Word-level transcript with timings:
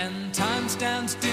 and 0.00 0.32
time 0.32 0.66
stands 0.66 1.12
still 1.12 1.29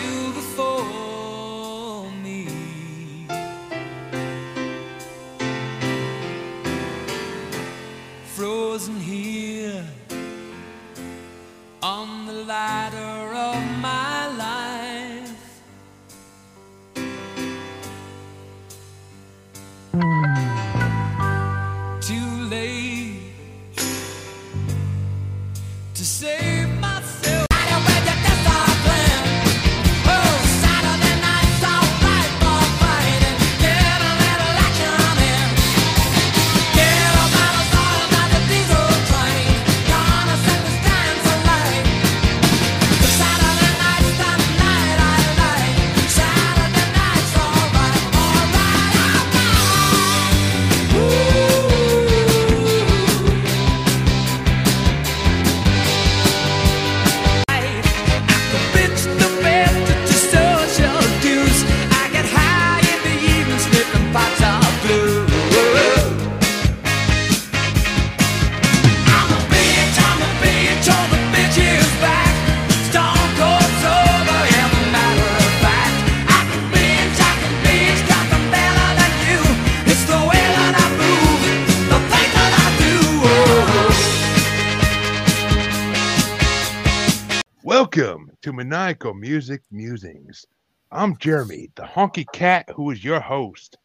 Music 89.13 89.61
Musings. 89.71 90.45
I'm 90.91 91.17
Jeremy, 91.17 91.69
the 91.75 91.83
honky 91.83 92.25
cat 92.33 92.69
who 92.75 92.91
is 92.91 93.03
your 93.03 93.19
host. 93.19 93.77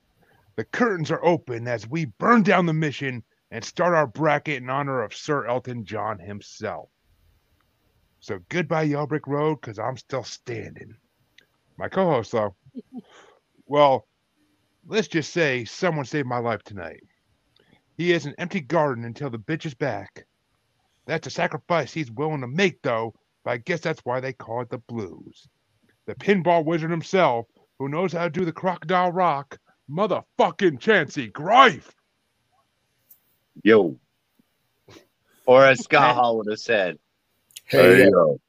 The 0.57 0.65
curtains 0.65 1.11
are 1.11 1.25
open 1.25 1.67
as 1.67 1.89
we 1.89 2.05
burn 2.05 2.43
down 2.43 2.67
the 2.67 2.73
mission 2.73 3.25
and 3.51 3.65
start 3.65 3.95
our 3.95 4.07
bracket 4.07 4.63
in 4.63 4.71
honor 4.71 5.03
of 5.03 5.15
Sir 5.15 5.47
Elton 5.47 5.85
John 5.85 6.19
himself. 6.19 6.89
So 8.21 8.39
goodbye, 8.49 8.83
Yellow 8.85 9.07
Brick 9.07 9.27
Road, 9.27 9.61
because 9.61 9.79
I'm 9.79 9.97
still 9.97 10.25
standing. 10.25 10.95
My 11.77 11.89
co 11.89 12.09
host, 12.09 12.33
though, 12.33 12.55
well, 13.67 14.07
let's 14.87 15.09
just 15.09 15.33
say 15.33 15.65
someone 15.65 16.05
saved 16.05 16.29
my 16.29 16.39
life 16.39 16.63
tonight. 16.63 17.03
He 17.97 18.13
is 18.13 18.27
an 18.27 18.35
empty 18.39 18.61
garden 18.61 19.05
until 19.05 19.31
the 19.31 19.39
bitch 19.39 19.67
is 19.67 19.75
back. 19.75 20.27
That's 21.07 21.27
a 21.27 21.31
sacrifice 21.31 21.93
he's 21.93 22.11
willing 22.11 22.43
to 22.43 22.47
make, 22.47 22.81
though, 22.83 23.15
but 23.45 23.51
I 23.53 23.57
guess 23.59 23.81
that's 23.81 24.05
why 24.05 24.21
they 24.21 24.33
call 24.33 24.63
it 24.63 24.71
the 24.71 24.79
blues. 24.79 25.49
The 26.07 26.15
pinball 26.15 26.65
wizard 26.65 26.91
himself, 26.91 27.47
who 27.79 27.89
knows 27.89 28.13
how 28.13 28.25
to 28.25 28.31
do 28.31 28.45
the 28.45 28.53
crocodile 28.53 29.13
rock, 29.13 29.59
motherfucking 29.91 30.81
Chancey 30.81 31.29
Grife. 31.29 31.95
Yo. 33.63 33.99
Or 35.47 35.65
as 35.65 35.81
Scott 35.81 36.15
Hall 36.15 36.39
would 36.39 36.51
have 36.51 36.61
said, 36.61 36.99
Hey, 37.65 37.97
"Hey, 37.97 38.11
yo. 38.11 38.41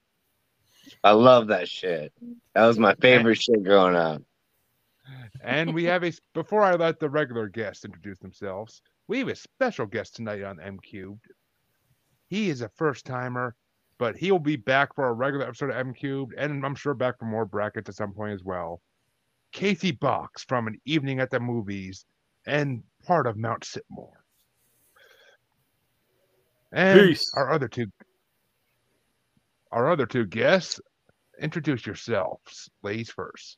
I 1.04 1.12
love 1.12 1.48
that 1.48 1.68
shit. 1.68 2.14
That 2.54 2.66
was 2.66 2.80
my 2.80 2.96
favorite 2.96 3.42
shit 3.42 3.64
growing 3.64 3.96
up. 3.96 4.22
And 5.44 5.74
we 5.74 5.84
have 5.86 6.04
a 6.04 6.14
before 6.34 6.62
I 6.62 6.76
let 6.76 7.00
the 7.00 7.10
regular 7.10 7.50
guests 7.50 7.84
introduce 7.84 8.20
themselves, 8.20 8.82
we 9.08 9.20
have 9.20 9.28
a 9.28 9.36
special 9.36 9.86
guest 9.86 10.16
tonight 10.16 10.44
on 10.44 10.62
M 10.62 10.80
Cubed. 10.80 11.28
He 12.30 12.50
is 12.50 12.62
a 12.62 12.70
first 12.70 13.06
timer, 13.06 13.56
but 13.98 14.16
he 14.16 14.32
will 14.32 14.40
be 14.40 14.56
back 14.56 14.96
for 14.96 15.08
a 15.08 15.14
regular 15.14 15.46
episode 15.46 15.70
of 15.70 15.76
M 15.76 15.94
Cubed, 15.94 16.34
and 16.38 16.66
I'm 16.66 16.76
sure 16.76 16.94
back 16.94 17.20
for 17.20 17.26
more 17.26 17.46
brackets 17.46 17.90
at 17.90 17.96
some 17.96 18.14
point 18.14 18.34
as 18.34 18.44
well. 18.44 18.82
Kasey 19.54 19.98
Box 19.98 20.44
from 20.44 20.68
an 20.68 20.80
evening 20.86 21.20
at 21.20 21.30
the 21.30 21.40
movies 21.40 22.06
and 22.46 22.84
part 23.06 23.28
of 23.28 23.38
Mount 23.38 23.64
Sitmore. 23.64 24.10
And 26.72 27.00
Peace. 27.00 27.32
our 27.36 27.52
other 27.52 27.68
two 27.68 27.88
our 29.72 29.92
other 29.92 30.06
two 30.06 30.26
guests, 30.26 30.80
introduce 31.40 31.86
yourselves, 31.86 32.70
ladies 32.84 33.10
first. 33.10 33.58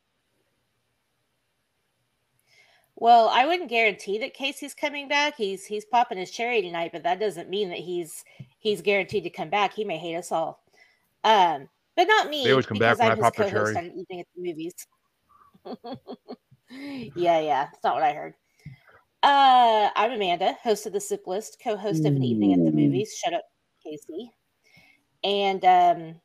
Well, 2.98 3.28
I 3.28 3.46
wouldn't 3.46 3.70
guarantee 3.70 4.20
that 4.20 4.36
Kasey's 4.36 4.74
coming 4.74 5.10
back. 5.10 5.36
He's 5.36 5.66
he's 5.66 5.84
popping 5.86 6.18
his 6.18 6.32
cherry 6.32 6.62
tonight, 6.62 6.92
but 6.94 7.04
that 7.04 7.20
doesn't 7.20 7.50
mean 7.50 7.70
that 7.70 7.80
he's 7.80 8.24
he's 8.66 8.82
guaranteed 8.82 9.24
to 9.24 9.30
come 9.30 9.50
back. 9.50 9.74
He 9.74 9.84
may 9.86 9.98
hate 9.98 10.16
us 10.16 10.32
all. 10.32 10.64
Um, 11.24 11.70
but 11.96 12.08
not 12.08 12.30
me. 12.30 12.44
They 12.44 12.52
always 12.52 12.66
come 12.66 12.80
back 12.80 12.98
when 12.98 13.12
I'm 13.12 13.12
I 13.12 13.16
his 13.16 13.24
pop 13.24 13.36
their 13.36 13.46
co-host 13.46 13.76
cherry. 13.76 13.92
on 13.92 14.00
Evening 14.00 14.20
at 14.20 14.26
the 14.36 14.42
Movies. 14.42 14.74
yeah, 17.16 17.40
yeah. 17.40 17.68
It's 17.72 17.84
not 17.84 17.94
what 17.94 18.04
I 18.04 18.14
heard. 18.14 18.34
Uh, 19.22 19.90
I'm 19.96 20.12
Amanda, 20.12 20.54
host 20.64 20.88
of 20.88 20.94
the 20.94 21.00
Sip 21.00 21.28
List, 21.28 21.58
co-host 21.64 22.06
of 22.06 22.16
an 22.16 22.24
Evening 22.24 22.54
at 22.54 22.66
the 22.66 22.72
Movies. 22.72 23.16
Shut 23.24 23.34
up, 23.34 23.44
Kasey. 23.86 24.30
And 25.24 25.64
um, 25.64 26.16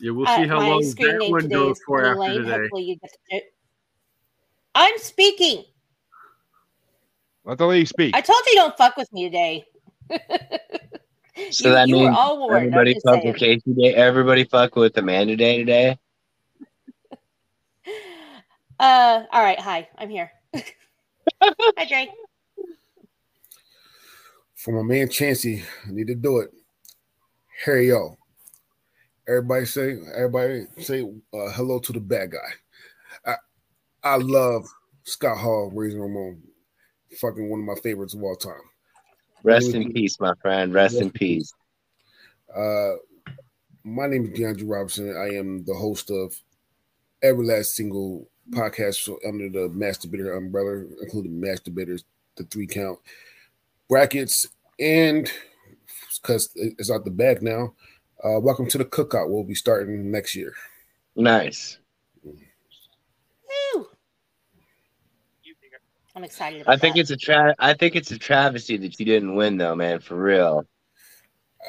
Yeah, 0.00 0.12
we'll 0.12 0.28
uh, 0.28 0.36
see 0.36 0.46
how 0.46 0.60
long 0.60 0.82
screen 0.82 1.14
that 1.14 1.18
name 1.18 1.32
one 1.32 1.42
today 1.42 1.54
goes 1.54 1.76
is 1.76 1.82
for 1.84 2.04
after 2.04 2.20
Lane. 2.20 2.44
today. 2.44 2.58
Hopefully 2.62 2.82
you 2.84 2.96
get 3.00 3.10
the 3.10 3.36
joke. 3.36 3.44
I'm 4.76 4.98
speaking. 4.98 5.64
Let 7.44 7.58
the 7.58 7.66
lady 7.66 7.86
speak. 7.86 8.14
I 8.14 8.20
told 8.20 8.40
you 8.46 8.54
don't 8.54 8.76
fuck 8.76 8.96
with 8.96 9.12
me 9.12 9.24
today. 9.24 9.64
So 11.50 11.68
You- 11.68 11.74
that 11.74 11.88
you 11.88 11.96
were 11.96 12.02
means 12.02 12.16
all 12.18 12.38
warned, 12.38 12.74
everybody 12.74 12.94
fuck 13.04 13.22
with 13.24 13.36
Kasey 13.36 13.76
Day. 13.76 13.94
Everybody 13.94 14.44
fuck 14.44 14.76
with 14.76 14.96
Amanda 14.96 15.36
Day 15.36 15.58
today. 15.58 15.98
Uh, 18.80 19.24
all 19.32 19.42
right. 19.42 19.58
Hi, 19.58 19.88
I'm 19.98 20.08
here. 20.08 20.30
hi, 21.42 21.84
Dre. 21.88 22.08
For 24.54 24.70
my 24.72 24.82
man 24.82 25.08
Chancey, 25.08 25.64
I 25.84 25.90
need 25.90 26.06
to 26.06 26.14
do 26.14 26.38
it. 26.38 26.50
Here 27.64 27.80
yo. 27.80 28.16
Everybody 29.26 29.66
say, 29.66 29.96
everybody 30.14 30.66
say 30.78 31.02
uh, 31.02 31.50
hello 31.50 31.80
to 31.80 31.92
the 31.92 31.98
bad 31.98 32.30
guy. 32.30 32.50
I 33.26 33.34
I 34.04 34.16
love 34.18 34.64
Scott 35.02 35.38
Hall, 35.38 35.72
Razor 35.74 36.00
Ramon. 36.00 36.40
Fucking 37.20 37.50
one 37.50 37.58
of 37.58 37.66
my 37.66 37.74
favorites 37.82 38.14
of 38.14 38.22
all 38.22 38.36
time. 38.36 38.54
Rest 39.42 39.74
in 39.74 39.92
peace, 39.92 40.18
my 40.20 40.34
friend. 40.42 40.74
Rest 40.74 41.00
in 41.00 41.10
peace. 41.10 41.52
Uh, 42.54 42.94
my 43.84 44.06
name 44.06 44.24
is 44.24 44.38
Diandre 44.38 44.68
Robinson. 44.68 45.16
I 45.16 45.36
am 45.36 45.64
the 45.64 45.74
host 45.74 46.10
of 46.10 46.34
every 47.22 47.46
last 47.46 47.74
single 47.74 48.28
podcast 48.50 49.08
under 49.26 49.48
the 49.48 49.68
Mass-Debater 49.68 50.32
umbrella, 50.32 50.84
including 51.02 51.40
Mass-Debaters, 51.40 52.04
the 52.36 52.44
three 52.44 52.66
count 52.66 52.98
brackets, 53.88 54.46
and 54.80 55.30
because 56.20 56.50
it's 56.54 56.90
out 56.90 57.04
the 57.04 57.10
bag 57.10 57.42
now. 57.42 57.74
Uh, 58.22 58.40
welcome 58.40 58.68
to 58.68 58.78
the 58.78 58.84
cookout. 58.84 59.28
We'll 59.28 59.44
be 59.44 59.54
starting 59.54 60.10
next 60.10 60.34
year. 60.34 60.52
Nice. 61.14 61.78
I'm 66.18 66.24
excited. 66.24 66.62
About 66.62 66.72
I 66.74 66.76
think 66.76 66.96
that. 66.96 67.02
it's 67.02 67.10
a 67.12 67.16
tra- 67.16 67.54
I 67.60 67.74
think 67.74 67.94
it's 67.94 68.10
a 68.10 68.18
travesty 68.18 68.76
that 68.76 68.98
you 68.98 69.06
didn't 69.06 69.36
win 69.36 69.56
though, 69.56 69.76
man. 69.76 70.00
For 70.00 70.20
real. 70.20 70.66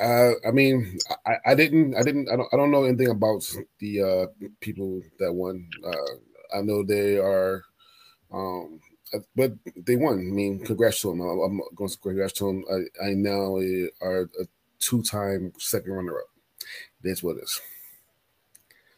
Uh, 0.01 0.31
I 0.47 0.49
mean, 0.51 0.97
I, 1.27 1.51
I 1.51 1.53
didn't, 1.53 1.93
I 1.95 2.01
didn't, 2.01 2.29
I 2.29 2.35
don't, 2.35 2.47
I 2.51 2.57
don't 2.57 2.71
know 2.71 2.85
anything 2.85 3.09
about 3.09 3.47
the 3.77 4.01
uh, 4.01 4.47
people 4.59 5.03
that 5.19 5.31
won. 5.31 5.69
Uh, 5.85 6.57
I 6.57 6.61
know 6.61 6.81
they 6.81 7.17
are, 7.17 7.63
um, 8.33 8.79
but 9.35 9.53
they 9.75 9.95
won. 9.95 10.17
I 10.17 10.33
mean, 10.33 10.65
congrats 10.65 11.01
to 11.01 11.09
them. 11.09 11.21
I'm, 11.21 11.39
I'm 11.41 11.61
going 11.75 11.89
to 11.91 11.97
congrats 11.99 12.33
to 12.33 12.47
them. 12.47 12.65
I, 12.71 13.09
I 13.09 13.13
now 13.13 13.55
are 14.01 14.21
a 14.39 14.45
two-time 14.79 15.53
second 15.59 15.93
runner-up. 15.93 16.25
That's 17.03 17.21
what 17.21 17.37
it 17.37 17.43
is. 17.43 17.61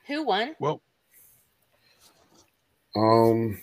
Who 0.08 0.24
won? 0.24 0.56
Well, 0.60 0.82
Um, 2.96 3.60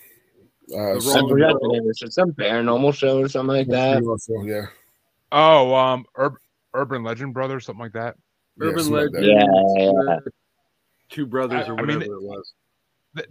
uh, 0.72 0.94
The 0.94 1.12
wrong- 1.14 1.58
the 1.62 1.68
name. 1.72 1.90
It's 1.90 2.14
some 2.14 2.32
paranormal 2.32 2.94
show 2.94 3.20
or 3.20 3.28
something 3.28 3.56
like 3.56 3.68
that. 3.68 4.02
Also, 4.02 4.42
yeah, 4.42 4.66
oh, 5.32 5.74
um, 5.74 6.04
Ur- 6.18 6.40
Urban 6.74 7.02
Legend 7.02 7.34
Brothers, 7.34 7.64
something 7.66 7.82
like 7.82 7.92
that. 7.92 8.16
yeah, 8.60 8.68
Urban 8.68 8.84
something 8.84 8.94
like 9.04 9.12
Legend. 9.12 9.40
that. 9.40 9.80
Yeah, 9.80 10.02
yeah. 10.14 10.18
two 11.08 11.26
brothers 11.26 11.66
I- 11.66 11.70
or 11.70 11.78
I 11.78 11.82
mean, 11.84 11.96
whatever 11.98 12.14
it 12.16 12.22
was. 12.22 12.52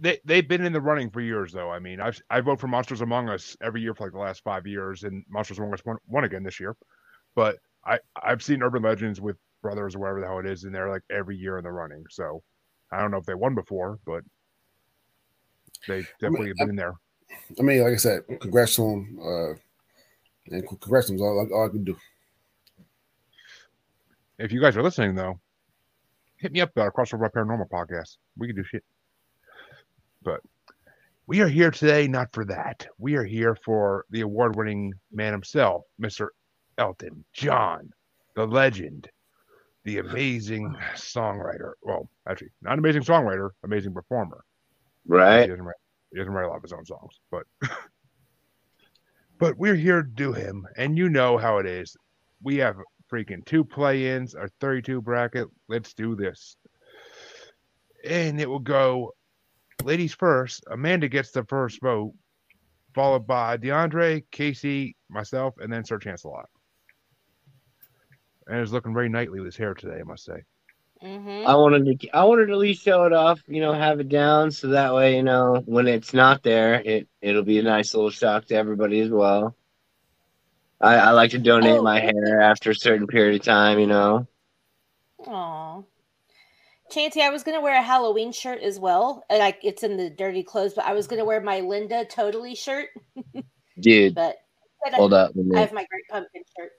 They 0.00 0.18
they've 0.24 0.46
been 0.46 0.64
in 0.64 0.72
the 0.72 0.80
running 0.80 1.08
for 1.08 1.20
years, 1.20 1.52
though. 1.52 1.70
I 1.70 1.78
mean, 1.78 2.00
I've 2.00 2.20
I 2.28 2.40
vote 2.40 2.60
for 2.60 2.66
Monsters 2.66 3.00
Among 3.00 3.28
Us 3.30 3.56
every 3.62 3.80
year 3.80 3.94
for 3.94 4.04
like 4.04 4.12
the 4.12 4.18
last 4.18 4.42
five 4.42 4.66
years, 4.66 5.04
and 5.04 5.24
Monsters 5.30 5.58
Among 5.60 5.72
Us 5.72 5.84
won, 5.84 5.96
won 6.08 6.24
again 6.24 6.42
this 6.42 6.58
year. 6.60 6.76
But 7.34 7.58
I 7.86 7.98
I've 8.20 8.42
seen 8.42 8.62
Urban 8.62 8.82
Legends 8.82 9.20
with 9.20 9.36
brothers 9.62 9.94
or 9.94 10.00
whatever 10.00 10.20
the 10.20 10.26
hell 10.26 10.40
it 10.40 10.46
is, 10.46 10.64
and 10.64 10.74
they're 10.74 10.90
like 10.90 11.02
every 11.10 11.36
year 11.36 11.56
in 11.58 11.64
the 11.64 11.70
running. 11.70 12.04
So 12.10 12.42
I 12.92 13.00
don't 13.00 13.10
know 13.12 13.16
if 13.18 13.24
they 13.24 13.34
won 13.34 13.54
before, 13.54 13.98
but 14.04 14.24
they 15.86 16.02
definitely 16.20 16.48
have 16.48 16.56
been 16.56 16.70
in 16.70 16.76
there. 16.76 16.94
I 17.58 17.62
mean, 17.62 17.82
like 17.82 17.94
I 17.94 17.96
said, 17.96 18.22
congrats 18.40 18.76
to 18.76 18.82
him. 18.82 19.18
Uh, 19.22 19.54
and 20.50 20.66
congrats 20.66 21.06
to 21.06 21.12
him 21.12 21.16
is 21.16 21.22
all, 21.22 21.48
all 21.52 21.66
I 21.66 21.68
can 21.68 21.84
do. 21.84 21.96
If 24.38 24.52
you 24.52 24.60
guys 24.60 24.76
are 24.76 24.82
listening, 24.82 25.14
though, 25.14 25.40
hit 26.36 26.52
me 26.52 26.60
up 26.60 26.70
at 26.76 26.82
about 26.82 26.94
Crossover 26.94 27.26
Up 27.26 27.34
Paranormal 27.34 27.68
podcast. 27.68 28.16
We 28.36 28.46
can 28.46 28.56
do 28.56 28.64
shit. 28.64 28.84
But 30.22 30.40
we 31.26 31.40
are 31.40 31.48
here 31.48 31.70
today 31.70 32.06
not 32.08 32.32
for 32.32 32.44
that. 32.46 32.86
We 32.98 33.16
are 33.16 33.24
here 33.24 33.56
for 33.64 34.04
the 34.10 34.22
award 34.22 34.56
winning 34.56 34.94
man 35.12 35.32
himself, 35.32 35.84
Mr. 36.00 36.28
Elton 36.78 37.24
John, 37.32 37.90
the 38.34 38.46
legend, 38.46 39.08
the 39.84 39.98
amazing 39.98 40.74
songwriter. 40.94 41.72
Well, 41.82 42.08
actually, 42.28 42.50
not 42.62 42.78
amazing 42.78 43.02
songwriter, 43.02 43.50
amazing 43.64 43.92
performer. 43.92 44.44
Right? 45.06 45.50
He 46.10 46.18
doesn't 46.18 46.32
write 46.32 46.44
a 46.44 46.48
lot 46.48 46.56
of 46.56 46.62
his 46.62 46.72
own 46.72 46.84
songs, 46.84 47.20
but 47.30 47.44
but 49.38 49.56
we're 49.58 49.74
here 49.74 50.02
to 50.02 50.08
do 50.08 50.32
him, 50.32 50.66
and 50.76 50.96
you 50.96 51.08
know 51.08 51.36
how 51.36 51.58
it 51.58 51.66
is. 51.66 51.96
We 52.42 52.56
have 52.56 52.76
freaking 53.10 53.44
two 53.44 53.64
play-ins, 53.64 54.34
our 54.34 54.48
32 54.60 55.02
bracket. 55.02 55.48
Let's 55.68 55.94
do 55.94 56.14
this, 56.14 56.56
and 58.04 58.40
it 58.40 58.48
will 58.48 58.58
go. 58.58 59.12
Ladies 59.84 60.14
first. 60.14 60.64
Amanda 60.70 61.08
gets 61.08 61.30
the 61.30 61.44
first 61.44 61.80
vote, 61.80 62.12
followed 62.94 63.26
by 63.26 63.56
Diandre, 63.56 64.24
Kasey, 64.32 64.94
myself, 65.08 65.54
and 65.58 65.72
then 65.72 65.84
Sir 65.84 65.98
Chancelot. 65.98 66.48
And 68.48 68.58
it's 68.58 68.72
looking 68.72 68.94
very 68.94 69.08
knightly 69.08 69.38
with 69.38 69.46
his 69.46 69.56
hair 69.56 69.74
today, 69.74 70.00
I 70.00 70.04
must 70.04 70.24
say. 70.24 70.42
Hmm 71.00 71.44
I 71.46 71.54
wanted 71.54 72.00
to 72.00 72.08
I 72.10 72.24
wanted 72.24 72.46
to 72.46 72.52
at 72.52 72.58
least 72.58 72.82
show 72.82 73.04
it 73.04 73.12
off, 73.12 73.40
you 73.46 73.60
know, 73.60 73.72
have 73.72 74.00
it 74.00 74.08
down 74.08 74.50
so 74.50 74.68
that 74.68 74.94
way, 74.94 75.16
you 75.16 75.22
know, 75.22 75.62
when 75.66 75.86
it's 75.86 76.12
not 76.12 76.42
there, 76.42 76.74
it 76.84 77.08
it'll 77.22 77.44
be 77.44 77.58
a 77.58 77.62
nice 77.62 77.94
little 77.94 78.10
shock 78.10 78.46
to 78.46 78.54
everybody 78.56 79.00
as 79.00 79.08
well. 79.10 79.54
I, 80.80 80.94
I 80.96 81.10
like 81.10 81.30
to 81.32 81.38
donate 81.38 81.78
Oh. 81.78 81.82
my 81.82 81.98
hair 82.00 82.40
after 82.40 82.70
a 82.70 82.74
certain 82.74 83.06
period 83.06 83.40
of 83.40 83.44
time, 83.44 83.78
you 83.78 83.86
know. 83.86 84.26
Aw. 85.26 85.82
Chanty, 86.90 87.20
I 87.22 87.30
was 87.30 87.42
gonna 87.42 87.60
wear 87.60 87.78
a 87.78 87.82
Halloween 87.82 88.32
shirt 88.32 88.60
as 88.62 88.78
well. 88.80 89.24
Like 89.30 89.58
it's 89.62 89.82
in 89.82 89.96
the 89.96 90.08
dirty 90.10 90.42
clothes, 90.42 90.74
but 90.74 90.84
I 90.86 90.94
was 90.94 91.06
gonna 91.06 91.24
wear 91.24 91.40
my 91.40 91.60
Linda 91.60 92.04
Totally 92.06 92.54
shirt. 92.54 92.88
Dude, 93.80 94.14
But 94.14 94.36
but 94.82 94.94
hold 94.94 95.12
up. 95.12 95.32
a 95.36 95.56
I 95.56 95.60
have 95.60 95.72
my 95.72 95.84
Great 95.90 96.04
Pumpkin 96.10 96.42
shirt. 96.58 96.70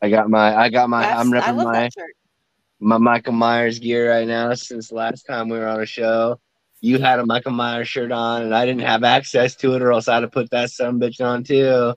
I 0.00 0.08
got 0.08 0.30
my 0.30 0.54
I 0.56 0.68
got 0.70 0.88
my 0.88 1.00
That's- 1.02 1.20
I'm 1.20 1.32
I 1.34 1.40
repping 1.40 1.64
my 1.64 1.72
that 1.72 1.92
shirt. 1.92 2.12
My 2.82 2.98
Michael 2.98 3.32
Myers 3.32 3.78
gear 3.78 4.10
right 4.10 4.26
now 4.26 4.52
since 4.54 4.90
last 4.90 5.22
time 5.22 5.48
we 5.48 5.58
were 5.58 5.68
on 5.68 5.80
a 5.80 5.86
show. 5.86 6.40
You 6.80 6.98
had 6.98 7.20
a 7.20 7.26
Michael 7.26 7.52
Myers 7.52 7.88
shirt 7.88 8.10
on 8.10 8.42
and 8.42 8.54
I 8.54 8.66
didn't 8.66 8.82
have 8.82 9.04
access 9.04 9.54
to 9.56 9.74
it 9.74 9.82
or 9.82 9.92
else 9.92 10.08
I'd 10.08 10.24
have 10.24 10.32
put 10.32 10.50
that 10.50 10.70
son 10.70 10.88
of 10.88 10.96
a 10.96 10.98
bitch 10.98 11.24
on 11.24 11.44
too. 11.44 11.94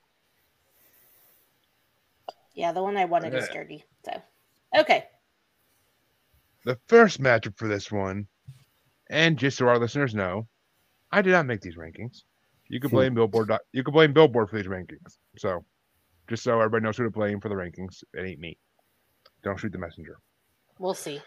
Yeah, 2.54 2.72
the 2.72 2.82
one 2.82 2.96
I 2.96 3.04
wanted 3.04 3.34
is 3.34 3.48
dirty. 3.48 3.84
So 4.04 4.12
okay. 4.78 5.04
the 6.64 6.78
first 6.86 7.20
matchup 7.20 7.58
for 7.58 7.66
this 7.68 7.90
one, 7.90 8.28
and 9.10 9.36
just 9.36 9.58
so 9.58 9.68
our 9.68 9.78
listeners 9.78 10.14
know, 10.14 10.46
I 11.10 11.20
did 11.20 11.32
not 11.32 11.46
make 11.46 11.60
these 11.60 11.76
rankings. 11.76 12.22
You 12.68 12.80
can 12.80 12.90
Hmm. 12.90 12.96
blame 12.96 13.14
Billboard. 13.14 13.50
You 13.72 13.82
can 13.82 13.92
blame 13.92 14.12
Billboard 14.12 14.50
for 14.50 14.56
these 14.56 14.66
rankings. 14.66 15.18
So, 15.36 15.64
just 16.28 16.44
so 16.44 16.58
everybody 16.58 16.84
knows 16.84 16.96
who 16.96 17.04
to 17.04 17.10
blame 17.10 17.40
for 17.40 17.48
the 17.48 17.54
rankings, 17.56 18.02
it 18.14 18.24
ain't 18.24 18.40
me. 18.40 18.56
Don't 19.42 19.58
shoot 19.58 19.72
the 19.72 19.78
messenger. 19.78 20.18
We'll 20.78 20.94
see. 20.94 21.20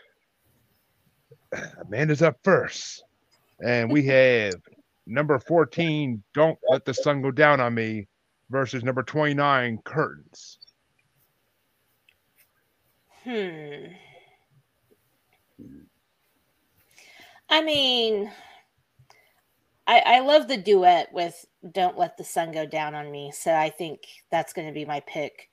Amanda's 1.81 2.21
up 2.21 2.37
first, 2.43 3.03
and 3.63 3.91
we 3.91 4.05
have 4.05 4.53
number 5.07 5.39
fourteen. 5.39 6.23
Don't 6.33 6.59
let 6.69 6.85
the 6.85 6.93
sun 6.93 7.21
go 7.21 7.31
down 7.31 7.59
on 7.59 7.73
me 7.73 8.07
versus 8.49 8.83
number 8.83 9.03
twenty-nine. 9.03 9.79
Curtains. 9.83 10.59
Hmm. 13.23 13.93
I 17.49 17.61
mean, 17.61 18.31
I 19.87 19.99
I 20.05 20.19
love 20.19 20.47
the 20.47 20.57
duet 20.57 21.11
with 21.11 21.45
"Don't 21.71 21.97
Let 21.97 22.15
the 22.17 22.23
Sun 22.23 22.51
Go 22.51 22.65
Down 22.65 22.93
on 22.93 23.11
Me," 23.11 23.31
so 23.31 23.53
I 23.53 23.69
think 23.69 24.01
that's 24.29 24.53
going 24.53 24.67
to 24.67 24.73
be 24.73 24.85
my 24.85 24.99
pick. 25.01 25.49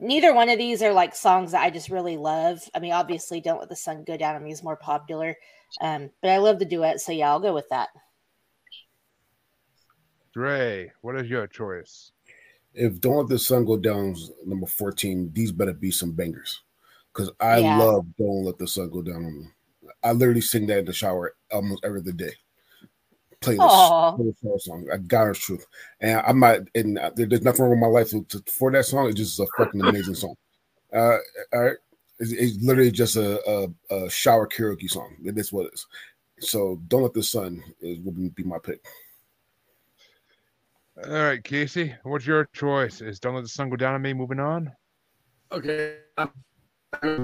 Neither 0.00 0.32
one 0.32 0.48
of 0.48 0.58
these 0.58 0.82
are 0.82 0.92
like 0.92 1.14
songs 1.14 1.52
that 1.52 1.62
I 1.62 1.70
just 1.70 1.90
really 1.90 2.16
love. 2.16 2.60
I 2.74 2.78
mean, 2.78 2.92
obviously, 2.92 3.40
"Don't 3.40 3.58
Let 3.58 3.68
the 3.68 3.76
Sun 3.76 4.04
Go 4.04 4.16
Down 4.16 4.36
on 4.36 4.44
Me" 4.44 4.52
is 4.52 4.62
more 4.62 4.76
popular, 4.76 5.36
um, 5.80 6.10
but 6.22 6.30
I 6.30 6.38
love 6.38 6.58
the 6.58 6.64
duet, 6.64 7.00
so 7.00 7.12
yeah, 7.12 7.30
I'll 7.30 7.40
go 7.40 7.52
with 7.52 7.68
that. 7.70 7.88
Dre, 10.32 10.92
what 11.00 11.16
is 11.16 11.28
your 11.28 11.46
choice? 11.46 12.12
If 12.74 13.00
Don't 13.00 13.16
Let 13.16 13.28
the 13.28 13.38
Sun 13.38 13.64
Go 13.64 13.76
Down 13.76 14.10
is 14.12 14.30
number 14.46 14.66
14, 14.66 15.32
these 15.32 15.50
better 15.52 15.72
be 15.72 15.90
some 15.90 16.12
bangers. 16.12 16.62
Because 17.12 17.32
I 17.40 17.58
Yeah. 17.60 17.78
love 17.78 18.06
Don't 18.16 18.44
Let 18.44 18.58
the 18.58 18.68
Sun 18.68 18.90
Go 18.90 19.02
Down 19.02 19.24
on 19.24 19.38
me. 19.40 19.46
I 20.02 20.12
literally 20.12 20.42
sing 20.42 20.66
that 20.68 20.80
in 20.80 20.84
the 20.84 20.92
shower 20.92 21.34
almost 21.50 21.84
every 21.84 22.00
other 22.00 22.12
day. 22.12 22.34
Playlist. 23.40 23.58
Aw. 23.60 24.16
playlist 24.16 24.60
song. 24.62 24.86
I 24.92 24.96
got 24.96 25.28
it's 25.28 25.38
truth. 25.38 25.66
And 26.00 26.20
I'm 26.26 26.40
not, 26.40 26.60
and 26.74 26.96
there- 27.14 27.26
there's 27.26 27.42
nothing 27.42 27.62
wrong 27.62 27.70
with 27.70 27.78
my 27.80 27.86
life 27.86 28.10
to, 28.10 28.24
to- 28.24 28.52
for 28.52 28.70
that 28.72 28.84
song. 28.84 29.06
It's 29.08 29.16
just 29.16 29.38
a 29.40 29.46
fucking 29.56 29.80
amazing 29.80 30.14
song. 30.16 30.34
Uh, 30.92 31.18
all 31.52 31.62
right. 31.62 31.76
It's, 32.18 32.32
it's 32.32 32.56
literally 32.64 32.90
just 32.90 33.14
a, 33.16 33.40
a, 33.48 33.94
a 33.94 34.10
shower 34.10 34.48
karaoke 34.48 34.90
song. 34.90 35.16
It 35.24 35.38
is 35.38 35.52
what 35.52 35.66
it 35.66 35.74
is. 35.74 35.86
So 36.40 36.80
Don't 36.88 37.02
Let 37.02 37.14
the 37.14 37.22
Sun 37.22 37.62
is 37.80 37.98
would 38.00 38.34
be 38.34 38.42
my 38.42 38.58
pick. 38.58 38.84
All 41.04 41.12
right, 41.12 41.40
Kasey, 41.42 41.96
what's 42.02 42.26
your 42.26 42.46
choice? 42.52 43.00
Is 43.00 43.20
"Don't 43.20 43.36
Let 43.36 43.42
the 43.42 43.48
Sun 43.48 43.70
Go 43.70 43.76
Down 43.76 43.94
on 43.94 44.02
Me"? 44.02 44.12
Moving 44.12 44.40
on. 44.40 44.72
Okay. 45.52 45.98
I'm 46.16 46.30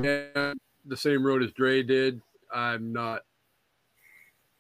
the 0.02 0.54
same 0.96 1.26
road 1.26 1.42
as 1.42 1.50
Dre 1.52 1.82
did. 1.82 2.20
I'm 2.52 2.92
not 2.92 3.22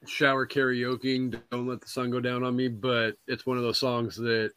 shower 0.06 0.46
karaokeing. 0.46 1.40
Don't 1.50 1.66
let 1.66 1.80
the 1.80 1.88
sun 1.88 2.10
go 2.10 2.20
down 2.20 2.42
on 2.42 2.54
me, 2.56 2.68
but 2.68 3.16
it's 3.26 3.46
one 3.46 3.56
of 3.56 3.62
those 3.62 3.78
songs 3.78 4.16
that 4.16 4.52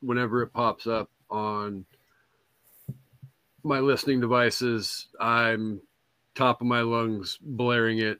whenever 0.00 0.42
it 0.42 0.52
pops 0.52 0.86
up 0.86 1.10
on 1.30 1.84
my 3.62 3.78
listening 3.78 4.20
devices, 4.20 5.08
I'm 5.20 5.80
top 6.34 6.60
of 6.60 6.66
my 6.66 6.80
lungs 6.80 7.38
blaring 7.40 7.98
it 7.98 8.18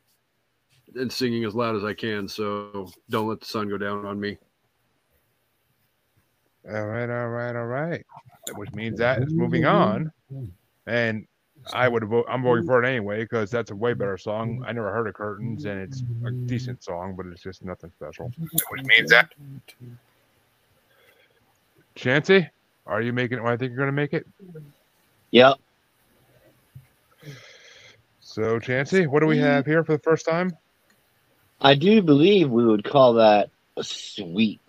and 0.95 1.13
singing 1.13 1.45
as 1.45 1.55
loud 1.55 1.77
as 1.77 1.85
I 1.85 1.95
can. 1.95 2.29
So 2.29 2.91
don't 3.11 3.29
let 3.29 3.41
the 3.41 3.47
sun 3.47 3.69
go 3.69 3.79
down 3.79 4.05
on 4.05 4.21
me. 4.21 4.39
All 6.69 6.87
right, 6.87 7.11
all 7.11 7.29
right, 7.29 7.57
all 7.57 7.67
right. 7.67 8.05
Which 8.55 8.73
means 8.73 8.99
that 8.99 9.23
is 9.23 9.33
moving 9.33 9.65
on. 9.65 10.13
And 10.87 11.27
I 11.73 11.89
would 11.89 12.05
vote. 12.05 12.27
I'm 12.29 12.43
voting 12.43 12.67
for 12.67 12.83
it 12.83 12.89
anyway 12.89 13.23
because 13.23 13.51
that's 13.51 13.71
a 13.71 13.77
way 13.77 13.93
better 13.95 14.19
song. 14.19 14.65
I 14.67 14.73
never 14.73 14.93
heard 14.93 15.07
of 15.07 15.15
Curtains, 15.15 15.65
and 15.65 15.81
it's 15.81 16.03
a 16.27 16.31
decent 16.31 16.83
song, 16.83 17.15
but 17.17 17.27
it's 17.27 17.43
just 17.43 17.65
nothing 17.65 17.93
special. 17.93 18.33
Which 18.71 18.85
means 18.85 19.11
that 19.11 19.33
Chancy, 21.95 22.49
are 22.87 23.03
you 23.03 23.13
making 23.13 23.39
it? 23.39 23.45
I 23.45 23.57
think 23.57 23.71
you're 23.71 23.77
going 23.77 23.87
to 23.89 23.93
make 23.93 24.13
it. 24.13 24.27
Yep. 25.31 25.57
So, 28.21 28.59
Chancy, 28.59 29.07
what 29.07 29.21
do 29.21 29.27
we 29.27 29.39
have 29.39 29.67
here 29.67 29.85
for 29.85 29.93
the 29.93 30.03
first 30.03 30.25
time? 30.25 30.57
I 31.61 31.75
do 31.75 32.03
believe 32.03 32.51
we 32.51 32.65
would 32.65 32.85
call 32.85 33.15
that 33.15 33.51
a 33.77 33.85
sweep. 33.85 34.61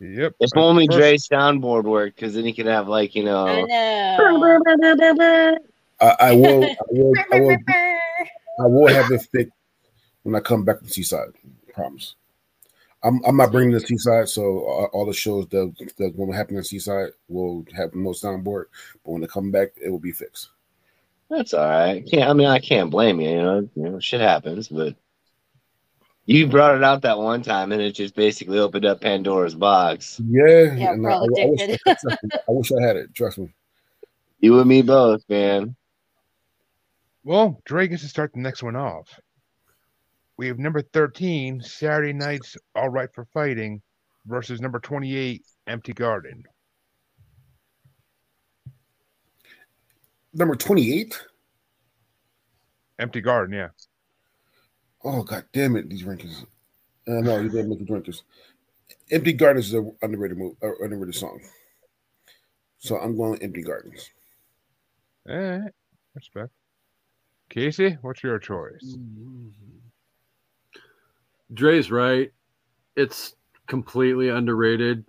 Yep. 0.00 0.34
If 0.40 0.50
only 0.56 0.86
first- 0.86 0.98
Dre's 0.98 1.28
soundboard 1.28 1.84
worked, 1.84 2.16
because 2.16 2.34
then 2.34 2.44
he 2.44 2.52
could 2.52 2.66
have 2.66 2.88
like 2.88 3.14
you 3.14 3.22
I 3.22 3.26
know. 3.26 3.66
know. 3.66 5.58
I, 6.00 6.16
I 6.20 6.32
will, 6.32 6.64
I 6.64 6.76
will, 6.90 7.14
I 7.32 7.38
will, 7.40 7.56
I 8.60 8.66
will 8.66 8.88
have 8.88 9.10
it 9.10 9.26
fixed 9.32 9.52
when 10.22 10.34
I 10.36 10.40
come 10.40 10.64
back 10.64 10.80
to 10.80 10.88
Seaside. 10.88 11.32
Promise. 11.72 12.14
I'm, 13.02 13.20
I'm 13.24 13.36
not 13.36 13.52
bringing 13.52 13.72
the 13.72 13.80
Seaside, 13.80 14.28
so 14.28 14.42
all, 14.42 14.84
all 14.92 15.06
the 15.06 15.12
shows 15.12 15.46
that 15.48 15.72
that 15.98 16.16
going 16.16 16.30
to 16.30 16.36
happen 16.36 16.56
in 16.56 16.64
Seaside 16.64 17.10
will 17.28 17.64
have 17.76 17.94
no 17.94 18.10
soundboard. 18.10 18.66
But 19.04 19.10
when 19.12 19.20
they 19.20 19.26
come 19.28 19.50
back, 19.50 19.68
it 19.80 19.90
will 19.90 19.98
be 20.00 20.12
fixed. 20.12 20.50
That's 21.30 21.54
all 21.54 21.68
right. 21.68 22.04
Can't 22.10 22.28
I 22.30 22.32
mean 22.32 22.46
I 22.48 22.58
can't 22.58 22.90
blame 22.90 23.20
you. 23.20 23.30
You 23.30 23.42
know, 23.42 23.68
you 23.74 23.82
know, 23.82 24.00
shit 24.00 24.20
happens, 24.20 24.68
but 24.68 24.94
you 26.28 26.46
brought 26.46 26.76
it 26.76 26.84
out 26.84 27.00
that 27.02 27.16
one 27.16 27.40
time, 27.40 27.72
and 27.72 27.80
it 27.80 27.92
just 27.92 28.14
basically 28.14 28.58
opened 28.58 28.84
up 28.84 29.00
Pandora's 29.00 29.54
box. 29.54 30.20
Yeah, 30.28 30.74
Yeah, 30.74 30.94
we're 30.94 31.10
I, 31.10 31.14
all 31.14 31.38
I, 31.38 31.42
I 31.42 31.46
wish. 31.46 31.78
I 31.86 32.16
wish 32.48 32.72
I 32.72 32.82
had 32.82 32.96
it. 32.96 33.14
Trust 33.14 33.38
me. 33.38 33.54
You 34.38 34.60
and 34.60 34.68
me 34.68 34.82
both, 34.82 35.22
man. 35.30 35.74
Well, 37.24 37.62
Dre 37.64 37.88
gets 37.88 38.02
to 38.02 38.08
start 38.08 38.34
the 38.34 38.40
next 38.40 38.62
one 38.62 38.76
off. 38.76 39.08
We 40.36 40.48
have 40.48 40.58
number 40.58 40.82
13, 40.82 41.62
Saturday 41.62 42.12
Night's 42.12 42.58
All 42.74 42.90
Right 42.90 43.08
for 43.14 43.24
Fighting 43.32 43.80
versus 44.26 44.60
number 44.60 44.80
28, 44.80 45.42
Empty 45.66 45.94
Garden. 45.94 46.44
Number 50.34 50.56
28. 50.56 51.18
Empty 52.98 53.20
Garden, 53.22 53.54
yeah. 53.54 53.68
Oh 55.04 55.22
god 55.22 55.44
damn 55.52 55.76
it, 55.76 55.88
these 55.88 56.02
drinkers. 56.02 56.44
Uh, 57.06 57.20
no, 57.20 57.38
you 57.38 57.48
didn't 57.48 57.70
make 57.70 57.78
the 57.78 57.84
rankings. 57.84 58.22
Empty 59.10 59.32
Gardens 59.32 59.68
is 59.68 59.74
an 59.74 59.94
underrated 60.02 60.36
move, 60.36 60.56
uh, 60.62 60.76
underrated 60.82 61.14
song. 61.14 61.40
So 62.78 62.98
I'm 62.98 63.16
going 63.16 63.40
Empty 63.42 63.62
Gardens. 63.62 64.10
All 65.28 65.36
right. 65.36 65.72
Respect. 66.14 66.50
Kasey, 67.50 67.98
what's 68.02 68.22
your 68.22 68.38
choice? 68.38 68.96
Mm-hmm. 68.96 69.48
Dre's 71.54 71.90
right. 71.90 72.30
It's 72.96 73.34
completely 73.66 74.28
underrated 74.28 75.04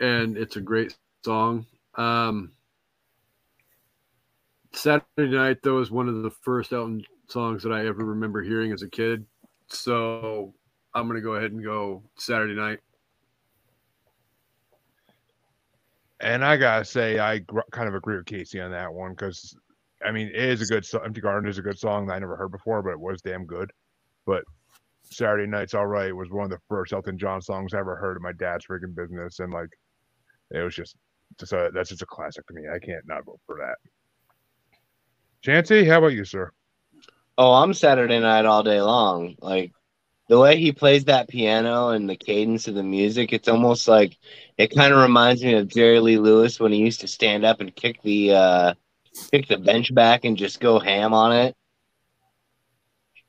and 0.00 0.36
it's 0.36 0.56
a 0.56 0.60
great 0.60 0.96
song. 1.24 1.66
Um, 1.94 2.52
Saturday 4.72 5.34
Night, 5.34 5.58
though, 5.62 5.80
is 5.80 5.90
one 5.90 6.08
of 6.08 6.22
the 6.22 6.30
first 6.30 6.72
Elton 6.72 7.02
songs 7.28 7.62
that 7.62 7.72
I 7.72 7.86
ever 7.86 8.04
remember 8.04 8.42
hearing 8.42 8.72
as 8.72 8.82
a 8.82 8.88
kid. 8.88 9.24
So 9.68 10.54
I'm 10.94 11.06
going 11.06 11.16
to 11.16 11.22
go 11.22 11.34
ahead 11.34 11.52
and 11.52 11.62
go 11.62 12.02
Saturday 12.16 12.54
Night. 12.54 12.80
And 16.20 16.44
I 16.44 16.56
gotta 16.56 16.84
say, 16.84 17.20
I 17.20 17.38
gr- 17.38 17.60
kind 17.70 17.88
of 17.88 17.94
agree 17.94 18.16
with 18.16 18.24
Kasey 18.24 18.64
on 18.64 18.72
that 18.72 18.92
one 18.92 19.12
because, 19.12 19.56
I 20.04 20.10
mean, 20.10 20.26
it 20.28 20.34
is 20.34 20.62
a 20.62 20.66
good 20.66 20.84
song. 20.84 21.02
Empty 21.04 21.20
Garden 21.20 21.48
is 21.48 21.58
a 21.58 21.62
good 21.62 21.78
song 21.78 22.06
that 22.06 22.14
I 22.14 22.18
never 22.18 22.34
heard 22.34 22.50
before, 22.50 22.82
but 22.82 22.90
it 22.90 22.98
was 22.98 23.22
damn 23.22 23.46
good. 23.46 23.70
But 24.26 24.42
Saturday 25.02 25.46
Night's 25.46 25.74
All 25.74 25.86
Right 25.86 26.14
was 26.14 26.28
one 26.30 26.44
of 26.44 26.50
the 26.50 26.58
first 26.68 26.92
Elton 26.92 27.18
John 27.18 27.40
songs 27.40 27.72
I 27.72 27.78
ever 27.78 27.94
heard 27.94 28.16
in 28.16 28.22
my 28.24 28.32
dad's 28.32 28.66
freaking 28.66 28.96
business, 28.96 29.38
and 29.38 29.52
like, 29.52 29.70
it 30.50 30.60
was 30.60 30.74
just, 30.74 30.96
just 31.38 31.52
a, 31.52 31.70
that's 31.72 31.90
just 31.90 32.02
a 32.02 32.06
classic 32.06 32.44
to 32.48 32.54
me. 32.54 32.62
I 32.68 32.80
can't 32.84 33.06
not 33.06 33.24
vote 33.24 33.40
for 33.46 33.56
that. 33.58 33.76
Chancey, 35.42 35.84
how 35.84 35.98
about 35.98 36.08
you, 36.08 36.24
sir? 36.24 36.50
Oh, 37.38 37.52
I'm 37.52 37.72
Saturday 37.72 38.18
night 38.18 38.46
all 38.46 38.64
day 38.64 38.82
long. 38.82 39.36
Like 39.40 39.70
the 40.28 40.40
way 40.40 40.58
he 40.58 40.72
plays 40.72 41.04
that 41.04 41.28
piano 41.28 41.90
and 41.90 42.10
the 42.10 42.16
cadence 42.16 42.66
of 42.66 42.74
the 42.74 42.82
music, 42.82 43.32
it's 43.32 43.46
almost 43.46 43.86
like 43.86 44.18
it 44.58 44.74
kind 44.74 44.92
of 44.92 45.00
reminds 45.00 45.44
me 45.44 45.54
of 45.54 45.68
Jerry 45.68 46.00
Lee 46.00 46.18
Lewis 46.18 46.58
when 46.58 46.72
he 46.72 46.78
used 46.80 47.00
to 47.02 47.06
stand 47.06 47.44
up 47.44 47.60
and 47.60 47.74
kick 47.76 48.02
the 48.02 48.32
uh 48.32 48.74
kick 49.32 49.46
the 49.46 49.56
bench 49.56 49.94
back 49.94 50.24
and 50.24 50.36
just 50.36 50.58
go 50.58 50.80
ham 50.80 51.14
on 51.14 51.32
it. 51.32 51.56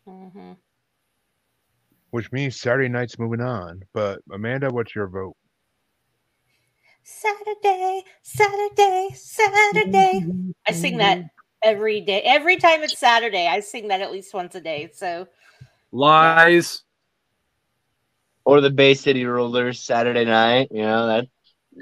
hmm 0.07 0.53
Which 2.09 2.31
means 2.31 2.59
Saturday 2.59 2.89
Night's 2.89 3.19
moving 3.19 3.41
on. 3.41 3.83
But 3.93 4.21
Amanda, 4.33 4.71
what's 4.71 4.95
your 4.95 5.07
vote? 5.07 5.35
Saturday, 7.03 8.03
Saturday, 8.23 9.09
Saturday. 9.13 10.25
I 10.67 10.71
sing 10.71 10.97
that 10.97 11.25
every 11.63 12.01
day. 12.01 12.21
Every 12.21 12.57
time 12.57 12.83
it's 12.83 12.97
Saturday, 12.97 13.47
I 13.47 13.59
sing 13.59 13.87
that 13.89 14.01
at 14.01 14.11
least 14.11 14.33
once 14.33 14.55
a 14.55 14.61
day. 14.61 14.89
So 14.93 15.27
Lies. 15.91 16.83
Or 18.45 18.61
the 18.61 18.69
Bay 18.69 18.93
City 18.95 19.25
Rollers 19.25 19.79
Saturday 19.79 20.25
night, 20.25 20.69
you 20.71 20.81
know, 20.81 21.07
that 21.07 21.27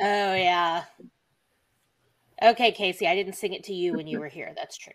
Oh 0.02 0.34
yeah. 0.36 0.84
Okay, 2.44 2.72
Kasey, 2.72 3.08
I 3.08 3.16
didn't 3.16 3.34
sing 3.36 3.54
it 3.54 3.64
to 3.66 3.74
you 3.74 3.94
when 3.94 4.06
you 4.06 4.20
were 4.20 4.28
here. 4.28 4.54
That's 4.56 4.78
true. 4.78 4.94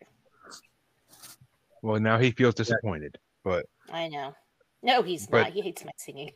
Well, 1.83 1.99
now 2.01 2.19
he 2.19 2.31
feels 2.31 2.55
disappointed, 2.55 3.19
but 3.43 3.67
I 3.91 4.09
know. 4.09 4.35
No, 4.83 5.03
he's 5.03 5.27
But- 5.27 5.43
not. 5.43 5.53
He 5.53 5.61
hates 5.63 5.85
my 5.85 5.91
singing. 5.97 6.31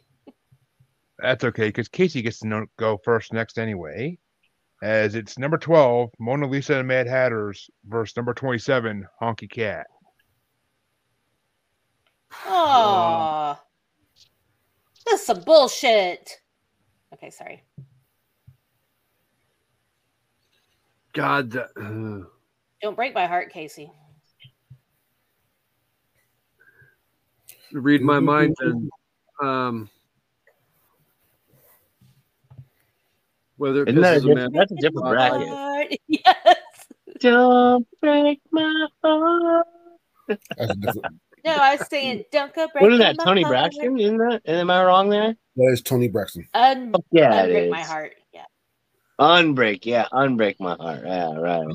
that's 1.18 1.44
okay 1.44 1.68
because 1.68 1.88
Kasey 1.88 2.22
gets 2.22 2.40
to 2.40 2.48
know, 2.48 2.66
go 2.76 2.98
first 3.04 3.32
next 3.32 3.58
anyway. 3.58 4.18
As 4.82 5.14
it's 5.14 5.38
number 5.38 5.56
12, 5.56 6.10
Mona 6.18 6.46
Lisa 6.46 6.78
and 6.78 6.88
Mad 6.88 7.06
Hatters 7.06 7.70
versus 7.86 8.16
number 8.16 8.34
27, 8.34 9.06
Honky 9.22 9.50
Cat. 9.50 9.86
Oh, 12.46 13.58
that's 15.06 15.24
some 15.24 15.40
bullshit. 15.40 16.30
Okay, 17.14 17.30
sorry. 17.30 17.64
God. 21.14 21.50
that- 21.52 21.70
uh, 21.80 22.28
Don't 22.82 22.96
break 22.96 23.14
my 23.14 23.26
heart, 23.26 23.52
Kasey. 23.52 23.90
read 27.72 28.00
my 28.02 28.20
mind 28.20 28.54
and 28.60 28.90
um, 29.42 29.90
whether 33.56 33.82
it 33.82 33.88
isn't 33.90 34.02
that 34.02 34.24
a 34.24 34.34
man 34.34 34.52
that's 34.52 34.72
a 34.72 34.76
different 34.76 35.08
bracket. 35.08 35.48
Heart. 35.48 35.88
Yes. 36.08 36.56
Don't 37.20 37.86
break 38.00 38.40
my 38.50 38.86
heart. 39.02 39.66
That's 40.28 40.42
a 40.58 40.74
different, 40.76 41.06
No, 41.44 41.52
I 41.56 41.76
was 41.76 41.86
saying, 41.88 42.24
don't 42.32 42.52
go 42.54 42.66
break 42.72 42.82
What 42.82 42.92
is 42.92 42.98
that? 42.98 43.16
my 43.18 43.24
Toni 43.24 43.42
heart. 43.42 43.52
Braxton? 43.52 43.98
Isn't 43.98 44.18
that? 44.18 44.42
Am 44.44 44.70
I 44.70 44.84
wrong 44.84 45.08
there? 45.08 45.34
that 45.56 45.70
is 45.72 45.82
Toni 45.82 46.08
Braxton. 46.08 46.46
Un- 46.54 46.94
Yeah, 47.12 47.44
it 47.44 47.50
unbreak 47.50 47.70
my 47.70 47.82
heart. 47.82 48.14
Yeah. 48.34 48.44
Unbreak, 49.18 49.86
yeah, 49.86 50.06
unbreak 50.12 50.60
my 50.60 50.76
heart. 50.76 51.02
Yeah, 51.04 51.34
right. 51.36 51.66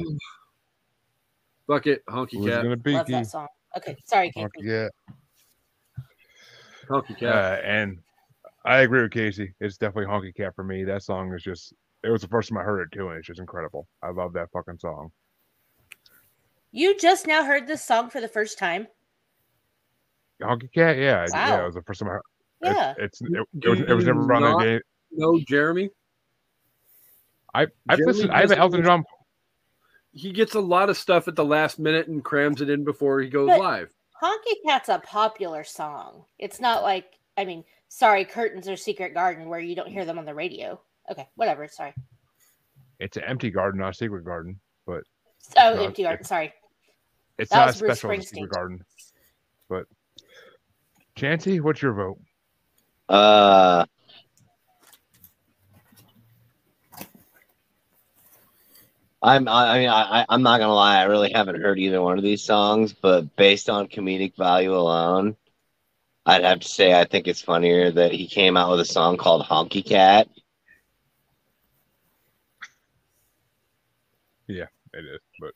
Fuck 1.68 1.88
it, 1.88 2.06
honky 2.06 2.34
Who's 2.34 2.48
cat, 2.48 2.64
gonna 2.64 2.78
be 2.78 2.94
Love 2.94 3.08
that 3.08 3.28
song. 3.28 3.48
Okay, 3.78 3.96
sorry, 4.06 4.32
Kasey. 4.32 4.44
Honky 4.60 4.68
Cat? 4.68 4.92
honky 6.90 7.18
cat. 7.18 7.34
Uh, 7.34 7.62
and 7.64 8.00
I 8.66 8.82
agree 8.82 9.02
with 9.02 9.12
Kasey. 9.12 9.54
It's 9.60 9.78
definitely 9.78 10.06
Honky 10.12 10.36
Cat 10.36 10.56
for 10.56 10.64
me. 10.64 10.84
That 10.84 11.04
song 11.04 11.34
is 11.34 11.42
just, 11.44 11.74
it 12.04 12.10
was 12.10 12.22
the 12.22 12.28
first 12.28 12.50
time 12.50 12.58
I 12.58 12.64
heard 12.64 12.82
it 12.82 12.92
too, 12.96 13.10
and 13.10 13.18
it's 13.18 13.28
just 13.28 13.40
incredible. 13.40 13.88
I 14.04 14.10
love 14.12 14.34
that 14.34 14.52
fucking 14.52 14.78
song. 14.80 15.12
You 16.72 16.98
just 16.98 17.28
now 17.28 17.44
heard 17.44 17.68
this 17.68 17.84
song 17.84 18.10
for 18.10 18.22
the 18.22 18.28
first 18.28 18.58
time. 18.60 18.88
Honky 20.42 20.72
Cat, 20.74 20.98
yeah, 20.98 21.26
yeah, 21.34 21.62
it 21.62 21.66
was 21.66 21.76
the 21.76 21.82
first 21.84 22.00
time 22.00 22.10
I 22.10 22.14
heard 22.14 22.22
Yeah. 22.64 22.94
It's, 22.98 23.22
it's 23.22 23.30
it, 23.32 23.48
it 23.64 23.70
was 23.70 23.80
it 23.82 23.94
was 23.94 24.06
never 24.06 24.34
on 24.34 24.42
Not- 24.42 24.60
the 24.60 24.66
game. 24.66 24.80
no, 25.12 25.40
Jeremy. 25.48 25.90
I 27.54 27.68
I've 27.90 27.98
Jeremy 27.98 28.06
listened. 28.14 28.32
I 28.32 28.36
have 28.42 28.44
an 28.52 28.58
doesn't 28.58 28.60
Elton 28.60 28.84
John. 28.84 29.04
He 30.14 30.32
gets 30.32 30.56
a 30.56 30.60
lot 30.60 30.90
of 30.90 30.98
stuff 30.98 31.28
at 31.28 31.36
the 31.36 31.46
last 31.46 31.80
minute 31.80 32.08
and 32.08 32.24
crams 32.24 32.62
it 32.62 32.70
in 32.70 32.84
before 32.84 33.20
he 33.22 33.30
goes 33.30 33.48
But- 33.48 33.60
live. 33.60 33.94
Honky 34.22 34.54
Cat's 34.66 34.88
a 34.90 35.00
popular 35.00 35.64
song. 35.64 36.26
It's 36.38 36.60
not 36.62 36.84
like, 36.84 37.18
I 37.38 37.44
mean, 37.46 37.64
sorry, 37.94 38.24
Curtains 38.26 38.70
or 38.70 38.78
Secret 38.78 39.14
Garden 39.14 39.50
where 39.50 39.60
you 39.60 39.76
don't 39.76 39.90
hear 39.90 40.06
them 40.06 40.18
on 40.18 40.24
the 40.26 40.34
radio. 40.34 40.80
Okay, 41.10 41.28
whatever. 41.36 41.68
Sorry. 41.68 41.94
It's 43.00 43.18
an 43.18 43.24
empty 43.26 43.50
garden, 43.52 43.82
not 43.82 43.90
a 43.90 43.94
secret 43.94 44.24
garden. 44.24 44.60
but 44.88 45.04
Oh, 45.58 45.74
No, 45.76 45.84
Empty 45.86 46.04
Garden. 46.04 46.20
it's- 46.22 46.30
Sorry. 46.30 46.54
It's 47.38 47.50
That 47.52 47.58
not 47.58 47.68
was 47.68 47.80
Bruce 47.80 47.98
special 48.00 48.12
a 48.12 48.14
Springsteen. 48.18 48.26
secret 48.28 48.52
garden. 48.52 48.86
But 49.68 49.86
Chancey, 51.16 51.60
what's 51.60 51.82
your 51.82 51.94
vote? 51.94 52.20
Uh, 53.10 53.86
I'm. 59.22 59.48
I 59.48 59.76
I 59.76 59.80
mean, 59.80 59.90
I, 59.90 60.22
I- 60.22 60.26
I'm 60.30 60.42
not 60.44 60.60
gonna 60.60 60.74
lie. 60.74 61.00
I 61.00 61.04
really 61.04 61.32
haven't 61.32 61.62
heard 61.62 61.78
either 61.80 62.02
one 62.02 62.18
of 62.18 62.24
these 62.24 62.44
songs, 62.44 62.94
but 62.94 63.36
based 63.36 63.70
on 63.70 63.88
comedic 63.88 64.36
value 64.36 64.76
alone, 64.76 65.36
I'd 66.32 66.46
have 66.46 66.62
to 66.62 66.68
say 66.68 66.98
I 66.98 67.04
think 67.04 67.28
it's 67.28 67.42
funnier 67.42 67.92
that 67.92 68.14
he 68.14 68.26
came 68.26 68.56
out 68.56 68.72
with 68.72 68.80
a 68.80 68.86
song 68.86 69.18
called 69.18 69.46
"Honky 69.46 69.86
Cat." 69.86 70.30
Yeah, 74.48 74.68
it 74.94 75.06
is, 75.06 75.20
but 75.42 75.52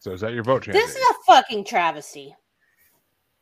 so 0.00 0.12
is 0.12 0.20
that 0.22 0.32
your 0.32 0.42
vote, 0.42 0.64
Chancey? 0.64 0.80
This 0.80 0.90
is 0.90 1.10
a 1.10 1.14
fucking 1.32 1.64
travesty. 1.64 2.34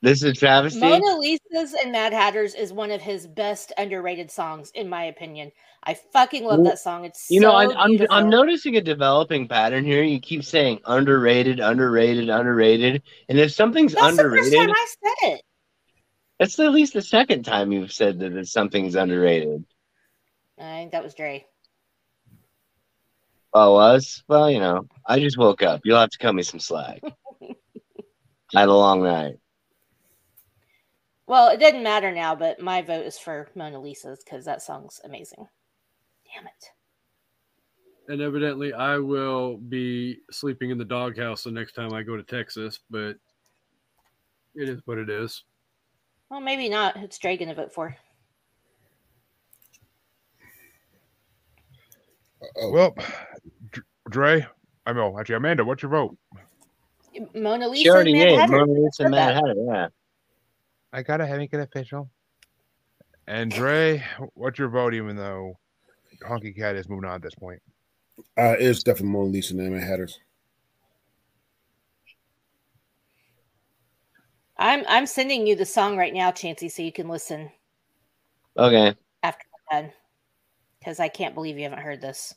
This 0.05 0.19
is 0.19 0.25
a 0.25 0.33
travesty. 0.35 0.81
Mona 0.81 1.17
Lisa's 1.17 1.73
and 1.73 1.91
Mad 1.91 2.13
Hatters 2.13 2.55
is 2.55 2.75
one 2.75 2.91
of 2.91 3.01
his 3.01 3.27
best 3.27 3.73
underrated 3.79 4.31
songs, 4.31 4.71
in 4.75 4.87
my 4.87 5.05
opinion. 5.05 5.51
I 5.83 5.95
fucking 5.95 6.45
love 6.45 6.63
that 6.65 6.79
song. 6.79 7.07
It's 7.07 7.31
You 7.31 7.41
know, 7.41 7.53
so 7.53 7.57
I, 7.57 7.85
I'm. 7.85 7.99
I'm 8.11 8.29
noticing 8.29 8.77
a 8.77 8.83
developing 8.83 9.49
pattern 9.49 9.83
here. 9.83 10.03
You 10.03 10.21
keep 10.21 10.45
saying 10.45 10.81
underrated, 10.85 11.59
underrated, 11.59 12.29
underrated, 12.29 13.03
and 13.31 13.39
if 13.39 13.53
something's 13.53 13.95
That's 13.95 14.19
underrated, 14.19 14.53
the 14.53 14.57
first 14.57 14.67
time 14.67 14.71
I 14.71 14.87
said 15.03 15.31
it. 15.31 15.43
that's 16.39 16.59
at 16.59 16.73
least 16.73 16.93
the 16.93 17.01
second 17.01 17.45
time 17.45 17.73
you've 17.73 17.93
said 17.93 18.19
that 18.19 18.47
something's 18.47 18.97
underrated. 18.97 19.65
I 20.59 20.81
think 20.81 20.93
that 20.93 21.03
was 21.03 21.15
Dre. 21.15 21.47
Oh, 23.55 23.73
was? 23.73 24.23
Well, 24.29 24.51
you 24.51 24.61
know, 24.61 24.87
I 25.07 25.19
just 25.19 25.39
woke 25.39 25.63
up. 25.63 25.81
You'll 25.85 25.99
have 25.99 26.11
to 26.11 26.19
cut 26.19 26.35
me 26.35 26.43
some 26.43 26.61
slack. 26.61 27.01
I 28.55 28.61
had 28.61 28.69
a 28.69 28.75
long 28.75 29.03
night. 29.03 29.37
Well, 31.27 31.49
it 31.49 31.59
doesn't 31.59 31.83
matter 31.83 32.13
now, 32.13 32.35
but 32.35 32.61
my 32.61 32.83
vote 32.83 33.07
is 33.07 33.19
for 33.19 33.49
Mona 33.55 33.81
Lisa's 33.81 34.23
because 34.25 34.45
that 34.45 34.63
song's 34.63 35.01
amazing. 35.05 35.47
Damn 36.35 36.47
it. 36.47 36.65
And 38.09 38.21
evidently, 38.21 38.75
I 38.75 38.99
will 38.99 39.57
be 39.57 40.19
sleeping 40.31 40.71
in 40.71 40.77
the 40.77 40.85
doghouse 40.85 41.45
the 41.45 41.51
next 41.51 41.73
time 41.73 41.95
I 41.95 42.03
go 42.03 42.17
to 42.17 42.23
Texas, 42.23 42.81
but 42.91 43.17
it 44.55 44.69
is 44.69 44.81
what 44.85 44.99
it 44.99 45.09
is. 45.09 45.45
Well, 46.29 46.41
maybe 46.41 46.69
not. 46.69 46.97
It's 46.97 47.19
Dre 47.19 47.39
gonna 47.39 47.55
vote 47.55 47.73
for. 47.73 47.97
Oh, 52.61 52.71
Well, 52.71 52.95
Dr- 53.71 53.87
Dre, 54.11 54.47
I 54.85 54.93
know 54.93 55.19
actually 55.19 55.37
Amanda. 55.37 55.65
What's 55.65 55.83
your 55.83 55.91
vote? 55.91 56.17
Mona 57.35 57.69
Lisa. 57.69 57.83
She 57.85 57.91
already 57.91 58.13
Mad 58.13 58.25
did. 58.27 58.39
Hatter. 58.39 58.53
Mona 58.53 58.73
Lisa 58.73 58.91
Said 59.05 59.11
Mad. 59.11 59.35
Hatter, 59.35 59.55
yeah. 59.67 59.89
I 60.95 61.03
gotta 61.03 61.27
have 61.27 61.41
it 61.41 61.53
official. 61.53 62.09
And 63.27 63.51
Dre, 63.51 64.01
what's 64.35 64.61
your 64.61 64.69
vote? 64.69 64.95
Even 64.95 65.17
though 65.17 65.59
Honky 66.23 66.57
Cat 66.57 66.77
is 66.77 66.89
moving 66.89 67.09
on 67.09 67.17
at 67.17 67.23
this 67.23 67.35
point. 67.35 67.61
uh, 68.39 68.55
it's 68.59 68.85
definitely 68.85 69.11
Mona 69.11 69.31
Lisa 69.31 69.57
and 69.59 69.73
Mad 69.73 69.83
Hatters. 69.83 70.21
I'm 74.57 74.85
I'm 74.89 75.07
sending 75.07 75.49
you 75.49 75.57
the 75.57 75.67
song 75.67 75.97
right 75.97 76.15
now, 76.15 76.31
Chancey, 76.31 76.69
so 76.69 76.83
you 76.83 76.93
can 76.93 77.09
listen 77.09 77.51
Okay. 78.57 78.95
after 79.25 79.45
we're 79.73 79.81
done. 79.81 79.93
Because 80.79 81.01
I 81.01 81.09
can't 81.09 81.35
believe 81.35 81.57
you 81.57 81.65
haven't 81.65 81.81
heard 81.81 82.01
this. 82.01 82.35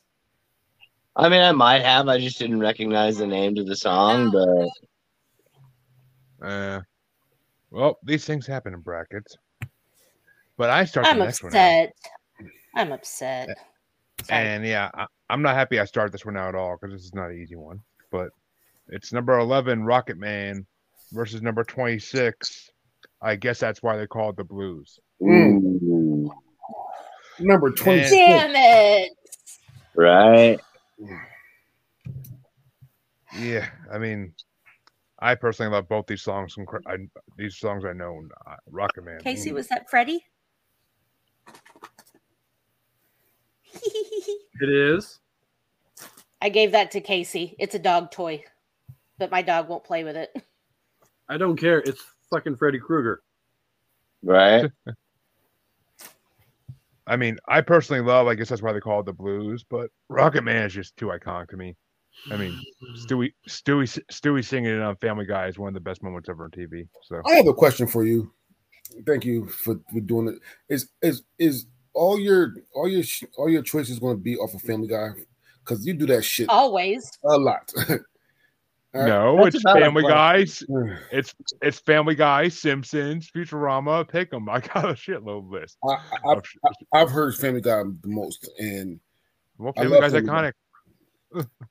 I 1.14 1.28
mean, 1.28 1.42
I 1.42 1.52
might 1.52 1.82
have. 1.82 2.08
I 2.08 2.18
just 2.18 2.40
didn't 2.40 2.58
recognize 2.58 3.18
the 3.18 3.26
name 3.26 3.54
to 3.54 3.62
the 3.62 3.76
song, 3.76 4.32
but 4.32 4.68
Uh, 6.44 6.80
well, 7.70 7.98
these 8.02 8.24
things 8.24 8.46
happen 8.46 8.74
in 8.74 8.80
brackets. 8.80 9.36
But 10.56 10.70
I 10.70 10.84
start 10.84 11.06
I'm 11.06 11.18
the 11.18 11.24
next 11.24 11.42
one 11.42 11.54
out. 11.54 11.58
upset. 11.58 11.94
I'm 12.74 12.92
upset. 12.92 13.48
Sorry. 14.24 14.46
And 14.46 14.66
yeah, 14.66 14.90
I, 14.94 15.06
I'm 15.30 15.42
not 15.42 15.54
happy 15.54 15.78
I 15.78 15.84
start 15.84 16.10
this 16.10 16.24
one 16.24 16.36
out 16.36 16.48
at 16.48 16.54
all 16.54 16.76
because 16.76 16.94
this 16.94 17.04
is 17.04 17.14
not 17.14 17.30
an 17.30 17.40
easy 17.40 17.56
one. 17.56 17.80
But 18.10 18.30
it's 18.88 19.12
number 19.12 19.38
11, 19.38 19.84
Rocket 19.84 20.18
Man, 20.18 20.66
versus 21.12 21.42
number 21.42 21.62
26. 21.62 22.70
I 23.22 23.36
guess 23.36 23.60
that's 23.60 23.82
why 23.82 23.96
they 23.96 24.06
call 24.06 24.30
it 24.30 24.36
the 24.36 24.44
Blues. 24.44 24.98
Mm. 25.22 26.28
Number 27.40 27.70
26. 27.70 28.10
Damn 28.10 28.50
it! 28.54 29.12
right? 29.98 30.60
Yeah, 33.38 33.68
I 33.92 33.98
mean, 33.98 34.32
I 35.20 35.34
personally 35.34 35.72
love 35.72 35.88
both 35.88 36.06
these 36.06 36.22
songs. 36.22 36.54
From, 36.54 36.66
I, 36.86 36.96
these 37.36 37.56
songs 37.56 37.84
I 37.84 37.92
know, 37.92 38.22
uh, 38.46 38.54
Rocket 38.70 39.04
Man. 39.04 39.18
Kasey, 39.20 39.52
was 39.52 39.68
that 39.68 39.90
Freddy? 39.90 40.24
It 44.60 44.70
is. 44.70 45.20
I 46.42 46.48
gave 46.48 46.72
that 46.72 46.90
to 46.92 47.00
Kasey. 47.00 47.54
It's 47.60 47.76
a 47.76 47.78
dog 47.78 48.10
toy, 48.10 48.42
but 49.18 49.30
my 49.30 49.40
dog 49.40 49.68
won't 49.68 49.84
play 49.84 50.02
with 50.02 50.16
it. 50.16 50.34
I 51.28 51.36
don't 51.36 51.56
care. 51.56 51.78
It's 51.78 52.02
fucking 52.30 52.56
Freddy 52.56 52.80
Krueger. 52.80 53.22
Right? 54.22 54.70
I 57.06 57.16
mean, 57.16 57.38
I 57.48 57.60
personally 57.60 58.02
love. 58.02 58.26
I 58.26 58.34
guess 58.34 58.48
that's 58.48 58.62
why 58.62 58.72
they 58.72 58.80
call 58.80 59.00
it 59.00 59.06
the 59.06 59.12
Blues. 59.12 59.64
But 59.68 59.90
Rocket 60.08 60.42
Man 60.42 60.66
is 60.66 60.74
just 60.74 60.96
too 60.96 61.06
iconic 61.06 61.48
to 61.50 61.56
me. 61.56 61.76
I 62.30 62.36
mean, 62.36 62.60
Stewie, 62.96 63.32
Stewie, 63.48 63.98
Stewie 64.10 64.44
singing 64.44 64.74
it 64.74 64.80
on 64.82 64.96
Family 64.96 65.26
Guy 65.26 65.46
is 65.48 65.58
one 65.58 65.68
of 65.68 65.74
the 65.74 65.80
best 65.80 66.02
moments 66.02 66.28
ever 66.28 66.44
on 66.44 66.50
TV. 66.50 66.88
So 67.04 67.20
I 67.26 67.34
have 67.34 67.46
a 67.46 67.54
question 67.54 67.86
for 67.86 68.04
you. 68.04 68.32
Thank 69.06 69.24
you 69.24 69.46
for, 69.48 69.78
for 69.92 70.00
doing 70.00 70.28
it. 70.28 70.34
Is 70.72 70.88
is 71.02 71.22
is 71.38 71.66
all 71.94 72.18
your 72.18 72.54
all 72.74 72.88
your 72.88 73.04
all 73.36 73.48
your 73.50 73.62
choices 73.62 73.98
going 73.98 74.16
to 74.16 74.22
be 74.22 74.36
off 74.36 74.54
of 74.54 74.62
Family 74.62 74.88
Guy? 74.88 75.10
Because 75.64 75.86
you 75.86 75.92
do 75.94 76.06
that 76.06 76.22
shit 76.24 76.48
Always. 76.48 77.10
a 77.24 77.36
lot. 77.36 77.70
All 78.94 79.02
right. 79.02 79.08
no, 79.08 79.36
That's 79.44 79.56
it's 79.56 79.64
Family 79.64 80.00
point. 80.00 80.14
Guys. 80.14 80.62
It's 81.12 81.34
it's 81.60 81.78
Family 81.80 82.14
Guy, 82.14 82.48
Simpsons, 82.48 83.30
Futurama. 83.30 84.08
Pick 84.08 84.32
'em. 84.32 84.48
I 84.50 84.60
got 84.60 84.86
a 84.86 84.94
shitload 84.94 85.50
list. 85.50 85.76
I, 85.84 85.96
I, 86.26 86.32
Of 86.36 86.46
sh- 86.46 86.56
I've 86.94 87.10
heard 87.10 87.34
Family 87.36 87.60
Guy 87.60 87.82
the 87.82 88.08
most, 88.08 88.48
and 88.58 88.98
well, 89.58 89.74
I 89.76 89.82
Family 89.82 89.92
love 89.92 90.00
Guy's 90.04 90.12
Family 90.12 90.26
Guy. 90.26 90.32
iconic. 90.32 90.52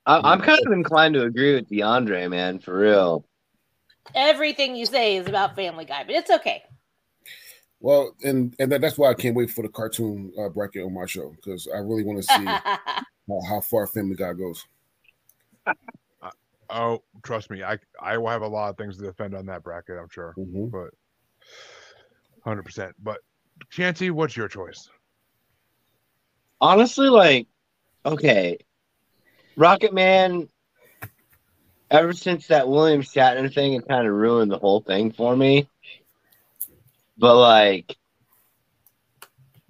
I, 0.06 0.20
I'm 0.32 0.40
kind 0.40 0.60
of 0.66 0.72
inclined 0.72 1.14
to 1.14 1.22
agree 1.24 1.54
with 1.54 1.68
Diandre, 1.68 2.30
man, 2.30 2.58
for 2.58 2.78
real. 2.78 3.26
Everything 4.14 4.74
you 4.74 4.86
say 4.86 5.16
is 5.16 5.26
about 5.26 5.54
Family 5.56 5.84
Guy, 5.84 6.04
but 6.04 6.14
it's 6.14 6.30
okay. 6.30 6.62
well, 7.80 8.14
and 8.24 8.54
and 8.58 8.72
that, 8.72 8.80
that's 8.80 8.96
why 8.96 9.10
I 9.10 9.14
can't 9.14 9.36
wait 9.36 9.50
for 9.50 9.62
the 9.62 9.68
cartoon 9.68 10.32
uh, 10.38 10.48
bracket 10.48 10.84
on 10.84 10.94
my 10.94 11.06
show 11.06 11.32
because 11.36 11.68
I 11.72 11.78
really 11.78 12.04
want 12.04 12.18
to 12.22 12.22
see 12.22 12.44
how, 13.28 13.40
how 13.48 13.60
far 13.60 13.86
Family 13.86 14.16
Guy 14.16 14.32
goes. 14.32 14.64
Oh, 16.70 17.02
trust 17.24 17.50
me, 17.50 17.62
I 17.62 17.78
I 18.00 18.18
will 18.18 18.28
have 18.28 18.42
a 18.42 18.46
lot 18.48 18.68
of 18.68 18.76
things 18.76 18.98
to 18.98 19.04
defend 19.04 19.34
on 19.34 19.46
that 19.46 19.62
bracket. 19.62 19.96
I'm 19.98 20.10
sure, 20.10 20.34
Mhm. 20.36 20.70
but 20.70 20.90
hundred 22.44 22.64
percent. 22.64 22.94
But 23.02 23.20
Chancey, 23.70 24.10
what's 24.10 24.36
your 24.36 24.48
choice? 24.48 24.88
Honestly, 26.60 27.08
like, 27.08 27.46
okay, 28.04 28.58
Rocket 29.58 29.92
Man. 29.92 30.48
Ever 31.90 32.12
since 32.12 32.46
that 32.48 32.68
William 32.68 33.02
Shatner 33.02 33.52
thing, 33.52 33.72
it 33.72 33.88
kind 33.88 34.06
of 34.06 34.14
ruined 34.14 34.52
the 34.52 34.58
whole 34.58 34.80
thing 34.80 35.10
for 35.10 35.34
me. 35.34 35.68
But 37.16 37.36
like, 37.36 37.96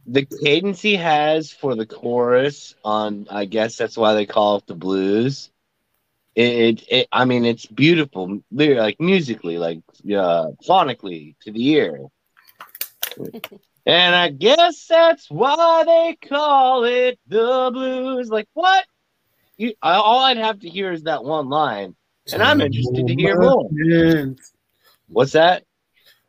the 0.06 0.26
cadence 0.26 0.82
he 0.82 0.96
has 0.96 1.52
for 1.52 1.74
the 1.74 1.86
chorus 1.86 2.74
on, 2.84 3.28
I 3.30 3.46
guess 3.46 3.76
that's 3.76 3.96
why 3.96 4.14
they 4.14 4.26
call 4.26 4.56
it 4.56 4.66
the 4.66 4.74
blues. 4.74 5.50
It, 6.34 6.52
it, 6.52 6.84
it 6.90 7.08
I 7.10 7.24
mean, 7.24 7.44
it's 7.46 7.64
beautiful, 7.64 8.40
like 8.50 9.00
musically, 9.00 9.58
like 9.58 9.80
uh, 10.06 10.50
phonically 10.68 11.36
to 11.42 11.52
the 11.52 11.66
ear. 11.68 12.00
And 13.86 14.14
I 14.14 14.28
guess 14.28 14.86
that's 14.86 15.30
why 15.30 15.84
they 15.84 16.28
call 16.28 16.84
it 16.84 17.18
the 17.26 17.70
blues. 17.72 18.28
Like 18.28 18.48
what? 18.52 18.84
You, 19.58 19.74
all 19.82 20.20
I'd 20.20 20.36
have 20.36 20.60
to 20.60 20.68
hear 20.68 20.92
is 20.92 21.02
that 21.02 21.24
one 21.24 21.48
line, 21.48 21.96
and 22.32 22.42
I'm 22.42 22.60
interested 22.60 23.08
to 23.08 23.14
hear 23.14 23.40
more. 23.40 23.68
What's 25.08 25.32
that? 25.32 25.64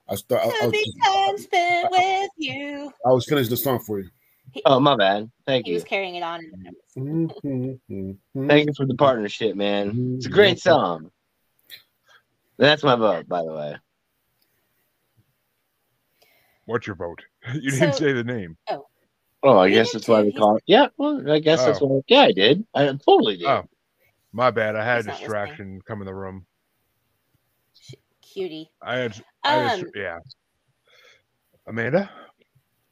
I 0.10 0.16
start. 0.16 0.42
I, 0.44 0.48
I, 0.48 0.52
To 0.62 0.68
was, 0.68 0.96
time 1.04 1.38
spent 1.38 1.92
with 1.92 2.32
you. 2.38 2.92
I 3.06 3.12
was 3.12 3.26
finished 3.26 3.52
the 3.52 3.58
song 3.58 3.80
for 3.86 4.00
you. 4.00 4.10
Oh, 4.66 4.80
my 4.80 4.96
bad. 4.96 5.30
Thank 5.46 5.68
He 5.68 5.72
you. 5.72 5.76
He 5.76 5.76
was 5.76 5.84
carrying 5.84 6.16
it 6.16 6.24
on. 6.24 6.42
Mm-hmm. 6.98 8.48
Thank 8.48 8.68
you 8.68 8.74
for 8.76 8.88
the 8.88 8.96
partnership, 8.96 9.56
man. 9.56 10.16
It's 10.18 10.26
a 10.26 10.30
great 10.30 10.58
mm-hmm. 10.58 10.70
song. 10.70 11.12
That's 12.58 12.84
my 12.84 12.96
vote, 12.96 13.28
by 13.28 13.44
the 13.44 13.54
way. 13.54 13.76
What's 16.66 16.88
your 16.88 16.96
vote? 16.96 17.22
You 17.54 17.72
didn't 17.72 17.94
say 17.94 18.12
the 18.12 18.24
name. 18.24 18.58
Oh, 18.70 18.88
I 19.44 19.68
You 19.68 19.74
guess 19.76 19.94
that's 19.94 20.08
why 20.08 20.24
too. 20.24 20.32
they 20.32 20.38
call 20.38 20.58
it. 20.58 20.64
Yeah, 20.66 20.88
well, 20.98 21.30
I 21.32 21.40
guess 21.40 21.66
that's 21.66 21.82
Oh. 21.82 21.88
why. 21.88 22.02
Yeah, 22.08 22.22
I 22.22 22.32
did. 22.32 22.66
I 22.74 22.86
totally 22.88 23.38
did. 23.38 23.48
Oh. 23.48 23.64
My 24.34 24.52
bad. 24.52 24.76
I 24.76 24.84
had 24.84 25.06
a 25.06 25.08
not 25.08 25.14
listening. 25.14 25.20
distraction 25.20 25.82
come 25.88 26.02
in 26.02 26.06
the 26.06 26.14
room. 26.14 26.46
Cutie. 28.22 28.70
I 28.82 28.98
had, 28.98 29.24
I 29.44 29.54
had 29.56 29.80
Um, 29.80 29.92
yeah. 29.96 30.18
Amanda, 31.68 32.10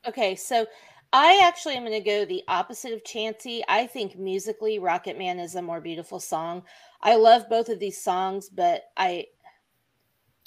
Okay, 0.07 0.35
so 0.35 0.65
I 1.11 1.41
actually 1.43 1.75
am 1.75 1.83
going 1.83 1.91
to 1.91 1.99
go 2.09 2.23
the 2.25 2.43
opposite 2.47 2.93
of 2.93 3.03
Chancey. 3.03 3.63
I 3.67 3.87
think 3.87 4.17
musically, 4.17 4.79
Rocket 4.79 5.17
Man 5.17 5.39
is 5.39 5.55
a 5.55 5.61
more 5.61 5.81
beautiful 5.81 6.19
song. 6.19 6.63
I 7.01 7.15
love 7.15 7.49
both 7.49 7.69
of 7.69 7.79
these 7.79 8.01
songs, 8.01 8.49
but 8.49 8.83
I 8.95 9.25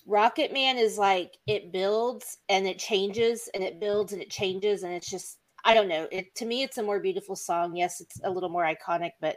Rocket 0.07 0.53
Man 0.53 0.79
is 0.79 0.97
like 0.97 1.37
it 1.47 1.73
builds 1.73 2.39
and 2.49 2.67
it 2.67 2.79
changes 2.79 3.49
and 3.55 3.63
it 3.63 3.81
builds 3.81 4.13
and 4.13 4.23
it 4.23 4.31
changes 4.31 4.83
and 4.83 4.95
it's 4.95 5.11
just 5.11 5.40
I 5.65 5.75
don't 5.75 5.89
know. 5.89 6.09
It 6.11 6.35
to 6.37 6.47
me, 6.47 6.63
it's 6.63 6.79
a 6.79 6.83
more 6.83 7.01
beautiful 7.01 7.37
song. 7.37 7.77
Yes, 7.77 8.01
it's 8.01 8.21
a 8.25 8.31
little 8.31 8.49
more 8.49 8.65
iconic, 8.65 9.13
but 9.21 9.37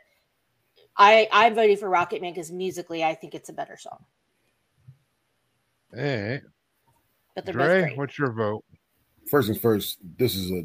I 0.97 1.27
I'm 1.31 1.55
voting 1.55 1.77
for 1.77 1.89
Rocket 1.89 2.21
Man 2.21 2.33
because 2.33 2.51
musically, 2.51 3.03
I 3.03 3.15
think 3.15 3.35
it's 3.35 3.49
a 3.49 3.53
better 3.53 3.77
song. 3.77 4.05
hey, 5.93 6.41
But 7.35 7.45
Dre, 7.45 7.95
what's 7.95 8.17
your 8.17 8.31
vote? 8.31 8.63
First 9.29 9.49
and 9.49 9.59
first, 9.59 9.99
this 10.17 10.35
is 10.35 10.51
a 10.51 10.63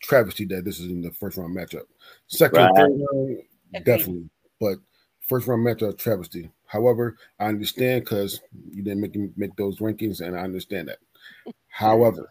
travesty 0.00 0.44
that 0.46 0.64
this 0.64 0.80
is 0.80 0.90
in 0.90 1.02
the 1.02 1.10
first 1.10 1.36
round 1.36 1.56
matchup. 1.56 1.84
Second, 2.26 2.58
Right. 2.58 2.76
third 2.76 2.90
round, 2.90 3.42
Agreed. 3.74 3.84
definitely, 3.84 4.30
but 4.60 4.78
first 5.26 5.46
round 5.46 5.66
matchup 5.66 5.98
travesty. 5.98 6.50
However, 6.66 7.16
I 7.38 7.46
understand 7.46 8.04
because 8.04 8.40
you 8.70 8.82
didn't 8.82 9.00
make 9.00 9.36
make 9.36 9.56
those 9.56 9.78
rankings, 9.78 10.20
and 10.20 10.36
I 10.36 10.40
understand 10.40 10.88
that. 10.88 10.98
However, 11.68 12.30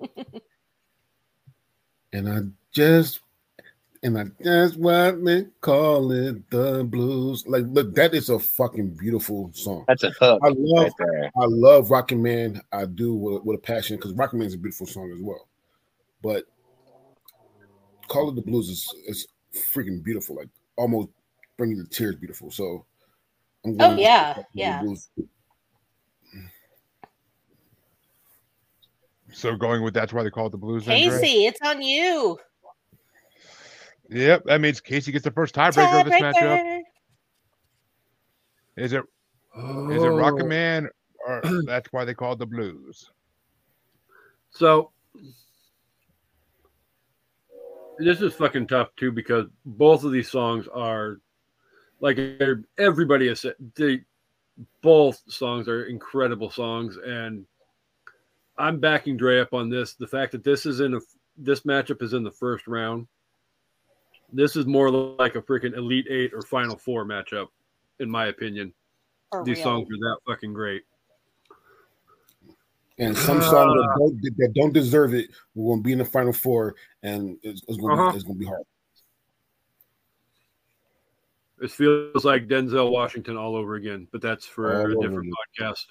and 2.12 2.28
I 2.28 2.40
just 2.72 3.20
and 4.02 4.18
I 4.18 4.24
just 4.42 4.76
what 4.78 5.24
they 5.24 5.46
call 5.60 6.10
it 6.12 6.50
the 6.50 6.84
blues. 6.84 7.46
Like, 7.46 7.64
look, 7.68 7.94
that 7.94 8.14
is 8.14 8.30
a 8.30 8.38
fucking 8.38 8.90
beautiful 8.94 9.50
song. 9.52 9.84
That's 9.88 10.02
a 10.02 10.10
hook 10.10 10.40
I 10.44 10.52
love 10.56 10.92
right. 10.98 11.30
I 11.36 11.44
love 11.44 11.90
Rockin' 11.90 12.22
Man. 12.22 12.60
I 12.72 12.86
do 12.86 13.14
with, 13.14 13.44
with 13.44 13.58
a 13.58 13.62
passion 13.62 13.96
because 13.96 14.12
Rockin' 14.14 14.38
Man 14.38 14.48
is 14.48 14.54
a 14.54 14.58
beautiful 14.58 14.86
song 14.86 15.12
as 15.12 15.20
well. 15.22 15.48
But 16.22 16.44
Call 18.08 18.30
It 18.30 18.34
the 18.34 18.42
Blues 18.42 18.68
is, 18.68 18.94
is 19.06 19.26
freaking 19.72 20.02
beautiful. 20.02 20.36
Like 20.36 20.48
almost 20.76 21.10
bringing 21.56 21.78
the 21.78 21.86
tears. 21.86 22.16
Beautiful. 22.16 22.50
So. 22.50 22.86
I'm 23.64 23.76
going 23.76 23.90
Oh 23.90 23.94
with 23.94 24.00
yeah, 24.00 24.42
yeah. 24.54 24.80
Blues. 24.80 25.08
So 29.32 29.56
going 29.56 29.82
with 29.82 29.94
that's 29.94 30.12
why 30.12 30.22
they 30.22 30.30
call 30.30 30.46
it 30.46 30.50
the 30.50 30.58
blues. 30.58 30.86
then, 30.86 31.08
Dre? 31.08 31.18
Kasey, 31.18 31.48
it's 31.48 31.60
on 31.62 31.82
you. 31.82 32.38
Yep, 34.10 34.42
that 34.44 34.60
means 34.60 34.80
Kasey 34.80 35.12
gets 35.12 35.24
the 35.24 35.30
first 35.30 35.54
tiebreaker 35.54 36.00
of 36.00 36.06
this 36.06 36.20
matchup. 36.20 36.34
Tiebreaker. 36.34 36.80
Is 38.76 38.92
it 38.92 39.04
Oh. 39.54 39.90
is 39.90 40.02
it 40.02 40.08
Rocket 40.08 40.44
oh. 40.44 40.48
Man 40.48 40.88
or 41.26 41.42
that's 41.66 41.92
why 41.92 42.04
they 42.04 42.14
call 42.14 42.32
it 42.32 42.38
the 42.38 42.46
blues? 42.46 43.10
So 44.50 44.92
this 47.98 48.20
is 48.20 48.34
fucking 48.34 48.66
tough 48.66 48.88
too 48.96 49.12
because 49.12 49.46
both 49.64 50.04
of 50.04 50.12
these 50.12 50.30
songs 50.30 50.66
are 50.72 51.20
like 52.00 52.18
everybody 52.78 53.28
has 53.28 53.40
said 53.40 53.54
they 53.76 54.00
both 54.82 55.22
songs 55.28 55.68
are 55.68 55.84
incredible 55.84 56.50
songs 56.50 56.98
and 57.04 57.46
I'm 58.62 58.78
backing 58.78 59.16
Dre 59.16 59.40
up 59.40 59.52
on 59.54 59.68
this. 59.68 59.94
The 59.94 60.06
fact 60.06 60.30
that 60.32 60.44
this 60.44 60.66
is 60.66 60.78
in 60.80 60.94
a 60.94 61.00
this 61.36 61.62
matchup 61.62 62.00
is 62.00 62.12
in 62.12 62.22
the 62.22 62.30
first 62.30 62.68
round. 62.68 63.08
This 64.32 64.54
is 64.56 64.66
more 64.66 64.88
like 64.90 65.34
a 65.34 65.42
freaking 65.42 65.76
Elite 65.76 66.06
Eight 66.08 66.32
or 66.32 66.42
Final 66.42 66.76
Four 66.76 67.04
matchup, 67.04 67.48
in 67.98 68.08
my 68.08 68.26
opinion. 68.26 68.72
For 69.32 69.42
These 69.44 69.56
real. 69.56 69.64
songs 69.64 69.88
are 69.90 69.96
that 69.98 70.16
fucking 70.28 70.52
great. 70.52 70.84
And 72.98 73.16
some 73.18 73.42
songs 73.42 73.80
that 73.80 73.96
don't, 73.98 74.36
that 74.38 74.52
don't 74.54 74.72
deserve 74.72 75.12
it 75.14 75.30
will 75.54 75.68
going 75.74 75.80
to 75.80 75.82
be 75.82 75.92
in 75.92 75.98
the 75.98 76.04
final 76.04 76.32
four, 76.32 76.76
and 77.02 77.36
it's, 77.42 77.62
it's 77.66 77.78
going 77.78 77.96
to 77.96 78.02
Uh-huh. 78.04 78.12
be, 78.12 78.22
to 78.22 78.34
be 78.34 78.46
hard. 78.46 78.62
It 81.62 81.70
feels 81.70 82.24
like 82.24 82.46
Denzel 82.48 82.90
Washington 82.90 83.36
all 83.36 83.56
over 83.56 83.74
again, 83.74 84.06
but 84.12 84.20
that's 84.20 84.44
for 84.46 84.72
All 84.72 84.80
a 84.80 84.84
over 84.84 84.94
different 84.94 85.32
again. 85.58 85.72
podcast. 85.72 85.86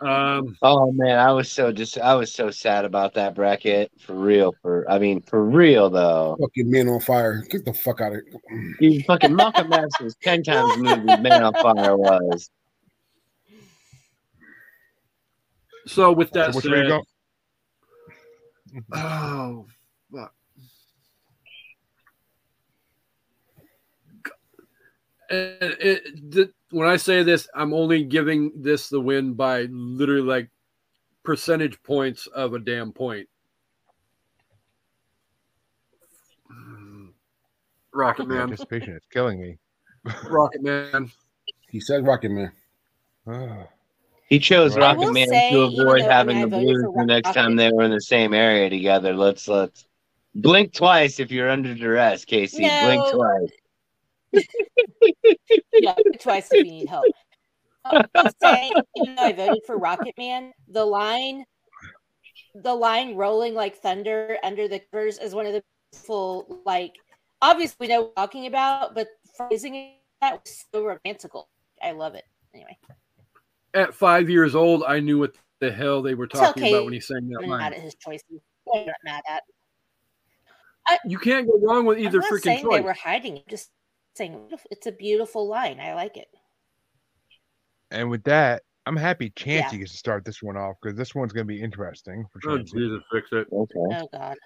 Um, 0.00 0.56
Oh 0.62 0.92
man, 0.92 1.18
I 1.18 1.32
was 1.32 1.50
so 1.50 1.72
just 1.72 1.98
I 1.98 2.14
was 2.14 2.32
so 2.32 2.50
sad 2.50 2.84
about 2.84 3.14
that 3.14 3.34
bracket 3.34 3.90
for 3.98 4.14
real. 4.14 4.54
For 4.62 4.88
I 4.88 4.98
mean, 4.98 5.22
for 5.22 5.44
real 5.44 5.90
though. 5.90 6.36
Fucking 6.40 6.70
men 6.70 6.88
on 6.88 7.00
fire. 7.00 7.42
Get 7.50 7.64
the 7.64 7.72
fuck 7.72 8.00
out 8.00 8.12
of 8.12 8.20
here. 8.22 8.74
You 8.80 9.02
fucking 9.02 9.34
Malcolm 9.34 9.72
X 9.72 10.00
was 10.00 10.14
ten 10.22 10.42
times 10.42 10.76
movie 10.76 11.16
Man 11.20 11.42
on 11.42 11.54
Fire 11.54 11.96
was. 11.96 12.50
so 15.86 16.12
with 16.12 16.30
that 16.32 16.52
So 16.52 16.56
which 16.58 16.66
way 16.66 16.78
you 16.78 16.84
said, 16.84 16.88
go? 16.88 17.04
oh 18.92 19.66
fuck. 20.12 20.34
And 25.30 25.76
it, 25.80 26.32
th- 26.32 26.50
when 26.70 26.88
I 26.88 26.96
say 26.96 27.22
this, 27.22 27.48
I'm 27.54 27.72
only 27.72 28.04
giving 28.04 28.52
this 28.56 28.88
the 28.88 29.00
win 29.00 29.34
by 29.34 29.62
literally 29.70 30.22
like 30.22 30.50
percentage 31.24 31.82
points 31.82 32.26
of 32.28 32.54
a 32.54 32.58
damn 32.58 32.92
point. 32.92 33.28
Rocket 37.92 38.28
Man, 38.28 38.42
anticipation 38.42 38.94
is 38.94 39.02
killing 39.10 39.40
me. 39.40 39.58
Rocket 40.28 40.62
Man. 40.62 41.10
He 41.68 41.80
said 41.80 42.06
Rocket 42.06 42.30
Man. 42.30 42.52
He 44.28 44.38
chose 44.38 44.74
Well, 44.74 44.84
I 44.84 44.88
Rocket 44.88 45.06
will 45.06 45.12
Man 45.14 45.26
say, 45.26 45.50
to 45.52 45.60
avoid 45.62 46.02
having 46.02 46.42
the 46.42 46.48
Blues 46.48 46.82
the 46.94 47.04
next 47.06 47.28
Rocket- 47.28 47.40
time 47.40 47.56
they 47.56 47.72
were 47.72 47.84
in 47.84 47.90
the 47.90 48.00
same 48.02 48.34
area 48.34 48.68
together. 48.68 49.14
Let's 49.14 49.48
let's 49.48 49.86
blink 50.34 50.74
twice 50.74 51.18
if 51.18 51.32
you're 51.32 51.48
under 51.48 51.74
duress, 51.74 52.26
Kasey. 52.26 52.58
Blink 52.82 53.02
twice. 53.10 53.50
yeah, 55.74 55.94
twice 56.20 56.48
if 56.52 56.64
you 56.64 56.72
need 56.72 56.88
help. 56.88 57.04
I 57.84 58.04
will 58.14 58.82
even 58.96 59.14
though 59.16 59.22
I 59.22 59.32
voted 59.32 59.62
for 59.66 59.78
Rocket 59.78 60.14
Man, 60.18 60.52
the 60.68 60.84
line, 60.84 61.44
the 62.54 62.74
line 62.74 63.14
"rolling 63.16 63.54
like 63.54 63.76
thunder" 63.76 64.36
under 64.42 64.68
the 64.68 64.80
covers 64.80 65.18
is 65.18 65.34
one 65.34 65.46
of 65.46 65.52
the 65.52 65.62
full 65.94 66.60
like, 66.66 66.94
obviously 67.40 67.76
we 67.80 67.88
know 67.88 68.00
what 68.02 68.08
we're 68.08 68.22
talking 68.22 68.46
about, 68.46 68.94
but 68.94 69.08
phrasing 69.36 69.94
that 70.20 70.32
was 70.32 70.64
so 70.72 70.84
romantical. 70.84 71.48
I 71.82 71.92
love 71.92 72.14
it. 72.14 72.24
Anyway, 72.54 72.76
At 73.74 73.94
five 73.94 74.28
years 74.28 74.54
old, 74.54 74.82
I 74.84 75.00
knew 75.00 75.18
what 75.18 75.34
the 75.60 75.70
hell 75.70 76.02
they 76.02 76.14
were 76.14 76.26
talking 76.26 76.62
okay. 76.62 76.72
about 76.72 76.84
when 76.84 76.92
he 76.92 77.00
sang 77.00 77.28
that 77.28 77.40
I'm 77.42 77.48
not 77.48 77.58
mad 77.58 77.64
line. 77.64 77.72
at 77.74 77.80
his 77.80 77.94
choices. 77.94 78.40
I'm 78.74 78.86
not 78.86 78.96
mad 79.04 79.22
at. 79.28 79.42
You 81.04 81.18
can't 81.18 81.46
go 81.46 81.58
wrong 81.60 81.84
with 81.84 81.98
either 81.98 82.18
I'm 82.18 82.30
not 82.30 82.32
freaking 82.32 82.42
saying 82.42 82.64
choice. 82.64 82.78
they 82.78 82.84
were 82.84 82.94
hiding. 82.94 83.42
Just 83.48 83.70
saying 84.18 84.50
it's 84.70 84.86
a 84.86 84.92
beautiful 84.92 85.48
line. 85.48 85.80
I 85.80 85.94
like 85.94 86.16
it. 86.16 86.28
And 87.90 88.10
with 88.10 88.24
that, 88.24 88.62
I'm 88.84 88.96
happy 88.96 89.30
Chancey 89.30 89.76
Yeah. 89.76 89.80
gets 89.80 89.92
to 89.92 89.98
start 89.98 90.24
this 90.24 90.42
one 90.42 90.56
off 90.56 90.76
because 90.82 90.96
this 90.98 91.14
one's 91.14 91.32
going 91.32 91.46
to 91.46 91.52
be 91.52 91.62
interesting 91.62 92.26
for 92.32 92.40
Oh 92.50 92.58
Jesus, 92.58 93.02
fix 93.10 93.28
it. 93.32 93.46
Okay. 93.52 93.78
Oh 94.02 94.08
God. 94.12 94.36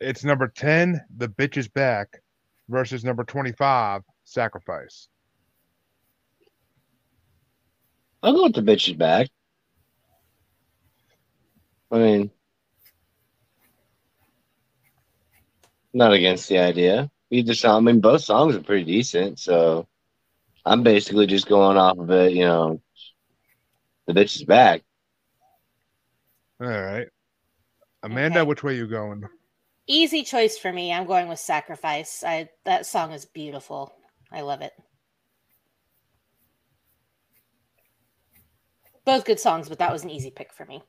It's 0.00 0.24
number 0.24 0.48
10, 0.48 1.00
The 1.16 1.28
Bitch 1.28 1.56
is 1.56 1.68
Back, 1.68 2.22
versus 2.68 3.04
number 3.04 3.24
25, 3.24 4.02
Sacrifice. 4.24 5.08
I'll 8.22 8.32
go 8.32 8.44
with 8.44 8.54
the 8.54 8.62
bitches 8.62 8.96
back. 8.96 9.28
I 11.90 11.98
mean, 11.98 12.30
not 15.92 16.12
against 16.12 16.48
the 16.48 16.58
idea. 16.58 17.10
Either 17.30 17.54
song, 17.54 17.76
I 17.76 17.92
mean, 17.92 18.00
both 18.00 18.22
songs 18.22 18.56
are 18.56 18.62
pretty 18.62 18.84
decent. 18.84 19.38
So 19.38 19.86
I'm 20.64 20.82
basically 20.82 21.26
just 21.26 21.46
going 21.48 21.76
off 21.76 21.98
of 21.98 22.10
it. 22.10 22.32
You 22.32 22.44
know, 22.46 22.82
the 24.06 24.14
bitch 24.14 24.36
is 24.36 24.44
back. 24.44 24.82
All 26.60 26.66
right. 26.68 27.08
Amanda, 28.02 28.40
Okay. 28.40 28.46
which 28.48 28.62
way 28.62 28.76
you 28.76 28.86
going? 28.86 29.24
Easy 29.86 30.22
choice 30.22 30.58
for 30.58 30.72
me. 30.72 30.92
I'm 30.92 31.06
going 31.06 31.28
with 31.28 31.38
Sacrifice. 31.38 32.22
I 32.24 32.48
that 32.64 32.86
song 32.86 33.12
is 33.12 33.24
beautiful. 33.26 33.94
I 34.30 34.42
love 34.42 34.60
it. 34.60 34.72
Both 39.04 39.24
good 39.24 39.40
songs, 39.40 39.68
but 39.68 39.78
that 39.78 39.92
was 39.92 40.04
an 40.04 40.10
easy 40.10 40.30
pick 40.30 40.52
for 40.52 40.66
me. 40.66 40.82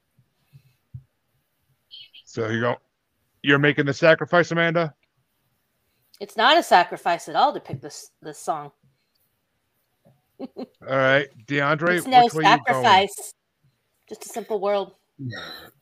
So 2.26 2.50
you 2.50 2.60
go. 2.60 2.76
You're 3.42 3.60
making 3.60 3.86
the 3.86 3.94
sacrifice, 3.94 4.52
Amanda? 4.52 4.94
It's 6.20 6.36
not 6.36 6.58
a 6.58 6.64
sacrifice 6.64 7.30
at 7.30 7.36
all 7.36 7.54
to 7.54 7.60
pick 7.60 7.82
this 7.82 8.12
this 8.22 8.38
song. 8.38 8.72
All 10.40 10.48
right. 10.82 11.28
Diandre, 11.48 11.98
It's 11.98 12.08
no 12.08 12.24
which 12.24 12.34
way 12.34 12.44
you 12.44 12.50
going? 12.50 12.60
sacrifice. 12.68 13.34
Just 14.08 14.26
a 14.26 14.30
simple 14.30 14.60
world. 14.60 14.94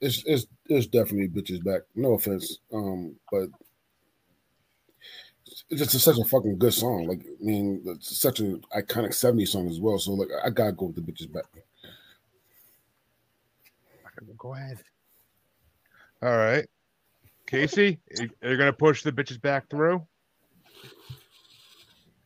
It's 0.02 0.24
it's 0.26 0.46
it's 0.68 0.88
definitely 0.88 1.28
bitches 1.30 1.64
back. 1.64 1.82
No 1.96 2.14
offense, 2.14 2.60
um, 2.74 3.16
but 3.32 3.50
it's 5.70 5.92
just 5.92 6.04
such 6.04 6.18
a 6.18 6.26
fucking 6.26 6.58
good 6.58 6.74
song. 6.74 7.08
Like 7.08 7.22
I 7.22 7.44
mean, 7.44 7.84
it's 7.86 8.20
such 8.20 8.40
an 8.40 8.64
iconic 8.76 9.10
'70s 9.10 9.50
song 9.50 9.70
as 9.70 9.80
well. 9.80 9.98
So 10.00 10.14
like, 10.14 10.30
I 10.44 10.50
gotta 10.50 10.72
go 10.72 10.88
with 10.88 10.96
the 10.96 11.02
bitches 11.12 11.32
back. 11.32 11.46
Go 14.38 14.54
ahead. 14.56 14.80
All 16.24 16.36
right. 16.36 16.66
Kasey, 17.48 18.00
you- 18.20 18.30
you're 18.42 18.58
going 18.58 18.72
to 18.72 18.74
push 18.74 19.04
the 19.04 19.12
bitches 19.12 19.40
back 19.40 19.70
through? 19.70 20.06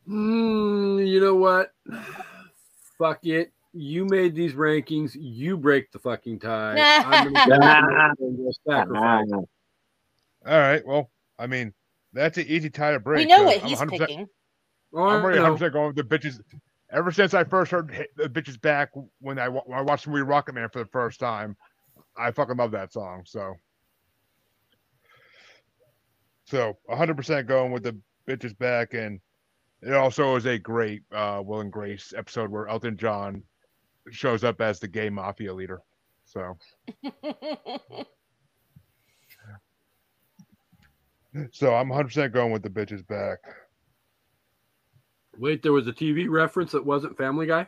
Mm, 0.08 1.08
you 1.08 1.20
know 1.20 1.36
what? 1.36 1.74
Fuck 2.98 3.26
it. 3.26 3.52
You 3.74 4.06
made 4.06 4.36
these 4.36 4.54
rankings. 4.54 5.16
You 5.20 5.58
break 5.58 5.92
the 5.92 6.00
fucking 6.00 6.40
tie. 6.40 6.86
I'm 7.06 7.24
gonna 7.46 8.16
go 8.18 8.52
sacrifice. 8.68 9.28
All 9.32 10.60
right. 10.60 10.86
Well, 10.86 11.10
I 11.40 11.48
mean, 11.48 11.74
that's 12.14 12.38
an 12.38 12.46
easy 12.48 12.70
tie 12.70 12.92
to 12.92 13.00
break. 13.00 13.28
we 13.28 13.34
know 13.34 13.38
'cause 13.38 13.56
what 13.56 13.64
I'm 13.64 13.70
he's 13.70 13.80
100% 13.80 13.90
picking. 14.08 14.28
I'm 14.94 15.24
already 15.24 15.40
100 15.40 15.54
percent 15.54 15.74
going 15.74 15.96
with 15.96 15.96
the 15.96 16.04
bitches. 16.04 16.42
Ever 16.92 17.12
since 17.12 17.34
I 17.34 17.46
first 17.46 17.72
heard 17.72 18.08
the 18.18 18.28
bitches 18.28 18.60
back 18.60 18.90
when 19.20 19.40
I 19.40 19.48
when 19.48 19.78
I 19.78 19.82
watched 19.82 20.04
the 20.06 20.12
movie 20.12 20.24
Rocket 20.24 20.54
Man 20.54 20.68
for 20.70 20.80
the 20.80 20.90
first 20.90 21.20
time, 21.22 21.56
I 22.18 22.32
fucking 22.32 22.58
love 22.58 22.72
that 22.72 22.92
song. 22.92 23.24
So, 23.26 23.56
so 26.44 26.78
100 26.86 27.16
percent 27.16 27.48
going 27.48 27.72
with 27.72 27.84
the 27.84 27.96
bitches 28.32 28.58
back, 28.58 28.94
and 28.94 29.20
it 29.82 29.94
also 29.94 30.36
is 30.36 30.46
a 30.46 30.58
great 30.58 31.04
uh, 31.12 31.42
Will 31.46 31.60
and 31.62 31.72
Grace 31.72 32.14
episode 32.16 32.50
where 32.50 32.68
Elton 32.68 32.98
John 32.98 33.44
shows 34.12 34.44
up 34.44 34.62
as 34.62 34.80
the 34.80 34.88
gay 34.88 35.10
mafia 35.10 35.54
leader. 35.54 35.82
So, 36.26 36.58
so 41.52 41.74
I'm 41.76 41.90
100 41.90 42.06
percent 42.08 42.34
going 42.34 42.52
with 42.52 42.64
the 42.64 42.70
bitches 42.70 43.06
back. 43.06 43.40
Wait, 45.38 45.62
there 45.64 45.74
was 45.74 45.88
a 45.88 45.94
TV 45.94 46.30
reference 46.30 46.72
that 46.74 46.86
wasn't 46.86 47.18
Family 47.18 47.48
Guy. 47.48 47.68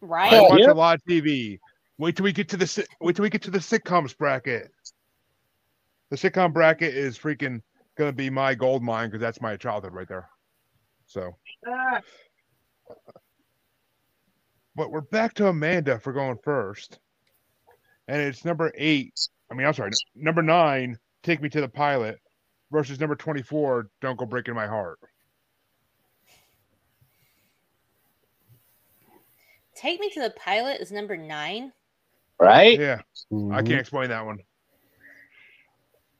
Right. 0.00 0.32
I 0.32 0.38
right? 0.40 0.50
watch 0.50 0.60
Yep. 0.60 0.70
a 0.70 0.74
lot 0.74 0.96
of 0.96 1.04
TV. 1.04 1.58
Wait 1.98 2.16
till 2.16 2.24
we 2.24 2.32
get 2.32 2.48
to 2.50 2.56
the 2.56 2.66
si- 2.66 2.84
wait 3.00 3.16
till 3.16 3.22
we 3.24 3.30
get 3.30 3.42
to 3.42 3.50
the 3.50 3.58
sitcoms 3.58 4.16
bracket. 4.16 4.70
The 6.10 6.16
sitcom 6.16 6.52
bracket 6.52 6.94
is 6.94 7.18
freaking 7.18 7.60
gonna 7.98 8.12
be 8.12 8.30
my 8.30 8.54
gold 8.54 8.82
mine 8.82 9.08
because 9.08 9.20
that's 9.20 9.40
my 9.40 9.56
childhood 9.56 9.92
right 9.92 10.08
there. 10.08 10.28
So, 11.06 11.36
but 14.76 14.90
we're 14.90 15.00
back 15.00 15.34
to 15.34 15.48
Amanda 15.48 15.98
for 15.98 16.12
going 16.12 16.38
first, 16.42 17.00
and 18.06 18.22
it's 18.22 18.44
number 18.44 18.72
eight. 18.76 19.14
I 19.50 19.54
mean, 19.54 19.66
I'm 19.66 19.74
sorry, 19.74 19.90
number 20.14 20.42
nine. 20.42 20.96
Take 21.22 21.42
me 21.42 21.48
to 21.50 21.60
the 21.60 21.68
pilot 21.68 22.20
versus 22.70 23.00
number 23.00 23.16
twenty-four. 23.16 23.90
Don't 24.00 24.16
go 24.16 24.24
breaking 24.24 24.54
my 24.54 24.66
heart. 24.66 24.98
Take 29.74 30.00
Me 30.00 30.10
to 30.10 30.20
the 30.20 30.30
Pilot 30.30 30.80
is 30.80 30.90
number 30.90 31.16
nine. 31.16 31.72
Right? 32.40 32.78
Yeah, 32.78 33.00
I 33.30 33.34
Mhm. 33.34 33.66
can't 33.66 33.80
explain 33.80 34.08
that 34.08 34.26
one. 34.26 34.38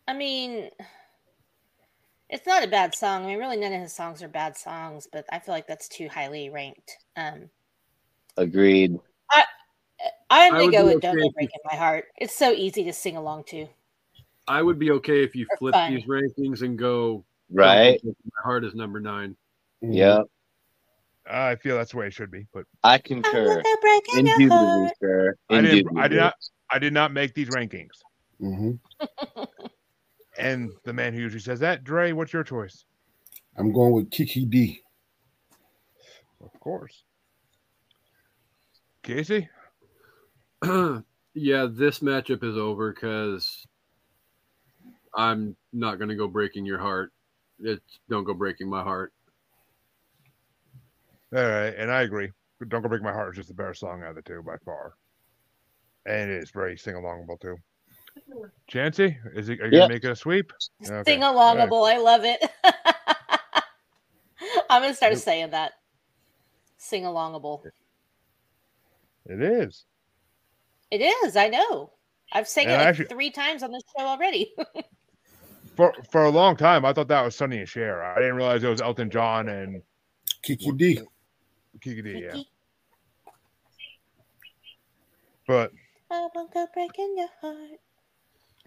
I 0.06 0.12
mean, 0.12 0.70
it's 2.30 2.46
not 2.46 2.64
a 2.64 2.68
bad 2.68 2.94
song. 2.94 3.24
I 3.24 3.28
mean, 3.28 3.38
really, 3.38 3.56
none 3.56 3.72
of 3.72 3.80
his 3.80 3.92
songs 3.94 4.22
are 4.22 4.28
bad 4.28 4.56
songs, 4.56 5.08
but 5.10 5.24
I 5.30 5.38
feel 5.38 5.54
like 5.54 5.66
that's 5.66 5.88
too 5.88 6.08
highly 6.08 6.50
ranked. 6.50 6.98
Um, 7.16 7.50
Agreed. 8.36 8.98
I, 9.30 9.44
I'm 10.30 10.52
gonna 10.52 10.70
go 10.70 10.86
be 10.88 10.94
with 10.94 11.02
"Don't 11.02 11.14
Break 11.14 11.32
Go 11.34 11.40
if 11.40 11.50
you- 11.52 11.60
My 11.70 11.76
Heart." 11.76 12.06
It's 12.18 12.36
so 12.36 12.52
easy 12.52 12.84
to 12.84 12.92
sing 12.92 13.16
along 13.16 13.44
to. 13.48 13.66
I 14.46 14.62
would 14.62 14.78
be 14.78 14.90
okay 14.92 15.22
if 15.24 15.34
you 15.34 15.46
For 15.52 15.56
flip 15.58 15.74
fun. 15.74 15.94
these 15.94 16.04
rankings 16.04 16.62
and 16.62 16.78
go 16.78 17.24
Right? 17.50 17.98
My 18.04 18.12
heart 18.44 18.64
is 18.64 18.74
number 18.74 19.00
nine. 19.00 19.34
Mhm. 19.82 19.94
Yeah. 19.94 20.22
I 21.30 21.56
feel 21.56 21.76
that's 21.76 21.92
the 21.92 21.96
way 21.98 22.06
it 22.06 22.12
should 22.14 22.30
be, 22.30 22.46
but 22.52 22.64
I 22.84 22.94
I'm 22.94 23.00
concur. 23.00 23.62
gonna 23.62 23.76
breaking 23.80 24.26
your 24.26 24.34
Indubitably, 24.40 24.66
heart. 24.84 24.92
sir. 25.00 25.36
I 25.50 25.60
didn't. 25.62 25.98
I 25.98 26.08
did 26.08 26.16
not. 26.18 26.34
I 26.70 26.78
did 26.78 26.92
not 26.92 27.12
make 27.12 27.34
these 27.34 27.48
rankings. 27.48 27.90
Mhm. 28.40 28.78
And 30.38 30.70
the 30.84 30.92
man 30.92 31.12
who 31.12 31.20
usually 31.20 31.40
says 31.40 31.60
that, 31.60 31.84
Dre, 31.84 32.12
what's 32.12 32.32
your 32.32 32.44
choice? 32.44 32.84
I'm 33.56 33.72
going 33.72 33.92
with 33.92 34.10
Kiki 34.10 34.44
Dee. 34.44 34.80
Of 36.40 36.58
course. 36.60 37.02
Kasey? 39.02 39.48
yeah, 41.34 41.66
this 41.70 41.98
matchup 42.00 42.44
is 42.44 42.56
over 42.56 42.92
because 42.92 43.66
I'm 45.14 45.56
not 45.72 45.98
going 45.98 46.08
to 46.08 46.14
go 46.14 46.28
breaking 46.28 46.66
your 46.66 46.78
heart. 46.78 47.12
It's 47.58 47.98
don't 48.08 48.24
go 48.24 48.34
breaking 48.34 48.70
my 48.70 48.82
heart. 48.82 49.12
All 51.34 51.42
right, 51.42 51.74
and 51.76 51.90
I 51.90 52.02
agree. 52.02 52.30
Don't 52.66 52.82
Go 52.82 52.88
Break 52.88 53.02
My 53.02 53.12
Heart 53.12 53.34
is 53.34 53.36
just 53.36 53.48
the 53.48 53.54
better 53.54 53.74
song 53.74 54.02
out 54.02 54.10
of 54.10 54.16
the 54.16 54.22
two 54.22 54.42
by 54.42 54.56
far. 54.64 54.94
And 56.06 56.30
it 56.30 56.42
is 56.42 56.50
very 56.50 56.76
sing 56.76 56.94
alongable 56.94 57.40
too. 57.40 57.56
Chancey, 58.66 59.16
is 59.34 59.48
it 59.48 59.60
are 59.60 59.66
you 59.66 59.72
Yeah. 59.72 59.78
gonna 59.80 59.94
make 59.94 60.04
it 60.04 60.10
a 60.10 60.16
sweep? 60.16 60.52
Okay. 60.84 61.02
Sing 61.12 61.22
All 61.22 61.34
right. 61.34 61.56
alongable. 61.68 61.88
I 61.90 61.98
love 61.98 62.24
it. 62.24 62.42
I'm 64.70 64.82
gonna 64.82 64.94
start 64.94 65.12
Yep. 65.14 65.22
saying 65.22 65.50
that. 65.50 65.72
Sing 66.76 67.04
alongable. 67.04 67.62
It 69.26 69.42
is. 69.42 69.84
It 70.90 70.98
is. 71.02 71.36
I 71.36 71.48
know. 71.48 71.92
I've 72.32 72.48
sang 72.48 72.68
it 72.68 72.72
like 72.72 72.80
actually- 72.86 73.06
three 73.06 73.30
times 73.30 73.62
on 73.62 73.72
this 73.72 73.82
show 73.96 74.04
already. 74.06 74.54
For 75.76 75.94
for 76.10 76.24
a 76.24 76.30
long 76.30 76.56
time, 76.56 76.84
I 76.84 76.92
thought 76.92 77.06
that 77.06 77.22
was 77.24 77.36
Sonny 77.36 77.58
and 77.58 77.68
Cher. 77.68 78.02
I 78.02 78.16
didn't 78.16 78.34
realize 78.34 78.64
it 78.64 78.68
was 78.68 78.80
Elton 78.80 79.10
John 79.10 79.48
and 79.48 79.80
Kiki 80.42 80.72
Dee. 80.72 81.00
Kiki 81.80 82.02
Dee. 82.02 82.18
Yeah, 82.28 82.42
but 85.46 85.70
I 86.10 86.26
won't 86.34 86.52
go 86.52 86.66
breaking 86.74 87.14
your 87.16 87.28
heart. 87.40 87.78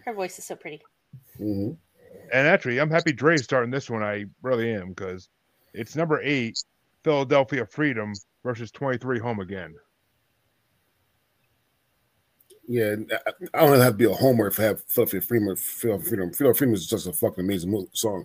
Her 0.04 0.12
voice 0.14 0.38
is 0.38 0.44
so 0.44 0.56
pretty. 0.56 0.82
Mhm. 1.38 1.76
and 2.32 2.46
actually, 2.48 2.78
I'm 2.78 2.90
happy 2.90 3.12
Dre's 3.12 3.44
starting 3.44 3.70
this 3.70 3.90
one. 3.90 4.02
I 4.02 4.24
really 4.42 4.72
am 4.72 4.90
because 4.90 5.28
it's 5.74 5.96
number 5.96 6.20
eight, 6.22 6.58
Philadelphia 7.04 7.66
Freedom 7.66 8.12
versus 8.42 8.70
23 8.70 9.18
Home 9.18 9.40
Again. 9.40 9.74
Yeah, 12.68 12.94
I, 13.26 13.32
I 13.54 13.66
don't 13.66 13.80
have 13.80 13.94
to 13.94 13.98
be 13.98 14.04
a 14.04 14.12
homer 14.12 14.46
if 14.46 14.58
I 14.60 14.64
have 14.64 14.82
Philadelphia 14.84 15.20
Freedom. 15.20 15.54
Philadelphia 15.56 16.08
Freedom. 16.08 16.32
Philadelphia 16.32 16.58
Freedom 16.58 16.74
is 16.74 16.86
just 16.86 17.06
a 17.06 17.12
fucking 17.12 17.44
amazing 17.44 17.86
song. 17.92 18.24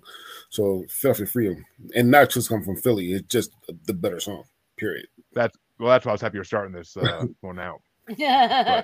So 0.49 0.85
Philadelphia 0.89 1.25
Freedom, 1.25 1.65
and 1.95 2.11
not 2.11 2.29
just 2.29 2.47
come 2.49 2.63
from 2.63 2.77
Philly. 2.77 3.13
It's 3.13 3.27
just 3.27 3.51
the 3.85 3.93
better 3.93 4.19
song. 4.19 4.43
Period. 4.77 5.07
That's 5.33 5.57
well, 5.79 5.89
that's 5.89 6.05
why 6.05 6.11
I 6.11 6.13
was 6.13 6.21
happy 6.21 6.35
you're 6.37 6.43
starting 6.43 6.71
this 6.73 6.95
uh, 6.95 7.25
one 7.41 7.59
out. 7.59 7.81
Yeah. 8.17 8.83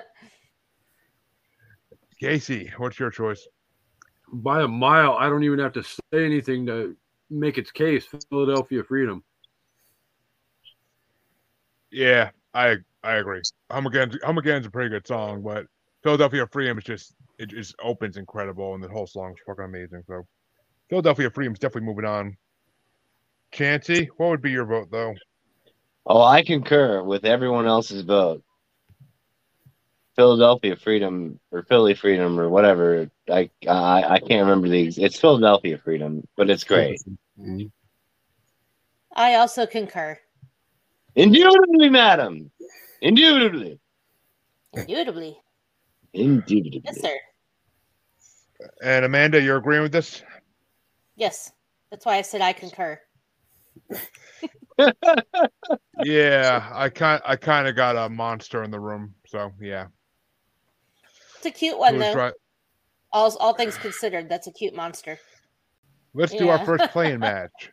Kasey, 2.20 2.70
what's 2.78 2.98
your 2.98 3.10
choice? 3.10 3.46
By 4.32 4.62
a 4.62 4.68
mile, 4.68 5.14
I 5.14 5.28
don't 5.28 5.44
even 5.44 5.58
have 5.58 5.72
to 5.74 5.82
say 5.82 6.24
anything 6.24 6.66
to 6.66 6.96
make 7.30 7.58
its 7.58 7.70
case. 7.70 8.06
Philadelphia 8.30 8.82
Freedom. 8.82 9.22
Yeah, 11.90 12.30
I 12.52 12.76
I 13.02 13.14
agree. 13.14 13.42
Home 13.70 13.86
Again, 13.86 14.18
Home 14.24 14.38
Again's 14.38 14.66
a 14.66 14.70
pretty 14.70 14.90
good 14.90 15.06
song, 15.06 15.42
but 15.42 15.66
Philadelphia 16.02 16.46
Freedom 16.50 16.78
is 16.78 16.84
just 16.84 17.14
it 17.38 17.50
just 17.50 17.74
opens 17.82 18.16
incredible, 18.16 18.74
and 18.74 18.82
the 18.82 18.88
whole 18.88 19.06
song's 19.06 19.38
fucking 19.46 19.64
amazing. 19.64 20.02
So 20.06 20.26
Philadelphia 20.88 21.30
Freedom's 21.30 21.58
definitely 21.58 21.86
moving 21.88 22.04
on. 22.04 22.36
Chancey, 23.52 24.10
what 24.16 24.30
would 24.30 24.42
be 24.42 24.50
your 24.50 24.64
vote 24.64 24.88
though? 24.90 25.14
Oh, 26.06 26.22
I 26.22 26.42
concur 26.42 27.02
with 27.02 27.24
everyone 27.24 27.66
else's 27.66 28.02
vote. 28.02 28.42
Philadelphia 30.16 30.76
Freedom 30.76 31.40
or 31.50 31.62
Philly 31.64 31.94
Freedom 31.94 32.38
or 32.38 32.48
whatever. 32.48 33.10
I 33.30 33.50
I, 33.68 34.04
I 34.04 34.18
can't 34.20 34.42
remember 34.42 34.68
these. 34.68 34.98
It's 34.98 35.18
Philadelphia 35.18 35.78
Freedom, 35.78 36.26
but 36.36 36.50
it's 36.50 36.64
great. 36.64 37.00
Mhm. 37.38 37.70
I 39.16 39.34
also 39.34 39.66
concur. 39.66 40.18
Indubitably, 41.16 41.88
madam. 41.88 42.50
Indubitably. 43.00 43.78
Indubitably. 44.74 45.36
Indubitably. 46.12 46.82
Yes, 46.84 47.00
sir. 47.00 47.16
And 48.82 49.04
Amanda, 49.04 49.40
you're 49.40 49.58
agreeing 49.58 49.82
with 49.82 49.92
this? 49.92 50.22
Yes. 51.16 51.52
That's 51.90 52.04
why 52.06 52.16
I 52.16 52.22
said 52.22 52.40
I 52.40 52.52
concur. 52.52 53.00
Yeah, 56.02 56.68
I 56.72 56.88
kind 56.88 57.22
I 57.24 57.36
kind 57.36 57.68
of 57.68 57.76
got 57.76 57.96
a 57.96 58.08
monster 58.08 58.64
in 58.64 58.72
the 58.72 58.80
room, 58.80 59.14
so 59.26 59.52
yeah. 59.60 59.86
It's 61.44 61.54
a 61.54 61.58
cute 61.58 61.78
one 61.78 61.98
though. 61.98 62.14
right? 62.14 62.32
All 63.12 63.36
all 63.38 63.52
things 63.54 63.76
considered, 63.76 64.30
that's 64.30 64.46
a 64.46 64.52
cute 64.52 64.74
monster. 64.74 65.18
Let's 66.14 66.32
do 66.32 66.48
our 66.48 66.64
first 66.64 66.90
play-in 66.90 67.20
match. 67.20 67.70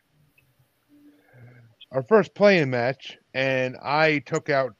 Our 1.90 2.02
first 2.02 2.34
play-in 2.34 2.68
match, 2.70 3.16
and 3.32 3.76
I 3.82 4.18
took 4.20 4.50
out 4.50 4.74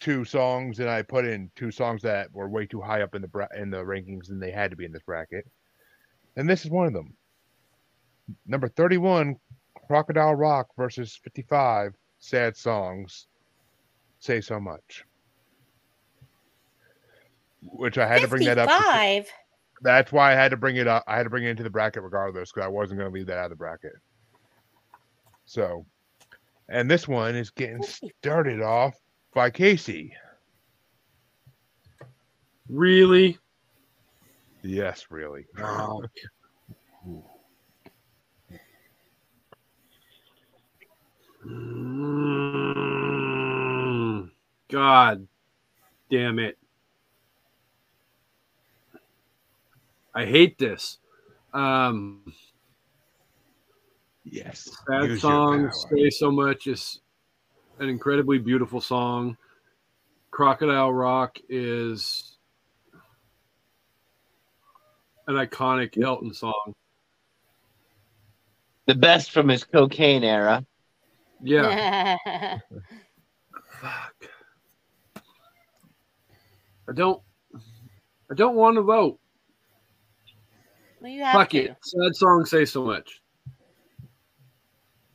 two 0.00 0.24
songs 0.24 0.80
and 0.80 0.90
I 0.90 1.00
put 1.00 1.24
in 1.24 1.50
two 1.56 1.70
songs 1.70 2.02
that 2.02 2.30
were 2.34 2.48
way 2.48 2.66
too 2.66 2.82
high 2.82 3.00
up 3.00 3.14
in 3.14 3.22
the 3.22 3.28
bra- 3.28 3.46
in 3.56 3.70
the 3.70 3.78
rankings 3.78 4.28
and 4.28 4.42
they 4.42 4.50
had 4.50 4.70
to 4.70 4.76
be 4.76 4.84
in 4.84 4.92
this 4.92 5.02
bracket. 5.02 5.46
And 6.36 6.48
this 6.48 6.66
is 6.66 6.70
one 6.70 6.86
of 6.86 6.92
them. 6.92 7.14
Number 8.46 8.68
31, 8.68 9.36
Crocodile 9.86 10.34
Rock 10.34 10.68
versus 10.76 11.18
55, 11.22 11.94
Sad 12.18 12.56
Songs. 12.56 13.26
Say 14.18 14.42
so 14.42 14.60
much. 14.60 15.04
Which 17.64 17.98
I 17.98 18.06
had 18.06 18.20
to 18.22 18.28
bring 18.28 18.44
that 18.44 18.58
up. 18.58 18.68
because- 18.68 18.82
Fifty-five. 18.84 19.26
that's 19.82 20.12
why 20.12 20.32
I 20.32 20.34
had 20.34 20.50
to 20.50 20.56
bring 20.56 20.76
it 20.76 20.86
up. 20.86 21.02
I 21.06 21.16
had 21.16 21.24
to 21.24 21.30
bring 21.30 21.44
it 21.44 21.50
into 21.50 21.62
the 21.62 21.70
bracket 21.70 22.02
regardless 22.02 22.52
because 22.52 22.64
I 22.66 22.68
wasn't 22.68 22.98
going 23.00 23.10
to 23.10 23.14
leave 23.14 23.26
that 23.26 23.38
out 23.38 23.44
of 23.46 23.50
the 23.50 23.56
bracket. 23.56 23.92
So, 25.46 25.84
and 26.68 26.90
this 26.90 27.06
one 27.08 27.34
is 27.34 27.50
getting 27.50 27.82
started 27.82 28.60
off 28.62 28.94
by 29.34 29.50
Kasey. 29.50 30.10
Really? 32.68 33.38
Yes, 34.62 35.06
really. 35.10 35.46
Oh, 35.58 36.02
Mm, 42.94 44.30
God 44.70 45.26
damn 46.10 46.38
it. 46.38 46.58
I 50.14 50.24
hate 50.24 50.58
this. 50.58 50.98
Um, 51.52 52.22
Yes. 54.24 54.70
Sad 54.88 55.04
Use 55.04 55.20
song, 55.20 55.68
power. 55.68 55.72
Say 55.90 56.10
So 56.10 56.30
Much 56.30 56.66
is 56.66 57.00
an 57.78 57.88
incredibly 57.88 58.38
beautiful 58.38 58.80
song. 58.80 59.36
Crocodile 60.30 60.92
Rock 60.92 61.38
is 61.48 62.36
an 65.26 65.34
iconic 65.34 66.02
Elton 66.02 66.32
song. 66.32 66.74
The 68.86 68.94
best 68.94 69.30
from 69.30 69.48
his 69.48 69.64
cocaine 69.64 70.24
era. 70.24 70.64
Yeah. 71.42 72.16
Fuck. 73.80 74.14
I 76.88 76.92
don't 76.92 77.22
I 78.30 78.34
don't 78.34 78.56
want 78.56 78.76
to 78.76 78.82
vote. 78.82 79.18
Well, 81.04 81.12
you 81.12 81.22
have 81.22 81.34
Fuck 81.34 81.50
to. 81.50 81.64
it. 81.64 81.76
Sad 81.82 82.16
song 82.16 82.46
say 82.46 82.64
so 82.64 82.82
much. 82.82 83.20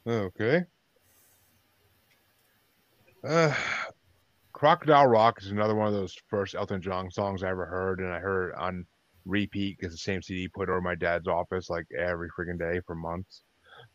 Okay. 0.05 0.63
Uh, 3.27 3.55
Crocodile 4.53 5.07
Rock 5.07 5.41
is 5.41 5.49
another 5.49 5.73
one 5.73 5.87
of 5.87 5.93
those 5.93 6.15
first 6.27 6.53
Elton 6.53 6.79
John 6.79 7.09
songs 7.09 7.41
I 7.41 7.49
ever 7.49 7.65
heard, 7.65 8.01
and 8.01 8.13
I 8.13 8.19
heard 8.19 8.51
it 8.51 8.59
on 8.59 8.85
repeat 9.25 9.79
because 9.79 9.91
the 9.91 9.97
same 9.97 10.21
CD 10.21 10.47
put 10.47 10.69
over 10.69 10.79
my 10.79 10.93
dad's 10.93 11.27
office 11.27 11.71
like 11.71 11.87
every 11.97 12.29
freaking 12.37 12.59
day 12.59 12.81
for 12.85 12.93
months. 12.93 13.41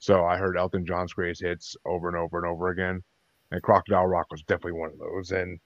So 0.00 0.24
I 0.24 0.36
heard 0.36 0.56
Elton 0.56 0.84
John's 0.84 1.12
greatest 1.12 1.44
hits 1.44 1.76
over 1.86 2.08
and 2.08 2.16
over 2.16 2.38
and 2.38 2.52
over 2.52 2.70
again, 2.70 3.04
and 3.52 3.62
Crocodile 3.62 4.08
Rock 4.08 4.26
was 4.32 4.42
definitely 4.42 4.80
one 4.80 4.90
of 4.90 4.98
those. 4.98 5.30
And 5.30 5.60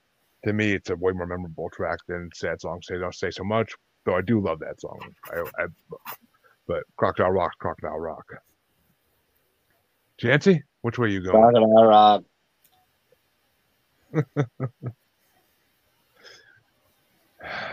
to 0.45 0.53
me, 0.53 0.73
it's 0.73 0.91
a 0.91 0.95
way 0.95 1.11
more 1.11 1.25
memorable 1.25 1.71
track 1.73 1.97
than 2.07 2.29
Sad 2.35 2.61
Song 2.61 2.81
Say 2.83 2.99
Don't 2.99 3.15
Say 3.15 3.31
So 3.31 3.43
Much. 3.43 3.73
Though 4.09 4.15
I 4.15 4.21
do 4.21 4.39
love 4.39 4.57
that 4.61 4.81
song. 4.81 4.99
I, 5.31 5.41
I 5.61 5.67
but 6.67 6.81
Crocodile 6.97 7.29
Rock, 7.29 7.51
Crocodile 7.59 7.99
Rock. 7.99 8.25
Jancy, 10.19 10.63
which 10.81 10.97
way 10.97 11.11
you 11.11 11.21
going? 11.21 11.35
Crocodile 11.35 11.85
Rock. 11.85 12.23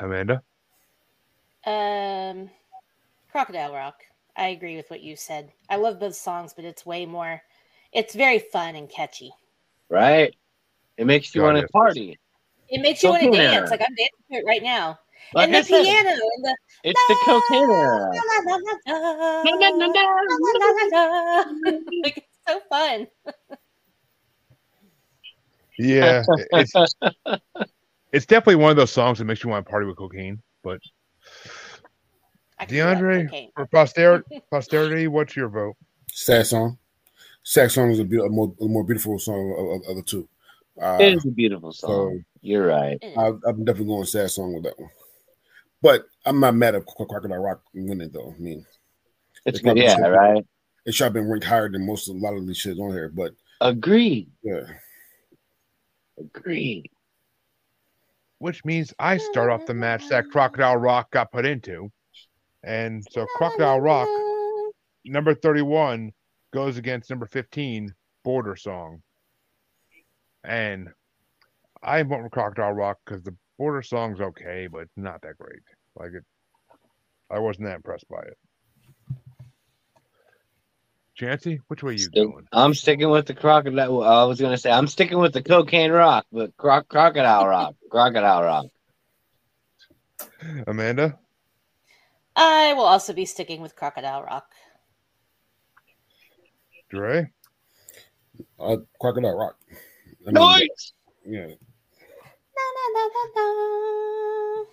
Amanda? 0.02 0.42
Um, 1.64 2.50
Crocodile 3.32 3.72
Rock. 3.72 4.02
I 4.36 4.48
agree 4.48 4.76
with 4.76 4.90
what 4.90 5.00
you 5.00 5.16
said. 5.16 5.50
I 5.70 5.76
love 5.76 5.98
both 5.98 6.16
songs, 6.16 6.52
but 6.52 6.66
it's 6.66 6.84
way 6.84 7.06
more. 7.06 7.40
It's 7.94 8.14
very 8.14 8.40
fun 8.40 8.76
and 8.76 8.90
catchy. 8.90 9.32
Right? 9.88 10.36
It 10.98 11.06
makes 11.06 11.34
you 11.34 11.40
God, 11.40 11.46
want 11.46 11.56
yes. 11.56 11.66
to 11.66 11.72
party. 11.72 12.18
It 12.68 12.82
makes 12.82 13.02
you 13.02 13.08
want 13.08 13.22
to 13.22 13.30
dance. 13.30 13.54
era. 13.54 13.70
Like 13.70 13.80
I'm 13.80 13.94
dancing 13.94 14.18
to 14.32 14.36
it 14.36 14.44
right 14.46 14.62
now. 14.62 14.98
Like 15.34 15.48
and 15.48 15.56
I 15.56 15.60
the 15.60 15.66
said, 15.66 15.82
piano 15.82 16.10
and 16.10 16.44
the 16.44 16.56
it's 16.84 17.00
the 17.08 17.16
cocaine 17.24 17.70
era. 17.70 18.10
like 22.02 22.16
it's 22.16 22.38
so 22.46 22.60
fun. 22.70 23.06
Yeah, 25.78 26.22
it's 26.52 26.72
it's 28.12 28.26
definitely 28.26 28.56
one 28.56 28.70
of 28.70 28.76
those 28.76 28.92
songs 28.92 29.18
that 29.18 29.24
makes 29.24 29.42
you 29.44 29.50
want 29.50 29.66
to 29.66 29.70
party 29.70 29.86
with 29.86 29.96
cocaine. 29.96 30.40
But 30.62 30.80
I 32.58 32.64
can 32.64 32.74
do 32.76 32.82
that 32.84 33.02
with 33.02 33.30
Diandre, 33.30 33.50
for 33.54 33.66
posterity, 33.66 34.42
posterity, 34.50 35.08
what's 35.08 35.36
your 35.36 35.48
vote? 35.48 35.76
Sad 36.12 36.46
song. 36.46 36.78
Sad 37.42 37.70
song 37.70 37.90
is 37.90 38.00
a, 38.00 38.04
be- 38.04 38.18
a, 38.18 38.28
more, 38.28 38.52
a 38.60 38.64
more 38.64 38.82
beautiful 38.84 39.18
song 39.18 39.54
of, 39.56 39.66
of, 39.82 39.90
of 39.90 39.96
the 39.96 40.02
two. 40.02 40.28
Uh, 40.80 40.98
It 41.00 41.12
is 41.14 41.24
a 41.26 41.30
beautiful 41.30 41.72
so 41.72 41.86
song. 41.86 42.24
You're 42.40 42.66
right. 42.66 42.98
I, 43.02 43.26
I'm 43.46 43.64
definitely 43.64 43.86
going 43.86 44.04
sad 44.04 44.30
song 44.30 44.54
with 44.54 44.64
that 44.64 44.78
one. 44.80 44.90
But 45.82 46.06
I'm 46.24 46.40
not 46.40 46.54
mad 46.54 46.74
at 46.74 46.86
Crocodile 46.86 47.38
Rock 47.38 47.62
winning 47.74 48.10
though. 48.12 48.34
I 48.36 48.40
mean, 48.40 48.64
It's 49.44 49.58
It's 49.58 49.60
good. 49.60 49.76
Yeah, 49.76 49.96
true. 49.96 50.08
right. 50.08 50.46
it 50.84 50.94
should 50.94 51.04
have 51.04 51.12
been 51.12 51.28
ranked 51.28 51.46
higher 51.46 51.68
than 51.70 51.86
most 51.86 52.08
of 52.08 52.16
a 52.16 52.18
lot 52.18 52.34
of 52.34 52.46
these 52.46 52.56
shit 52.56 52.78
on 52.78 52.90
here. 52.92 53.08
But 53.08 53.32
Agreed. 53.60 54.30
yeah, 54.42 54.62
Agreed. 56.18 56.90
Which 58.38 58.64
means 58.64 58.92
I 58.98 59.16
start 59.16 59.50
off 59.50 59.66
the 59.66 59.74
match 59.74 60.08
that 60.08 60.30
Crocodile 60.30 60.76
Rock 60.76 61.10
got 61.10 61.32
put 61.32 61.46
into, 61.46 61.90
and 62.62 63.02
so 63.10 63.26
Crocodile 63.36 63.80
Rock 63.80 64.08
number 65.04 65.34
thirty-one 65.34 66.12
goes 66.52 66.76
against 66.76 67.08
number 67.10 67.26
fifteen 67.26 67.94
Border 68.24 68.56
Song, 68.56 69.02
and 70.44 70.88
I 71.82 72.02
vote 72.02 72.22
for 72.22 72.28
Crocodile 72.30 72.72
Rock 72.72 72.98
because 73.04 73.22
the 73.22 73.34
Border 73.58 73.82
Song's 73.82 74.20
okay, 74.20 74.68
but 74.70 74.82
it's 74.82 74.96
not 74.96 75.22
that 75.22 75.38
great. 75.38 75.60
Like 75.98 76.12
it, 76.12 76.24
I 77.30 77.38
wasn't 77.38 77.66
that 77.66 77.76
impressed 77.76 78.08
by 78.08 78.20
it. 78.20 78.36
Chancy, 81.14 81.60
which 81.68 81.82
way 81.82 81.90
are 81.90 81.92
you 81.92 81.98
Still- 81.98 82.28
going? 82.28 82.46
I'm 82.52 82.74
sticking 82.74 83.08
with 83.08 83.26
the 83.26 83.34
crocodile. 83.34 84.02
I 84.02 84.24
was 84.24 84.38
gonna 84.40 84.58
say 84.58 84.70
I'm 84.70 84.86
sticking 84.86 85.18
with 85.18 85.32
the 85.32 85.42
cocaine 85.42 85.90
rock, 85.90 86.26
but 86.30 86.54
croc- 86.58 86.88
crocodile 86.88 87.46
rock, 87.48 87.74
crocodile 87.90 88.42
rock. 88.42 88.66
Amanda? 90.66 91.18
I 92.34 92.74
will 92.74 92.84
also 92.84 93.14
be 93.14 93.24
sticking 93.24 93.62
with 93.62 93.74
Crocodile 93.74 94.22
Rock. 94.22 94.44
Dre? 96.90 97.30
uh, 98.60 98.76
Crocodile 99.00 99.34
Rock. 99.36 99.56
I 100.26 100.26
mean, 100.26 100.34
Nice. 100.34 100.92
Yeah, 101.24 101.46
Na, 102.56 102.64
na, 102.76 102.84
na, 102.94 103.04
na, 103.14 103.22
na. 103.36 103.46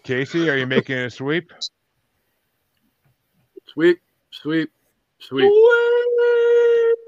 Kasey, 0.05 0.49
are 0.49 0.57
you 0.57 0.67
making 0.67 0.97
a 0.97 1.09
sweep? 1.09 1.51
Sweep, 3.73 3.99
sweep, 4.31 4.71
sweep. 5.19 5.45
and 5.45 7.02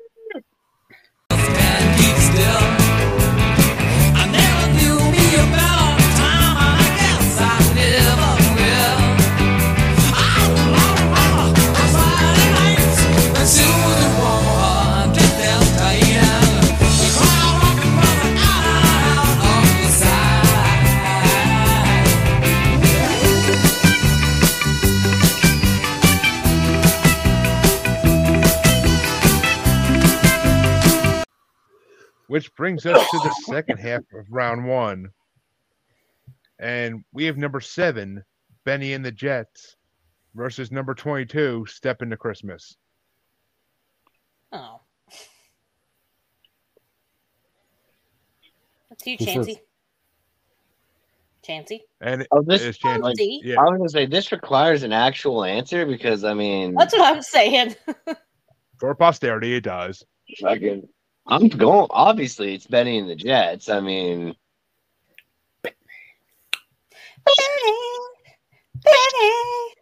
Which 32.36 32.54
brings 32.56 32.86
us 32.86 33.10
to 33.12 33.18
the 33.20 33.34
second 33.46 33.78
half 33.78 34.02
of 34.14 34.26
round 34.30 34.68
one. 34.68 35.08
And 36.60 37.06
we 37.14 37.24
have 37.28 37.38
number 37.38 37.62
seven, 37.62 38.26
Benny 38.66 38.92
and 38.92 39.06
the 39.06 39.12
Jets, 39.14 39.78
versus 40.34 40.70
number 40.70 40.94
22, 40.94 41.66
Step 41.66 42.02
into 42.02 42.18
Christmas. 42.18 42.76
Oh. 44.52 44.82
That's 48.90 49.08
you, 49.08 49.16
Who's 49.18 49.34
first? 49.34 49.50
Chansey. 49.50 49.60
Chansey. 51.48 51.80
And 52.02 52.28
Oh, 52.34 52.42
this. 52.42 52.64
is 52.64 52.78
Chansey. 52.78 53.00
like, 53.02 53.16
Yeah. 53.18 53.62
I 53.62 53.64
was 53.64 53.78
gonna 53.78 53.88
say 53.88 54.06
this 54.08 54.34
requires 54.34 54.84
an 54.84 54.92
actual 54.92 55.46
answer 55.46 55.86
because 55.86 56.26
I 56.26 56.34
mean, 56.34 56.76
That's 56.78 56.94
what 56.94 57.16
I'm 57.16 57.22
saying. 57.22 57.78
For 58.82 58.94
posterity, 58.94 59.56
it 59.56 59.62
does. 59.64 60.04
fucking, 60.42 60.90
I'm 61.28 61.48
going. 61.50 61.88
Obviously, 61.90 62.54
it's 62.54 62.68
Benny 62.68 63.00
and 63.00 63.10
the 63.10 63.16
Jets. 63.16 63.68
I 63.70 63.80
mean, 63.80 64.36
Benny, 65.64 65.74
Benny. 68.76 69.76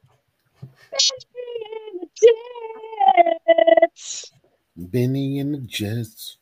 Benny 4.77 5.39
and 5.39 5.53
the 5.53 5.59
Jets. 5.67 6.37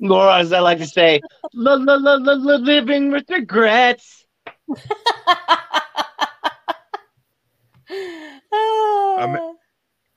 or 0.00 0.30
as 0.30 0.52
I 0.52 0.60
like 0.60 0.78
to 0.78 0.86
say, 0.86 1.20
la, 1.54 1.74
la, 1.74 1.94
la, 1.94 2.14
la, 2.16 2.32
la, 2.34 2.54
living 2.56 3.10
with 3.10 3.28
regrets. 3.30 4.26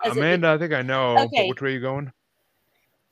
As 0.03 0.11
it- 0.15 0.17
Amanda, 0.19 0.49
I 0.49 0.57
think 0.57 0.73
I 0.73 0.81
know. 0.81 1.17
Okay. 1.17 1.47
which 1.49 1.61
way 1.61 1.71
you're 1.71 1.81
going? 1.81 2.11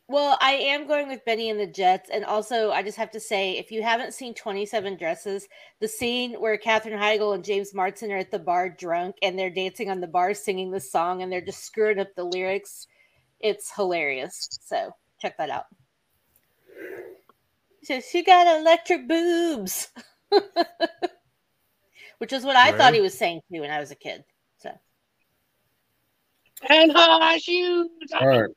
Well, 0.10 0.38
I 0.42 0.54
am 0.54 0.86
going 0.86 1.08
with 1.08 1.24
Benny 1.24 1.50
and 1.50 1.60
the 1.60 1.66
Jets. 1.66 2.10
And 2.12 2.26
also, 2.26 2.72
I 2.72 2.84
just 2.84 2.98
have 2.98 3.12
to 3.12 3.20
say, 3.20 3.58
if 3.58 3.72
you 3.72 3.82
haven't 3.82 4.13
seen 4.13 4.34
27 4.34 4.98
Dresses, 4.98 5.48
the 5.80 5.88
scene 5.88 6.34
where 6.34 6.58
Katherine 6.58 7.00
Heigl 7.00 7.34
and 7.34 7.44
James 7.44 7.74
Marsden 7.74 8.12
are 8.12 8.18
at 8.18 8.30
the 8.30 8.39
bar 8.39 8.70
drunk 8.70 9.16
and 9.22 9.39
they're 9.39 9.49
dancing 9.49 9.89
on 9.89 10.01
the 10.01 10.08
bar 10.08 10.34
singing 10.34 10.72
the 10.72 10.80
song 10.80 11.22
and 11.22 11.32
they're 11.32 11.41
just 11.41 11.64
screwing 11.64 11.99
up 11.99 12.14
the 12.16 12.24
lyrics, 12.26 12.88
it's 13.39 13.74
hilarious. 13.74 14.49
So 14.62 14.91
check 15.20 15.38
that 15.38 15.49
out. 15.49 15.66
She 17.80 17.86
says, 17.86 18.06
She 18.10 18.24
got 18.24 18.60
electric 18.60 19.08
boobs, 19.08 19.89
which 22.18 22.34
is 22.34 22.43
what 22.43 22.58
I 22.58 22.74
thought 22.74 22.93
he 22.93 23.01
was 23.01 23.18
saying 23.18 23.39
to 23.39 23.45
me 23.49 23.62
when 23.62 23.72
I 23.72 23.80
was 23.80 23.91
a 23.91 23.95
kid. 23.95 24.26
So 24.58 24.70
And 26.70 26.91
high 26.91 27.38
shoes. 27.38 27.89
All 28.20 28.28
right. 28.28 28.49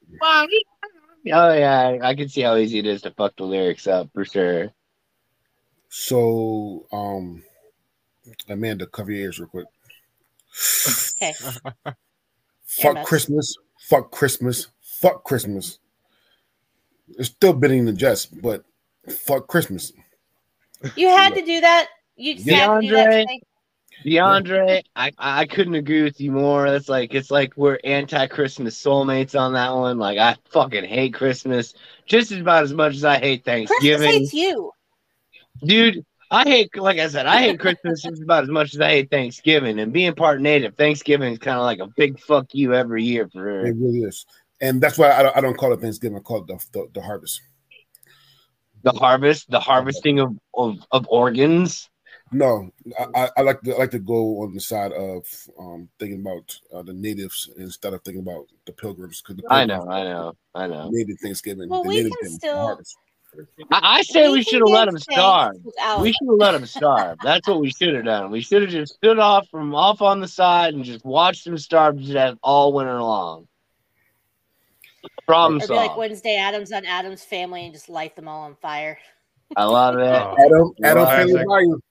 Oh 1.33 1.53
yeah, 1.53 1.99
I 2.03 2.15
can 2.15 2.29
see 2.29 2.43
how 2.43 2.57
easy 2.57 2.79
it 2.79 2.87
is 2.87 3.03
to 3.03 3.11
fuck 3.11 3.37
the 3.37 3.45
lyrics 3.45 3.87
up 3.87 4.11
for 4.15 4.25
sure. 4.25 4.73
So, 5.89 6.87
um, 6.93 7.43
Amanda, 8.49 8.87
cover 8.87 9.13
your 9.13 9.23
ears 9.23 9.39
real 9.39 9.49
quick. 9.49 9.67
okay. 11.17 11.35
Fuck 12.67 13.07
Christmas. 13.07 13.57
Fuck 13.79 14.11
Christmas. 14.11 14.67
Fuck 14.83 15.25
Christmas. 15.25 15.79
It's 17.19 17.29
still 17.29 17.53
Benny 17.53 17.79
and 17.79 17.89
the 17.89 17.93
Jets, 17.93 18.27
but 18.27 18.65
fuck 19.09 19.47
Christmas. 19.47 19.93
You 20.97 21.09
had 21.09 21.35
to 21.35 21.43
do 21.43 21.61
that. 21.61 21.87
You 22.17 22.35
just 22.35 22.49
had 22.49 22.81
to 22.81 22.87
do 22.87 22.95
that 22.95 23.11
today. 23.11 23.41
Diandre, 24.07 24.85
I 24.95 25.11
I 25.19 25.47
couldn't 25.47 25.75
agree 25.75 26.05
with 26.05 26.21
you 26.21 26.31
more. 26.31 26.67
It's 26.67 26.89
like 26.89 27.13
it's 27.13 27.31
like 27.31 27.55
we're 27.57 27.81
anti-Christmas 27.83 28.81
soulmates 28.81 29.39
on 29.39 29.55
that 29.55 29.75
one. 29.75 29.99
Like 29.99 30.17
I 30.19 30.37
fucking 30.51 30.85
hate 30.85 31.15
Christmas 31.15 31.75
just 32.07 32.31
about 32.31 32.63
as 32.63 32.73
much 32.73 32.95
as 32.95 33.05
I 33.05 33.19
hate 33.19 33.43
Christmas 33.43 33.69
Thanksgiving. 33.69 34.09
hates 34.09 34.33
you. 34.33 34.71
Dude, 35.65 36.05
I 36.31 36.45
hate 36.45 36.77
like 36.77 37.01
I 37.01 37.09
said, 37.09 37.27
I 37.27 37.41
hate 37.41 37.59
Christmas 37.59 38.03
just 38.03 38.23
about 38.23 38.45
as 38.45 38.49
much 38.49 38.75
as 38.75 38.81
I 38.81 38.91
hate 38.91 39.11
Thanksgiving. 39.11 39.81
And 39.81 39.93
being 39.93 40.15
part 40.15 40.41
native, 40.41 40.77
Thanksgiving 40.77 41.33
is 41.33 41.41
kind 41.41 41.59
of 41.59 41.65
like 41.65 41.81
a 41.81 41.89
big 41.97 42.21
fuck 42.21 42.55
you 42.55 42.75
every 42.75 43.03
year 43.03 43.29
for 43.29 43.67
It 43.67 43.75
really 43.77 44.03
is, 44.03 44.25
and 44.61 44.81
that's 44.81 44.99
why 44.99 45.11
I 45.11 45.25
don't, 45.25 45.37
I 45.37 45.41
don't 45.41 45.57
call 45.57 45.73
it 45.73 45.81
Thanksgiving. 45.81 46.17
I 46.17 46.21
call 46.21 46.43
it 46.43 46.47
the, 46.47 46.65
the, 46.73 46.89
the 46.95 47.03
harvest. 47.03 47.41
the 48.85 48.93
harvest, 48.93 49.51
the 49.51 49.59
harvesting 49.59 50.21
of, 50.21 50.37
of, 50.55 50.79
of 50.93 51.07
organs. 51.09 51.91
No, 52.33 52.71
I, 52.99 53.07
I- 53.25 53.31
I 53.37 53.41
like 53.43 53.61
to 53.63 53.75
I 53.75 53.79
like 53.79 53.91
to 53.93 53.99
go 54.01 54.43
on 54.43 54.53
the 54.53 54.61
side 54.61 54.93
of 54.93 55.25
um, 55.59 55.89
thinking 56.01 56.21
about 56.21 56.59
uh, 56.75 56.83
the 56.83 56.93
natives 56.93 57.51
instead 57.57 57.95
of 57.95 58.03
thinking 58.03 58.23
about 58.23 58.47
the 58.67 58.73
pilgrims. 58.73 59.23
Because 59.23 59.45
I 59.49 59.65
know, 59.65 59.89
I 59.89 60.03
know, 60.03 60.33
I 60.55 60.67
know. 60.67 60.91
native 60.91 61.19
Thanksgiving. 61.23 61.69
Well, 61.69 61.83
the 61.85 61.89
we 61.91 61.97
native 62.03 62.13
can 62.21 62.31
still- 62.31 62.81
I, 63.71 63.99
I 63.99 64.03
say 64.03 64.29
we 64.31 64.37
can 64.37 64.45
should 64.45 64.61
have 64.63 64.69
let 64.69 64.85
give 64.87 64.95
them 64.95 64.99
starve. 65.01 65.53
thanks 65.77 66.01
We 66.03 66.13
should 66.13 66.29
have 66.31 66.39
let 66.39 66.53
them 66.53 66.67
starve. 66.67 67.19
That's 67.23 67.47
what 67.47 67.61
we 67.61 67.71
should 67.71 67.95
have 67.95 68.05
done. 68.07 68.31
We 68.31 68.41
should 68.41 68.63
have 68.63 68.71
just 68.71 68.95
stood 68.95 69.19
off 69.19 69.47
from 69.51 69.75
off 69.75 70.01
on 70.01 70.21
the 70.21 70.29
side 70.29 70.73
and 70.75 70.83
just 70.85 71.05
watched 71.05 71.45
them 71.45 71.59
starve 71.59 71.99
to 72.01 72.13
death 72.13 72.39
all 72.43 72.73
winter 72.73 73.01
long. 73.03 73.47
Problem 75.27 75.61
Or 75.61 75.67
be 75.67 75.75
like. 75.75 75.97
Wednesday 75.97 76.37
Addams 76.37 76.73
on 76.73 76.85
Addams 76.87 77.25
family 77.25 77.65
and 77.65 77.75
just 77.75 77.89
light 77.91 78.17
them 78.17 78.27
all 78.27 78.43
on 78.45 78.55
fire. 78.55 78.99
I 79.55 79.65
love 79.65 79.97
it. 79.99 80.07
Adam, 80.07 80.73
Adam 80.83 81.07
Adam 81.07 81.83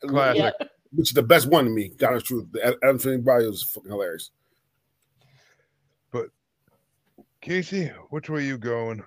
Classic. 0.00 0.10
Family 0.10 0.12
Value, 0.12 0.40
Classic. 0.40 0.56
Yeah. 0.60 0.66
which 0.92 1.10
is 1.10 1.14
the 1.14 1.22
best 1.22 1.46
one 1.48 1.64
to 1.64 1.70
me. 1.70 1.92
God 1.96 2.16
is 2.16 2.22
true. 2.22 2.48
The 2.52 2.66
Ad- 2.66 2.74
Adam 2.82 2.98
Family 2.98 3.20
Value 3.20 3.48
is 3.48 3.62
fucking 3.62 3.90
hilarious. 3.90 4.30
But 6.10 6.26
Kasey, 7.42 7.92
which 8.10 8.28
way 8.28 8.40
are 8.40 8.44
you 8.44 8.58
going? 8.58 9.02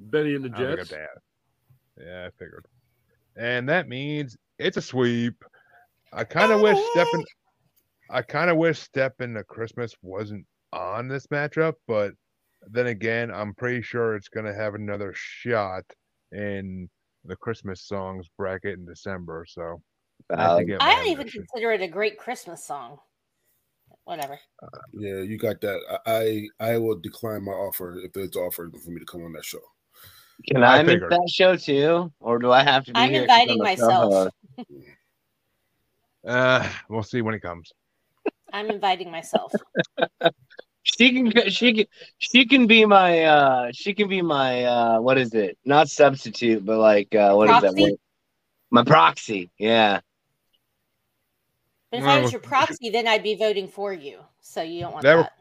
Benny 0.00 0.34
and 0.34 0.44
the 0.44 0.52
I 0.54 0.58
Jets. 0.58 0.92
I'm 0.92 0.98
that. 0.98 2.04
Yeah, 2.04 2.26
I 2.26 2.30
figured. 2.38 2.66
And 3.36 3.68
that 3.68 3.88
means 3.88 4.36
it's 4.58 4.76
a 4.76 4.82
sweep. 4.82 5.44
I 6.12 6.24
kind 6.24 6.52
of 6.52 6.60
oh, 6.60 6.64
wish 6.64 6.78
stepping. 6.92 7.24
I 8.10 8.22
kind 8.22 8.50
of 8.50 8.56
wish 8.56 8.78
stepping 8.78 9.34
to 9.34 9.44
Christmas 9.44 9.94
wasn't 10.02 10.44
on 10.72 11.08
this 11.08 11.26
matchup, 11.28 11.74
but 11.86 12.12
then 12.70 12.86
again, 12.88 13.30
I'm 13.30 13.54
pretty 13.54 13.82
sure 13.82 14.14
it's 14.14 14.28
gonna 14.28 14.54
have 14.54 14.74
another 14.74 15.12
shot 15.14 15.84
in 16.32 16.88
the 17.24 17.36
Christmas 17.36 17.82
songs 17.82 18.26
bracket 18.36 18.78
in 18.78 18.84
December. 18.84 19.44
So 19.48 19.80
I, 20.30 20.42
have 20.42 20.56
to 20.58 20.64
Valid. 20.64 20.66
get 20.66 20.82
I 20.82 20.94
don't 20.94 21.08
even 21.08 21.28
consider 21.28 21.72
it 21.72 21.82
a 21.82 21.88
great 21.88 22.18
Christmas 22.18 22.64
song. 22.64 22.98
Whatever. 24.04 24.38
Yeah, 24.92 25.20
you 25.20 25.38
got 25.38 25.60
that. 25.60 25.80
I 26.06 26.48
I 26.60 26.72
I 26.72 26.78
will 26.78 26.98
decline 26.98 27.44
my 27.44 27.52
offer 27.52 27.98
if 27.98 28.16
it's 28.16 28.36
offered 28.36 28.76
for 28.76 28.90
me 28.90 29.00
to 29.00 29.06
come 29.06 29.22
on 29.24 29.32
that 29.32 29.44
show. 29.44 29.60
Can 30.48 30.64
I 30.64 30.78
I, 30.80 30.82
make 30.82 31.00
that 31.00 31.30
show 31.32 31.56
too, 31.56 32.12
or 32.20 32.38
do 32.38 32.50
I 32.50 32.62
have 32.62 32.84
to 32.86 32.92
be 32.92 32.98
I'm 32.98 33.10
here 33.10 33.26
'cause 33.26 33.40
inviting 33.40 33.60
a 33.60 33.64
myself. 33.64 33.88
co-host? 34.10 34.34
Uh, 36.24 36.72
we'll 36.88 37.02
see 37.02 37.20
when 37.22 37.34
it 37.34 37.40
comes. 37.42 37.72
I'm 38.52 38.70
inviting 38.70 39.10
myself. 39.10 39.52
She 40.84 41.12
can 41.12 41.50
she 41.50 41.74
can 41.74 41.86
she 42.18 42.46
can 42.46 42.66
be 42.66 42.84
my 42.84 43.22
uh 43.22 43.70
she 43.72 43.94
can 43.94 44.08
be 44.08 44.20
my 44.20 44.64
uh 44.64 45.00
what 45.00 45.16
is 45.18 45.32
it? 45.34 45.56
Not 45.64 45.88
substitute, 45.88 46.64
but 46.64 46.78
like 46.78 47.14
uh 47.14 47.34
what 47.34 47.48
is 47.50 47.60
that 47.62 47.74
word? 47.74 47.92
My 48.70 48.82
proxy. 48.84 49.50
Yeah. 49.58 50.00
But 51.90 52.00
if 52.00 52.04
I 52.06 52.20
was 52.20 52.32
your 52.32 52.40
proxy, 52.40 52.90
then 52.90 53.06
I'd 53.06 53.22
be 53.22 53.34
voting 53.36 53.68
for 53.68 53.92
you. 53.92 54.20
So 54.40 54.62
you 54.62 54.80
don't 54.80 54.92
want 54.92 55.02
That 55.04 55.16
that. 55.16 55.32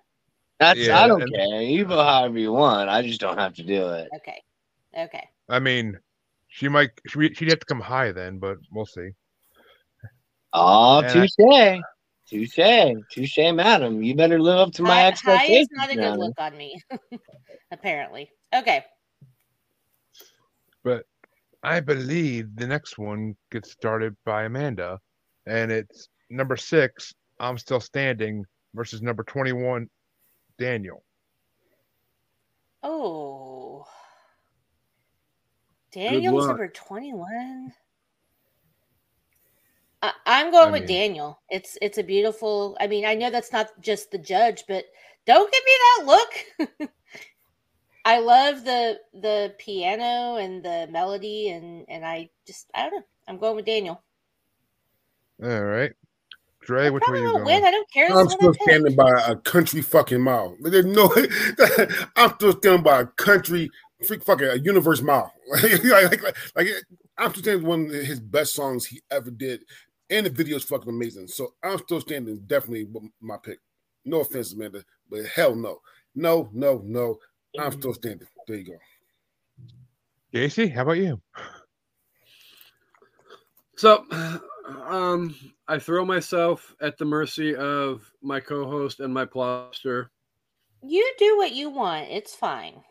That's 0.60 0.80
Yeah, 0.80 1.02
I 1.02 1.08
don't 1.08 1.24
and- 1.24 1.34
care. 1.34 1.62
You 1.62 1.86
vote 1.86 2.04
however 2.04 2.38
you 2.38 2.52
want. 2.52 2.90
I 2.90 3.02
just 3.02 3.20
don't 3.20 3.38
have 3.40 3.56
to 3.56 3.64
do 3.64 3.88
it. 3.90 4.10
Okay. 4.18 4.44
Okay. 4.96 5.28
I 5.50 5.60
mean, 5.60 5.98
she 6.50 6.68
might. 6.68 6.92
She, 7.08 7.34
she'd 7.34 7.50
have 7.50 7.60
to 7.62 7.66
come 7.66 7.80
high 7.80 8.12
then, 8.12 8.38
but 8.38 8.58
we'll 8.72 8.86
see. 8.86 9.10
Oh, 10.54 11.00
And 11.00 11.08
I- 11.08 11.14
touche. 11.14 11.82
Touche. 12.32 12.96
Touche, 13.12 13.54
madam. 13.54 14.02
You 14.02 14.16
better 14.16 14.40
live 14.40 14.60
up 14.60 14.74
to 14.74 14.84
my 14.84 14.90
High, 14.90 15.02
high 15.02 15.08
expectations. 15.10 15.68
is 15.72 15.78
not 15.78 15.92
a 15.92 15.96
good 15.96 16.18
look 16.18 16.34
on 16.40 16.56
me. 16.58 16.82
Apparently. 17.72 18.30
Okay. 18.56 18.86
But 20.84 21.06
I 21.64 21.80
believe 21.82 22.56
the 22.56 22.68
next 22.68 22.98
one 22.98 23.36
gets 23.52 23.72
started 23.72 24.16
by 24.26 24.44
Amanda, 24.44 25.00
and 25.46 25.72
it's 25.72 26.08
number 26.30 26.56
six. 26.56 27.14
I'm 27.40 27.58
still 27.58 27.80
standing 27.82 28.46
versus 28.74 29.02
number 29.02 29.24
twenty-one, 29.24 29.90
Daniel. 30.58 31.04
Oh. 32.82 33.86
Daniel's 35.92 36.46
luck. 36.46 36.48
number 36.48 36.70
21. 36.70 37.74
I, 40.02 40.12
I'm 40.26 40.52
going 40.52 40.70
I 40.70 40.72
with 40.72 40.82
mean- 40.88 41.00
Daniel. 41.00 41.40
It's 41.50 41.78
it's 41.82 41.98
a 41.98 42.04
beautiful. 42.04 42.78
I 42.80 42.88
mean, 42.88 43.06
I 43.06 43.14
know 43.16 43.30
that's 43.30 43.52
not 43.52 43.68
just 43.82 44.12
the 44.12 44.18
judge, 44.18 44.64
but 44.68 44.86
don't 45.26 45.52
give 45.52 45.64
me 45.66 45.74
that 45.80 46.06
look. 46.80 46.90
I 48.06 48.20
love 48.20 48.64
the 48.64 49.00
the 49.14 49.54
piano 49.60 50.38
and 50.38 50.64
the 50.64 50.88
melody, 50.92 51.50
and 51.50 51.86
and 51.88 52.06
I 52.06 52.30
just 52.48 52.70
I 52.74 52.84
don't 52.84 52.96
know. 53.00 53.06
I'm 53.28 53.38
going 53.38 53.56
with 53.56 53.66
Daniel. 53.66 54.02
All 55.44 55.64
right, 55.64 55.92
Dre, 56.62 56.88
I 56.88 56.90
which 56.90 57.02
way 57.02 57.06
probably 57.06 57.22
you 57.22 57.26
won't 57.28 57.46
going? 57.46 57.62
win. 57.62 57.66
I 57.66 57.72
don't 57.72 57.92
care. 57.92 58.12
I'm 58.12 58.28
still 58.30 58.50
what 58.50 58.56
I 58.56 58.58
picked. 58.58 58.64
standing 58.64 58.96
by 58.96 59.12
a 59.28 59.36
country 59.36 59.82
fucking 59.82 60.22
mile. 60.22 60.56
There's 60.62 60.86
no. 60.86 61.14
I'm 62.16 62.34
still 62.36 62.54
standing 62.54 62.84
by 62.84 63.02
a 63.02 63.06
country 63.06 63.70
freak 64.06 64.24
fucking 64.24 64.48
a 64.48 64.56
universe 64.56 65.02
mile. 65.02 65.32
like, 65.62 65.84
like, 65.84 66.24
like, 66.24 66.36
like, 66.56 66.68
I'm 67.20 67.30
still 67.32 67.44
standing 67.44 67.68
one 67.68 67.86
of 67.86 67.92
his 67.92 68.20
best 68.20 68.54
songs 68.56 68.86
he 68.86 69.02
ever 69.12 69.30
did, 69.30 69.62
and 70.12 70.26
the 70.26 70.30
video 70.30 70.58
is 70.58 70.64
fucking 70.64 70.90
amazing. 70.90 71.28
So 71.28 71.54
I'm 71.64 71.80
still 71.80 72.02
standing 72.02 72.44
definitely 72.46 72.86
with 72.86 73.06
my 73.22 73.38
pick. 73.42 73.60
No 74.06 74.20
offense, 74.20 74.54
Amanda, 74.54 74.84
but 75.10 75.26
hell 75.26 75.56
no, 75.56 75.80
no, 76.14 76.50
no, 76.54 76.82
no. 76.86 77.18
I'm 77.58 77.72
still 77.72 77.94
standing. 77.94 78.28
There 78.48 78.58
you 78.58 78.66
go. 78.66 78.78
Kasey, 80.34 80.74
how 80.74 80.84
about 80.84 80.94
you? 80.94 81.22
So, 83.78 84.06
um, 84.86 85.36
I 85.68 85.80
throw 85.80 86.06
myself 86.06 86.76
at 86.82 86.98
the 86.98 87.06
mercy 87.06 87.56
of 87.56 88.12
my 88.22 88.40
co-host 88.40 89.00
and 89.00 89.14
my 89.14 89.26
plaster. 89.26 90.12
You 90.84 91.14
do 91.18 91.38
what 91.38 91.52
you 91.54 91.70
want. 91.70 92.10
It's 92.10 92.36
fine. 92.36 92.82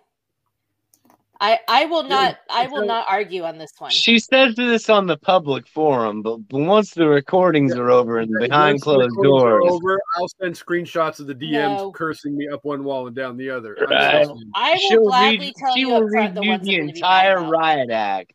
I 1.40 1.58
I 1.68 1.86
will 1.86 2.02
not 2.02 2.36
I 2.50 2.66
will 2.66 2.84
not 2.86 3.06
argue 3.08 3.44
on 3.44 3.56
this 3.56 3.72
one. 3.78 3.90
She 3.90 4.18
says 4.18 4.54
this 4.56 4.90
on 4.90 5.06
the 5.06 5.16
public 5.16 5.66
forum, 5.66 6.22
but, 6.22 6.36
but 6.48 6.58
once 6.58 6.92
the 6.92 7.08
recordings 7.08 7.74
are 7.76 7.90
over 7.90 8.18
and 8.18 8.38
behind 8.38 8.74
Once 8.74 8.82
closed 8.82 9.16
recordings 9.16 9.42
doors, 9.42 9.64
Over, 9.72 10.00
I'll 10.16 10.28
send 10.40 10.54
screenshots 10.54 11.18
of 11.18 11.26
the 11.26 11.34
DMs 11.34 11.78
No. 11.78 11.90
cursing 11.92 12.36
me 12.36 12.48
up 12.48 12.60
one 12.64 12.84
wall 12.84 13.06
and 13.06 13.16
down 13.16 13.38
the 13.38 13.48
other. 13.48 13.74
I'm 13.80 13.90
Right. 13.90 14.28
I 14.54 14.72
will 14.72 14.78
she'll 14.80 15.04
gladly 15.06 15.46
read, 15.46 15.54
tell 15.56 15.74
she 15.74 15.80
you 15.80 15.88
will 15.88 16.02
read 16.02 16.34
the 16.34 16.42
the 16.42 16.50
I'm 16.50 16.58
gonna 16.58 16.58
be 16.58 16.76
mad 16.82 16.94
entire 16.96 17.42
riot 17.42 17.90
act. 17.90 18.32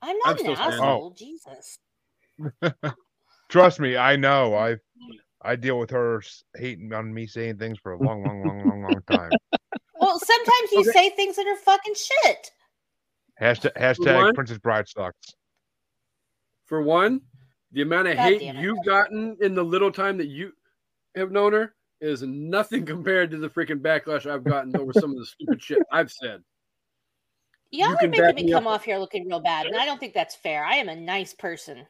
I'm 0.00 0.08
I'm 0.10 0.16
not 0.18 0.30
an 0.32 0.38
still 0.38 0.56
standing. 0.56 0.80
asshole. 0.80 1.10
Jesus. 1.18 1.78
Trust 3.50 3.80
me, 3.80 3.96
I 3.96 4.16
know. 4.16 4.54
I 4.54 4.76
I 5.42 5.56
deal 5.56 5.78
with 5.78 5.90
her 5.90 6.22
hating 6.56 6.92
on 6.94 7.12
me 7.12 7.26
saying 7.26 7.58
things 7.58 7.78
for 7.82 7.92
a 7.92 8.02
long, 8.02 8.22
long, 8.22 8.42
long, 8.42 8.64
long, 8.64 8.82
long 8.82 9.02
time. 9.02 9.32
Well, 10.00 10.18
sometimes 10.18 10.72
you 10.72 10.80
Okay. 10.80 10.90
say 10.92 11.10
things 11.10 11.36
that 11.36 11.46
are 11.46 11.56
fucking 11.56 11.94
shit. 11.94 12.52
Hashtag, 13.40 13.76
hashtag 13.76 14.34
Princess 14.34 14.58
Bride 14.58 14.88
sucks. 14.88 15.34
For 16.66 16.82
one, 16.82 17.20
the 17.72 17.82
amount 17.82 18.08
of 18.08 18.16
God 18.16 18.22
hate 18.22 18.42
you've 18.42 18.84
gotten 18.84 19.36
in 19.40 19.54
the 19.54 19.62
little 19.62 19.90
time 19.92 20.18
that 20.18 20.26
you 20.26 20.52
have 21.16 21.30
known 21.30 21.52
her 21.52 21.74
is 22.00 22.22
nothing 22.22 22.84
compared 22.86 23.30
to 23.30 23.38
the 23.38 23.48
freaking 23.48 23.80
backlash 23.80 24.30
I've 24.30 24.44
gotten 24.44 24.76
over 24.76 24.92
some 24.92 25.10
of 25.10 25.18
the 25.18 25.26
stupid 25.26 25.62
shit 25.62 25.82
I've 25.90 26.10
said. 26.10 26.42
Y'all 27.70 27.88
You 27.88 27.94
are 27.94 27.98
can 27.98 28.10
making 28.10 28.34
me 28.34 28.42
me 28.44 28.52
come 28.52 28.66
up. 28.66 28.74
off 28.74 28.84
here 28.84 28.98
looking 28.98 29.26
real 29.28 29.40
bad, 29.40 29.66
and 29.66 29.76
I 29.76 29.84
don't 29.84 29.98
think 29.98 30.14
that's 30.14 30.34
fair. 30.34 30.64
I 30.64 30.76
am 30.76 30.88
a 30.88 30.96
nice 30.96 31.34
person. 31.34 31.86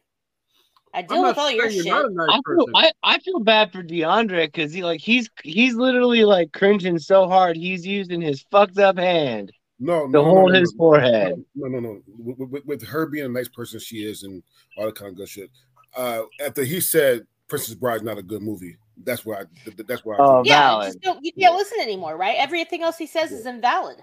I 0.95 1.01
I'm 1.01 1.07
deal 1.07 1.23
not 1.23 1.29
with 1.29 1.39
all 1.39 1.51
your 1.51 1.71
shit. 1.71 1.85
you're 1.87 1.95
not 2.03 2.11
a 2.11 2.15
nice 2.15 2.29
I 2.31 2.41
feel. 2.55 2.67
I, 2.75 2.93
I 3.03 3.19
feel 3.19 3.41
bad 3.41 3.73
for 3.73 3.83
Diandre 3.83 4.47
because 4.47 4.73
he 4.73 4.83
like 4.83 5.01
he's 5.01 5.29
he's 5.43 5.75
literally 5.75 6.25
like 6.25 6.53
cringing 6.53 6.99
so 6.99 7.29
hard 7.29 7.57
he's 7.57 7.87
using 7.87 8.21
his 8.21 8.43
fucked 8.51 8.79
up 8.79 8.97
hand 8.99 9.53
No, 9.79 10.07
to 10.07 10.09
no, 10.13 10.23
no, 10.23 10.25
hold 10.25 10.53
no, 10.53 10.59
his 10.61 10.73
no. 10.75 10.79
forehead. 10.79 11.45
No, 11.55 11.69
no, 11.69 11.79
no. 11.81 12.01
With, 12.19 12.51
with, 12.51 12.65
with 12.67 12.87
her 12.87 13.07
being 13.07 13.27
a 13.27 13.29
nice 13.29 13.49
person, 13.49 13.79
she 13.81 13.99
is, 13.99 14.23
and 14.23 14.43
all 14.77 14.87
that 14.87 14.95
kind 14.95 15.11
of 15.11 15.17
good 15.17 15.29
shit. 15.29 15.51
Uh, 15.97 16.23
after 16.45 16.65
he 16.65 16.81
said 16.81 17.27
Princess 17.49 17.75
Bride's 17.75 18.03
not 18.03 18.19
a 18.19 18.23
good 18.23 18.43
movie, 18.43 18.77
that's 19.05 19.25
why. 19.25 19.41
I, 19.41 19.45
that's 19.87 20.05
why. 20.05 20.15
I 20.15 20.19
Oh, 20.21 20.37
think- 20.37 20.49
yeah, 20.49 20.69
valid. 20.69 20.87
just 20.89 21.01
don't, 21.01 21.25
you 21.25 21.33
can't 21.33 21.55
listen 21.55 21.79
anymore, 21.81 22.17
right? 22.17 22.37
Everything 22.39 22.83
else 22.83 22.97
he 22.99 23.07
says 23.07 23.31
is 23.33 23.47
invalid. 23.47 23.99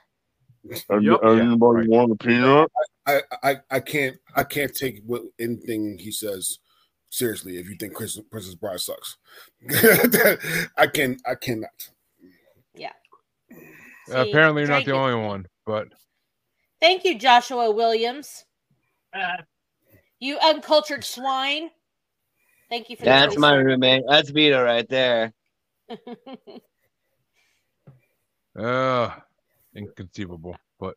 Yep. 0.67 1.19
Anybody 1.23 1.79
Right. 1.81 1.89
want 1.89 2.11
a 2.11 2.15
peanut? 2.15 2.71
I, 3.05 3.21
I 3.43 3.55
I 3.69 3.79
can't 3.79 4.17
I 4.35 4.43
can't 4.43 4.73
take 4.73 5.03
what 5.05 5.21
anything 5.39 5.95
he 5.99 6.11
says 6.11 6.57
seriously. 7.15 7.57
If 7.57 7.69
you 7.69 7.75
think 7.75 7.93
Chris, 7.93 8.19
Princess 8.29 8.55
Bride 8.55 8.79
sucks, 8.79 9.17
I 10.77 10.87
can 10.87 11.17
I 11.25 11.35
cannot. 11.35 11.89
Yeah. 12.75 12.91
See, 13.49 14.13
Apparently, 14.13 14.61
you're 14.61 14.69
not 14.69 14.83
Drake- 14.83 14.87
the 14.87 14.91
only 14.93 15.15
one, 15.25 15.47
but 15.65 15.87
Thank 16.81 17.03
you, 17.05 17.17
Joshua 17.17 17.71
Williams. 17.71 18.45
You 20.19 20.37
uncultured 20.39 21.03
swine. 21.03 21.69
Thank 22.69 22.89
you 22.89 22.95
for 22.95 23.03
the 23.03 23.05
That's 23.05 23.35
voice. 23.35 23.39
my 23.41 23.55
roommate. 23.55 24.03
That's 24.07 24.29
Vito 24.29 24.63
right 24.63 24.87
there. 24.89 25.33
uh, 28.59 29.11
inconceivable. 29.75 30.57
But 30.79 30.95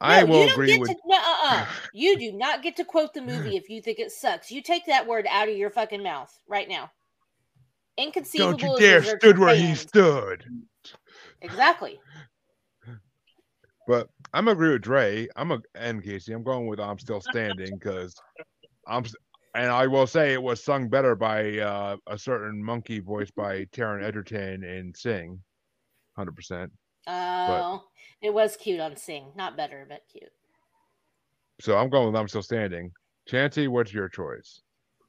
I 0.00 0.22
No, 0.22 0.26
will 0.26 0.40
you 0.40 0.46
don't 0.46 0.54
agree 0.54 0.66
get 0.68 0.80
with. 0.80 0.90
To, 0.90 0.96
no, 1.06 1.16
uh-uh. 1.16 1.66
You 1.92 2.18
do 2.18 2.32
not 2.32 2.62
get 2.62 2.76
to 2.76 2.84
quote 2.84 3.14
the 3.14 3.22
movie 3.22 3.56
if 3.56 3.68
you 3.68 3.80
think 3.80 3.98
it 3.98 4.10
sucks. 4.10 4.50
You 4.50 4.62
take 4.62 4.86
that 4.86 5.06
word 5.06 5.26
out 5.30 5.48
of 5.48 5.56
your 5.56 5.70
fucking 5.70 6.02
mouth 6.02 6.36
right 6.48 6.68
now. 6.68 6.90
Inconceivable. 7.96 8.58
Don't 8.58 8.80
you 8.80 8.86
dare 8.86 9.18
stood 9.18 9.38
where 9.38 9.54
he 9.54 9.74
stood. 9.74 10.44
Exactly. 11.40 12.00
But 13.86 14.08
I'm 14.32 14.48
agree 14.48 14.72
with 14.72 14.82
Dre. 14.82 15.28
I'm 15.36 15.52
a 15.52 15.60
and 15.74 16.02
Casey. 16.02 16.32
I'm 16.32 16.42
going 16.42 16.66
with 16.66 16.80
I'm 16.80 16.98
still 16.98 17.20
standing 17.20 17.74
because 17.74 18.16
I'm 18.88 19.04
and 19.54 19.70
I 19.70 19.86
will 19.86 20.06
say 20.06 20.32
it 20.32 20.42
was 20.42 20.64
sung 20.64 20.88
better 20.88 21.14
by 21.14 21.58
uh, 21.58 21.96
a 22.08 22.18
certain 22.18 22.62
monkey 22.62 22.98
voiced 22.98 23.34
by 23.36 23.66
Taron 23.66 24.02
Egerton 24.02 24.64
in 24.64 24.92
Sing, 24.94 25.40
hundred 26.16 26.34
percent. 26.34 26.72
Oh, 27.06 27.84
it 28.24 28.32
was 28.32 28.56
cute 28.56 28.80
on 28.80 28.96
Sing. 28.96 29.26
Not 29.36 29.56
better, 29.56 29.84
but 29.86 30.00
cute. 30.10 30.32
So 31.60 31.76
I'm 31.76 31.90
going 31.90 32.06
with 32.06 32.16
I'm 32.16 32.26
still 32.26 32.42
standing. 32.42 32.90
Chanty, 33.28 33.68
what's 33.68 33.92
your 33.92 34.08
choice? 34.08 34.62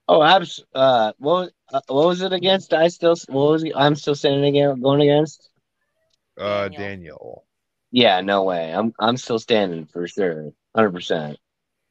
Oh, 0.07 0.21
abs. 0.21 0.63
Uh, 0.75 1.13
what 1.17 1.33
was, 1.33 1.51
uh, 1.73 1.81
what 1.87 2.07
was 2.07 2.21
it 2.21 2.33
against? 2.33 2.73
I 2.73 2.89
still. 2.89 3.15
What 3.29 3.51
was 3.51 3.63
it? 3.63 3.73
I'm 3.75 3.95
still 3.95 4.15
standing 4.15 4.45
again. 4.45 4.81
Going 4.81 5.01
against? 5.01 5.49
Uh, 6.37 6.67
Daniel. 6.67 6.81
Daniel. 6.81 7.45
Yeah, 7.91 8.21
no 8.21 8.43
way. 8.43 8.71
I'm 8.73 8.93
I'm 8.99 9.17
still 9.17 9.39
standing 9.39 9.85
for 9.85 10.07
sure, 10.07 10.51
hundred 10.75 10.91
percent. 10.91 11.37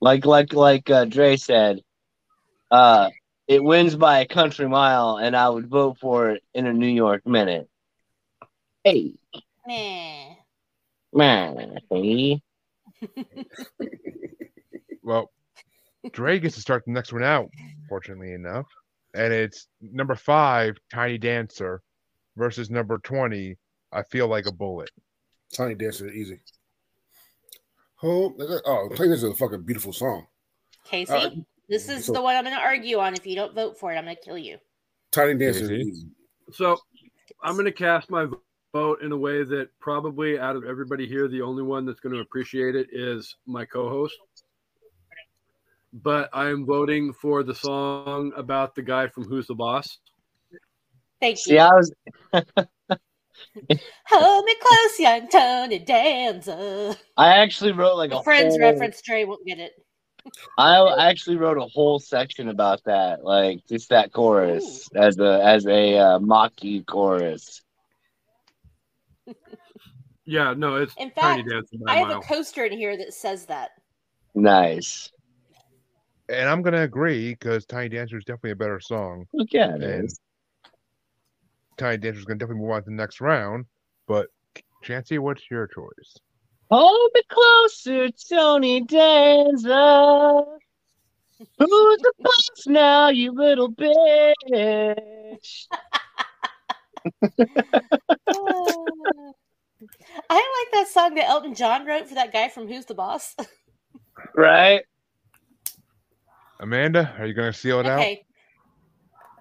Like 0.01 0.27
like 0.27 0.53
like 0.53 0.91
uh, 0.91 1.07
Dre 1.07 1.37
said, 1.37 1.81
uh, 2.71 3.11
it 3.49 3.65
wins 3.65 3.97
by 3.97 4.21
a 4.21 4.27
country 4.27 4.69
mile, 4.69 5.17
and 5.17 5.35
I 5.35 5.49
would 5.49 5.69
vote 5.69 5.99
for 5.99 6.31
it 6.31 6.43
in 6.53 6.67
a 6.67 6.73
New 6.73 6.87
York 6.87 7.27
minute. 7.27 7.69
Hey, 8.85 9.15
Nah. 9.67 10.34
Man, 11.15 11.79
hey. 11.91 12.43
Well, 15.03 15.31
Dre 16.13 16.39
gets 16.39 16.55
to 16.55 16.63
start 16.63 16.83
the 16.87 16.93
next 16.93 17.13
one 17.13 17.23
out, 17.23 17.51
fortunately 17.91 18.33
enough. 18.33 18.65
And 19.13 19.35
it's 19.35 19.67
number 19.83 20.15
five, 20.15 20.77
Tiny 20.91 21.19
Dancer, 21.19 21.83
versus 22.37 22.71
number 22.71 22.97
20, 22.97 23.55
I 23.93 24.03
Feel 24.05 24.29
Like 24.29 24.47
a 24.47 24.53
Bullet. 24.53 24.89
Tiny 25.53 25.75
Dancer 25.75 26.09
easy. 26.09 26.41
Oh, 28.03 28.35
oh, 28.65 28.89
Tiny 28.97 29.11
Dancer 29.11 29.27
is 29.27 29.33
a 29.33 29.35
fucking 29.35 29.63
beautiful 29.65 29.93
song. 29.93 30.27
Kasey, 30.91 31.11
Uh, 31.11 31.31
this 31.69 31.91
is 31.91 32.07
so- 32.07 32.15
the 32.15 32.23
one 32.23 32.35
I'm 32.35 32.45
going 32.45 32.57
to 32.57 32.63
argue 32.63 32.99
on. 32.99 33.13
If 33.13 33.27
you 33.27 33.37
don't 33.37 33.55
vote 33.55 33.79
for 33.79 33.93
it, 33.93 33.97
I'm 33.97 34.05
going 34.05 34.17
to 34.17 34.23
kill 34.23 34.39
you. 34.39 34.57
Tiny 35.13 35.35
Dancer 35.35 35.65
is 35.65 35.71
Easy. 35.71 35.91
easy. 35.91 36.07
So 36.53 36.79
I'm 37.43 37.53
going 37.57 37.67
to 37.67 37.73
cast 37.73 38.09
my 38.09 38.27
vote 38.75 39.03
in 39.03 39.13
a 39.13 39.17
way 39.17 39.45
that 39.45 39.69
probably 39.81 40.39
out 40.39 40.57
of 40.57 40.65
everybody 40.65 41.07
here, 41.07 41.29
the 41.29 41.41
only 41.41 41.63
one 41.63 41.87
that's 41.87 42.01
going 42.01 42.15
to 42.15 42.21
appreciate 42.21 42.75
it 42.75 42.89
is 42.93 43.37
my 43.47 43.65
co 43.65 43.89
host. 43.89 44.17
But 45.93 46.29
I 46.33 46.49
am 46.49 46.67
voting 46.67 47.13
for 47.13 47.45
the 47.45 47.55
song 47.55 48.33
about 48.37 48.75
the 48.75 48.83
guy 48.83 49.07
from 49.07 49.25
Who's 49.25 49.47
the 49.47 49.55
Boss. 49.55 49.99
Thank 51.21 51.39
See, 51.39 51.55
you. 51.55 51.61
I 51.61 51.71
was 51.73 51.93
Hold 54.09 54.45
me 54.45 54.55
close, 54.61 54.99
young 54.99 55.29
Tony 55.29 55.79
Danza. 55.79 56.97
I 57.17 57.37
actually 57.39 57.73
wrote 57.73 57.97
like 57.97 58.11
a 58.11 58.23
Friends 58.25 58.55
whole, 58.55 58.61
reference, 58.61 59.01
Trey 59.01 59.25
won't 59.25 59.47
get 59.47 59.61
it. 59.61 59.73
I 60.59 60.79
I 60.79 61.11
actually 61.11 61.37
wrote 61.37 61.59
a 61.59 61.69
whole 61.73 62.01
section 62.01 62.49
about 62.49 62.81
that, 62.87 63.23
like 63.23 63.61
just 63.69 63.91
that 63.91 64.13
chorus 64.13 64.89
as 64.97 65.19
a 65.21 65.41
as 65.45 65.65
a 65.67 65.97
uh, 65.97 66.19
mocky 66.19 66.83
chorus. 66.83 67.64
Yeah, 70.27 70.55
no, 70.57 70.77
it's 70.77 70.95
In 70.97 71.11
Tiny 71.11 71.43
fact, 71.43 71.51
Dancer 71.51 71.85
by 71.85 71.93
I 71.93 71.97
a 71.97 72.07
have 72.07 72.17
a 72.17 72.21
coaster 72.21 72.65
in 72.65 72.73
here 72.73 72.97
that 72.97 73.13
says 73.13 73.47
that. 73.47 73.71
Nice. 74.35 75.11
And 76.29 76.49
I'm 76.49 76.63
going 76.63 76.73
to 76.73 76.83
agree 76.83 77.33
because 77.35 77.67
Tiny 77.67 77.91
Dancer 77.91 78.17
is 78.17 78.25
definitely 78.25 78.53
a 78.53 78.57
better 78.57 78.81
song. 78.81 79.27
Look 79.35 79.55
at 79.55 79.83
And 79.83 79.83
it. 79.83 80.19
Tiny 81.77 81.99
Dancer 81.99 82.21
is 82.21 82.25
going 82.25 82.39
to 82.39 82.45
definitely 82.45 82.63
move 82.63 82.71
on 82.73 82.83
to 82.83 82.91
the 82.91 82.97
next 82.97 83.21
round. 83.21 83.67
But 84.07 84.29
Chancy, 84.83 85.19
what's 85.19 85.43
your 85.51 85.67
choice? 85.67 86.17
Hold 86.71 87.11
me 87.15 87.21
closer, 87.29 88.09
Tony 88.29 88.81
Danza. 88.83 90.45
Who's 91.59 91.99
the 91.99 92.13
boss 92.21 92.67
now, 92.67 93.11
you 93.11 93.33
little 93.33 93.71
bitch? 93.71 95.67
Ah. 98.29 99.33
I 100.31 100.35
like 100.35 100.73
that 100.73 100.93
song 100.93 101.15
that 101.15 101.29
Elton 101.29 101.55
John 101.55 101.87
wrote 101.87 102.09
for 102.09 102.15
that 102.15 102.33
guy 102.33 102.49
from 102.49 102.69
Who's 102.69 102.87
the 102.87 102.95
Boss. 102.95 103.35
Right? 104.37 104.83
Amanda, 106.61 107.15
are 107.19 107.27
you 107.27 107.35
going 107.35 107.53
to 107.53 107.59
seal 107.59 107.81
it 107.81 107.87
out? 107.87 107.99
okay. 107.99 108.25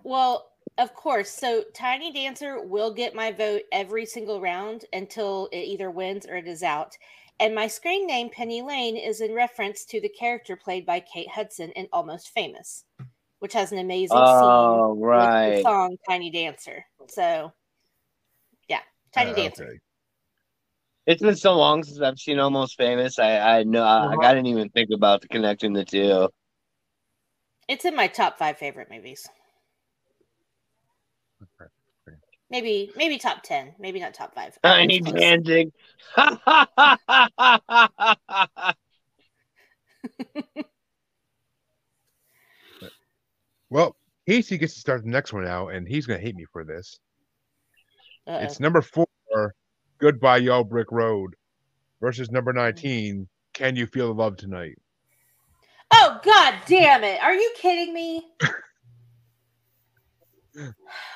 Well, 0.03 0.51
of 0.77 0.93
course. 0.93 1.29
So 1.29 1.63
Tiny 1.73 2.11
Dancer 2.11 2.61
will 2.61 2.93
get 2.93 3.15
my 3.15 3.31
vote 3.31 3.61
every 3.71 4.05
single 4.05 4.41
round 4.41 4.85
until 4.91 5.47
it 5.51 5.59
either 5.59 5.89
wins 5.91 6.25
or 6.25 6.35
it 6.35 6.47
is 6.47 6.63
out. 6.63 6.95
And 7.39 7.55
my 7.55 7.67
screen 7.67 8.05
name, 8.07 8.29
Penny 8.29 8.61
Lane, 8.61 8.97
is 8.97 9.21
in 9.21 9.33
reference 9.33 9.85
to 9.85 10.01
the 10.01 10.09
character 10.09 10.55
played 10.55 10.85
by 10.85 10.99
Kate 10.99 11.29
Hudson 11.29 11.71
in 11.71 11.87
Almost 11.93 12.29
Famous, 12.29 12.83
which 13.39 13.53
has 13.53 13.71
an 13.71 13.79
amazing 13.79 14.17
Oh, 14.19 14.93
scene 14.93 14.99
with 14.99 14.99
the 14.99 15.05
right. 15.05 15.61
song 15.63 15.97
Tiny 16.07 16.29
Dancer. 16.29 16.85
So, 17.07 17.53
yeah, 18.67 18.81
Tiny 19.13 19.31
Uh, 19.31 19.35
Dancer. 19.35 19.63
okay. 19.65 19.79
It's 21.05 21.21
been 21.21 21.35
so 21.35 21.55
long 21.55 21.83
since 21.83 21.99
I've 21.99 22.17
seen 22.17 22.39
Almost 22.39 22.77
Famous. 22.77 23.19
I 23.19 23.59
I 23.59 23.63
know 23.63 23.83
I, 23.83 24.05
Uh-huh. 24.05 24.21
I 24.21 24.33
didn't 24.33 24.47
even 24.47 24.69
think 24.69 24.89
about 24.93 25.21
the 25.21 25.27
connecting 25.27 25.73
the 25.73 25.83
two. 25.83 26.29
It's 27.67 27.85
in 27.85 27.95
my 27.95 28.07
top 28.07 28.37
five 28.37 28.57
favorite 28.57 28.89
movies. 28.89 29.27
Okay, 31.41 31.69
okay. 32.07 32.17
Maybe, 32.49 32.91
maybe 32.95 33.17
top 33.17 33.43
ten. 33.43 33.73
Maybe 33.79 33.99
not 33.99 34.13
top 34.13 34.33
five. 34.33 34.57
I 34.63 34.85
need 34.85 35.05
was 35.05 35.13
dancing. 35.13 35.71
Well, 43.69 43.95
Kasey 44.29 44.59
gets 44.59 44.75
to 44.75 44.79
start 44.79 45.03
the 45.03 45.09
next 45.09 45.33
one 45.33 45.47
out, 45.47 45.69
and 45.69 45.87
he's 45.87 46.05
going 46.05 46.19
to 46.19 46.23
hate 46.23 46.35
me 46.35 46.45
for 46.53 46.63
this. 46.63 46.99
Uh-oh. 48.27 48.43
It's 48.43 48.59
number 48.59 48.83
four, 48.83 49.07
Goodbye 50.03 50.35
Yellow 50.35 50.65
Brick 50.65 50.91
Road, 50.91 51.33
versus 52.01 52.29
number 52.29 52.51
mm-hmm. 52.51 52.65
19, 52.65 53.27
Can 53.53 53.77
You 53.77 53.87
Feel 53.87 54.07
the 54.07 54.13
Love 54.13 54.35
Tonight? 54.35 54.77
Oh 55.93 56.19
god 56.21 56.55
damn 56.65 57.05
it. 57.05 57.23
Are 57.23 57.33
you 57.33 57.53
kidding 57.55 57.93
me? 57.93 58.27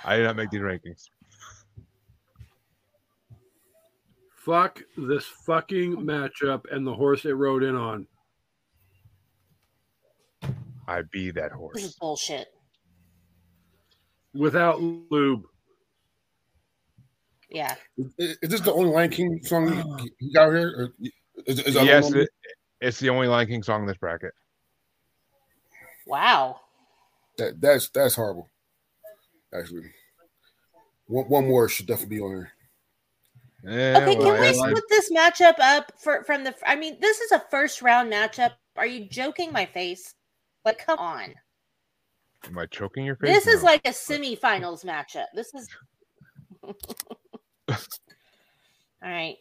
I 0.06 0.16
did 0.16 0.24
not 0.24 0.38
make 0.38 0.52
these 0.52 0.62
rankings. 0.62 1.10
Fuck 4.38 4.82
this 4.96 5.26
fucking 5.26 5.98
matchup 5.98 6.62
and 6.72 6.88
the 6.88 6.94
horse 6.94 7.26
it 7.26 7.34
rode 7.34 7.64
in 7.64 7.76
on. 7.76 8.08
I 10.88 11.02
be 11.12 11.32
that 11.32 11.52
This 11.74 11.84
is 11.84 11.98
horse. 11.98 11.98
bullshit. 12.00 12.48
Without 14.34 14.80
lube. 14.80 15.44
Yeah. 17.50 17.76
Is, 17.98 18.38
is 18.42 18.50
this 18.50 18.62
the 18.62 18.74
only 18.74 18.92
Lion 18.92 19.10
King 19.10 19.40
song 19.44 19.70
you, 19.74 20.10
you 20.20 20.34
got 20.34 20.50
here? 20.50 20.68
Or 20.78 20.94
is, 21.46 21.60
is 21.60 21.74
there 21.76 21.86
Yes, 21.86 22.12
it, 22.12 22.30
it's 22.82 23.00
the 23.00 23.10
only 23.10 23.28
Lion 23.28 23.48
King 23.48 23.64
song 23.64 23.82
in 23.82 23.88
this 23.88 23.98
bracket. 23.98 24.34
Wow. 26.06 26.62
That 27.38 27.60
that's 27.62 27.90
that's 27.90 28.16
horrible. 28.16 28.50
Actually, 29.54 29.92
one, 31.08 31.26
one 31.26 31.48
more 31.48 31.70
should 31.70 31.86
definitely 31.88 32.18
be 32.18 32.22
on 32.22 32.32
here. 32.32 32.52
Yeah, 33.64 34.00
Okay, 34.02 34.16
well, 34.18 34.32
can 34.34 34.42
we 34.42 34.48
I- 34.48 34.52
split 34.54 34.84
this 34.90 35.12
matchup 35.12 35.60
up 35.60 35.92
for 35.98 36.24
from 36.24 36.44
the 36.44 36.54
I 36.66 36.76
mean, 36.76 36.98
this 37.00 37.20
is 37.22 37.32
a 37.32 37.40
first 37.52 37.82
round 37.82 38.12
matchup. 38.12 38.54
Are 38.76 38.86
you 38.88 39.08
joking 39.10 39.52
my 39.52 39.66
face? 39.66 40.14
Like, 40.66 40.86
come 40.86 41.00
on. 41.00 41.34
am 42.46 42.58
I 42.58 42.66
choking 42.68 43.06
your 43.06 43.16
face? 43.16 43.32
This 43.46 43.48
is 43.48 43.64
like 43.64 43.82
a 43.86 43.92
semifinals 43.92 44.86
matchup. 44.86 45.26
This 45.34 45.54
is 45.54 45.68
all 47.70 47.78
right. 49.04 49.36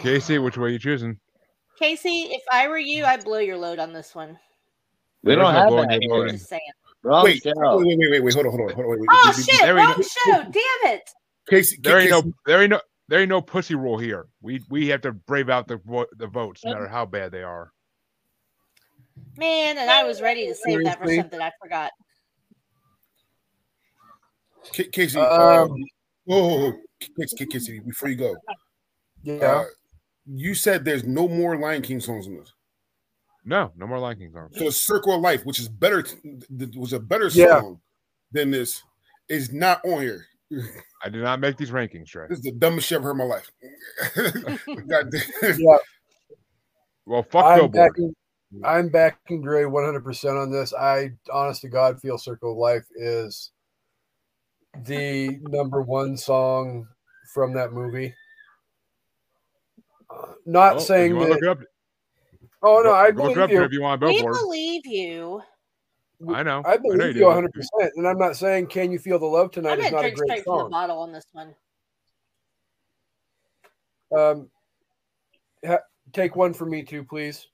Kasey, 0.00 0.42
which 0.42 0.56
way 0.56 0.70
you 0.72 0.78
choosing? 0.78 1.18
Kasey, 1.80 2.28
if 2.30 2.42
I 2.50 2.68
were 2.68 2.78
you, 2.78 3.04
I'd 3.04 3.24
blow 3.24 3.38
your 3.38 3.56
load 3.56 3.78
on 3.78 3.92
this 3.92 4.14
one. 4.14 4.38
We 5.22 5.34
don't 5.34 5.52
have 5.52 5.68
blowing 5.68 5.88
that 5.88 6.02
your 6.02 6.14
here. 6.16 6.24
load. 6.26 6.32
Just 6.32 6.48
saying. 6.48 6.60
Wrong 7.02 7.24
Wait, 7.24 7.42
show. 7.42 7.52
wait, 7.54 7.86
wait, 7.86 7.98
wait, 7.98 8.10
wait, 8.10 8.20
wait, 8.22 8.34
hold 8.34 8.46
on, 8.46 8.52
hold 8.52 8.70
on, 8.70 8.74
hold 8.74 8.86
on. 8.86 8.90
Wait, 8.90 9.00
wait, 9.00 9.08
Oh 9.10 9.22
wait, 9.26 9.36
wait, 9.36 9.44
shit! 9.46 9.62
there 9.62 9.78
ain't 9.78 9.88
Wrong 9.88 9.96
no- 9.98 10.32
show. 10.34 10.42
Damn 10.42 10.94
it! 10.94 11.10
Kasey, 11.50 11.82
There 11.82 11.98
ain't 11.98 12.10
no, 12.10 12.32
there 12.46 12.62
ain't 12.62 12.70
no, 12.70 12.80
there 13.08 13.20
ain't 13.20 13.28
no 13.28 13.40
pussy 13.40 13.74
rule 13.74 13.98
here. 13.98 14.26
We 14.42 14.62
we 14.68 14.88
have 14.88 15.00
to 15.02 15.12
brave 15.12 15.48
out 15.48 15.66
the 15.66 15.78
the 16.16 16.26
votes, 16.26 16.64
no 16.64 16.72
matter 16.72 16.86
how 16.88 17.06
bad 17.06 17.32
they 17.32 17.42
are. 17.42 17.72
Man, 19.36 19.78
and 19.78 19.90
I 19.90 20.04
was 20.04 20.20
ready 20.20 20.46
to 20.48 20.54
save 20.54 20.84
that 20.84 20.98
for 21.02 21.14
something 21.14 21.40
I 21.40 21.50
forgot. 21.62 21.90
Ca- 24.74 24.90
Kasey. 24.90 25.16
Um, 25.16 25.72
uh, 25.72 25.76
whoa, 26.24 26.48
whoa, 26.48 26.58
whoa. 26.70 26.72
Kasey, 27.18 27.46
Kasey, 27.46 27.84
before 27.86 28.08
you 28.08 28.16
go, 28.16 28.36
Yeah. 29.22 29.34
uh, 29.36 29.64
you 30.26 30.54
said 30.54 30.84
there's 30.84 31.04
no 31.04 31.28
more 31.28 31.56
Lion 31.56 31.82
King 31.82 32.00
songs 32.00 32.26
in 32.26 32.36
this. 32.36 32.52
No, 33.44 33.72
no 33.76 33.86
more 33.86 33.98
Lion 33.98 34.18
King 34.18 34.32
songs. 34.32 34.56
So 34.58 34.68
Circle 34.70 35.14
of 35.14 35.20
Life, 35.22 35.44
which 35.46 35.58
is 35.58 35.68
better, 35.68 36.02
th- 36.02 36.76
was 36.76 36.92
a 36.92 37.00
better 37.00 37.28
Yeah. 37.28 37.60
song 37.60 37.80
than 38.32 38.50
this, 38.50 38.82
is 39.28 39.52
not 39.52 39.84
on 39.84 40.02
here. 40.02 40.26
I 41.04 41.08
did 41.08 41.22
not 41.22 41.40
make 41.40 41.56
these 41.56 41.70
rankings, 41.70 42.08
Trey. 42.08 42.26
This 42.28 42.38
is 42.38 42.44
the 42.44 42.52
dumbest 42.52 42.88
shit 42.88 42.98
I've 42.98 43.04
heard 43.04 43.12
in 43.12 43.16
my 43.18 43.24
life. 43.24 43.50
Yeah. 45.58 45.76
Well, 47.06 47.22
fuck 47.24 47.44
I'm 47.44 47.58
Billboard. 47.58 47.72
backing, 47.92 48.14
I'm 48.64 48.88
backing 48.88 49.42
Dre 49.42 49.62
100% 49.64 50.40
on 50.42 50.50
this. 50.52 50.72
I, 50.74 51.10
honest 51.32 51.62
to 51.62 51.68
God, 51.68 52.00
feel 52.00 52.18
Circle 52.18 52.52
of 52.52 52.58
Life 52.58 52.84
is 52.94 53.52
the 54.84 55.38
number 55.42 55.82
one 55.82 56.16
song 56.16 56.86
from 57.34 57.54
that 57.54 57.72
movie. 57.72 58.14
Uh, 60.10 60.32
not 60.46 60.76
Well, 60.76 60.84
saying 60.84 61.18
that. 61.18 61.28
look 61.28 61.42
it 61.42 61.48
up, 61.48 61.58
oh 62.62 62.82
no, 62.84 62.92
I 62.92 63.06
look 63.10 63.14
it 63.14 63.16
believe 63.16 63.38
up 63.38 63.50
you. 63.50 63.62
if 63.62 63.72
you 63.72 63.82
want 63.82 64.02
We 64.02 64.22
believe 64.22 64.86
you. 64.86 65.42
I 66.28 66.42
know. 66.42 66.62
I 66.66 66.76
know 66.76 66.82
believe 66.82 67.16
you 67.16 67.22
you 67.22 67.26
100, 67.26 67.52
percent 67.52 67.92
and 67.96 68.06
I'm 68.06 68.18
not 68.18 68.36
saying 68.36 68.66
"Can 68.66 68.92
You 68.92 68.98
Feel 68.98 69.18
the 69.18 69.26
Love 69.26 69.50
Tonight" 69.50 69.78
is 69.78 69.90
not 69.90 70.04
a 70.04 70.10
great 70.10 70.16
straight 70.16 70.44
from 70.44 70.54
the 70.54 70.60
song. 70.64 70.70
bottle 70.70 70.98
on 70.98 71.12
this 71.12 71.26
one. 71.32 71.54
Um, 74.16 74.50
ha- 75.64 75.78
take 76.12 76.36
one 76.36 76.52
for 76.52 76.66
me 76.66 76.82
too, 76.82 77.04
please. 77.04 77.46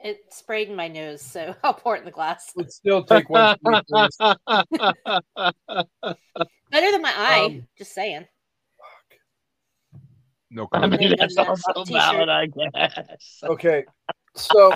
It 0.00 0.18
sprayed 0.30 0.68
in 0.68 0.76
my 0.76 0.88
nose, 0.88 1.22
so 1.22 1.54
I'll 1.64 1.74
pour 1.74 1.96
it 1.96 2.00
in 2.00 2.04
the 2.04 2.10
glass. 2.10 2.52
Let's 2.54 2.76
still 2.76 3.02
take 3.04 3.28
one 3.30 3.56
for 3.62 3.72
me, 3.72 3.80
please. 3.88 4.16
Better 6.70 6.92
than 6.92 7.02
my 7.02 7.12
eye. 7.16 7.44
Um, 7.46 7.66
just 7.78 7.94
saying. 7.94 8.26
No 10.50 10.68
I 10.72 10.80
comment. 10.80 11.00
mean, 11.00 11.10
Name 11.10 11.18
that's 11.18 11.36
also 11.36 11.84
valid, 11.84 12.28
I 12.28 12.46
guess. 12.46 13.40
Okay, 13.44 13.84
so 14.34 14.72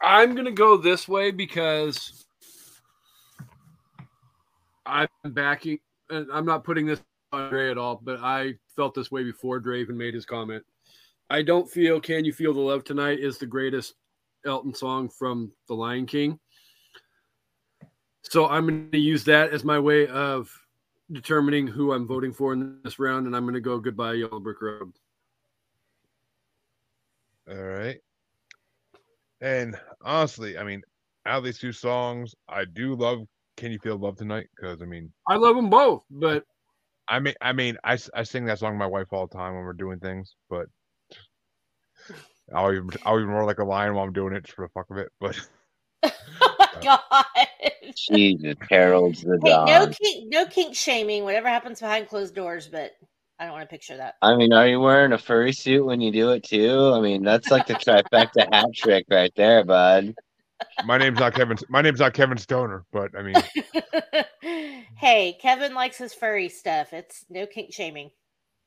I'm 0.00 0.34
gonna 0.34 0.50
go 0.50 0.76
this 0.76 1.06
way 1.08 1.30
because 1.30 2.26
I'm 4.86 5.08
backing. 5.24 5.78
And 6.10 6.26
I'm 6.32 6.46
not 6.46 6.64
putting 6.64 6.86
this 6.86 7.02
on 7.32 7.50
Dre 7.50 7.70
at 7.70 7.76
all, 7.76 8.00
but 8.02 8.20
I 8.20 8.54
felt 8.74 8.94
this 8.94 9.10
way 9.10 9.24
before 9.24 9.60
Dre 9.60 9.80
even 9.80 9.96
made 9.98 10.14
his 10.14 10.24
comment. 10.24 10.64
I 11.28 11.42
don't 11.42 11.70
feel 11.70 12.00
"Can 12.00 12.24
You 12.24 12.32
Feel 12.32 12.54
the 12.54 12.60
Love 12.60 12.82
Tonight" 12.84 13.18
is 13.20 13.36
the 13.38 13.46
greatest 13.46 13.94
Elton 14.46 14.74
song 14.74 15.08
from 15.08 15.52
The 15.68 15.74
Lion 15.74 16.06
King. 16.06 16.38
So 18.22 18.46
I'm 18.46 18.66
going 18.66 18.90
to 18.90 18.98
use 18.98 19.24
that 19.24 19.50
as 19.50 19.64
my 19.64 19.78
way 19.78 20.06
of 20.08 20.50
determining 21.12 21.66
who 21.66 21.92
I'm 21.92 22.06
voting 22.06 22.32
for 22.32 22.52
in 22.52 22.78
this 22.84 22.98
round, 22.98 23.26
and 23.26 23.34
I'm 23.34 23.44
going 23.44 23.54
to 23.54 23.60
go 23.60 23.78
"Goodbye 23.78 24.14
Yellow 24.14 24.40
Brick 24.40 24.60
Road." 24.60 24.92
All 27.50 27.56
right. 27.56 27.98
And 29.40 29.76
honestly, 30.02 30.58
I 30.58 30.64
mean, 30.64 30.82
out 31.24 31.38
of 31.38 31.44
these 31.44 31.58
two 31.58 31.72
songs, 31.72 32.34
I 32.48 32.64
do 32.64 32.94
love 32.94 33.20
"Can 33.56 33.72
You 33.72 33.78
Feel 33.78 33.96
Love 33.96 34.16
Tonight" 34.16 34.48
because 34.54 34.82
I 34.82 34.84
mean, 34.84 35.12
I 35.26 35.36
love 35.36 35.56
them 35.56 35.70
both, 35.70 36.04
but 36.10 36.44
I 37.08 37.20
mean, 37.20 37.34
I 37.40 37.52
mean, 37.52 37.78
I, 37.84 37.96
I 38.14 38.22
sing 38.22 38.44
that 38.46 38.58
song 38.58 38.72
to 38.72 38.78
my 38.78 38.86
wife 38.86 39.06
all 39.12 39.26
the 39.26 39.34
time 39.34 39.54
when 39.54 39.64
we're 39.64 39.72
doing 39.72 39.98
things, 39.98 40.34
but 40.50 40.66
I'll 42.54 42.72
even 42.72 42.90
I'll 43.04 43.18
even 43.18 43.30
roar 43.30 43.44
like 43.44 43.58
a 43.58 43.64
lion 43.64 43.94
while 43.94 44.06
I'm 44.06 44.12
doing 44.12 44.34
it 44.34 44.44
just 44.44 44.56
for 44.56 44.66
the 44.66 44.72
fuck 44.72 44.90
of 44.90 44.98
it. 44.98 45.08
But 45.20 45.38
Oh 46.40 46.56
my 46.58 46.68
god. 46.82 47.94
Jesus, 47.96 48.56
heralds 48.70 49.22
the 49.22 49.38
Hey, 49.42 49.64
no 49.64 49.88
kink, 49.88 50.32
no 50.32 50.46
kink 50.46 50.74
shaming. 50.74 51.24
Whatever 51.24 51.48
happens 51.48 51.80
behind 51.80 52.08
closed 52.08 52.34
doors, 52.34 52.68
but 52.68 52.92
I 53.38 53.44
don't 53.44 53.52
want 53.52 53.68
to 53.68 53.72
picture 53.72 53.96
that. 53.96 54.14
I 54.22 54.36
mean, 54.36 54.52
are 54.52 54.66
you 54.66 54.80
wearing 54.80 55.12
a 55.12 55.18
furry 55.18 55.52
suit 55.52 55.84
when 55.84 56.00
you 56.00 56.10
do 56.10 56.30
it 56.30 56.44
too? 56.44 56.92
I 56.94 57.00
mean, 57.00 57.22
that's 57.22 57.50
like 57.50 57.66
the 57.66 57.74
trifecta 57.74 58.46
hat 58.52 58.66
trick 58.74 59.06
right 59.10 59.32
there, 59.36 59.64
bud. 59.64 60.14
my 60.84 60.98
name's 60.98 61.18
not 61.18 61.34
Kevin. 61.34 61.56
My 61.68 61.82
name's 61.82 62.00
not 62.00 62.14
Kevin 62.14 62.38
Stoner, 62.38 62.84
but 62.92 63.16
I 63.16 63.22
mean, 63.22 63.36
hey, 64.96 65.36
Kevin 65.40 65.74
likes 65.74 65.98
his 65.98 66.14
furry 66.14 66.48
stuff. 66.48 66.92
It's 66.92 67.24
no 67.30 67.46
kink 67.46 67.72
shaming. 67.72 68.10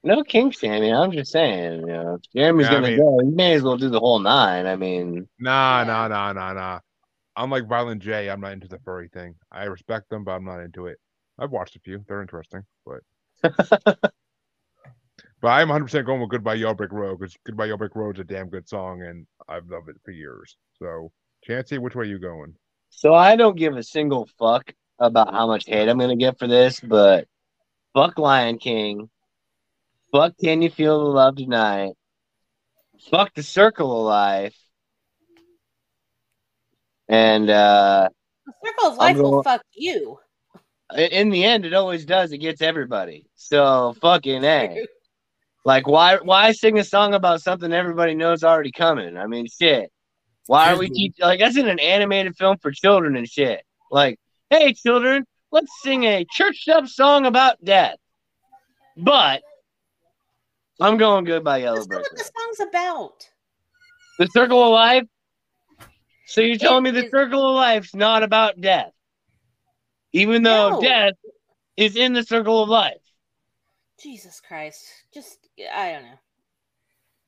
No 0.04 0.24
kink 0.24 0.58
shaming. 0.58 0.94
I'm 0.94 1.12
just 1.12 1.32
saying, 1.32 1.82
you 1.82 1.86
know, 1.86 2.16
if 2.16 2.22
Jeremy's 2.36 2.66
Yeah, 2.68 2.72
gonna 2.74 2.88
mean- 2.88 2.98
go. 3.00 3.20
He 3.24 3.30
may 3.30 3.54
as 3.54 3.62
well 3.62 3.78
do 3.78 3.90
the 3.90 4.00
whole 4.00 4.20
nine. 4.20 4.66
I 4.66 4.76
mean, 4.76 5.28
nah, 5.40 5.80
Yeah. 5.80 5.84
nah, 5.86 6.08
nah, 6.08 6.34
nah, 6.34 6.54
nah. 6.54 6.80
I'm 7.36 7.50
like 7.52 7.68
Violent 7.68 8.02
J. 8.02 8.30
I'm 8.30 8.42
not 8.42 8.54
into 8.54 8.68
the 8.68 8.80
furry 8.80 9.10
thing. 9.10 9.36
I 9.52 9.66
respect 9.66 10.10
them, 10.10 10.24
but 10.24 10.32
I'm 10.32 10.44
not 10.44 10.60
into 10.60 10.88
it. 10.88 10.98
I've 11.40 11.52
watched 11.52 11.76
a 11.76 11.80
few. 11.80 12.04
They're 12.08 12.22
interesting, 12.22 12.64
but 12.86 13.02
but 13.44 14.12
I'm 15.48 15.70
100 15.70 15.86
percent 15.86 16.06
going 16.06 16.20
with 16.22 16.30
Goodbye 16.30 16.56
Yellow 16.56 16.74
Brick 16.74 16.92
Road 16.92 17.20
because 17.20 17.36
Goodbye 17.46 17.66
Yellow 17.66 17.78
Brick 17.78 17.96
Road's 17.96 18.20
a 18.20 18.24
damn 18.24 18.50
good 18.50 18.68
song, 18.68 19.04
and 19.04 19.26
I've 19.48 19.70
loved 19.70 19.90
it 19.90 19.96
for 20.04 20.12
years. 20.12 20.58
So, 20.80 21.12
Chancey, 21.44 21.78
which 21.78 21.96
way 21.96 22.08
you 22.08 22.20
going? 22.20 22.56
so 22.94 23.14
I 23.14 23.38
don't 23.38 23.56
give 23.56 23.78
a 23.78 23.84
single 23.84 24.28
fuck 24.38 24.74
about 25.00 25.34
how 25.34 25.48
much 25.48 25.66
hate 25.66 25.88
I'm 25.88 25.98
gonna 25.98 26.18
get 26.18 26.38
for 26.38 26.46
this, 26.48 26.80
but 26.82 27.26
fuck 27.94 28.20
Lion 28.20 28.58
King. 28.58 29.10
Fuck 30.12 30.34
Can 30.44 30.62
You 30.62 30.70
Feel 30.70 31.00
the 31.00 31.06
Love 31.06 31.38
Tonight? 31.38 31.94
Fuck 33.10 33.34
the 33.34 33.44
Circle 33.44 34.00
of 34.02 34.06
Life. 34.06 34.56
And 37.08 37.50
uh 37.50 38.10
The 38.46 38.54
circle 38.66 38.88
of 38.92 39.00
I'm 39.00 39.16
life 39.16 39.18
will 39.18 39.44
fuck 39.44 39.62
you. 39.74 40.20
in- 40.96 41.12
in 41.12 41.30
the 41.30 41.44
end, 41.46 41.66
it 41.66 41.74
always 41.74 42.06
does. 42.06 42.32
It 42.32 42.38
gets 42.40 42.62
everybody. 42.62 43.26
So 43.36 43.94
fucking 44.02 44.44
a. 44.44 44.86
Like 45.64 45.88
why 45.88 46.18
why 46.18 46.52
sing 46.54 46.80
a 46.80 46.84
song 46.84 47.14
about 47.14 47.42
something 47.42 47.72
everybody 47.72 48.16
knows 48.16 48.44
already 48.44 48.72
coming? 48.72 49.16
I 49.18 49.28
mean 49.28 49.48
shit. 49.48 49.92
Why 50.48 50.72
are 50.74 50.78
we 50.78 50.90
teach 50.90 51.16
like 51.20 51.40
that's 51.40 51.58
in 51.58 51.68
an 51.70 51.80
animated 51.80 52.36
film 52.36 52.58
for 52.58 52.72
children 52.72 53.16
and 53.16 53.30
shit. 53.30 53.64
Like, 53.92 54.20
hey 54.50 54.74
children, 54.74 55.26
let's 55.52 55.72
sing 55.82 56.04
a 56.04 56.26
churched 56.32 56.68
up 56.68 56.88
song 56.88 57.26
about 57.26 57.64
death. 57.64 57.98
But 58.98 59.44
I'm 60.82 60.98
going 60.98 61.26
goodbye 61.26 61.60
Yellow 61.60 61.76
That's 61.78 61.88
Brick. 61.88 62.02
what 62.02 62.18
the 62.18 62.24
song's 62.58 62.70
about. 62.70 63.30
The 64.20 64.28
circle 64.28 64.64
of 64.64 64.72
life. 64.72 65.04
So 66.28 66.42
you're 66.42 66.58
telling 66.58 66.84
me 66.84 66.92
the 66.92 67.06
is- 67.06 67.12
circle 67.12 67.48
of 67.50 67.56
life's 67.56 67.94
not 67.96 68.24
about 68.24 68.60
death. 68.60 68.92
Even 70.14 70.44
though 70.44 70.72
No. 70.72 70.82
death 70.82 71.14
is 71.78 71.96
in 71.96 72.14
the 72.14 72.24
circle 72.24 72.62
of 72.64 72.70
life. 72.70 73.02
Jesus 74.02 74.42
Christ. 74.42 74.86
Just 75.14 75.48
I 75.72 75.92
don't 75.94 76.04
know. 76.04 76.20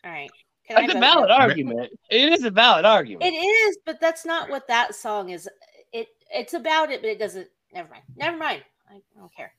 All 0.06 0.12
right. 0.12 0.32
Can 0.68 0.78
That's 0.78 0.96
a 0.96 1.00
valid 1.00 1.30
argument. 1.30 1.92
It 2.10 2.34
is 2.34 2.44
a 2.46 2.50
valid 2.50 2.86
argument. 2.86 3.32
It 3.32 3.36
is, 3.38 3.78
but 3.86 4.00
that's 4.00 4.26
not 4.26 4.50
what 4.50 4.68
that 4.68 4.96
song 4.96 5.30
is. 5.30 5.48
It 5.92 6.08
it's 6.34 6.54
about 6.54 6.92
it, 6.92 7.02
but 7.02 7.10
it 7.10 7.20
doesn't. 7.20 7.48
Never 7.74 7.90
mind. 7.90 8.04
Never 8.16 8.38
mind. 8.38 8.64
I 8.90 9.00
don't 9.18 9.34
care. 9.36 9.54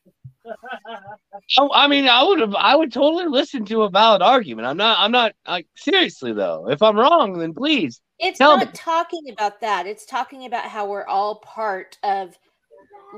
Oh, 1.59 1.71
I 1.75 1.89
mean, 1.89 2.09
I 2.09 2.23
would 2.23 2.41
have, 2.41 2.55
I 2.55 2.77
would 2.77 2.93
totally 2.93 3.27
listen 3.27 3.65
to 3.67 3.83
a 3.83 3.91
valid 3.91 4.23
argument. 4.23 4.67
I'm 4.67 4.77
not, 4.77 4.99
I'm 4.99 5.11
not, 5.11 5.33
like, 5.47 5.67
seriously 5.77 6.33
though. 6.33 6.69
If 6.71 6.81
I'm 6.83 6.97
wrong, 6.97 7.39
then 7.39 7.53
please. 7.53 8.01
It's 8.19 8.39
Tell 8.39 8.57
not 8.57 8.69
me. 8.69 8.73
talking 8.75 9.31
about 9.31 9.61
that. 9.61 9.87
It's 9.87 10.07
talking 10.07 10.47
about 10.47 10.65
how 10.65 10.87
we're 10.89 11.07
all 11.07 11.37
part 11.41 11.99
of 12.03 12.39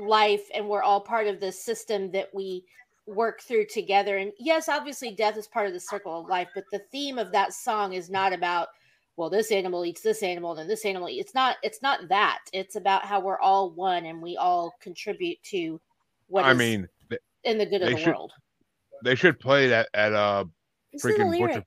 life 0.01 0.43
and 0.53 0.67
we're 0.67 0.83
all 0.83 1.01
part 1.01 1.27
of 1.27 1.39
the 1.39 1.51
system 1.51 2.11
that 2.11 2.29
we 2.33 2.63
work 3.05 3.41
through 3.41 3.65
together. 3.67 4.17
And 4.17 4.31
yes, 4.39 4.67
obviously, 4.67 5.11
death 5.15 5.37
is 5.37 5.47
part 5.47 5.67
of 5.67 5.73
the 5.73 5.79
circle 5.79 6.19
of 6.19 6.27
life, 6.27 6.49
but 6.55 6.65
the 6.71 6.81
theme 6.91 7.17
of 7.17 7.31
that 7.31 7.53
song 7.53 7.93
is 7.93 8.09
not 8.09 8.33
about, 8.33 8.67
well, 9.15 9.29
this 9.29 9.51
animal 9.51 9.85
eats 9.85 10.01
this 10.01 10.21
animal, 10.23 10.51
and 10.51 10.59
then 10.59 10.67
this 10.67 10.85
animal. 10.85 11.07
It's 11.09 11.33
not. 11.33 11.57
It's 11.63 11.81
not 11.81 12.07
that. 12.09 12.39
It's 12.53 12.75
about 12.75 13.05
how 13.05 13.19
we're 13.19 13.39
all 13.39 13.71
one 13.71 14.05
and 14.05 14.21
we 14.21 14.37
all 14.37 14.75
contribute 14.81 15.41
to 15.43 15.79
what 16.27 16.45
I 16.45 16.51
is 16.51 16.57
mean, 16.57 16.79
th- 16.81 16.89
in 17.43 17.57
the 17.57 17.65
good 17.65 17.81
of 17.81 17.89
the 17.91 17.97
should- 17.97 18.07
world. 18.07 18.31
they 19.03 19.15
should 19.15 19.39
play 19.39 19.67
that 19.69 19.89
at 19.93 20.13
uh 20.13 20.45
Listen 20.93 21.11
to 21.11 21.17
the 21.17 21.23
freaking 21.23 21.39
butcher- 21.47 21.65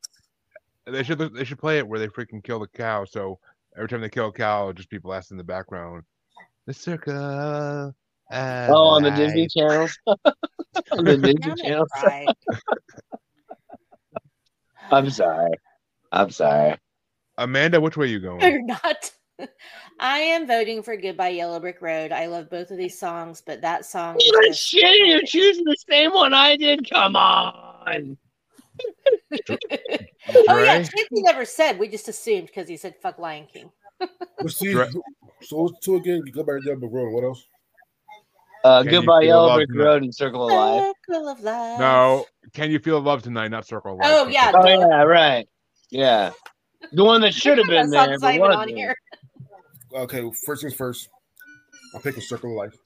they 0.87 1.03
should 1.03 1.19
they 1.35 1.45
should 1.45 1.59
play 1.59 1.79
it 1.79 1.87
where 1.87 1.99
they 2.01 2.09
freaking 2.09 2.43
kill 2.43 2.59
the 2.59 2.67
cow. 2.69 3.05
So 3.05 3.39
every 3.77 3.89
time 3.89 4.01
they 4.01 4.09
kill 4.09 4.29
a 4.29 4.33
cow, 4.33 4.73
just 4.73 4.91
be 4.91 4.99
blasting 4.99 5.35
in 5.37 5.39
the 5.39 5.45
background. 5.45 6.03
The 6.67 6.75
circle. 6.75 7.15
of 7.15 7.95
Oh, 8.33 8.87
on 8.89 9.03
the 9.03 9.11
Disney 9.11 9.43
life. 9.43 9.51
channels. 9.57 9.99
on 10.07 11.05
the 11.05 11.17
Disney 11.17 11.35
I'm 11.51 11.57
channels. 11.57 11.89
I'm 14.91 15.11
sorry. 15.11 15.53
I'm 16.13 16.31
sorry. 16.31 16.77
Amanda, 17.39 17.81
which 17.81 17.97
way 17.97 18.07
are 18.07 18.09
you 18.09 18.21
going? 18.21 18.41
You're 18.51 18.63
not. 18.63 19.11
I 20.03 20.19
am 20.19 20.47
voting 20.47 20.83
for 20.83 20.97
Goodbye 20.97 21.29
Yellow 21.29 21.61
Brick 21.61 21.83
Road. 21.83 22.11
I 22.11 22.27
love 22.27 22.49
both 22.49 22.71
of 22.71 22.79
these 22.79 22.99
songs, 22.99 23.43
but 23.45 23.61
that 23.61 23.85
song 23.85 24.17
is 24.17 24.25
Even 24.29 24.43
just- 24.53 24.67
shit, 24.67 25.07
you're 25.07 25.23
choosing 25.23 25.65
the 25.65 25.77
same 25.89 26.13
one 26.13 26.33
I 26.33 26.57
did. 26.57 26.89
Come 26.91 27.17
on. 27.17 28.17
oh 29.39 29.57
yeah, 30.33 30.55
Dre? 30.55 30.65
Chancey 30.85 31.07
never 31.13 31.45
said. 31.45 31.79
We 31.79 31.87
just 31.89 32.09
assumed 32.09 32.47
because 32.47 32.67
he 32.67 32.79
said 32.79 32.95
"fuck 33.03 33.19
Lion 33.19 33.47
King." 33.53 33.71
Let's 34.41 34.57
see. 34.57 34.75
Right. 34.75 34.91
So 35.43 35.57
what's 35.63 35.85
two 35.85 35.97
again? 35.97 36.23
You 36.25 36.33
go 36.33 36.43
back 36.45 36.63
to 36.65 36.77
the 36.77 36.87
road. 36.87 37.13
What 37.13 37.25
else? 37.25 37.47
Uh, 38.65 38.83
goodbye, 38.83 39.23
Yellow 39.23 39.49
love 39.49 39.57
Brick 39.57 39.69
tonight? 39.69 39.85
Road 39.85 40.03
and 40.05 40.15
Circle 40.15 40.47
of 40.49 40.53
Life. 40.53 40.93
Circle 41.11 41.29
of 41.29 41.41
life. 41.41 41.79
No, 41.79 42.25
can 42.55 42.71
you 42.71 42.79
feel 42.79 43.01
love 43.01 43.23
tonight? 43.23 43.49
Not 43.49 43.67
circle 43.67 43.93
of 43.93 43.99
life. 43.99 44.09
Oh, 44.11 44.29
yeah. 44.29 44.53
Oh 44.55 44.67
yeah, 44.67 45.03
right. 45.03 45.47
Yeah, 45.91 46.31
the 46.93 47.05
one 47.05 47.21
that 47.21 47.35
should 47.43 47.59
have 47.59 47.67
been 47.67 47.91
there, 47.91 48.19
song's 48.19 48.21
but 48.23 48.41
on 48.41 48.49
wasn't. 48.59 48.79
here. 48.79 48.97
Okay, 49.93 50.31
first 50.45 50.63
things 50.63 50.75
first. 50.75 51.09
I'm 51.95 52.03
picking 52.03 52.23
Circle 52.23 52.53
of 52.53 52.57
Life. 52.57 52.77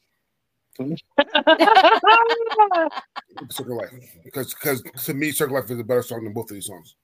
Circle 3.51 3.81
of 3.81 3.93
Life, 3.93 3.93
because 4.25 4.55
because 4.55 4.83
to 5.05 5.15
me, 5.15 5.31
Circle 5.31 5.57
of 5.57 5.65
Life 5.65 5.71
is 5.71 5.79
a 5.81 5.85
better 5.85 6.03
song 6.03 6.25
than 6.25 6.33
both 6.33 6.51
of 6.51 6.55
these 6.55 6.67
songs. 6.67 6.97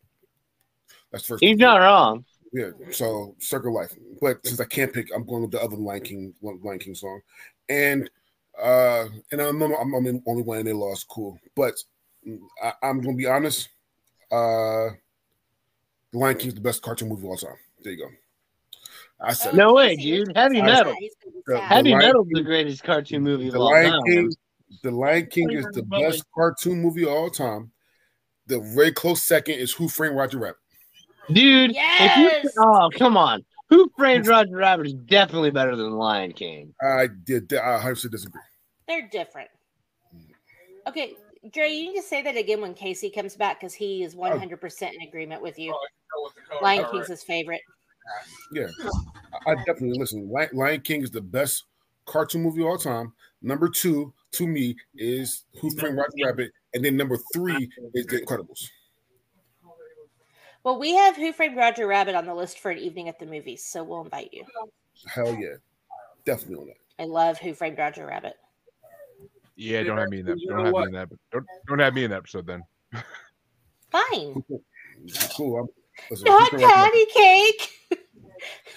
That's 1.12 1.26
first. 1.26 1.42
He's 1.42 1.58
not 1.58 1.78
wrong. 1.78 2.24
Yeah, 2.52 2.70
so 2.90 3.36
Circle 3.38 3.70
of 3.70 3.74
Life. 3.74 3.94
But 4.20 4.44
since 4.44 4.60
I 4.60 4.64
can't 4.64 4.92
pick, 4.92 5.10
I'm 5.14 5.24
going 5.24 5.42
with 5.42 5.52
the 5.52 5.62
other 5.62 5.76
Lion 5.76 6.02
King 6.02 6.34
Lion 6.42 6.78
King 6.78 6.94
song, 6.94 7.20
and 7.68 8.10
uh, 8.60 9.06
and 9.30 9.40
I'm 9.40 9.62
I'm, 9.62 9.94
I'm 9.94 10.04
the 10.04 10.22
only 10.26 10.42
one 10.42 10.58
in 10.58 10.66
their 10.66 10.74
lost. 10.74 11.08
Cool, 11.08 11.38
but 11.54 11.74
I, 12.62 12.72
I'm 12.82 13.00
gonna 13.00 13.16
be 13.16 13.26
honest. 13.26 13.68
Uh, 14.32 14.90
the 16.12 16.18
Lion 16.18 16.36
King's 16.36 16.54
the 16.54 16.60
best 16.60 16.82
cartoon 16.82 17.08
movie 17.08 17.22
of 17.22 17.30
all 17.30 17.36
time. 17.36 17.56
There 17.82 17.92
you 17.92 17.98
go. 17.98 18.10
I 19.22 19.32
said 19.34 19.54
No 19.54 19.70
Oh, 19.70 19.74
way, 19.74 19.96
dude. 19.96 20.32
Heavy 20.36 20.62
metal. 20.62 20.94
He's 20.98 21.14
The- 21.46 21.60
Heavy 21.60 21.94
metal 21.94 22.22
is 22.22 22.28
the 22.32 22.42
greatest 22.42 22.82
cartoon 22.82 23.22
movie 23.22 23.48
of 23.48 23.54
the 23.54 23.58
all 23.60 23.70
Lion 23.72 23.90
time. 23.92 24.02
King. 24.06 24.30
The 24.82 24.90
Lion 24.90 25.26
King 25.26 25.50
is 25.52 25.66
the 25.72 25.82
best 25.82 26.24
cartoon 26.34 26.80
movie 26.80 27.02
of 27.02 27.08
all 27.10 27.30
time. 27.30 27.70
The 28.46 28.60
very 28.60 28.92
close 28.92 29.22
second 29.22 29.54
is 29.56 29.72
Who 29.72 29.88
Framed 29.88 30.16
Roger 30.16 30.38
Rabbit. 30.38 30.56
Dude, 31.32 31.70
if 31.70 31.76
Yes! 31.76 32.44
you, 32.44 32.50
oh 32.58 32.90
come 32.96 33.16
on. 33.16 33.44
Who 33.68 33.90
Framed 33.96 34.26
Roger 34.28 34.56
Rabbit 34.56 34.86
is 34.86 34.94
definitely 34.94 35.50
better 35.50 35.76
than 35.76 35.92
Lion 35.92 36.32
King. 36.32 36.74
I 36.82 37.08
did. 37.24 37.52
I 37.52 37.72
100 37.74 38.10
disagree. 38.10 38.40
They're 38.88 39.08
different. 39.12 39.48
Okay, 40.88 41.14
Dre, 41.52 41.68
you 41.70 41.92
need 41.92 41.96
to 42.00 42.02
say 42.02 42.22
that 42.22 42.36
again 42.36 42.60
when 42.60 42.74
Kasey 42.74 43.14
comes 43.14 43.36
back 43.36 43.60
because 43.60 43.74
he 43.74 44.02
is 44.02 44.14
100% 44.16 44.82
in 44.94 45.02
agreement 45.06 45.42
with 45.42 45.58
you. 45.58 45.72
Oh, 46.16 46.30
Lion 46.62 46.86
King's 46.90 47.06
his 47.08 47.22
favorite. 47.22 47.60
Yeah, 48.52 48.66
I 49.46 49.52
I 49.52 49.54
definitely 49.56 49.98
listen. 49.98 50.28
Lion, 50.30 50.50
Lion 50.52 50.80
King 50.80 51.02
is 51.02 51.10
the 51.10 51.20
best 51.20 51.64
cartoon 52.06 52.42
movie 52.42 52.62
of 52.62 52.68
all 52.68 52.78
time. 52.78 53.12
Number 53.42 53.68
two 53.68 54.12
to 54.32 54.46
me 54.46 54.76
is 54.94 55.44
Who 55.60 55.70
Framed 55.70 55.96
Roger 55.96 56.26
Rabbit, 56.26 56.52
and 56.74 56.84
then 56.84 56.96
number 56.96 57.18
three 57.32 57.70
is 57.94 58.06
The 58.06 58.20
Incredibles. 58.20 58.68
Well, 60.62 60.78
we 60.78 60.92
have 60.92 61.16
Who 61.16 61.32
Framed 61.32 61.56
Roger 61.56 61.86
Rabbit 61.86 62.14
on 62.14 62.26
the 62.26 62.34
list 62.34 62.58
for 62.58 62.70
an 62.70 62.78
evening 62.78 63.08
at 63.08 63.18
the 63.18 63.26
movies, 63.26 63.64
so 63.64 63.82
we'll 63.82 64.02
invite 64.02 64.30
you. 64.32 64.44
Hell 65.06 65.34
yeah, 65.34 65.54
definitely 66.24 66.56
on 66.56 66.66
that. 66.66 67.02
I 67.02 67.06
love 67.06 67.38
Who 67.38 67.54
Framed 67.54 67.78
Roger 67.78 68.06
Rabbit. 68.06 68.34
Yeah, 69.56 69.82
don't 69.82 69.98
have 69.98 70.08
me 70.08 70.20
in 70.20 70.26
that. 70.26 70.38
Don't 70.48 70.64
have 70.64 70.74
me 70.74 70.82
in 70.84 70.92
that. 70.92 71.08
Don't 71.32 71.46
don't 71.66 71.78
have 71.78 71.94
me 71.94 72.04
in 72.04 72.10
that 72.10 72.18
episode 72.18 72.46
then. 72.46 72.62
Fine. 73.90 74.44
Cool. 75.34 75.58
I'm, 75.58 75.68
listen, 76.10 76.24
Not 76.26 76.50
patty 76.52 77.06
cake. 77.06 77.70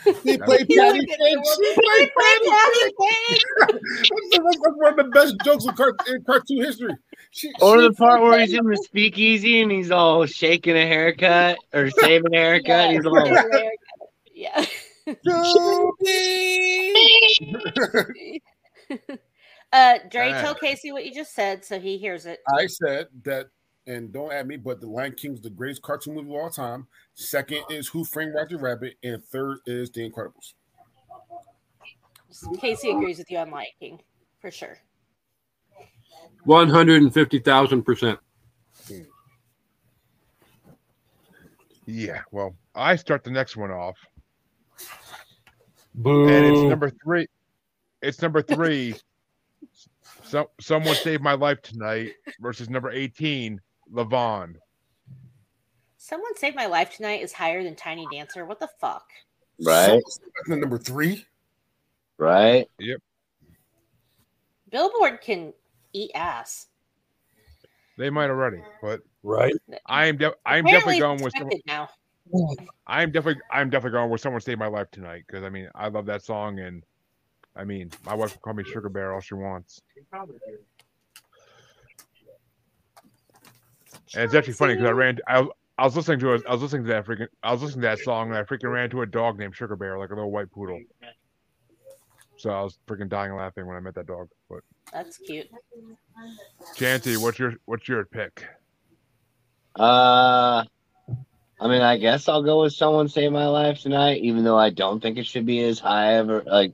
Rabbit- 0.06 0.24
They 0.24 0.38
play 0.38 0.66
You 0.68 0.82
patty 0.82 1.00
cake. 1.00 1.18
the 1.18 1.56
She 1.56 1.74
played 1.76 2.10
patty 2.20 2.50
play 2.50 2.92
cake. 3.08 3.42
That's, 4.32 4.44
that's 4.44 4.58
one 4.76 5.00
of 5.00 5.06
the 5.06 5.12
best 5.14 5.36
jokes 5.46 5.66
in, 5.66 5.74
car- 5.74 5.96
in 6.08 6.24
cartoon 6.24 6.64
history. 6.64 6.96
She, 7.32 7.52
Or 7.62 7.78
she 7.80 7.84
the 7.88 7.94
part 7.94 8.22
where 8.22 8.40
he's 8.40 8.54
in 8.54 8.66
the 8.66 8.78
speakeasy 8.78 9.62
and 9.62 9.72
he's 9.72 9.92
all 9.92 10.26
shaking 10.26 10.76
a 10.76 10.86
haircut 10.86 11.58
or 11.74 11.90
saving 12.02 12.34
a 12.34 12.38
haircut. 12.38 12.68
Yeah, 12.68 12.92
he's 12.92 13.06
all 13.06 13.26
yeah. 14.34 14.66
Uh, 19.72 19.98
Dre, 20.12 20.32
Ah. 20.32 20.42
tell 20.42 20.54
Kasey 20.54 20.92
what 20.92 21.04
you 21.04 21.12
just 21.12 21.34
said 21.34 21.66
so 21.66 21.80
he 21.80 21.98
hears 21.98 22.28
it. 22.28 22.40
I 22.56 22.68
said 22.68 23.08
that, 23.24 23.48
and 23.88 24.12
don't 24.12 24.32
add 24.32 24.48
me, 24.48 24.58
but 24.58 24.80
The 24.80 24.88
Lion 24.88 25.14
King's 25.14 25.42
the 25.42 25.50
greatest 25.50 25.82
cartoon 25.82 26.16
movie 26.16 26.30
of 26.30 26.36
all 26.36 26.50
time. 26.50 26.88
Second 27.16 27.64
is 27.70 27.88
Who 27.88 28.04
Framed 28.04 28.34
Roger 28.34 28.58
Rabbit, 28.58 28.96
and 29.04 29.24
third 29.24 29.60
is 29.66 29.92
The 29.92 30.10
Incredibles. 30.10 30.54
Kasey 32.58 32.96
agrees 32.96 33.20
with 33.20 33.30
you 33.30 33.38
on 33.38 33.52
Lion 33.52 33.68
King 33.80 34.00
for 34.42 34.52
sure. 34.52 34.78
One 36.46 36.70
hundred 36.70 37.02
and 37.02 37.14
fifty 37.14 37.40
thousand 37.40 37.84
percent. 37.84 38.20
Yeah. 41.86 42.22
Well, 42.32 42.56
I 42.76 42.96
start 42.96 43.24
the 43.24 43.32
next 43.32 43.56
one 43.56 43.72
off, 43.72 43.98
Boo. 45.96 46.28
and 46.28 46.46
it's 46.46 46.62
number 46.70 46.92
three. 47.04 47.28
It's 48.02 48.22
number 48.22 48.42
three. 48.42 48.96
so, 50.24 50.50
someone 50.60 50.96
saved 50.96 51.24
my 51.24 51.34
life 51.34 51.62
tonight 51.62 52.14
versus 52.42 52.70
number 52.70 52.92
eighteen, 52.92 53.60
Levon. 53.92 54.56
Someone 55.98 56.36
Saved 56.36 56.56
My 56.56 56.66
Life 56.66 56.96
Tonight 56.96 57.22
is 57.22 57.32
higher 57.32 57.64
than 57.64 57.76
Tiny 57.76 58.06
Dancer. 58.12 58.46
What 58.46 58.60
the 58.60 58.70
fuck? 58.80 59.06
Right. 59.64 60.02
So, 60.46 60.56
number 60.56 60.78
three. 60.78 61.26
right. 62.18 62.70
Yep. 62.80 63.00
Billboard 64.70 65.22
can 65.22 65.54
eat 65.94 66.12
ass. 66.16 66.68
They 67.98 68.10
might 68.10 68.30
already, 68.30 68.58
but 68.82 69.02
right. 69.22 69.54
I 69.86 70.06
am. 70.06 70.18
De- 70.18 70.34
I 70.46 70.58
am 70.58 70.66
definitely 70.66 71.00
going 71.00 71.22
with. 71.22 71.34
Someone, 71.38 71.60
now. 71.68 71.90
I 72.88 73.04
am 73.04 73.12
definitely. 73.12 73.42
I 73.52 73.62
am 73.62 73.70
definitely 73.70 73.98
going 73.98 74.10
with 74.10 74.22
someone 74.22 74.42
saved 74.42 74.60
my 74.60 74.68
life 74.68 74.90
tonight 74.92 75.24
because 75.28 75.44
I 75.44 75.50
mean 75.50 75.70
I 75.76 75.90
love 75.90 76.08
that 76.08 76.24
song 76.24 76.60
and 76.60 76.84
I 77.56 77.64
mean 77.64 77.92
my 78.06 78.16
wife 78.16 78.34
will 78.34 78.42
call 78.42 78.56
me 78.56 78.64
Sugar 78.64 78.90
Bear 78.90 79.14
all 79.14 79.22
she 79.22 79.36
wants. 79.36 79.82
And 84.16 84.24
it's 84.24 84.34
actually 84.36 84.54
funny 84.54 84.74
because 84.74 84.88
I 84.88 84.92
ran. 84.92 85.20
I 85.28 85.42
was, 85.42 85.50
I 85.78 85.86
was 85.86 85.96
listening 85.96 86.20
to 86.20 86.34
it. 86.34 86.44
I 86.48 86.52
was 86.52 86.62
listening 86.62 86.84
to 86.84 86.90
that 86.90 87.06
freaking. 87.06 87.28
I 87.42 87.52
was 87.52 87.62
listening 87.62 87.82
to 87.82 87.88
that 87.88 88.00
song 88.00 88.30
and 88.30 88.38
I 88.38 88.44
freaking 88.44 88.72
ran 88.72 88.86
into 88.86 89.02
a 89.02 89.06
dog 89.06 89.40
named 89.40 89.56
Sugar 89.56 89.76
Bear, 89.76 89.98
like 89.98 90.12
a 90.12 90.16
little 90.16 90.32
white 90.32 90.52
poodle. 90.52 90.80
So 92.38 92.50
I 92.50 92.62
was 92.62 92.78
freaking 92.88 93.10
dying 93.10 93.34
laughing 93.34 93.66
when 93.66 93.76
I 93.76 93.80
met 93.80 93.96
that 93.96 94.08
dog. 94.08 94.30
But 94.50 94.60
That's 94.92 95.18
cute. 95.18 95.50
Chanty, 96.76 97.18
what's 97.18 97.40
your 97.40 97.56
what's 97.66 97.88
your 97.88 98.06
pick? 98.06 98.46
Uh, 99.80 100.64
I 101.60 101.68
mean, 101.68 101.82
I 101.82 101.98
guess 101.98 102.28
I'll 102.28 102.44
go 102.44 102.62
with 102.62 102.74
someone 102.74 103.08
save 103.08 103.32
my 103.32 103.48
life 103.48 103.80
tonight, 103.82 104.22
even 104.22 104.44
though 104.44 104.58
I 104.58 104.70
don't 104.70 105.02
think 105.02 105.18
it 105.18 105.26
should 105.26 105.46
be 105.46 105.64
as 105.64 105.80
high 105.80 106.16
ever. 106.16 106.44
Like, 106.46 106.74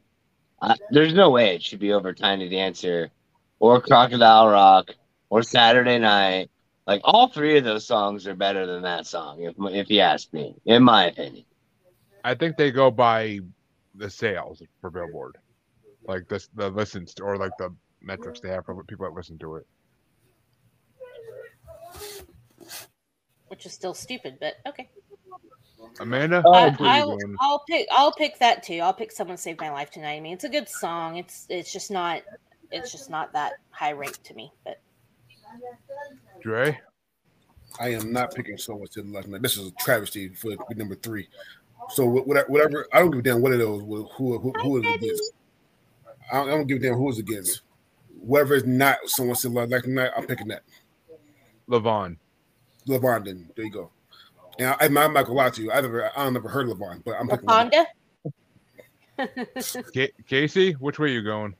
I, 0.61 0.75
there's 0.89 1.13
no 1.13 1.29
way 1.29 1.55
it 1.55 1.63
should 1.63 1.79
be 1.79 1.93
over 1.93 2.13
Tiny 2.13 2.49
Dancer, 2.49 3.11
or 3.59 3.79
Crocodile 3.81 4.49
Rock, 4.49 4.95
or 5.29 5.43
Saturday 5.43 5.99
Night. 5.99 6.49
Like, 6.89 7.01
all 7.03 7.27
three 7.27 7.55
of 7.55 7.63
those 7.63 7.85
songs 7.85 8.25
are 8.25 8.33
better 8.33 8.65
than 8.65 8.81
that 8.81 9.05
song, 9.05 9.43
if 9.43 9.53
if 9.59 9.91
you 9.91 9.99
ask 9.99 10.33
me, 10.33 10.55
in 10.65 10.81
my 10.81 11.05
opinion. 11.05 11.45
I 12.23 12.33
think 12.33 12.57
they 12.57 12.71
go 12.71 12.89
by 12.89 13.41
the 13.93 14.09
sales 14.09 14.63
for 14.81 14.89
Billboard, 14.89 15.37
like 16.07 16.27
this 16.27 16.49
the 16.55 16.71
listens 16.71 17.13
to, 17.13 17.23
or 17.23 17.37
like 17.37 17.51
the 17.59 17.69
metrics 18.01 18.39
they 18.39 18.49
have 18.49 18.65
for 18.65 18.83
people 18.85 19.05
that 19.05 19.13
listen 19.13 19.37
to 19.37 19.57
it. 19.57 19.67
Which 23.49 23.67
is 23.67 23.73
still 23.73 23.93
stupid, 23.93 24.39
but 24.39 24.55
okay. 24.67 24.89
Amanda, 25.99 26.41
I'll, 26.43 26.75
I'll. 26.79 27.17
I'll 27.39 27.63
pick. 27.69 27.87
I'll 27.91 28.13
pick 28.13 28.39
that 28.39 28.63
too. 28.63 28.79
I'll 28.79 28.93
pick 28.93 29.11
"Someone 29.11 29.37
Saved 29.37 29.61
My 29.61 29.69
Life 29.69 29.91
Tonight." 29.91 30.15
I 30.15 30.21
mean, 30.21 30.33
it's 30.33 30.43
a 30.43 30.49
good 30.49 30.67
song. 30.67 31.17
It's 31.17 31.45
it's 31.49 31.71
just 31.71 31.91
not 31.91 32.23
it's 32.71 32.91
just 32.91 33.11
not 33.11 33.33
that 33.33 33.53
high 33.69 33.91
ranked 33.91 34.23
to 34.23 34.33
me. 34.33 34.51
But 34.65 34.81
Dre. 36.41 36.79
I 37.79 37.89
am 37.89 38.11
not 38.11 38.33
picking 38.33 38.57
someone 38.57 38.87
to 38.89 39.01
the 39.01 39.09
left. 39.09 39.27
Now, 39.27 39.37
This 39.37 39.57
is 39.57 39.67
a 39.67 39.71
travesty 39.79 40.29
for 40.29 40.55
for 40.55 40.73
number 40.75 40.95
three. 40.95 41.27
So 41.89 42.05
whatever, 42.05 42.47
whatever 42.49 42.87
I 42.93 42.99
don't 42.99 43.11
give 43.11 43.19
a 43.19 43.23
damn 43.23 43.41
what 43.41 43.53
it 43.53 43.61
is, 43.61 43.65
who 43.65 44.07
who, 44.15 44.39
who, 44.39 44.51
who 44.61 44.77
is 44.77 44.95
against. 44.95 45.33
I 46.31 46.35
don't, 46.37 46.47
I 46.47 46.51
don't 46.51 46.67
give 46.67 46.77
a 46.77 46.81
damn 46.81 46.95
who 46.95 47.09
is 47.09 47.19
against. 47.19 47.61
Whoever 48.27 48.55
is 48.55 48.65
not 48.65 48.97
someone 49.05 49.35
to 49.37 49.49
the 49.49 49.65
left 49.65 49.85
tonight, 49.85 50.11
I'm 50.15 50.25
picking 50.25 50.49
that. 50.49 50.63
Levon. 51.69 52.17
Levon, 52.87 53.25
then 53.25 53.49
there 53.55 53.65
you 53.65 53.71
go. 53.71 53.91
And 54.57 54.75
I, 54.97 55.03
I'm 55.03 55.13
not 55.13 55.25
gonna 55.25 55.33
lie 55.33 55.49
to 55.49 55.61
you. 55.61 55.71
I 55.71 55.81
never, 55.81 56.05
I 56.17 56.23
don't 56.23 56.33
never 56.33 56.49
heard 56.49 56.69
of 56.69 56.77
Levon, 56.77 57.03
but 57.03 57.15
I'm 57.19 57.27
picking. 57.27 57.47
Levon. 57.47 57.71
Wakanda. 57.71 57.85
Kasey, 60.29 60.73
which 60.75 60.99
way 60.99 61.11
you 61.11 61.21
going? 61.21 61.55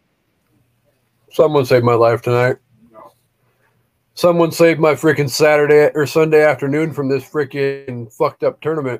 Someone 1.31 1.65
saved 1.65 1.85
my 1.85 1.93
life 1.93 2.21
tonight. 2.21 2.57
Someone 4.19 4.51
saved 4.51 4.81
my 4.81 4.95
freaking 4.95 5.29
Saturday 5.29 5.91
or 5.95 6.05
Sunday 6.05 6.43
afternoon 6.43 6.91
from 6.91 7.07
this 7.07 7.23
freaking 7.23 8.11
fucked 8.11 8.43
up 8.43 8.59
tournament. 8.59 8.99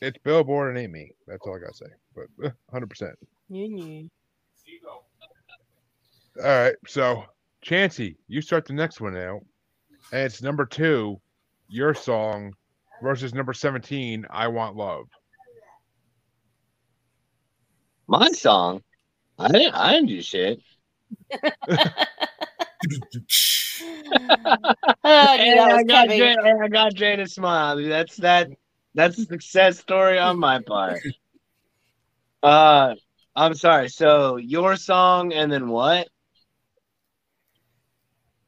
It's 0.00 0.18
Billboard 0.22 0.68
and 0.68 0.78
ain't 0.78 0.92
me. 0.92 1.10
That's 1.26 1.44
all 1.44 1.56
I 1.56 1.58
gotta 1.58 1.74
say. 1.74 1.86
But 2.14 2.26
uh, 2.46 2.50
hundred 2.70 2.90
percent. 2.90 3.18
All 6.40 6.44
right. 6.44 6.76
So 6.86 7.24
Chancey, 7.60 8.16
you 8.28 8.40
start 8.40 8.66
the 8.66 8.72
next 8.72 9.00
one 9.00 9.16
out. 9.16 9.44
And 10.12 10.22
it's 10.22 10.42
number 10.42 10.64
two, 10.64 11.20
your 11.68 11.92
song 11.92 12.52
versus 13.02 13.34
number 13.34 13.52
17, 13.52 14.26
I 14.30 14.46
Want 14.46 14.76
Love. 14.76 15.08
My 18.08 18.28
song. 18.30 18.82
I 19.38 19.48
didn't. 19.48 19.74
I 19.74 19.92
didn't 19.92 20.08
do 20.08 20.22
shit. 20.22 20.60
Oh, 23.80 25.36
Hey, 25.36 25.54
knew 25.54 25.60
I 25.60 25.82
got 25.84 26.02
coming. 26.04 26.18
Jay, 26.18 26.36
I 26.36 26.68
got 26.68 26.94
Jay 26.94 27.16
to 27.16 27.26
smile. 27.26 27.76
That's 27.76 28.16
that. 28.18 28.50
That's 28.94 29.18
a 29.18 29.24
success 29.24 29.78
story 29.78 30.18
on 30.18 30.38
my 30.38 30.60
part. 30.60 31.00
Uh, 32.42 32.94
I'm 33.36 33.54
sorry. 33.54 33.88
So 33.88 34.36
your 34.36 34.76
song 34.76 35.32
and 35.32 35.50
then 35.50 35.68
what? 35.68 36.08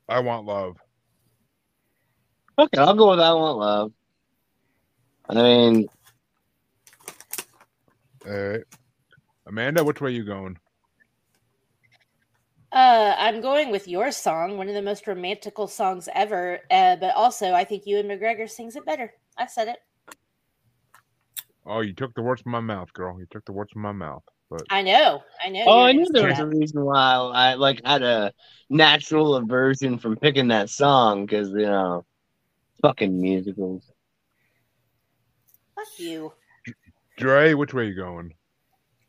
I 0.09 0.21
Want 0.21 0.47
Love. 0.47 0.77
Okay, 2.59 2.79
I'll 2.79 2.95
go 2.95 3.11
with 3.11 3.21
I 3.21 3.33
Want 3.33 3.59
Love. 3.59 3.93
I 5.29 5.35
mean, 5.35 5.89
All 8.27 8.33
right. 8.33 8.65
Amanda, 9.51 9.83
which 9.83 10.01
way 10.01 10.11
are 10.11 10.15
you 10.15 10.25
going? 10.25 10.57
Uh, 12.71 13.17
I'm 13.19 13.41
going 13.41 13.73
with 13.73 13.89
your 13.89 14.13
song, 14.13 14.57
one 14.57 14.69
of 14.69 14.75
the 14.75 14.83
most 14.83 15.09
romantical 15.09 15.67
songs 15.67 16.09
ever. 16.15 16.61
Uh, 16.71 16.95
but 16.95 17.17
also, 17.17 17.53
I 17.53 17.65
think 17.65 17.83
Ewan 17.85 18.07
McGregor 18.07 18.49
sings 18.49 18.77
it 18.77 18.87
better. 18.87 19.13
I 19.37 19.47
said 19.47 19.67
it. 19.67 19.79
Oh, 21.67 21.81
you 21.81 21.93
took 21.93 22.15
the 22.15 22.23
words 22.23 22.43
from 22.43 22.53
my 22.53 22.61
mouth, 22.61 22.93
girl. 22.93 23.19
You 23.19 23.27
took 23.29 23.45
the 23.45 23.51
words 23.51 23.73
from 23.73 23.83
my 23.83 23.91
mouth. 23.91 24.23
But 24.51 24.63
I 24.71 24.83
know. 24.83 25.21
I 25.45 25.49
know. 25.49 25.65
oh, 25.67 25.83
I 25.83 25.93
knew 25.93 26.07
there 26.13 26.29
was 26.29 26.39
that. 26.39 26.45
a 26.45 26.47
reason 26.47 26.85
why 26.85 27.01
I 27.03 27.55
like 27.55 27.81
had 27.85 28.05
a 28.05 28.33
natural 28.69 29.35
aversion 29.35 29.99
from 29.99 30.17
picking 30.17 30.49
that 30.49 30.71
song 30.71 31.27
because 31.27 31.49
you 31.51 31.67
know, 31.67 32.05
fucking 32.83 33.21
musicals. 33.21 33.83
Fuck 35.75 35.99
you. 35.99 36.33
Dre, 37.19 37.55
which 37.55 37.75
way 37.75 37.83
are 37.83 37.87
you 37.87 37.97
going? 37.97 38.35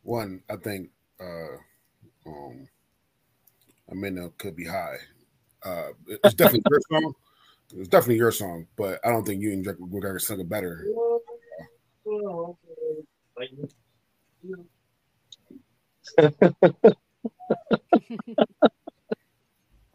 One, 0.04 0.42
I 0.50 0.56
think 0.56 0.90
uh 1.20 1.58
um 2.26 2.68
Amanda 3.90 4.32
could 4.38 4.56
be 4.56 4.66
high. 4.66 4.98
Uh 5.64 5.90
it's 6.08 6.36
definitely 6.36 6.64
your 6.70 6.82
song. 6.90 7.14
It's 7.76 7.88
definitely 7.88 8.18
your 8.18 8.32
song, 8.32 8.68
but 8.76 9.00
I 9.06 9.10
don't 9.10 9.26
think 9.26 9.42
you 9.42 9.54
and 9.54 9.64
Drake 9.64 9.78
McGregor 9.78 10.20
sung 10.20 10.40
it 10.40 10.50
better. 10.50 10.86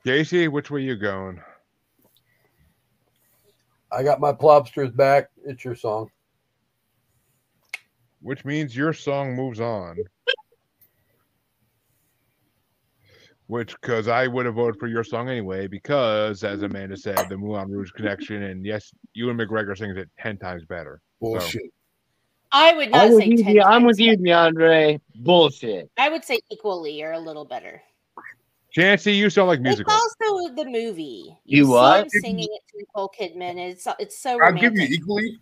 Casey, 0.04 0.48
which 0.48 0.70
way 0.70 0.82
you 0.82 0.96
going? 0.96 1.40
I 3.90 4.02
got 4.02 4.20
my 4.20 4.32
plobsters 4.32 4.94
back. 4.94 5.30
It's 5.44 5.64
your 5.64 5.74
song. 5.74 6.10
Which 8.22 8.44
means 8.44 8.76
your 8.76 8.92
song 8.92 9.34
moves 9.34 9.60
on. 9.60 9.96
Which, 13.48 13.74
because 13.80 14.08
I 14.08 14.26
would 14.26 14.44
have 14.46 14.56
voted 14.56 14.80
for 14.80 14.88
your 14.88 15.04
song 15.04 15.28
anyway, 15.28 15.68
because 15.68 16.42
as 16.42 16.62
Amanda 16.62 16.96
said, 16.96 17.28
the 17.28 17.36
Moulin 17.36 17.70
Rouge 17.70 17.92
connection, 17.92 18.42
and 18.42 18.66
yes, 18.66 18.90
Ewan 19.14 19.36
McGregor 19.36 19.78
sings 19.78 19.96
it 19.96 20.10
ten 20.18 20.36
times 20.36 20.64
better. 20.64 21.00
Bullshit. 21.20 21.62
I 22.50 22.74
would 22.74 22.90
not 22.90 23.06
I'm 23.06 23.18
say 23.18 23.26
you, 23.26 23.44
10 23.44 23.54
De- 23.54 23.62
I'm 23.62 23.84
with 23.84 24.00
you, 24.00 24.16
better. 24.16 24.52
Diandre. 24.52 25.00
Bullshit. 25.16 25.90
I 25.96 26.08
would 26.08 26.24
say 26.24 26.40
equally 26.50 27.02
or 27.02 27.12
a 27.12 27.18
little 27.18 27.44
better. 27.44 27.80
Chancey, 28.72 29.12
you 29.12 29.30
sound 29.30 29.48
like 29.48 29.58
It's 29.60 29.64
musical. 29.64 29.92
also 29.92 30.54
the 30.54 30.64
movie. 30.64 31.36
You 31.44 31.64
see 31.64 31.70
what? 31.70 32.10
singing 32.10 32.48
it 32.50 32.62
to 32.72 32.78
Nicole 32.78 33.10
Kidman. 33.18 33.58
It's 33.58 33.86
it's 34.00 34.18
so 34.18 34.42
I'll 34.42 34.52
give 34.52 34.76
you 34.76 34.86
equally. 34.90 35.38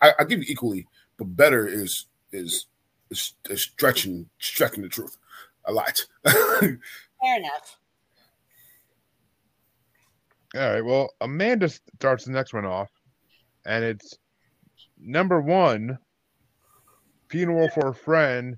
I, 0.00 0.12
I'll 0.18 0.26
give 0.26 0.38
you 0.38 0.46
equally, 0.48 0.86
but 1.18 1.24
better 1.36 1.66
is 1.66 2.06
is 2.32 2.66
is, 3.10 3.34
is 3.48 3.62
stretching 3.62 4.28
stretching 4.38 4.82
the 4.82 4.88
truth 4.88 5.16
a 5.64 5.72
lot. 5.72 6.04
Fair 6.26 6.78
enough. 7.22 7.78
All 10.54 10.60
right. 10.72 10.84
Well, 10.84 11.10
Amanda 11.20 11.68
starts 11.68 12.24
the 12.24 12.32
next 12.32 12.52
one 12.52 12.64
off, 12.64 12.90
and 13.64 13.84
it's 13.84 14.18
number 14.98 15.40
one, 15.40 15.98
"Funeral 17.28 17.68
for 17.70 17.88
a 17.88 17.94
Friend" 17.94 18.56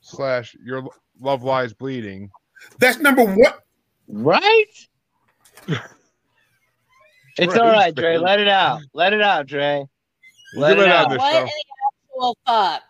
slash 0.00 0.56
"Your 0.64 0.88
Love 1.20 1.42
Lies 1.42 1.72
Bleeding." 1.72 2.30
That's 2.78 2.98
number 2.98 3.24
one. 3.24 3.54
Right? 4.08 4.64
It's 7.38 7.56
all 7.56 7.68
right, 7.68 7.94
Dre. 7.94 8.18
Let 8.18 8.38
it 8.40 8.48
out. 8.48 8.82
Let 8.92 9.12
it 9.14 9.22
out, 9.22 9.46
Dre. 9.46 9.84
You 10.52 10.60
Let 10.60 10.74
give 10.74 10.80
it 10.80 10.88
it 10.88 10.92
out 10.92 11.04
out. 11.06 11.10
this 11.10 11.18
What 11.18 11.32
show. 11.32 11.38
in 11.40 11.46
the 11.46 11.64
actual 12.12 12.36
fuck? 12.46 12.82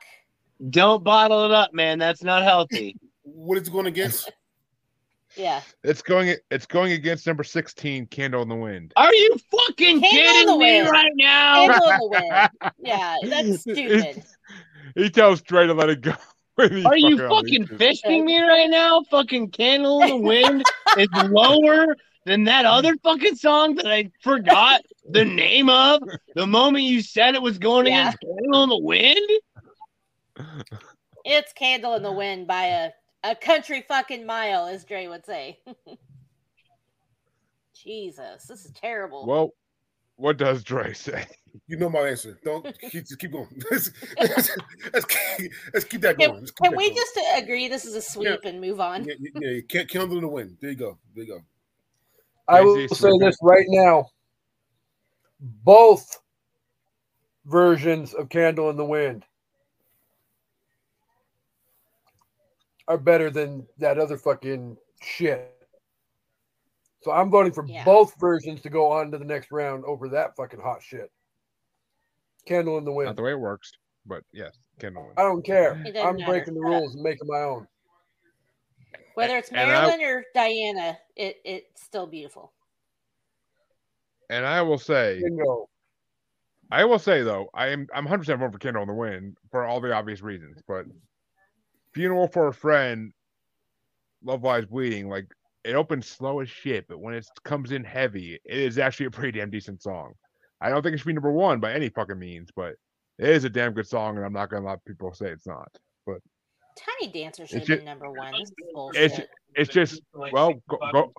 Don't 0.68 1.02
bottle 1.02 1.44
it 1.46 1.52
up, 1.52 1.72
man. 1.72 1.98
That's 1.98 2.22
not 2.22 2.42
healthy. 2.42 2.96
What 3.22 3.56
is 3.58 3.68
it 3.68 3.70
going 3.70 3.86
against? 3.86 4.30
Yeah. 5.36 5.60
It's 5.84 6.02
going. 6.02 6.34
It's 6.50 6.66
going 6.66 6.92
against 6.92 7.26
number 7.26 7.44
sixteen, 7.44 8.06
"Candle 8.06 8.42
in 8.42 8.48
the 8.48 8.56
Wind." 8.56 8.92
Are 8.96 9.14
you 9.14 9.36
fucking 9.50 10.00
Candle 10.00 10.10
kidding 10.10 10.46
the 10.46 10.56
me 10.58 10.80
wind. 10.82 10.90
right 10.90 11.12
now? 11.14 11.66
Candle 11.66 11.88
in 11.90 11.98
the 11.98 12.08
wind. 12.62 12.72
Yeah, 12.80 13.16
that's 13.24 13.60
stupid. 13.60 14.24
he 14.96 15.10
tells 15.10 15.42
Dre 15.42 15.66
to 15.66 15.74
let 15.74 15.90
it 15.90 16.00
go. 16.00 16.12
Are 16.58 16.96
you 16.98 17.16
fucking 17.28 17.66
fishing 17.78 18.26
me 18.26 18.40
right 18.42 18.68
now? 18.68 19.02
Fucking 19.10 19.50
Candle 19.50 20.02
in 20.02 20.08
the 20.08 20.16
Wind 20.16 20.64
is 20.98 21.08
lower 21.30 21.96
than 22.26 22.44
that 22.44 22.64
other 22.66 22.94
fucking 23.02 23.36
song 23.36 23.76
that 23.76 23.86
I 23.86 24.10
forgot 24.22 24.82
the 25.08 25.24
name 25.24 25.68
of 25.70 26.02
the 26.34 26.46
moment 26.46 26.84
you 26.84 27.00
said 27.00 27.34
it 27.34 27.42
was 27.42 27.58
going 27.58 27.86
Yeah. 27.86 28.00
against 28.10 28.18
Candle 28.20 28.64
in 28.64 28.68
the 28.70 28.78
Wind? 28.78 29.30
It's 31.24 31.52
Candle 31.52 31.94
in 31.94 32.02
the 32.02 32.12
Wind 32.12 32.46
by 32.46 32.66
a, 32.66 32.90
a 33.24 33.34
country 33.34 33.84
fucking 33.86 34.26
mile, 34.26 34.66
as 34.66 34.84
Dre 34.84 35.06
would 35.06 35.26
say. 35.26 35.58
Jesus, 37.74 38.44
this 38.44 38.64
is 38.64 38.72
terrible. 38.72 39.26
Well, 39.26 39.54
what 40.16 40.36
does 40.36 40.62
Dre 40.62 40.92
say? 40.92 41.26
You 41.66 41.78
know 41.78 41.88
my 41.88 42.08
answer. 42.08 42.38
Don't 42.44 42.64
keep, 42.90 43.06
just 43.06 43.18
keep 43.18 43.32
going. 43.32 43.48
let's, 43.70 43.90
let's, 44.18 44.56
let's 44.92 45.06
keep, 45.06 45.52
let's 45.72 45.84
keep 45.84 46.00
that 46.02 46.18
going. 46.18 46.40
Let's 46.40 46.50
keep 46.50 46.64
can 46.64 46.72
that 46.72 46.76
we 46.76 46.90
going. 46.90 46.96
just 46.96 47.18
agree 47.36 47.68
this 47.68 47.84
is 47.84 47.94
a 47.94 48.02
sweep 48.02 48.40
and 48.44 48.60
move 48.60 48.80
on? 48.80 49.04
Yeah, 49.04 49.14
yeah, 49.18 49.40
yeah. 49.40 49.60
Can't 49.68 49.88
candle 49.88 50.16
in 50.16 50.22
the 50.22 50.28
wind. 50.28 50.58
There 50.60 50.70
you 50.70 50.76
go. 50.76 50.98
There 51.14 51.24
you 51.24 51.34
go. 51.34 51.40
I 52.48 52.60
will 52.62 52.88
say 52.88 53.10
this 53.18 53.36
right 53.42 53.66
now. 53.68 54.06
Both 55.40 56.20
versions 57.46 58.12
of 58.12 58.28
Candle 58.28 58.70
in 58.70 58.76
the 58.76 58.84
Wind 58.84 59.24
are 62.90 62.98
better 62.98 63.30
than 63.30 63.64
that 63.78 63.98
other 63.98 64.18
fucking 64.18 64.76
shit. 65.00 65.48
So 67.02 67.12
I'm 67.12 67.30
voting 67.30 67.52
for 67.52 67.64
Yeah. 67.66 67.84
both 67.84 68.18
versions 68.18 68.60
to 68.62 68.68
go 68.68 68.90
on 68.90 69.12
to 69.12 69.18
the 69.18 69.24
next 69.24 69.52
round 69.52 69.84
over 69.84 70.08
that 70.08 70.34
fucking 70.36 70.60
hot 70.60 70.82
shit. 70.82 71.08
Candle 72.46 72.78
in 72.78 72.84
the 72.84 72.92
wind. 72.92 73.06
Not 73.06 73.16
the 73.16 73.22
way 73.22 73.30
it 73.30 73.38
works, 73.38 73.70
but 74.06 74.24
yes, 74.32 74.58
Candle 74.80 75.04
in 75.08 75.14
the 75.14 75.20
I 75.20 75.24
don't 75.24 75.44
care. 75.44 75.74
I'm 75.74 76.16
matter. 76.16 76.24
breaking 76.26 76.54
the 76.54 76.60
rules 76.60 76.94
and 76.94 77.04
making 77.04 77.28
my 77.28 77.42
own. 77.42 77.68
Whether 79.14 79.36
it's 79.38 79.50
And 79.50 79.70
I- 79.70 79.86
Marilyn 79.86 80.02
or 80.04 80.24
Diana, 80.34 80.98
it 81.14 81.40
it's 81.44 81.82
still 81.84 82.08
beautiful. 82.08 82.52
And 84.30 84.44
I 84.44 84.62
will 84.62 84.78
say, 84.78 85.20
Bingo. 85.22 85.68
I 86.72 86.84
will 86.84 86.98
say 86.98 87.22
though, 87.22 87.50
I 87.54 87.68
am 87.68 87.86
I'm 87.94 88.04
100 88.04 88.18
percent 88.18 88.40
voting 88.40 88.52
for 88.52 88.58
Candle 88.58 88.82
in 88.82 88.88
the 88.88 88.94
Wind 88.94 89.36
for 89.52 89.64
all 89.64 89.80
the 89.80 89.92
obvious 89.92 90.22
reasons. 90.22 90.60
But 90.66 90.86
Funeral 91.94 92.28
for 92.28 92.48
a 92.48 92.52
Friend, 92.54 93.12
Love 94.22 94.42
Lies 94.44 94.66
Bleeding, 94.66 95.08
like 95.08 95.26
it 95.64 95.74
opens 95.74 96.06
slow 96.06 96.40
as 96.40 96.48
shit, 96.48 96.86
but 96.88 97.00
when 97.00 97.14
it 97.14 97.26
comes 97.44 97.72
in 97.72 97.84
heavy, 97.84 98.34
it 98.44 98.58
is 98.58 98.78
actually 98.78 99.06
a 99.06 99.10
pretty 99.10 99.38
damn 99.38 99.50
decent 99.50 99.82
song. 99.82 100.14
I 100.60 100.68
don't 100.70 100.82
think 100.82 100.94
it 100.94 100.98
should 100.98 101.06
be 101.06 101.12
number 101.12 101.32
one 101.32 101.58
by 101.60 101.72
any 101.72 101.88
fucking 101.88 102.18
means, 102.18 102.50
but 102.54 102.74
it 103.18 103.28
is 103.28 103.44
a 103.44 103.50
damn 103.50 103.72
good 103.72 103.86
song, 103.86 104.16
and 104.16 104.24
I'm 104.24 104.32
not 104.32 104.50
gonna 104.50 104.66
let 104.66 104.84
people 104.84 105.12
say 105.12 105.26
it's 105.30 105.46
not. 105.46 105.68
But 106.06 106.18
Tiny 106.76 107.12
Dancer 107.12 107.46
should 107.46 107.58
It's 107.58 107.68
have 107.68 107.78
ju- 107.78 107.84
been 107.84 107.84
number 107.86 108.10
one. 108.10 108.32
This 108.38 108.50
is 108.50 109.12
It's 109.18 109.20
it's 109.54 109.72
just 109.72 110.02
well, 110.14 110.54
go 110.68 110.78
go, 110.92 111.12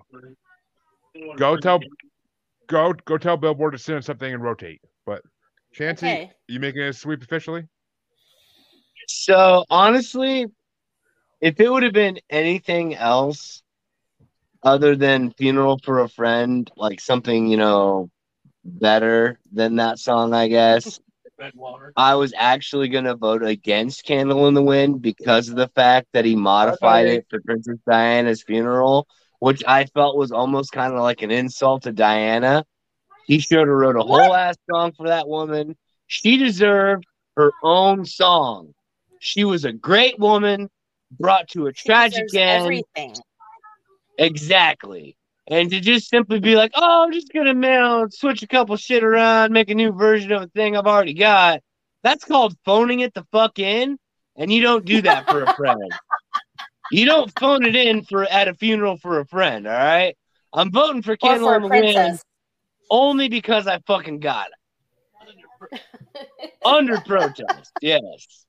go 1.36 1.56
tell 1.56 1.80
go 2.68 2.92
go 3.04 3.18
tell 3.18 3.36
Billboard 3.36 3.72
to 3.72 3.78
send 3.78 4.04
something 4.04 4.32
and 4.32 4.42
rotate. 4.42 4.80
But 5.06 5.22
Chancey, 5.72 6.06
Okay. 6.06 6.32
you 6.48 6.58
making 6.60 6.82
a 6.82 6.92
sweep 6.92 7.22
officially? 7.22 7.66
So 9.08 9.64
honestly, 9.70 10.46
if 11.42 11.60
it 11.60 11.70
would 11.70 11.82
have 11.82 11.92
been 11.92 12.20
anything 12.30 12.94
else 12.94 13.62
other 14.62 14.94
than 14.94 15.32
funeral 15.32 15.78
for 15.82 16.00
a 16.00 16.08
friend, 16.08 16.70
like 16.76 17.00
something, 17.00 17.48
you 17.48 17.56
know, 17.56 18.08
better 18.64 19.38
than 19.52 19.76
that 19.76 19.98
song, 19.98 20.32
I 20.32 20.46
guess. 20.46 21.00
I 21.96 22.14
was 22.14 22.32
actually 22.36 22.88
gonna 22.88 23.16
vote 23.16 23.42
against 23.42 24.04
Candle 24.04 24.46
in 24.46 24.54
the 24.54 24.62
Wind 24.62 25.02
because 25.02 25.48
of 25.48 25.56
the 25.56 25.66
fact 25.68 26.06
that 26.12 26.24
he 26.24 26.36
modified 26.36 27.08
it 27.08 27.26
for 27.28 27.40
Princess 27.40 27.78
Diana's 27.90 28.44
funeral, 28.44 29.08
which 29.40 29.64
I 29.66 29.86
felt 29.86 30.16
was 30.16 30.30
almost 30.30 30.70
kind 30.70 30.94
of 30.94 31.00
like 31.00 31.22
an 31.22 31.32
insult 31.32 31.82
to 31.82 31.92
Diana. 31.92 32.64
He 33.26 33.40
should 33.40 33.58
have 33.58 33.68
wrote 33.68 33.96
a 33.96 34.02
whole 34.02 34.32
ass 34.34 34.56
song 34.70 34.92
for 34.92 35.08
that 35.08 35.26
woman. 35.26 35.76
She 36.06 36.36
deserved 36.36 37.04
her 37.36 37.50
own 37.64 38.04
song. 38.04 38.74
She 39.18 39.42
was 39.44 39.64
a 39.64 39.72
great 39.72 40.20
woman, 40.20 40.70
brought 41.18 41.48
to 41.50 41.66
a 41.66 41.72
tragic 41.72 42.34
end. 42.34 42.62
Everything. 42.62 43.14
Exactly. 44.18 45.16
And 45.48 45.70
to 45.70 45.80
just 45.80 46.08
simply 46.08 46.38
be 46.38 46.54
like, 46.54 46.70
oh, 46.74 47.04
I'm 47.04 47.12
just 47.12 47.32
gonna 47.32 47.54
mail, 47.54 48.06
switch 48.10 48.42
a 48.42 48.46
couple 48.46 48.76
shit 48.76 49.02
around, 49.02 49.52
make 49.52 49.70
a 49.70 49.74
new 49.74 49.92
version 49.92 50.32
of 50.32 50.42
a 50.42 50.46
thing 50.48 50.76
I've 50.76 50.86
already 50.86 51.14
got. 51.14 51.60
That's 52.02 52.24
called 52.24 52.56
phoning 52.64 53.00
it 53.00 53.14
the 53.14 53.26
fuck 53.32 53.58
in, 53.58 53.98
and 54.36 54.52
you 54.52 54.62
don't 54.62 54.84
do 54.84 55.02
that 55.02 55.28
for 55.28 55.42
a 55.42 55.54
friend. 55.56 55.92
You 56.90 57.06
don't 57.06 57.32
phone 57.38 57.64
it 57.64 57.74
in 57.74 58.04
for 58.04 58.24
at 58.24 58.48
a 58.48 58.54
funeral 58.54 58.96
for 58.96 59.18
a 59.18 59.26
friend. 59.26 59.66
All 59.66 59.72
right. 59.72 60.16
I'm 60.52 60.70
voting 60.70 61.02
for 61.02 61.12
Or 61.12 61.16
Candle 61.16 61.48
a 61.48 61.60
the 61.60 61.68
Wind 61.68 62.20
only 62.90 63.28
because 63.28 63.66
I 63.66 63.78
fucking 63.86 64.20
got 64.20 64.48
it 65.70 65.80
under 66.64 67.00
protest. 67.00 67.72
Yes. 67.80 68.41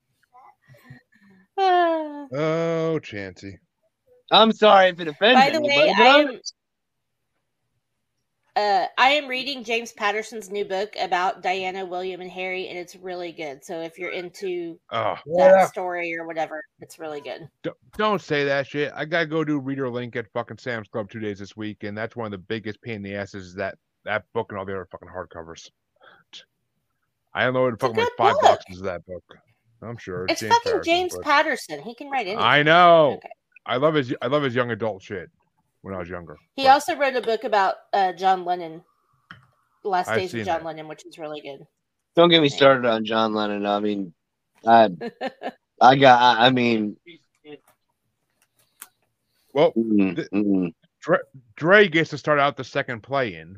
Ah. 1.57 2.27
Oh, 2.33 2.99
Chancy. 2.99 3.57
I'm 4.31 4.51
sorry 4.51 4.89
if 4.89 4.99
it 4.99 5.07
offends 5.07 5.39
By 5.39 5.49
the 5.51 5.61
way, 5.61 5.73
anybody, 5.89 5.93
but 5.97 6.07
I 6.07 6.17
I'm- 6.17 6.39
uh, 8.55 8.85
I 8.99 9.09
am 9.11 9.27
reading 9.27 9.63
James 9.63 9.91
Patterson's 9.93 10.49
new 10.51 10.63
book 10.63 10.93
about 10.99 11.41
Diana, 11.41 11.85
William, 11.85 12.21
and 12.21 12.29
Harry, 12.29 12.67
and 12.67 12.77
it's 12.77 12.95
really 12.95 13.31
good. 13.31 13.63
So 13.65 13.81
if 13.81 13.97
you're 13.97 14.11
into 14.11 14.79
Oh, 14.91 15.15
that 15.25 15.55
Yeah. 15.55 15.65
story 15.67 16.15
or 16.15 16.25
whatever, 16.27 16.63
it's 16.79 16.99
really 16.99 17.19
good. 17.21 17.49
don't, 17.63 17.77
don't 17.97 18.21
say 18.21 18.43
that 18.45 18.67
shit. 18.67 18.91
I 18.95 19.05
gotta 19.05 19.25
go 19.25 19.43
do 19.43 19.59
ReaderLink 19.59 20.15
at 20.15 20.31
fucking 20.33 20.59
Sam's 20.59 20.87
Club 20.87 21.09
two 21.09 21.19
days 21.19 21.39
this 21.39 21.57
week, 21.57 21.83
and 21.83 21.97
that's 21.97 22.15
one 22.15 22.25
of 22.27 22.31
the 22.31 22.37
biggest 22.37 22.79
pain 22.83 22.97
in 22.97 23.01
the 23.03 23.15
asses 23.15 23.47
is 23.47 23.55
that 23.55 23.77
that 24.05 24.25
book 24.33 24.51
and 24.51 24.59
all 24.59 24.65
the 24.65 24.73
other 24.73 24.85
fucking 24.91 25.07
hardcovers. 25.09 25.69
I 27.33 27.45
don't 27.45 27.55
know 27.55 27.63
what 27.63 27.73
It's 27.73 27.83
a 27.83 27.87
fucking 27.87 28.03
like 28.03 28.11
five 28.17 28.33
book. 28.35 28.41
boxes 28.43 28.77
of 28.79 28.85
that 28.85 29.03
book. 29.07 29.23
I'm 29.83 29.97
sure 29.97 30.25
It's 30.29 30.41
James 30.41 30.53
fucking 30.53 30.71
Patterson, 30.71 30.83
James 30.93 31.15
but- 31.15 31.23
Patterson. 31.23 31.81
He 31.81 31.95
can 31.95 32.09
write 32.09 32.27
anything. 32.27 32.39
I 32.39 32.63
know. 32.63 33.13
Okay. 33.17 33.29
I 33.65 33.77
love 33.77 33.93
his 33.93 34.13
I 34.21 34.27
love 34.27 34.43
his 34.43 34.53
young 34.55 34.71
adult 34.71 35.01
shit 35.01 35.29
when 35.81 35.93
I 35.93 35.97
was 35.99 36.09
younger. 36.09 36.37
He 36.55 36.63
But 36.63 36.69
also 36.71 36.95
wrote 36.97 37.15
a 37.15 37.21
book 37.21 37.43
about 37.43 37.75
uh, 37.93 38.13
John 38.13 38.43
Lennon, 38.45 38.81
Last 39.83 40.09
I've 40.09 40.19
Days 40.19 40.33
of 40.33 40.39
John 40.45 40.59
that. 40.59 40.65
Lennon, 40.65 40.87
which 40.87 41.05
is 41.05 41.17
really 41.17 41.41
good. 41.41 41.65
don't 42.15 42.29
get 42.29 42.41
me 42.41 42.49
started 42.49 42.85
on 42.85 43.05
John 43.05 43.33
Lennon. 43.33 43.65
I 43.65 43.79
mean, 43.79 44.13
I, 44.65 44.89
I 45.81 45.95
got. 45.95 46.37
I, 46.39 46.47
I 46.47 46.49
mean, 46.49 46.97
well, 49.53 49.71
mm, 49.73 50.15
Th- 50.15 50.29
mm. 50.29 50.73
Dre 51.55 51.87
gets 51.87 52.09
to 52.11 52.17
start 52.17 52.39
out 52.39 52.57
the 52.57 52.63
second 52.63 53.01
play 53.03 53.35
in. 53.35 53.57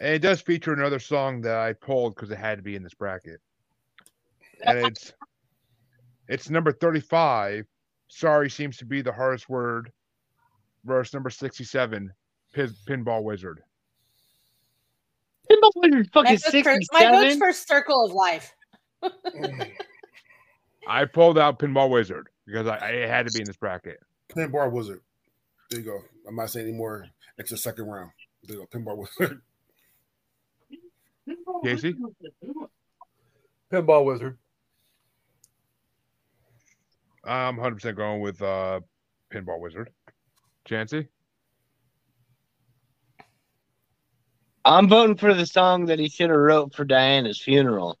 And 0.00 0.14
it 0.14 0.18
does 0.18 0.40
feature 0.40 0.72
another 0.72 0.98
song 0.98 1.40
that 1.42 1.56
I 1.56 1.72
pulled 1.72 2.14
because 2.14 2.30
it 2.30 2.38
had 2.38 2.58
to 2.58 2.62
be 2.62 2.74
in 2.76 2.82
this 2.82 2.94
bracket. 2.94 3.40
And 4.66 4.78
it's 4.78 5.12
it's 6.28 6.50
number 6.50 6.72
35. 6.72 7.66
Sorry 8.08 8.50
seems 8.50 8.76
to 8.78 8.84
be 8.84 9.02
the 9.02 9.12
hardest 9.12 9.48
word. 9.48 9.90
Verse 10.84 11.12
number 11.14 11.30
67, 11.30 12.12
Pin, 12.52 12.74
Pinball 12.86 13.22
Wizard. 13.22 13.62
Pinball 15.50 15.70
Wizard 15.76 16.10
My 16.14 16.22
fucking 16.22 16.38
vote's, 16.38 16.62
for, 16.62 16.78
my 16.92 17.10
vote's 17.10 17.36
for 17.36 17.52
Circle 17.52 18.04
of 18.04 18.12
Life. 18.12 18.54
I 20.88 21.04
pulled 21.06 21.38
out 21.38 21.58
Pinball 21.58 21.90
Wizard 21.90 22.28
because 22.46 22.66
I, 22.66 22.76
I 22.76 23.06
had 23.06 23.26
to 23.26 23.32
be 23.32 23.40
in 23.40 23.46
this 23.46 23.56
bracket. 23.56 23.98
Pinball 24.28 24.70
Wizard. 24.70 25.00
There 25.70 25.80
you 25.80 25.86
go. 25.86 26.00
I'm 26.28 26.36
not 26.36 26.50
saying 26.50 26.68
anymore. 26.68 27.06
It's 27.38 27.50
the 27.50 27.56
second 27.56 27.86
round. 27.86 28.10
There 28.44 28.56
you 28.56 28.66
go. 28.70 28.78
Pinball 28.78 28.98
Wizard. 28.98 29.40
Kasey? 31.64 31.94
Pinball 33.72 34.04
Wizard. 34.04 34.38
I'm 37.26 37.56
100% 37.56 37.96
going 37.96 38.20
with 38.20 38.40
uh, 38.42 38.80
Pinball 39.32 39.60
Wizard. 39.60 39.90
Chancy? 40.66 41.08
I'm 44.64 44.88
voting 44.88 45.16
for 45.16 45.34
the 45.34 45.46
song 45.46 45.86
that 45.86 45.98
he 45.98 46.08
should 46.08 46.30
have 46.30 46.38
wrote 46.38 46.74
for 46.74 46.84
Diana's 46.84 47.40
funeral. 47.40 47.98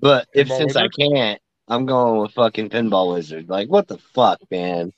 But 0.00 0.26
if 0.34 0.48
Pinball 0.48 0.58
since 0.58 0.76
I 0.76 0.88
can't, 0.88 1.40
I'm 1.68 1.86
going 1.86 2.20
with 2.20 2.32
fucking 2.32 2.70
Pinball 2.70 3.14
Wizard. 3.14 3.48
Like, 3.48 3.68
what 3.68 3.86
the 3.86 3.98
fuck, 3.98 4.40
man? 4.50 4.92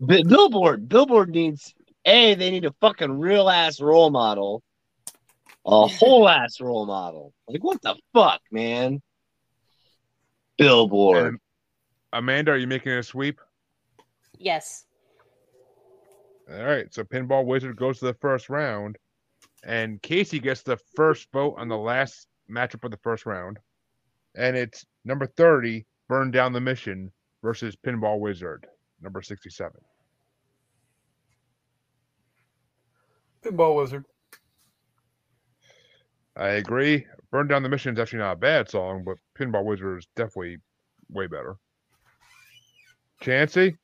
Bi- 0.00 0.24
Billboard, 0.26 0.88
Billboard 0.88 1.30
needs 1.30 1.74
a. 2.04 2.34
They 2.34 2.50
need 2.50 2.66
a 2.66 2.74
fucking 2.80 3.18
real 3.18 3.48
ass 3.48 3.80
role 3.80 4.10
model, 4.10 4.62
a 5.64 5.86
whole 5.86 6.28
ass 6.28 6.60
role 6.60 6.84
model. 6.84 7.32
Like, 7.48 7.64
what 7.64 7.80
the 7.80 7.94
fuck, 8.12 8.42
man? 8.50 9.00
Billboard. 10.58 11.38
And 12.12 12.18
Amanda, 12.18 12.52
are 12.52 12.56
you 12.56 12.66
making 12.66 12.92
a 12.92 13.02
sweep? 13.02 13.40
Yes. 14.38 14.86
All 16.50 16.64
right, 16.64 16.92
so 16.92 17.04
Pinball 17.04 17.46
Wizard 17.46 17.76
goes 17.76 17.98
to 18.00 18.06
the 18.06 18.14
first 18.14 18.50
round, 18.50 18.96
and 19.64 20.02
Kasey 20.02 20.42
gets 20.42 20.62
the 20.62 20.76
first 20.96 21.28
vote 21.32 21.54
on 21.56 21.68
the 21.68 21.78
last 21.78 22.26
matchup 22.50 22.84
of 22.84 22.90
the 22.90 22.98
first 22.98 23.26
round, 23.26 23.58
and 24.34 24.56
it's 24.56 24.84
number 25.04 25.26
thirty, 25.26 25.86
Burn 26.08 26.30
Down 26.30 26.52
the 26.52 26.60
Mission 26.60 27.12
versus 27.42 27.76
Pinball 27.76 28.18
Wizard, 28.18 28.66
number 29.00 29.22
sixty-seven. 29.22 29.80
Pinball 33.42 33.76
Wizard. 33.76 34.04
I 36.36 36.48
agree. 36.48 37.06
Burn 37.30 37.46
Down 37.46 37.62
the 37.62 37.68
Mission 37.68 37.94
is 37.94 38.00
actually 38.00 38.18
not 38.18 38.32
a 38.32 38.36
bad 38.36 38.68
song, 38.68 39.04
but 39.04 39.16
Pinball 39.38 39.64
Wizard 39.64 39.98
is 39.98 40.08
definitely 40.16 40.58
way 41.08 41.26
better. 41.28 41.56
Chancy, 43.22 43.76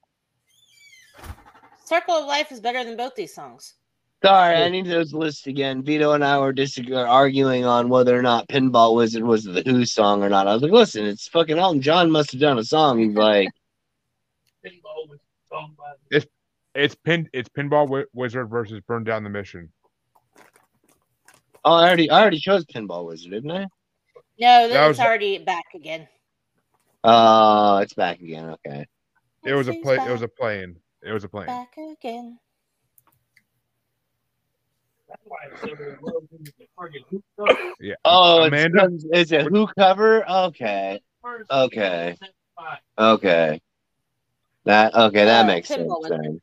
Circle 1.85 2.15
of 2.15 2.27
Life 2.27 2.53
is 2.53 2.61
better 2.61 2.85
than 2.85 2.97
both 2.97 3.15
these 3.15 3.33
songs. 3.35 3.75
Sorry, 4.25 4.57
I 4.57 4.69
need 4.69 4.87
those 4.87 5.15
lists 5.15 5.47
again. 5.47 5.83
Vito 5.85 6.11
and 6.13 6.25
I 6.25 6.39
were 6.41 6.53
disagreeing, 6.53 6.99
arguing 7.07 7.65
on 7.65 7.89
whether 7.89 8.19
or 8.19 8.23
not 8.23 8.49
Pinball 8.49 8.97
Wizard 8.97 9.23
was 9.23 9.45
the 9.45 9.63
Who 9.65 9.85
song 9.87 10.25
or 10.25 10.29
not. 10.29 10.49
I 10.49 10.55
was 10.55 10.63
like, 10.63 10.73
listen, 10.73 11.07
it's 11.07 11.29
fucking 11.29 11.57
Elton 11.57 11.81
John 11.81 12.11
must 12.11 12.33
have 12.33 12.41
done 12.41 12.59
a 12.59 12.65
song. 12.65 12.99
He's 12.99 13.15
like, 13.15 13.49
it's 16.11 16.27
it's 16.75 16.95
pin 16.97 17.29
it's 17.33 17.49
Pinball 17.49 17.87
Wi- 17.87 18.07
Wizard 18.13 18.51
versus 18.51 18.81
Burn 18.89 19.05
Down 19.05 19.23
the 19.23 19.31
Mission. 19.31 19.71
oh, 21.65 21.73
I 21.75 21.87
already, 21.87 22.11
I 22.11 22.21
already 22.21 22.41
chose 22.41 22.65
Pinball 22.65 23.07
Wizard, 23.07 23.31
didn't 23.31 23.53
I? 23.53 23.67
No, 24.41 24.69
That 24.69 24.89
was- 24.89 24.99
already 24.99 25.39
back 25.39 25.65
again. 25.75 26.09
Oh, 27.05 27.77
it's 27.79 27.95
back 27.95 28.21
again. 28.21 28.57
Okay. 28.67 28.85
It 29.45 29.55
was 29.55 29.69
a 29.69 29.73
She's 29.73 29.83
play. 29.83 29.97
Back, 29.97 30.09
It 30.09 30.13
was 30.13 30.23
a 30.23 30.29
play-in. 30.29 30.77
It 31.03 31.13
was 31.13 31.25
a 31.25 31.29
play-in. 31.29 31.47
back 31.47 31.77
again. 31.77 32.39
Yeah. 37.81 37.95
Oh, 38.05 38.43
it's, 38.45 38.49
Amanda? 38.49 38.89
'cause 38.89 39.07
it's 39.13 39.31
a 39.33 39.45
Who 39.45 39.67
cover. 39.79 40.29
Okay, 40.29 41.01
okay, 41.51 42.17
okay. 42.99 43.61
That 44.65 44.95
okay, 44.95 45.25
that 45.25 45.45
Uh, 45.45 45.47
makes 45.47 45.69
sense. 45.69 45.93
Then. 46.09 46.41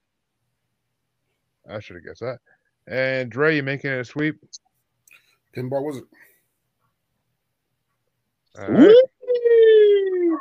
I 1.70 1.80
should 1.80 1.98
have 1.98 2.06
guessed 2.06 2.22
that. 2.22 2.40
And 2.88 3.30
Dre, 3.30 3.56
you 3.58 3.64
making 3.64 3.92
it 3.92 4.00
a 4.00 4.06
sweep? 4.06 4.40
Pinball 5.56 5.84
Wizard. 5.86 6.04
All 8.58 8.68
right. 8.70 8.96
Woo! 9.28 10.40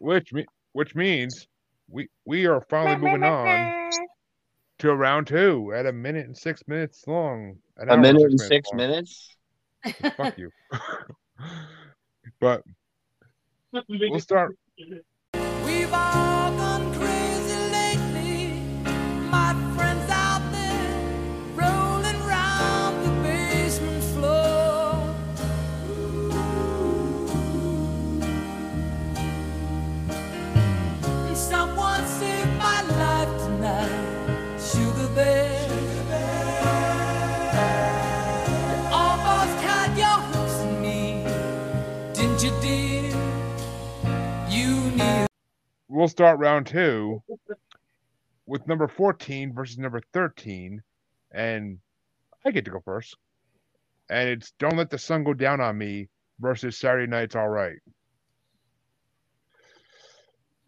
Which 0.00 0.32
me- 0.32 0.46
which 0.72 0.94
means 0.94 1.46
we 1.90 2.08
we 2.24 2.46
are 2.46 2.60
finally 2.70 2.96
moving 2.96 3.24
on 3.24 3.90
to 4.78 4.94
round 4.94 5.26
two 5.26 5.72
at 5.74 5.86
a 5.86 5.92
minute 5.92 6.26
and 6.26 6.36
six 6.36 6.62
minutes 6.66 7.04
long. 7.06 7.56
An 7.76 7.90
A 7.90 7.96
minute 7.96 8.22
and 8.22 8.40
six 8.40 8.68
long. 8.72 8.78
minutes. 8.78 9.36
Fuck 10.16 10.38
you. 10.38 10.50
but 12.40 12.62
we'll 13.88 14.20
start. 14.20 14.56
We'll 46.00 46.08
start 46.08 46.38
round 46.38 46.66
two 46.66 47.22
with 48.46 48.66
number 48.66 48.88
14 48.88 49.52
versus 49.52 49.76
number 49.76 50.00
13. 50.14 50.82
And 51.30 51.78
I 52.44 52.50
get 52.50 52.64
to 52.64 52.70
go 52.70 52.80
first. 52.82 53.14
And 54.08 54.30
it's 54.30 54.52
Don't 54.58 54.78
Let 54.78 54.88
the 54.88 54.96
Sun 54.96 55.24
Go 55.24 55.34
Down 55.34 55.60
on 55.60 55.76
Me 55.76 56.08
versus 56.40 56.78
Saturday 56.78 57.06
Night's 57.06 57.36
All 57.36 57.50
Right. 57.50 57.76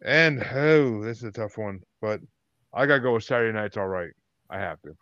And 0.05 0.45
oh, 0.53 1.03
this 1.03 1.17
is 1.17 1.23
a 1.23 1.31
tough 1.31 1.57
one, 1.57 1.79
but 1.99 2.19
I 2.71 2.85
gotta 2.85 3.01
go 3.01 3.15
with 3.15 3.23
Saturday 3.23 3.57
Night's 3.57 3.75
All 3.75 3.87
Right. 3.87 4.11
I 4.51 4.59
have 4.59 4.79
to. 4.83 4.95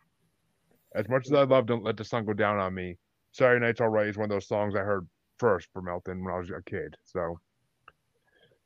As 0.95 1.09
much 1.09 1.25
as 1.25 1.33
I 1.33 1.43
love 1.43 1.65
Don't 1.65 1.83
Let 1.83 1.97
the 1.97 2.05
Sun 2.05 2.23
Go 2.23 2.31
Down 2.31 2.57
on 2.57 2.73
Me, 2.73 2.95
Saturday 3.33 3.65
Night's 3.65 3.81
All 3.81 3.89
Right 3.89 4.07
is 4.07 4.17
one 4.17 4.25
of 4.25 4.29
those 4.29 4.47
songs 4.47 4.75
I 4.75 4.79
heard 4.79 5.05
first 5.39 5.67
from 5.73 5.89
Elton 5.89 6.23
when 6.23 6.33
I 6.33 6.37
was 6.37 6.49
a 6.51 6.61
kid. 6.65 6.95
So, 7.03 7.37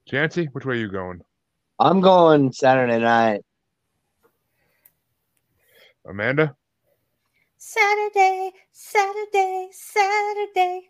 Chancy, 0.08 0.46
which 0.52 0.66
way 0.66 0.76
are 0.76 0.80
you 0.80 0.92
going? 0.92 1.22
I'm 1.78 2.00
going 2.00 2.52
Saturday 2.54 3.00
night. 3.00 3.42
Amanda? 6.08 6.56
Saturday, 7.58 8.52
Saturday, 8.72 9.70
Saturday. 9.72 10.82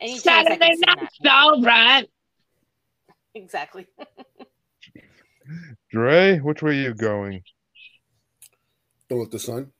Any 0.00 0.18
chance 0.18 0.48
I 0.50 0.56
can 0.56 1.30
all 1.30 1.62
right. 1.62 2.06
Exactly. 3.34 3.86
Dre, 5.90 6.38
which 6.38 6.62
way 6.62 6.70
are 6.70 6.74
you 6.74 6.94
going? 6.94 7.42
Don't 9.08 9.20
let 9.20 9.30
the 9.30 9.38
sun. 9.38 9.72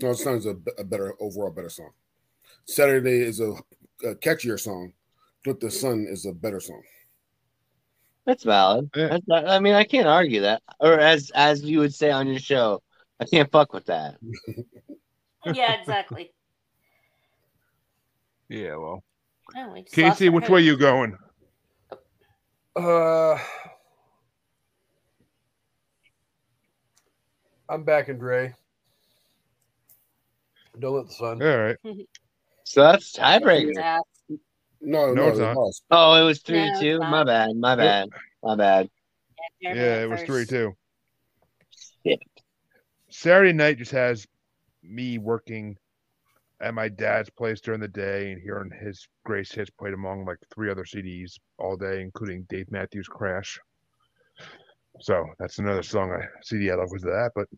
No, 0.00 0.08
the 0.08 0.16
sun 0.16 0.36
is 0.36 0.46
a, 0.46 0.56
a 0.78 0.84
better 0.84 1.14
overall 1.20 1.50
better 1.50 1.68
song. 1.68 1.90
Saturday 2.66 3.20
is 3.20 3.40
a, 3.40 3.52
a 4.04 4.14
catchier 4.16 4.58
song. 4.58 4.92
Don't 5.44 5.54
let 5.54 5.60
the 5.60 5.70
sun 5.70 6.06
is 6.08 6.26
a 6.26 6.32
better 6.32 6.60
song. 6.60 6.82
That's 8.26 8.44
valid. 8.44 8.90
Yeah. 8.96 9.08
That's 9.08 9.28
not- 9.28 9.48
I 9.48 9.58
mean, 9.58 9.74
I 9.74 9.84
can't 9.84 10.06
argue 10.08 10.42
that. 10.42 10.62
Or 10.80 10.98
as 10.98 11.30
as 11.34 11.62
you 11.62 11.78
would 11.80 11.94
say 11.94 12.10
on 12.10 12.26
your 12.26 12.38
show, 12.40 12.82
I 13.20 13.24
can't 13.26 13.50
fuck 13.50 13.72
with 13.72 13.86
that. 13.86 14.16
yeah, 15.54 15.78
exactly. 15.80 16.32
Yeah, 18.48 18.76
well. 18.76 19.04
Oh, 19.56 19.72
we 19.72 19.82
Kasey, 19.84 20.32
which 20.32 20.44
host. 20.44 20.52
way 20.52 20.62
you 20.62 20.76
going? 20.76 21.16
Uh, 22.76 23.38
I'm 27.68 27.84
back 27.84 28.08
in 28.08 28.18
Dre. 28.18 28.54
Don't 30.78 30.96
let 30.96 31.06
the 31.08 31.12
sun. 31.14 31.42
All 31.42 31.58
right. 31.58 31.76
So 32.66 32.80
that's 32.80 33.12
tiebreaker. 33.12 34.00
Yeah. 34.84 34.90
No, 34.92 35.06
No, 35.08 35.14
no, 35.14 35.28
it's 35.28 35.38
they 35.38 35.44
not. 35.44 35.56
lost. 35.56 35.84
Oh, 35.90 36.14
it 36.14 36.24
was 36.24 36.40
three 36.42 36.66
No, 36.66 36.72
to 36.74 36.80
two. 36.80 36.96
it's 36.96 37.00
My 37.00 37.24
bad. 37.24 37.56
My 37.56 37.76
bad. 37.76 38.08
My 38.42 38.56
bad. 38.56 38.90
Jeremy 39.62 39.80
Yeah, 39.80 40.02
it 40.02 40.08
was 40.10 40.20
first. 40.20 40.26
three 40.32 40.46
two. 40.46 40.76
Shit. 42.06 42.20
Saturday 43.10 43.52
night 43.52 43.78
just 43.78 43.92
has 43.92 44.26
me 44.82 45.18
working 45.18 45.76
at 46.60 46.74
my 46.74 46.88
dad's 46.88 47.30
place 47.30 47.60
during 47.60 47.80
the 47.80 47.88
day 47.88 48.32
and 48.32 48.40
hearing 48.40 48.70
his 48.70 49.08
Grace 49.24 49.52
hits 49.52 49.70
played 49.70 49.94
among 49.94 50.24
like 50.24 50.38
three 50.54 50.70
other 50.70 50.84
CDs 50.84 51.38
all 51.58 51.76
day, 51.76 52.00
including 52.02 52.46
Dave 52.48 52.70
Matthews' 52.70 53.08
Crash. 53.08 53.58
So 55.00 55.26
that's 55.38 55.58
another 55.58 55.82
song 55.82 56.12
I 56.12 56.26
CD 56.42 56.70
I 56.70 56.74
love 56.74 56.90
was 56.92 57.02
that, 57.02 57.32
but 57.34 57.48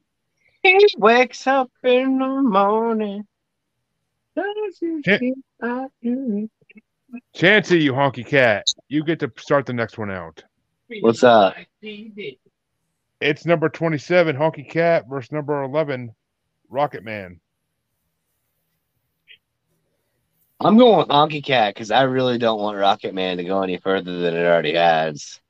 He 0.62 0.78
wakes 0.98 1.46
up 1.46 1.70
in 1.84 2.18
the 2.18 2.42
morning. 2.42 3.26
Does 4.34 4.78
he 4.80 5.02
Yeah. 5.06 5.86
Feel 7.16 7.22
like 7.24 7.34
you? 7.34 7.40
Chancey, 7.40 7.82
you 7.82 7.92
honky 7.92 8.26
cat, 8.26 8.64
you 8.88 9.04
get 9.04 9.20
to 9.20 9.32
start 9.38 9.66
the 9.66 9.72
next 9.72 9.98
one 9.98 10.10
out. 10.10 10.42
What's 11.00 11.24
up? 11.24 11.54
It's 13.20 13.46
number 13.46 13.68
twenty-seven, 13.68 14.36
Honky 14.36 14.68
Cat, 14.68 15.06
versus 15.08 15.32
number 15.32 15.62
eleven, 15.62 16.14
Rocket 16.68 17.02
Man. 17.02 17.40
I'm 20.60 20.76
going 20.78 20.98
with 20.98 21.08
Honky 21.08 21.42
Cat 21.44 21.74
because 21.74 21.90
I 21.90 22.02
really 22.02 22.38
don't 22.38 22.60
want 22.60 22.76
Rocket 22.78 23.14
Man 23.14 23.38
to 23.38 23.44
go 23.44 23.62
any 23.62 23.78
further 23.78 24.20
than 24.20 24.34
it 24.34 24.44
already 24.46 24.74
has. 24.74 25.40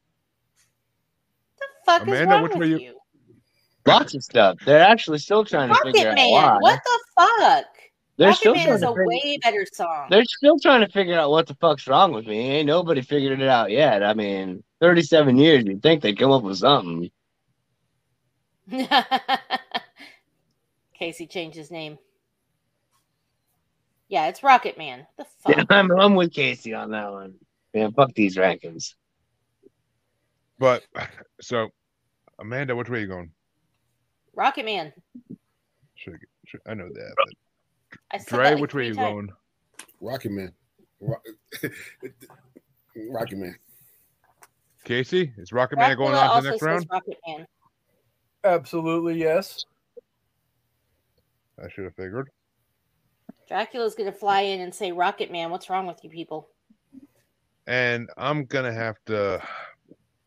The 1.59 1.67
fuck 1.85 2.09
is 2.09 2.21
wrong 2.27 2.43
which 2.45 2.55
with 2.55 2.69
you- 2.69 2.79
you? 2.79 2.93
Lots 3.85 4.15
of 4.15 4.25
stuff. 4.25 4.59
They're 4.65 4.81
actually 4.85 5.19
still 5.19 5.45
trying 5.45 5.69
to 5.69 5.75
figure 5.85 6.07
Rocket 6.09 6.09
out 6.09 6.15
Man, 6.17 6.31
why. 6.33 6.57
what 6.59 6.81
the 6.85 6.99
fuck? 7.17 7.67
They're 8.19 8.29
Rocket 8.29 8.39
still 8.41 8.55
Man 8.55 8.69
is 8.71 8.83
a 8.83 8.89
figure- 8.89 9.07
way 9.07 9.39
better 9.43 9.67
song. 9.71 10.07
They're 10.11 10.25
still 10.25 10.59
trying 10.59 10.81
to 10.81 10.89
figure 10.91 11.19
out 11.19 11.31
what 11.31 11.47
the 11.47 11.55
fuck's 11.57 11.87
wrong 11.87 12.13
with 12.13 12.27
me. 12.27 12.39
Ain't 12.39 12.67
nobody 12.67 13.03
figured 13.03 13.41
it 13.41 13.49
out 13.49 13.71
yet. 13.71 14.03
I 14.03 14.15
mean, 14.15 14.63
37 14.81 15.37
years, 15.37 15.65
you'd 15.65 15.83
think 15.83 16.03
they'd 16.03 16.19
come 16.19 16.31
up 16.31 16.43
with 16.43 16.59
something. 16.59 17.11
Kasey 21.01 21.29
changed 21.29 21.57
his 21.57 21.71
name. 21.71 21.99
Yeah, 24.09 24.29
it's 24.29 24.43
Rocket 24.43 24.79
Man. 24.79 25.07
The 25.19 25.25
fuck? 25.41 25.67
I'm, 25.71 25.91
I'm 25.91 26.15
with 26.15 26.33
Kasey 26.33 26.79
on 26.79 26.91
that 26.93 27.11
one. 27.13 27.35
Man, 27.75 27.93
fuck 27.93 28.15
these 28.15 28.37
rankings. 28.37 28.95
But 30.59 30.85
so 31.41 31.69
Amanda, 32.39 32.75
which 32.75 32.89
way 32.89 33.01
you 33.03 33.09
going? 33.09 33.31
Rocket 34.35 34.65
Man. 34.65 34.93
Should, 35.97 36.19
should, 36.47 36.61
I 36.67 36.73
know 36.75 36.89
that. 36.89 37.15
But 37.17 37.27
I 38.11 38.19
said 38.19 38.27
Dre, 38.29 38.51
like 38.53 38.61
which 38.61 38.75
way 38.75 38.83
three 38.85 38.89
you 38.89 38.95
times. 38.95 39.15
going? 39.15 39.29
Rocket 40.01 40.33
Man. 40.33 40.53
Ro- 41.01 41.23
Rocket 43.11 43.39
Man. 43.39 43.57
Kasey, 44.85 45.33
is 45.39 45.53
Rocket 45.53 45.79
Man 45.79 45.97
going 45.97 46.13
Dracula 46.13 46.29
on 46.29 46.43
to 46.43 46.43
the 46.43 46.51
next 46.51 46.63
round? 46.63 46.87
Man. 47.27 47.47
Absolutely, 48.45 49.19
yes. 49.19 49.65
I 51.63 51.69
should 51.71 51.85
have 51.85 51.95
figured. 51.97 52.31
Dracula's 53.49 53.95
gonna 53.95 54.13
fly 54.13 54.43
in 54.43 54.61
and 54.61 54.75
say, 54.75 54.93
"Rocket 54.93 55.31
Man, 55.31 55.51
what's 55.51 55.71
wrong 55.71 55.87
with 55.87 56.03
you 56.03 56.11
people?" 56.11 56.49
And 57.67 58.09
I'm 58.17 58.45
gonna 58.45 58.73
have 58.73 58.97
to, 59.07 59.43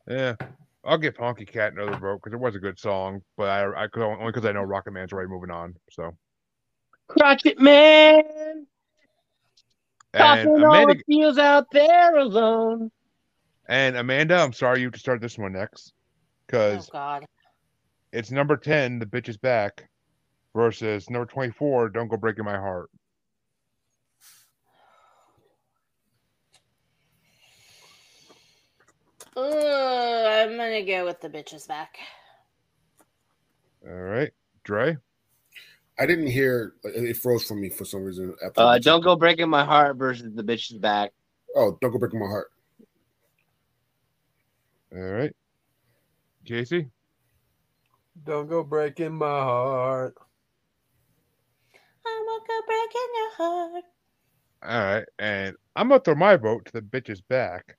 yeah, 0.07 0.35
I'll 0.83 0.97
give 0.97 1.15
Honky 1.15 1.47
Cat 1.47 1.73
another 1.73 1.97
vote 1.97 2.19
because 2.21 2.33
it 2.33 2.39
was 2.39 2.55
a 2.55 2.59
good 2.59 2.79
song, 2.79 3.21
but 3.37 3.49
I 3.49 3.83
I 3.83 3.87
could 3.87 4.03
only 4.03 4.25
because 4.27 4.45
I 4.45 4.51
know 4.51 4.63
Rocket 4.63 4.91
Man's 4.91 5.13
already 5.13 5.29
moving 5.29 5.51
on. 5.51 5.75
So 5.91 6.11
Rocket 7.19 7.59
Man, 7.59 8.67
and 10.13 10.43
talking 10.45 10.63
all 10.63 10.87
the 10.87 11.01
feels 11.07 11.37
out 11.37 11.67
there 11.71 12.17
alone. 12.17 12.91
and 13.67 13.97
Amanda, 13.97 14.35
I'm 14.35 14.53
sorry 14.53 14.79
you 14.79 14.87
have 14.87 14.93
to 14.93 14.99
start 14.99 15.21
this 15.21 15.37
one 15.37 15.53
next 15.53 15.93
Oh 16.51 16.77
because 16.77 16.89
God. 16.89 17.25
it's 18.11 18.31
number 18.31 18.57
ten, 18.57 18.99
the 18.99 19.05
bitch 19.05 19.29
is 19.29 19.37
back, 19.37 19.89
versus 20.55 21.09
number 21.09 21.25
twenty 21.25 21.51
four, 21.51 21.89
don't 21.89 22.07
go 22.07 22.17
breaking 22.17 22.45
my 22.45 22.57
heart. 22.57 22.89
Ugh, 29.35 29.45
I'm 29.45 30.57
gonna 30.57 30.83
go 30.85 31.05
with 31.05 31.21
the 31.21 31.29
bitches 31.29 31.67
back. 31.67 31.97
All 33.87 33.93
right, 33.93 34.31
Dre. 34.63 34.97
I 35.99 36.05
didn't 36.05 36.27
hear 36.27 36.75
it 36.83 37.17
froze 37.17 37.43
for 37.45 37.55
me 37.55 37.69
for 37.69 37.83
some 37.83 38.03
reason. 38.03 38.33
After 38.43 38.61
Uh, 38.61 38.79
don't 38.79 39.03
go 39.03 39.17
breaking 39.17 39.49
my 39.49 39.65
heart 39.65 39.97
versus 39.97 40.33
the 40.33 40.43
bitch's 40.43 40.77
back. 40.77 41.11
Oh, 41.55 41.77
don't 41.81 41.91
go 41.91 41.97
breaking 41.97 42.21
my 42.21 42.27
heart. 42.27 42.51
All 44.95 45.01
right, 45.01 45.35
Kasey. 46.45 46.89
Don't 48.25 48.49
go 48.49 48.63
breaking 48.63 49.13
my 49.13 49.25
heart. 49.25 50.15
I'm 52.05 52.25
gonna 52.25 52.43
go 52.47 52.61
breaking 52.65 53.07
your 53.15 53.31
heart. 53.35 53.83
All 54.63 54.79
right, 54.79 55.05
and 55.19 55.55
I'm 55.75 55.89
gonna 55.89 55.99
throw 55.99 56.15
my 56.15 56.37
vote 56.37 56.65
to 56.65 56.71
the 56.73 56.81
bitch's 56.81 57.21
back, 57.21 57.77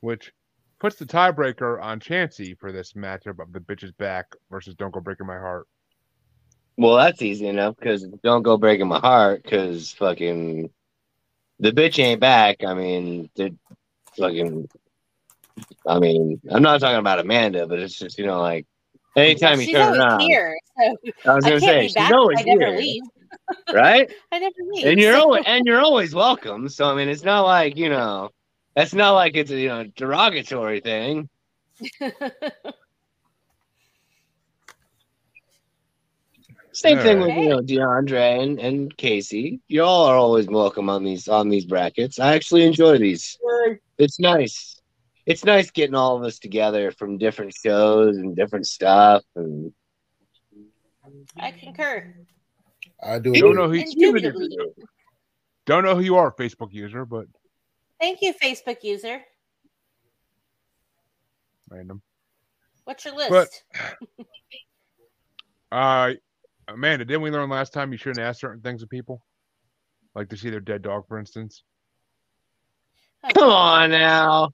which 0.00 0.32
puts 0.80 0.96
the 0.96 1.06
tiebreaker 1.06 1.80
on 1.80 2.00
Chansey 2.00 2.58
for 2.58 2.72
this 2.72 2.94
matchup 2.94 3.38
of 3.40 3.52
the 3.52 3.60
bitch's 3.60 3.92
back 3.92 4.26
versus 4.50 4.74
Don't 4.74 4.92
Go 4.92 5.00
Breaking 5.00 5.26
My 5.26 5.38
Heart. 5.38 5.66
Well, 6.80 6.96
that's 6.96 7.20
easy 7.20 7.46
enough 7.46 7.76
because 7.78 8.04
don't 8.24 8.40
go 8.42 8.56
breaking 8.56 8.88
my 8.88 9.00
heart 9.00 9.42
because 9.42 9.92
fucking 9.92 10.70
the 11.58 11.72
bitch 11.72 12.02
ain't 12.02 12.20
back. 12.20 12.64
I 12.64 12.72
mean, 12.72 13.28
the 13.36 13.54
fucking. 14.18 14.66
I 15.86 15.98
mean, 15.98 16.40
I'm 16.50 16.62
not 16.62 16.80
talking 16.80 16.96
about 16.96 17.18
Amanda, 17.18 17.66
but 17.66 17.80
it's 17.80 17.98
just 17.98 18.18
you 18.18 18.24
know 18.24 18.40
like 18.40 18.66
anytime 19.14 19.60
you 19.60 19.66
she's 19.66 19.74
turn 19.76 20.00
around. 20.00 20.20
here, 20.20 20.56
so 20.78 20.96
I 21.26 21.34
was 21.34 21.44
I 21.44 21.48
gonna 21.50 21.60
say 21.60 21.82
she's 21.82 21.94
back. 21.94 22.12
always 22.12 22.40
here, 22.40 22.82
right? 23.74 24.10
I 24.32 24.38
never 24.38 24.54
leave. 24.70 24.86
And 24.86 24.98
you're 24.98 25.12
so- 25.12 25.20
always 25.20 25.44
and 25.46 25.66
you're 25.66 25.82
always 25.82 26.14
welcome. 26.14 26.70
So 26.70 26.90
I 26.90 26.94
mean, 26.94 27.10
it's 27.10 27.24
not 27.24 27.42
like 27.42 27.76
you 27.76 27.90
know, 27.90 28.30
that's 28.74 28.94
not 28.94 29.10
like 29.12 29.36
it's 29.36 29.50
a 29.50 29.60
you 29.60 29.68
know 29.68 29.84
derogatory 29.96 30.80
thing. 30.80 31.28
Same 36.80 36.96
All 36.96 37.04
thing 37.04 37.18
right. 37.20 37.26
with 37.36 37.36
you 37.36 37.48
know 37.50 37.60
Diandre 37.60 38.42
and, 38.42 38.58
and 38.58 38.96
Kasey. 38.96 39.60
Y'all 39.68 40.04
are 40.06 40.16
always 40.16 40.46
welcome 40.46 40.88
on 40.88 41.04
these 41.04 41.28
on 41.28 41.50
these 41.50 41.66
brackets. 41.66 42.18
I 42.18 42.34
actually 42.34 42.64
enjoy 42.64 42.96
these. 42.96 43.36
It's 43.98 44.18
nice. 44.18 44.80
it's 45.26 45.44
nice 45.44 45.70
getting 45.70 45.94
all 45.94 46.16
of 46.16 46.22
us 46.22 46.38
together 46.38 46.90
from 46.90 47.18
different 47.18 47.52
shows 47.54 48.16
and 48.16 48.34
different 48.34 48.66
stuff. 48.66 49.22
And 49.36 49.74
I 51.38 51.50
concur. 51.50 52.14
I 53.02 53.18
do. 53.18 53.32
Don't 53.34 53.56
know 53.56 53.68
who 53.68 53.74
Indubitably. 53.74 54.48
don't 55.66 55.84
know 55.84 55.94
who 55.94 56.00
you 56.00 56.16
are, 56.16 56.32
Facebook 56.32 56.72
user, 56.72 57.04
but 57.04 57.26
Thank 58.00 58.22
you, 58.22 58.32
Facebook 58.42 58.82
user. 58.82 59.20
random. 61.68 62.00
What's 62.84 63.04
your 63.04 63.16
list? 63.16 63.30
But- 63.30 64.26
Uh, 65.72 66.14
Amanda, 66.74 67.04
didn't 67.04 67.22
we 67.22 67.30
learn 67.30 67.50
last 67.50 67.72
time 67.72 67.92
you 67.92 67.98
shouldn't 67.98 68.20
ask 68.24 68.40
certain 68.40 68.60
things 68.60 68.82
of 68.82 68.88
people, 68.88 69.22
like 70.14 70.28
to 70.30 70.36
see 70.36 70.50
their 70.50 70.60
dead 70.60 70.82
dog, 70.82 71.06
for 71.08 71.18
instance? 71.18 71.62
come 73.34 73.50
on 73.50 73.90
now. 73.90 74.50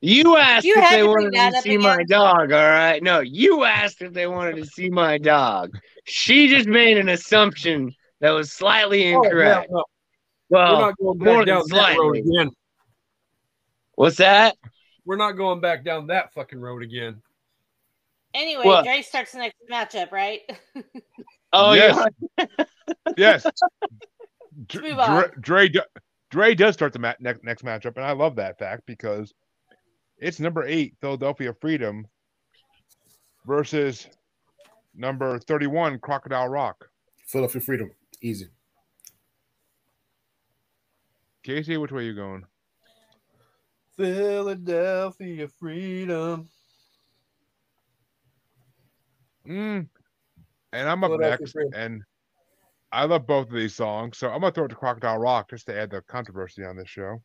You 0.00 0.36
asked 0.38 0.64
You 0.64 0.74
if 0.78 0.88
they 0.90 1.02
to 1.02 1.06
wanted 1.06 1.32
to 1.32 1.58
up 1.58 1.62
see 1.62 1.76
my 1.76 2.02
dog, 2.04 2.52
all 2.52 2.68
right? 2.68 3.02
No, 3.02 3.20
you 3.20 3.64
asked 3.64 4.00
if 4.00 4.14
they 4.14 4.26
wanted 4.26 4.56
to 4.56 4.64
see 4.64 4.88
my 4.88 5.18
dog. 5.18 5.76
She 6.06 6.48
just 6.48 6.66
made 6.66 6.96
an 6.96 7.10
assumption 7.10 7.92
that 8.20 8.30
was 8.30 8.50
slightly 8.52 9.12
Oh, 9.12 9.22
incorrect. 9.22 9.68
yeah, 9.70 9.76
no, 9.76 9.84
well, 10.48 10.72
we're 10.74 10.80
not 10.80 10.96
going 10.98 11.18
more 11.18 11.36
back 11.44 11.46
than 11.46 11.46
down 11.46 11.68
that 11.68 11.98
road 11.98 12.16
slightly. 12.16 12.20
again. 12.20 12.50
what's 13.94 14.16
that? 14.16 14.56
We're 15.04 15.16
not 15.16 15.32
going 15.32 15.60
back 15.60 15.84
down 15.84 16.06
that 16.06 16.32
fucking 16.32 16.58
road 16.60 16.82
again. 16.82 17.20
anyway, 18.32 18.64
what? 18.64 18.84
Dre 18.84 19.02
starts 19.02 19.32
the 19.32 19.38
next 19.38 19.56
matchup, 19.70 20.12
right? 20.12 20.40
Oh, 21.52 21.72
Yes. 21.72 22.08
Yes. 23.16 23.46
Dre. 24.66 24.94
Dre, 25.40 25.70
Dre, 26.30 26.54
does 26.54 26.74
start 26.74 26.92
the 26.92 26.98
ma- 26.98 27.14
next 27.18 27.42
next 27.44 27.64
matchup, 27.64 27.96
and 27.96 28.04
I 28.04 28.12
love 28.12 28.36
that 28.36 28.58
fact 28.58 28.82
because 28.86 29.32
it's 30.18 30.38
number 30.38 30.64
eight, 30.66 30.96
Philadelphia 31.00 31.54
Freedom, 31.60 32.06
versus 33.46 34.06
number 34.94 35.38
thirty-one, 35.38 35.98
Crocodile 35.98 36.48
Rock. 36.48 36.88
Philadelphia 37.26 37.62
Freedom. 37.62 37.90
Easy. 38.20 38.48
Casey, 41.42 41.76
which 41.78 41.90
way 41.90 42.02
are 42.02 42.06
you 42.06 42.14
going? 42.14 42.44
Philadelphia 43.96 45.48
freedom. 45.58 46.48
Mm. 49.48 49.88
And 50.72 50.88
I'm 50.88 51.04
up 51.04 51.10
Philadelphia 51.10 51.46
next, 51.46 51.56
and 51.74 52.02
I 52.92 53.04
love 53.06 53.26
both 53.26 53.48
of 53.48 53.54
these 53.54 53.74
songs, 53.74 54.18
so 54.18 54.28
I'm 54.30 54.40
gonna 54.40 54.52
throw 54.52 54.66
it 54.66 54.68
to 54.68 54.76
Crocodile 54.76 55.18
Rock 55.18 55.50
just 55.50 55.66
to 55.66 55.78
add 55.78 55.90
the 55.90 56.02
controversy 56.02 56.64
on 56.64 56.76
this 56.76 56.88
show. 56.88 57.22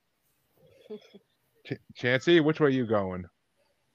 Ch- 1.67 1.79
Chancey, 1.95 2.39
which 2.39 2.59
way 2.59 2.67
are 2.67 2.69
you 2.69 2.85
going? 2.87 3.25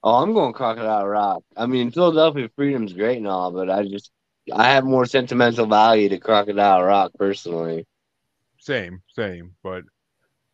Oh, 0.03 0.17
I'm 0.23 0.33
going 0.33 0.53
Crocodile 0.55 1.07
Rock. 1.07 1.43
I 1.57 1.67
mean, 1.67 1.91
Philadelphia 1.91 2.51
Freedom's 2.57 2.93
great 2.95 3.19
and 3.19 3.29
all, 3.29 3.51
but 3.53 3.71
I 3.71 3.87
just 3.87 4.11
I 4.53 4.71
have 4.73 4.85
more 4.85 5.07
sentimental 5.07 5.67
value 5.67 6.09
to 6.11 6.19
Crocodile 6.19 6.83
Rock 6.83 7.13
personally. 7.19 7.87
Same, 8.59 9.03
same, 9.15 9.55
but 9.63 9.85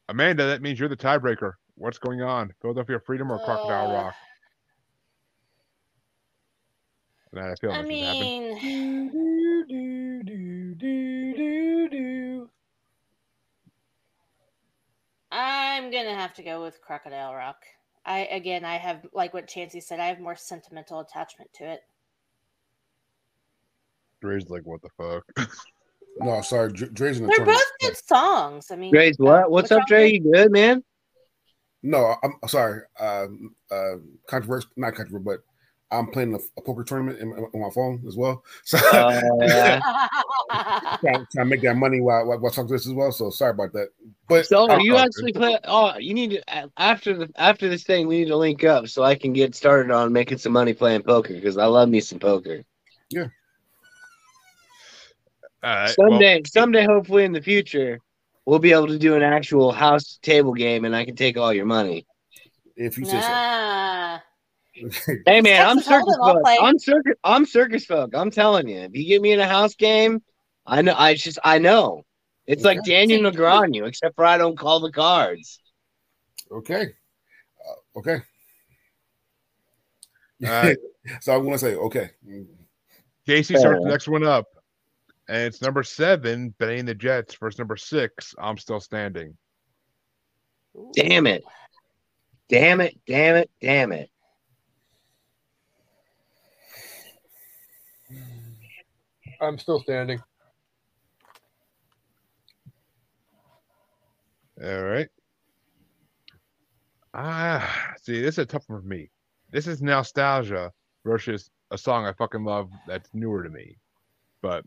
Amanda, 0.09 0.47
that 0.47 0.63
means 0.63 0.79
you're 0.81 0.89
the 0.89 0.97
tiebreaker. 0.97 1.53
What's 1.77 1.99
going 1.99 2.23
on? 2.23 2.53
Philadelphia 2.63 3.01
Freedom 3.01 3.31
or 3.33 3.39
Crocodile 3.41 3.89
Uh, 3.91 3.93
Rock? 3.93 4.15
Nah, 7.37 7.53
I 7.53 7.55
feel 7.57 7.71
I 7.71 7.83
this 7.83 7.91
should 7.91 8.03
happen. 8.03 8.21
mean, 8.21 8.59
I'm 15.31 15.91
gonna 15.91 16.15
have 16.15 16.33
to 16.35 16.43
go 16.43 16.63
with 16.63 16.81
Crocodile 16.81 17.35
Rock. 17.35 17.59
I 18.07 18.21
again, 18.21 18.65
I 18.65 18.79
have 18.79 19.07
like 19.13 19.35
what 19.35 19.49
Chancey 19.49 19.81
said. 19.81 20.01
I 20.01 20.07
have 20.07 20.19
more 20.19 20.35
sentimental 20.35 21.01
attachment 21.01 21.51
to 21.57 21.73
it. 21.73 21.81
Dre's 24.23 24.49
like, 24.49 24.63
what 24.65 24.81
the 24.81 24.89
fuck? 24.97 25.51
No, 26.19 26.41
sorry. 26.41 26.73
Dre- 26.73 26.89
Dre's 26.89 27.19
in 27.19 27.27
the 27.27 27.35
They're 27.37 27.45
both 27.45 27.73
good 27.79 27.95
songs. 27.95 28.71
I 28.71 28.77
mean, 28.77 28.91
Dre's 28.91 29.19
what? 29.19 29.51
What's 29.51 29.71
up, 29.71 29.83
Dre? 29.87 30.13
You 30.13 30.33
good, 30.33 30.51
man? 30.51 30.83
No, 31.83 32.17
I'm 32.23 32.33
sorry. 32.49 32.85
Uh, 32.99 33.27
uh, 33.71 33.97
controversial, 34.27 34.71
not 34.79 34.95
controversial, 34.95 35.21
but 35.21 35.41
I'm 35.91 36.09
playing 36.09 36.35
a, 36.35 36.39
a 36.59 36.63
poker 36.63 36.83
tournament 36.83 37.21
in, 37.21 37.29
on 37.29 37.61
my 37.61 37.71
phone 37.71 38.03
as 38.07 38.17
well. 38.17 38.43
So 38.65 38.79
Uh, 38.79 39.81
trying, 41.01 41.01
trying 41.01 41.27
to 41.33 41.45
make 41.45 41.63
that 41.63 41.77
money 41.77 42.01
while, 42.01 42.27
while, 42.27 42.39
while 42.39 42.51
talking 42.51 42.69
to 42.69 42.75
this 42.75 42.87
as 42.87 42.93
well. 42.93 43.13
So 43.13 43.31
sorry 43.31 43.53
about 43.53 43.73
that. 43.73 43.89
But 44.29 44.47
So 44.47 44.67
Oh, 44.69 44.79
you 44.79 44.97
oh, 44.97 44.99
actually 44.99 45.33
play? 45.33 45.59
Oh, 45.65 45.97
you 45.99 46.15
need 46.15 46.31
to 46.31 46.71
after 46.77 47.17
the 47.17 47.31
after 47.37 47.69
this 47.69 47.85
thing. 47.85 48.09
We 48.09 48.19
need 48.19 48.29
to 48.29 48.37
link 48.37 48.65
up 48.65 48.89
so 48.89 49.03
I 49.03 49.15
can 49.15 49.33
get 49.33 49.55
started 49.55 49.93
on 49.93 50.13
making 50.13 50.39
some 50.39 50.53
money 50.53 50.75
playing 50.75 51.03
poker 51.03 51.35
because 51.35 51.57
I 51.57 51.67
love 51.67 51.89
me 51.89 52.01
some 52.01 52.19
poker. 52.19 52.63
Yeah. 53.11 53.27
well, 55.63 55.89
Someday, 55.89 56.43
someday, 56.47 56.85
hopefully 56.85 57.25
in 57.25 57.33
the 57.33 57.43
future, 57.43 58.01
we'll 58.45 58.59
be 58.59 58.73
able 58.73 58.89
to 58.89 58.99
do 58.99 59.15
an 59.15 59.23
actual 59.23 59.73
house 59.73 60.19
table 60.23 60.55
game, 60.55 60.85
and 60.85 60.95
I 60.95 61.05
can 61.05 61.17
take 61.17 61.37
all 61.37 61.53
your 61.53 61.67
money. 61.67 62.07
if 62.77 62.99
you 62.99 63.05
say 63.05 63.21
so. 63.21 64.19
Nah. 64.81 64.91
Hey 65.27 65.41
man, 65.41 65.67
I'm 65.67 65.81
circus 65.81 66.19
I'll 66.23 66.35
folk. 66.35 66.43
play. 66.43 66.59
I'm 66.61 66.79
circus. 66.79 67.15
I'm 67.25 67.47
circus 67.47 67.85
folk. 67.87 68.15
I'm 68.15 68.31
telling 68.31 68.69
you, 68.69 68.81
if 68.81 68.95
you 68.95 69.07
get 69.07 69.23
me 69.23 69.33
in 69.33 69.41
a 69.41 69.47
house 69.47 69.75
game, 69.75 70.23
I 70.67 70.83
know. 70.83 70.95
I 70.97 71.15
just 71.15 71.39
I 71.45 71.59
know. 71.59 72.05
It's 72.47 72.65
like 72.65 72.85
Daniel 72.85 73.31
Negreanu, 73.31 73.87
except 73.87 74.15
for 74.15 74.25
I 74.25 74.39
don't 74.39 74.57
call 74.57 74.81
the 74.81 74.93
cards. 74.93 75.61
Okay. 76.51 76.91
Uh, 77.69 77.99
okay. 77.99 78.19
All 80.45 80.51
right. 80.51 80.77
so 81.21 81.37
I'm 81.37 81.45
gonna 81.45 81.59
say 81.59 81.75
okay. 81.75 82.11
Kasey 83.27 83.49
Fair 83.49 83.59
starts 83.59 83.83
the 83.83 83.91
next 83.91 84.09
one 84.09 84.25
up, 84.25 84.47
and 85.29 85.43
it's 85.43 85.61
number 85.61 85.83
seven, 85.83 86.55
Benny 86.59 86.79
and 86.79 86.89
the 86.89 86.95
Jets 86.95 87.35
versus 87.35 87.59
number 87.59 87.77
six. 87.77 88.35
I'm 88.39 88.59
still 88.59 88.81
standing. 88.81 89.37
Damn 90.95 91.27
it! 91.27 91.43
Damn 92.49 92.81
it! 92.81 92.99
Damn 93.07 93.37
it! 93.37 93.51
Damn 93.61 93.93
it! 93.93 94.11
I'm 99.41 99.59
still 99.59 99.81
standing. 99.81 100.21
All 104.63 104.85
right. 104.85 105.09
Ah, 107.15 107.95
see, 108.03 108.21
this 108.21 108.35
is 108.35 108.39
a 108.41 108.47
tough 108.47 108.65
one 108.69 108.83
for 108.83 108.87
me. 108.87 109.11
This 109.51 109.67
is 109.67 109.83
nostalgia 109.83 110.73
versus 111.05 111.51
a 111.71 111.79
song 111.79 112.07
I 112.07 112.13
fucking 112.13 112.45
love 112.45 112.71
that's 112.87 113.09
newer 113.15 113.43
to 113.43 113.51
me. 113.51 113.79
But 114.43 114.65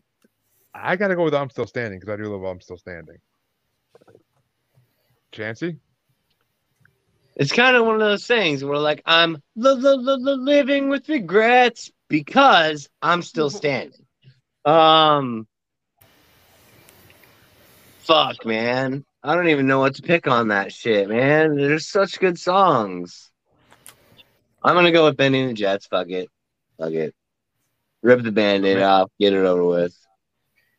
I 0.74 0.96
gotta 0.96 1.16
go 1.16 1.24
with 1.24 1.34
I'm 1.34 1.50
Still 1.50 1.66
Standing 1.66 2.00
because 2.00 2.12
I 2.12 2.16
do 2.16 2.24
love 2.24 2.44
I'm 2.44 2.60
Still 2.60 2.78
Standing. 2.78 3.18
Chancey? 5.32 5.76
It's 7.36 7.52
kind 7.52 7.76
of 7.76 7.86
one 7.86 7.94
of 7.94 8.00
those 8.00 8.26
things 8.26 8.64
where 8.64 8.78
like 8.78 9.02
I'm 9.06 9.34
li- 9.56 9.72
li- 9.74 9.96
li- 9.96 10.16
li- 10.20 10.36
living 10.36 10.88
with 10.88 11.08
regrets 11.08 11.90
because 12.08 12.88
I'm 13.02 13.22
still 13.22 13.50
standing. 13.50 14.06
Um, 14.64 15.46
fuck, 18.00 18.44
man. 18.44 19.04
I 19.22 19.34
don't 19.34 19.48
even 19.48 19.66
know 19.66 19.78
what 19.80 19.96
to 19.96 20.02
pick 20.02 20.26
on 20.26 20.48
that 20.48 20.72
shit, 20.72 21.08
man. 21.08 21.56
There's 21.56 21.88
such 21.88 22.18
good 22.18 22.38
songs. 22.38 23.30
I'm 24.62 24.74
gonna 24.74 24.92
go 24.92 25.04
with 25.06 25.16
Benny 25.16 25.40
and 25.40 25.50
the 25.50 25.54
Jets. 25.54 25.86
Fuck 25.86 26.08
it, 26.10 26.28
fuck 26.78 26.92
it. 26.92 27.14
Rip 28.02 28.22
the 28.22 28.32
band-aid 28.32 28.76
Okay. 28.76 28.84
off, 28.84 29.10
get 29.18 29.32
it 29.32 29.44
over 29.44 29.64
with. 29.64 29.94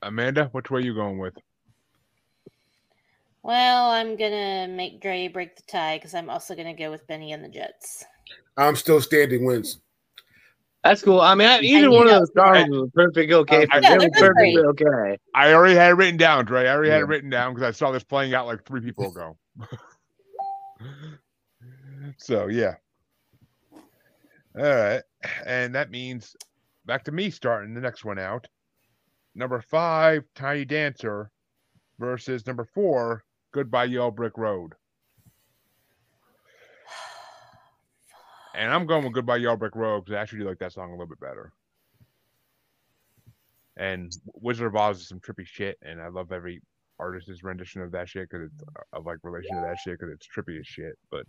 Amanda, 0.01 0.45
which 0.51 0.71
way 0.71 0.79
are 0.79 0.83
you 0.83 0.95
going 0.95 1.19
with? 1.19 1.35
Well, 3.43 3.89
I'm 3.89 4.17
gonna 4.17 4.67
make 4.67 5.01
Dre 5.01 5.27
break 5.27 5.55
the 5.55 5.63
tie 5.63 5.97
because 5.97 6.13
I'm 6.13 6.29
also 6.29 6.55
gonna 6.55 6.75
go 6.75 6.91
with 6.91 7.05
Benny 7.07 7.31
and 7.31 7.43
the 7.43 7.49
Jets. 7.49 8.05
I'm 8.57 8.75
still 8.75 9.01
standing 9.01 9.45
wins. 9.45 9.79
That's 10.83 11.01
cool. 11.03 11.21
I 11.21 11.35
mean, 11.35 11.47
I, 11.47 11.59
either 11.59 11.87
I 11.87 11.89
one 11.89 12.07
of 12.07 12.13
those 12.13 12.31
songs 12.35 12.69
was 12.69 12.89
perfect. 12.95 13.31
Okay, 13.31 13.67
for 13.67 13.81
Yeah, 13.81 13.97
them, 13.97 13.99
they're 13.99 14.09
perfectly 14.11 14.53
great. 14.53 14.65
okay. 14.65 15.17
I 15.35 15.53
already 15.53 15.75
had 15.75 15.91
it 15.91 15.95
written 15.95 16.17
down, 16.17 16.45
Dre. 16.45 16.67
I 16.67 16.73
already 16.73 16.89
had 16.91 17.01
it 17.01 17.07
written 17.07 17.29
down 17.29 17.53
because 17.53 17.67
I 17.67 17.71
saw 17.71 17.91
this 17.91 18.03
playing 18.03 18.33
out 18.33 18.47
like 18.47 18.65
three 18.65 18.81
people 18.81 19.09
ago. 19.11 19.37
so 22.17 22.47
yeah. 22.47 22.75
All 24.57 24.63
right. 24.63 25.03
And 25.45 25.75
that 25.75 25.91
means 25.91 26.35
back 26.85 27.03
to 27.05 27.11
me 27.11 27.29
starting 27.29 27.73
the 27.73 27.81
next 27.81 28.03
one 28.03 28.17
out. 28.19 28.47
Number 29.35 29.61
five, 29.61 30.23
Tiny 30.35 30.65
Dancer 30.65 31.31
versus 31.99 32.45
number 32.47 32.65
four, 32.73 33.23
Goodbye 33.53 33.85
Yellow 33.85 34.11
Brick 34.11 34.37
Road. 34.37 34.73
And 38.53 38.71
I'm 38.71 38.85
going 38.85 39.03
with 39.03 39.13
Goodbye 39.13 39.37
Yellow 39.37 39.57
Brick 39.57 39.75
Road 39.75 40.05
because 40.05 40.17
I 40.17 40.21
actually 40.21 40.39
do 40.39 40.49
like 40.49 40.59
that 40.59 40.73
song 40.73 40.89
a 40.89 40.91
little 40.91 41.07
bit 41.07 41.19
better. 41.19 41.53
And 43.77 44.11
Wizard 44.33 44.67
of 44.67 44.75
Oz 44.75 44.99
is 44.99 45.07
some 45.07 45.19
trippy 45.19 45.45
shit, 45.45 45.77
and 45.81 46.01
I 46.01 46.09
love 46.09 46.31
every 46.31 46.61
artist's 46.99 47.43
rendition 47.43 47.81
of 47.81 47.91
that 47.93 48.09
shit 48.09 48.29
because 48.29 48.49
it's 48.51 48.63
of 48.93 49.05
like 49.05 49.17
relation 49.23 49.55
to 49.55 49.61
that 49.61 49.77
shit 49.79 49.97
because 49.99 50.13
it's 50.13 50.27
trippy 50.27 50.59
as 50.59 50.67
shit. 50.67 50.97
But 51.09 51.25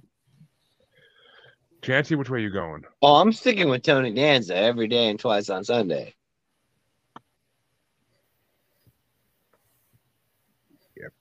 Chancey, 1.82 2.14
which 2.14 2.30
way 2.30 2.42
you 2.42 2.50
going? 2.50 2.82
Oh, 3.00 3.16
I'm 3.16 3.32
sticking 3.32 3.68
with 3.68 3.82
Tony 3.82 4.12
Danza 4.12 4.54
every 4.54 4.86
day 4.86 5.08
and 5.08 5.18
twice 5.18 5.48
on 5.48 5.64
Sunday. 5.64 6.14
Yep. 10.96 11.12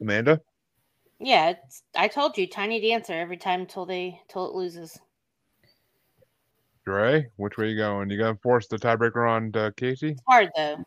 Amanda? 0.00 0.40
Yeah, 1.20 1.50
it's, 1.50 1.82
I 1.96 2.08
told 2.08 2.38
you, 2.38 2.46
Tiny 2.46 2.80
Dancer 2.80 3.12
every 3.12 3.36
time 3.36 3.66
till 3.66 3.86
they 3.86 4.20
till 4.28 4.46
it 4.48 4.54
loses. 4.54 4.98
Dre, 6.86 7.26
which 7.36 7.56
way 7.58 7.68
you 7.70 7.76
going? 7.76 8.08
You 8.10 8.18
gonna 8.18 8.38
force 8.42 8.66
the 8.68 8.78
tiebreaker 8.78 9.28
on 9.28 9.48
uh, 9.54 9.70
Kasey? 9.76 10.12
It's 10.12 10.22
hard 10.26 10.50
though. 10.56 10.84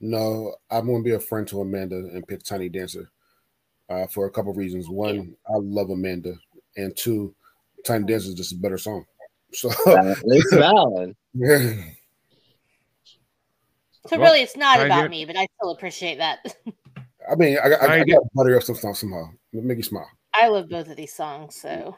No, 0.00 0.54
I'm 0.70 0.86
going 0.86 1.02
to 1.02 1.04
be 1.04 1.14
a 1.14 1.20
friend 1.20 1.46
to 1.48 1.60
Amanda 1.60 1.96
and 1.96 2.26
pick 2.26 2.44
Tiny 2.44 2.68
Dancer 2.68 3.10
uh, 3.88 4.06
for 4.06 4.26
a 4.26 4.30
couple 4.30 4.52
of 4.52 4.56
reasons. 4.56 4.88
One, 4.88 5.34
I 5.48 5.56
love 5.56 5.90
Amanda, 5.90 6.34
and 6.76 6.96
two, 6.96 7.34
Tiny 7.84 8.04
Dancer 8.04 8.28
is 8.28 8.34
just 8.34 8.52
a 8.52 8.56
better 8.56 8.78
song. 8.78 9.04
So, 9.52 9.70
It's 10.24 10.54
valid. 10.54 11.16
yeah. 11.34 11.82
So 14.06 14.16
Well, 14.18 14.32
really, 14.32 14.42
it's 14.42 14.56
not 14.56 14.76
Tiny 14.76 14.86
about 14.88 15.02
Dan- 15.02 15.10
me, 15.10 15.24
but 15.24 15.36
I 15.36 15.48
still 15.56 15.70
appreciate 15.70 16.18
that. 16.18 16.54
I 17.30 17.34
mean, 17.36 17.58
I, 17.62 17.68
I, 17.68 17.86
I, 17.86 17.92
I 17.94 18.04
got 18.04 18.20
to 18.20 18.28
butter 18.34 18.56
up 18.56 18.62
some 18.62 18.76
somehow, 18.76 18.94
somehow. 18.94 19.24
Make 19.52 19.78
you 19.78 19.82
smile. 19.82 20.08
I 20.34 20.48
love 20.48 20.68
both 20.68 20.88
of 20.88 20.96
these 20.96 21.12
songs, 21.12 21.56
so 21.56 21.96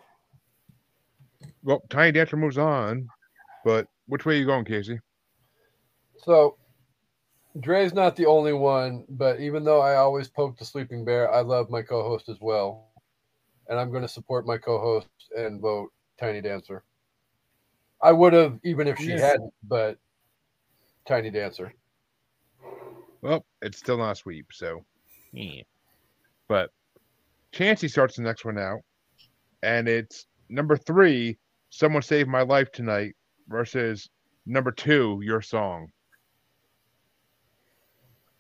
Well, 1.63 1.83
Tiny 1.91 2.13
Dancer 2.13 2.37
moves 2.37 2.59
on, 2.59 3.09
but 3.65 3.87
which 4.07 4.25
way 4.25 4.35
are 4.35 4.39
you 4.39 4.47
going, 4.47 4.65
Kasey? 4.65 4.99
So 6.25 6.57
Dre's 7.61 7.93
not 7.93 8.17
the 8.17 8.27
only 8.27 8.53
one, 8.53 9.05
but 9.09 9.41
even 9.41 9.65
though 9.65 9.81
I 9.81 9.97
always 9.97 10.29
poke 10.29 10.59
the 10.59 10.65
sleeping 10.65 11.05
bear, 11.05 11.33
I 11.33 11.41
love 11.41 11.71
my 11.71 11.83
co-host 11.83 12.29
as 12.29 12.41
well. 12.41 12.93
And 13.69 13.79
I'm 13.79 13.91
going 13.91 14.03
to 14.03 14.09
support 14.09 14.47
my 14.47 14.59
co-host 14.59 15.09
and 15.37 15.61
vote 15.61 15.91
Tiny 16.19 16.41
Dancer. 16.41 16.85
I 18.03 18.13
would 18.13 18.33
have 18.33 18.59
even 18.65 18.89
if 18.89 18.99
she 18.99 19.11
Yeah. 19.11 19.21
hadn't, 19.21 19.53
but 19.65 19.99
Tiny 21.07 21.31
Dancer. 21.31 21.75
Well, 23.23 23.45
it's 23.61 23.79
still 23.79 23.99
not 23.99 24.13
a 24.13 24.17
sweep, 24.17 24.47
so 24.53 24.85
yeah. 25.33 25.63
But 26.49 26.71
Chancey 27.53 27.89
starts 27.89 28.17
the 28.17 28.23
next 28.23 28.45
one 28.45 28.59
out, 28.59 28.81
and 29.63 29.89
it's 29.89 30.27
number 30.49 30.77
three, 30.77 31.39
Someone 31.71 32.03
Saved 32.03 32.29
My 32.29 32.43
Life 32.43 32.73
Tonight 32.73 33.15
versus 33.49 34.09
number 34.47 34.73
two, 34.73 35.21
Your 35.23 35.41
Song. 35.41 35.89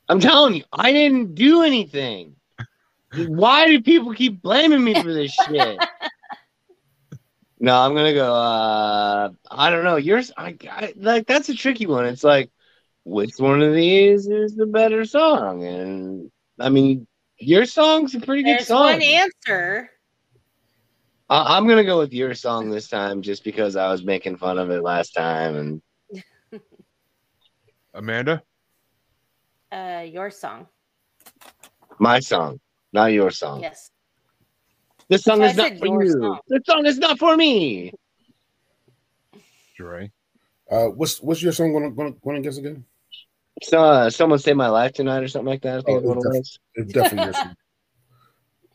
I'm 0.09 0.19
telling 0.19 0.55
you, 0.55 0.65
I 0.73 0.93
didn't 0.93 1.37
do 1.37 1.63
anything. 1.63 2.35
Why 3.15 3.69
do 3.69 3.81
people 3.81 4.13
keep 4.13 4.43
blaming 4.43 4.83
me 4.83 4.95
for 4.95 5.13
this 5.13 5.33
shit? 5.33 5.79
no, 7.61 7.77
I'm 7.77 7.95
gonna 7.95 8.15
go. 8.15 8.35
uh 8.35 9.31
I 9.51 9.71
don't 9.71 9.85
know. 9.85 9.97
Yours, 9.97 10.33
I, 10.37 10.57
I 10.69 10.95
like 10.97 11.27
that's 11.27 11.49
a 11.49 11.55
tricky 11.55 11.87
one. 11.87 12.07
It's 12.07 12.25
like, 12.25 12.51
which 13.05 13.39
one 13.39 13.63
of 13.63 13.75
these 13.75 14.27
is 14.27 14.55
the 14.55 14.67
better 14.67 15.05
song? 15.05 15.65
And 15.65 16.31
I 16.61 16.69
mean, 16.69 17.07
your 17.39 17.65
song's 17.65 18.15
a 18.15 18.21
pretty 18.21 18.43
good 18.43 18.59
there's 18.59 18.69
song. 18.69 18.85
one 18.85 19.03
answer. 19.03 19.91
I, 21.29 21.57
I'm 21.57 21.67
gonna 21.67 21.85
go 21.85 21.99
with 21.99 22.13
your 22.13 22.35
song 22.35 22.71
this 22.71 22.89
time, 22.89 23.23
just 23.23 23.45
because 23.45 23.77
I 23.77 23.91
was 23.91 24.05
making 24.05 24.37
fun 24.37 24.59
of 24.59 24.71
it 24.71 24.83
last 24.83 25.13
time, 25.13 25.81
and 26.13 26.23
Amanda? 27.95 28.43
Uh, 29.73 30.05
your 30.07 30.31
song. 30.31 30.67
my 31.99 32.21
song, 32.21 32.61
not 32.93 33.07
your 33.07 33.31
song. 33.31 33.63
Yes. 33.63 33.91
This 35.09 35.23
song 35.25 35.41
That's 35.41 35.53
is 35.53 35.57
not 35.59 35.79
for 35.79 36.05
you. 36.05 36.13
song. 36.13 36.39
This 36.49 36.61
song 36.67 36.87
is 36.87 36.99
not 36.99 37.19
for 37.19 37.37
me. 37.37 37.93
Dre. 39.77 40.11
Uh, 40.71 40.87
what's 40.87 41.21
what's 41.21 41.43
your 41.43 41.53
song 41.53 41.73
going 41.73 41.95
going 41.95 42.17
going 42.23 42.37
against 42.39 42.59
again? 42.59 42.85
So, 43.63 43.83
uh, 43.83 44.11
someone 44.11 44.39
saved 44.39 44.57
my 44.57 44.69
life 44.69 44.93
tonight, 44.93 45.23
or 45.23 45.29
something 45.29 45.49
like 45.49 45.63
that. 45.63 45.79
I 45.79 45.81
think 45.83 45.99
Oh, 45.99 46.01
is 46.01 46.07
what 46.07 46.17
it 46.17 46.19
it's 46.19 46.27
was. 46.27 46.59
It's 46.75 46.93
definitely 46.93 47.25
your 47.25 47.35
song. 47.35 47.57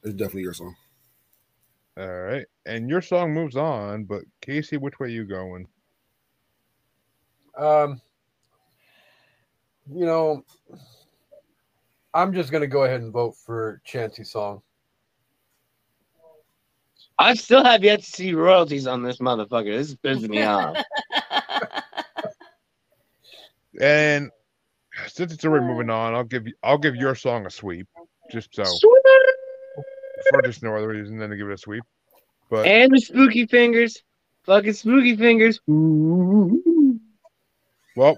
It's 0.04 0.14
definitely 0.14 0.42
your 0.44 0.54
song. 0.54 0.76
All 1.98 2.22
right. 2.22 2.46
And 2.66 2.90
your 2.90 3.02
song 3.02 3.34
moves 3.34 3.56
on, 3.56 4.04
but 4.06 4.24
Kasey, 4.42 4.80
which 4.80 5.00
way 5.00 5.10
you 5.10 5.24
going? 5.26 5.68
Um, 7.58 8.02
you 9.92 10.06
know, 10.06 10.44
I'm 12.14 12.34
just 12.34 12.52
going 12.52 12.62
to 12.62 12.68
go 12.68 12.84
ahead 12.84 13.02
and 13.02 13.14
vote 13.14 13.36
for 13.38 13.82
Chancey's 13.86 14.32
song. 14.32 14.62
I 17.18 17.34
still 17.34 17.64
have 17.64 17.84
yet 17.84 18.02
to 18.02 18.06
see 18.06 18.34
royalties 18.34 18.88
on 18.88 19.02
this 19.02 19.18
motherfucker. 19.20 19.76
This 19.78 19.90
is 19.90 19.96
pissing 19.96 20.30
me 20.30 20.44
off. 20.44 20.78
And 23.82 24.32
since 25.08 25.34
it's 25.34 25.46
already 25.46 25.66
moving 25.66 25.90
on, 25.90 26.14
I'll 26.14 26.24
give 26.24 26.48
you 26.48 26.54
I'll 26.64 26.78
give 26.78 26.96
your 26.96 27.16
song 27.16 27.46
a 27.46 27.50
sweep. 27.50 27.88
Just 28.32 28.56
so 28.56 28.64
for 30.30 30.42
just 30.42 30.64
no 30.64 30.76
other 30.76 30.88
reason 30.88 31.18
than 31.18 31.30
to 31.30 31.38
give 31.38 31.50
it 31.50 31.54
a 31.54 31.58
sweep. 31.58 31.84
But 32.50 32.66
and 32.66 32.92
the 32.92 33.00
spooky 33.00 33.46
fingers, 33.46 34.02
fucking 34.44 34.74
spooky 34.74 35.16
fingers. 35.16 35.60
Ooh. 35.70 37.00
well, 37.96 38.18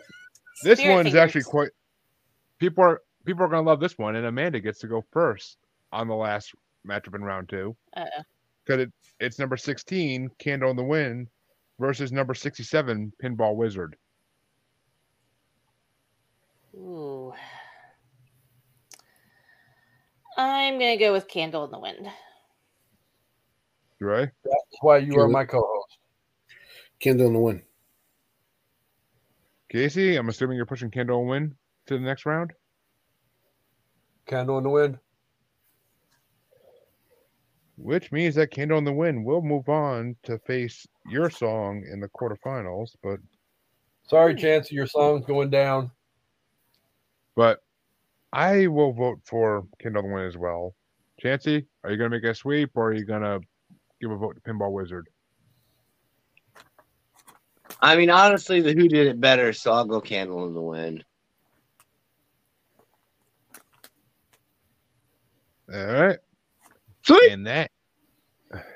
this 0.63 0.79
Spirit 0.79 0.95
one 0.95 1.07
is 1.07 1.15
actually 1.15 1.43
quite 1.43 1.69
people 2.59 2.83
are 2.83 3.01
people 3.25 3.43
are 3.43 3.47
gonna 3.47 3.67
love 3.67 3.79
this 3.79 3.97
one, 3.97 4.15
and 4.15 4.25
Amanda 4.25 4.59
gets 4.59 4.79
to 4.79 4.87
go 4.87 5.03
first 5.11 5.57
on 5.91 6.07
the 6.07 6.15
last 6.15 6.53
matchup 6.87 7.15
in 7.15 7.23
round 7.23 7.49
two. 7.49 7.75
Uh-oh. 7.95 8.23
Because 8.65 8.81
it, 8.81 8.93
it's 9.21 9.39
number 9.39 9.55
16, 9.55 10.29
Candle 10.39 10.69
in 10.69 10.75
the 10.75 10.83
Wind, 10.83 11.29
versus 11.79 12.11
number 12.11 12.33
67, 12.33 13.13
Pinball 13.23 13.55
Wizard. 13.55 13.95
Ooh. 16.77 17.33
I'm 20.37 20.73
gonna 20.77 20.97
go 20.97 21.11
with 21.11 21.27
Candle 21.27 21.65
in 21.65 21.71
the 21.71 21.79
Wind. 21.79 22.07
Right? 23.99 24.29
That's 24.43 24.77
why 24.81 24.99
you 24.99 25.19
are 25.19 25.27
my 25.27 25.45
co-host. 25.45 25.97
Candle 26.99 27.27
in 27.27 27.33
the 27.33 27.39
Wind. 27.39 27.63
Kasey, 29.73 30.17
I'm 30.17 30.29
assuming 30.29 30.55
you're 30.55 30.67
pushing 30.67 30.91
Candle 30.91 31.19
in 31.21 31.25
the 31.25 31.29
Wind 31.29 31.55
to 31.87 31.95
the 31.95 32.05
next 32.05 32.25
round. 32.25 32.53
Candle 34.27 34.57
in 34.57 34.63
the 34.63 34.69
wind. 34.69 34.99
Which 37.77 38.11
means 38.11 38.35
that 38.35 38.51
Candle 38.51 38.77
in 38.77 38.83
the 38.83 38.93
Wind 38.93 39.25
will 39.25 39.41
move 39.41 39.69
on 39.69 40.15
to 40.23 40.37
face 40.39 40.85
your 41.09 41.29
song 41.29 41.83
in 41.91 41.99
the 41.99 42.09
quarterfinals, 42.09 42.95
but 43.01 43.19
Sorry, 44.03 44.35
Chancey, 44.35 44.75
your 44.75 44.87
song's 44.87 45.25
going 45.25 45.49
down. 45.49 45.91
But 47.38 47.59
I 48.34 48.65
will 48.65 48.91
vote 48.91 49.19
for 49.23 49.68
Kindle 49.80 50.01
the 50.01 50.09
Win 50.09 50.26
as 50.26 50.35
well. 50.35 50.73
Chancey, 51.22 51.68
are 51.84 51.91
you 51.91 51.97
gonna 51.97 52.09
make 52.09 52.23
a 52.23 52.34
sweep 52.34 52.72
or 52.76 52.89
are 52.89 52.93
you 52.93 53.05
gonna 53.05 53.39
give 54.01 54.11
a 54.11 54.18
vote 54.18 54.35
to 54.35 54.41
Pinball 54.41 54.72
Wizard? 54.72 55.07
I 57.80 57.95
mean, 57.95 58.09
honestly, 58.09 58.59
the 58.59 58.73
Who 58.73 58.89
did 58.89 59.05
it 59.05 59.22
better, 59.22 59.53
so 59.53 59.72
I'll 59.72 59.85
go 59.85 60.01
Candle 60.01 60.47
in 60.47 60.55
the 60.55 60.61
Wind. 60.61 61.05
All 65.72 65.85
right. 65.85 66.18
Sweet. 67.03 67.31
And 67.31 67.45
that 67.45 67.69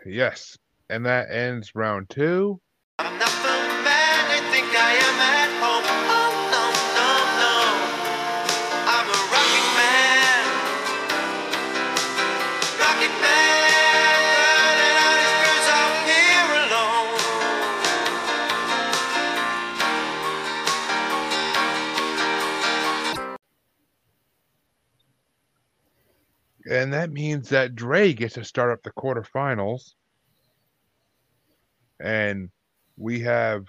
yes. 0.06 0.58
And 0.90 1.06
that 1.08 1.32
ends 1.32 1.72
round 1.74 2.10
two. 2.10 2.62
And 26.82 26.92
that 26.94 27.12
means 27.12 27.48
that 27.50 27.76
Dre 27.76 28.12
gets 28.12 28.34
to 28.34 28.44
start 28.44 28.72
up 28.72 28.82
the 28.82 28.90
quarterfinals. 28.90 29.94
And 32.00 32.50
we 32.98 33.20
have 33.20 33.68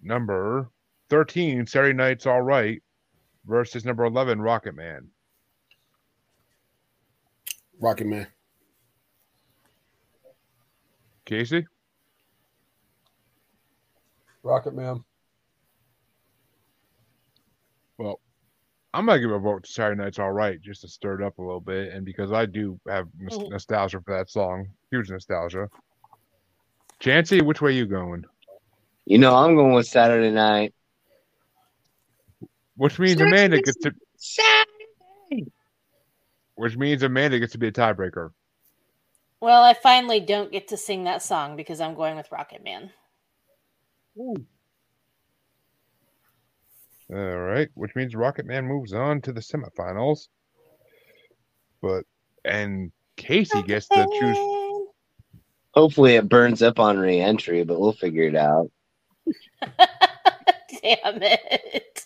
number 0.00 0.70
13, 1.10 1.66
Saturday 1.66 1.92
Night's 1.92 2.24
All 2.24 2.40
Right, 2.40 2.80
versus 3.46 3.84
number 3.84 4.04
11, 4.04 4.40
Rocket 4.40 4.76
Man. 4.76 5.08
Rocket 7.80 8.06
Man. 8.06 8.28
Kasey? 11.26 11.64
Rocket 14.44 14.72
Man. 14.72 15.02
Well, 17.98 18.20
I'm 18.94 19.06
going 19.06 19.20
to 19.20 19.26
give 19.26 19.34
a 19.34 19.38
vote 19.38 19.64
to 19.64 19.72
Saturday 19.72 20.02
Night's 20.02 20.18
All 20.18 20.32
Right 20.32 20.60
just 20.60 20.82
to 20.82 20.88
stir 20.88 21.20
it 21.20 21.24
up 21.24 21.38
a 21.38 21.42
little 21.42 21.60
bit. 21.60 21.92
And 21.92 22.04
because 22.04 22.30
I 22.30 22.44
do 22.46 22.78
have 22.86 23.08
nos- 23.18 23.38
Mhm. 23.38 23.50
nostalgia 23.50 24.00
for 24.02 24.14
that 24.16 24.28
song, 24.28 24.68
huge 24.90 25.10
nostalgia. 25.10 25.70
Chancy, 27.00 27.40
which 27.40 27.62
way 27.62 27.72
you 27.72 27.86
going? 27.86 28.24
You 29.06 29.18
know, 29.18 29.34
I'm 29.34 29.56
going 29.56 29.72
with 29.72 29.86
Saturday 29.86 30.30
night. 30.30 30.74
Which 32.76 32.98
means 32.98 33.20
Amanda 33.20 33.60
gets 33.60 33.78
to 33.78 33.92
Saturday. 34.16 35.50
which 36.54 36.76
means 36.76 37.02
Amanda 37.02 37.38
gets 37.38 37.52
to 37.52 37.58
be 37.58 37.68
a 37.68 37.72
tiebreaker. 37.72 38.30
Well, 39.40 39.64
I 39.64 39.72
finally 39.74 40.20
don't 40.20 40.52
get 40.52 40.68
to 40.68 40.76
sing 40.76 41.04
that 41.04 41.22
song 41.22 41.56
because 41.56 41.80
I'm 41.80 41.94
going 41.94 42.16
with 42.16 42.30
Rocket 42.30 42.62
Man. 42.62 42.92
All 47.12 47.38
right, 47.38 47.68
which 47.74 47.94
means 47.94 48.14
Rocket 48.14 48.46
Man 48.46 48.66
moves 48.66 48.94
on 48.94 49.20
to 49.22 49.32
the 49.32 49.40
semifinals. 49.40 50.28
But 51.82 52.04
and 52.44 52.90
Kasey 53.18 53.66
gets 53.66 53.88
to 53.88 54.06
choose. 54.18 54.38
Hopefully, 55.74 56.16
it 56.16 56.28
burns 56.28 56.62
up 56.62 56.78
on 56.78 56.98
re-entry, 56.98 57.64
but 57.64 57.80
we'll 57.80 57.92
figure 57.92 58.24
it 58.24 58.36
out. 58.36 58.70
Damn 60.82 61.22
it. 61.22 62.04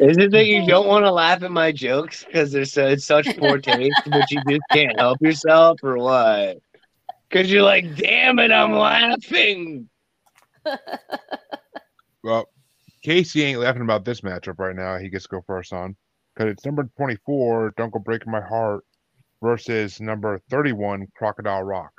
Is 0.00 0.16
it 0.16 0.30
that 0.30 0.46
you 0.46 0.66
don't 0.66 0.86
want 0.86 1.04
to 1.04 1.10
laugh 1.10 1.42
at 1.42 1.50
my 1.50 1.72
jokes 1.72 2.24
because 2.24 2.52
they're 2.52 2.64
so 2.64 2.86
it's 2.86 3.04
such 3.04 3.36
poor 3.36 3.58
taste, 3.58 4.00
but 4.06 4.30
you 4.30 4.40
just 4.48 4.62
can't 4.70 4.98
help 4.98 5.20
yourself, 5.20 5.78
or 5.82 5.98
what? 5.98 6.58
Because 7.28 7.50
you're 7.50 7.62
like, 7.62 7.96
damn 7.96 8.38
it, 8.38 8.50
I'm 8.52 8.72
laughing. 8.72 9.88
Well, 12.22 12.48
Kasey 13.04 13.42
ain't 13.44 13.60
laughing 13.60 13.82
about 13.82 14.04
this 14.04 14.22
matchup 14.22 14.58
right 14.58 14.76
now. 14.76 14.98
He 14.98 15.08
gets 15.08 15.24
to 15.24 15.30
go 15.30 15.44
first 15.46 15.72
on 15.72 15.96
because 16.34 16.52
it's 16.52 16.64
number 16.64 16.88
twenty-four. 16.96 17.74
Don't 17.76 17.92
go 17.92 17.98
breaking 17.98 18.32
my 18.32 18.40
heart 18.40 18.84
versus 19.42 20.00
number 20.00 20.40
thirty-one. 20.50 21.06
Crocodile 21.16 21.62
Rock. 21.62 21.92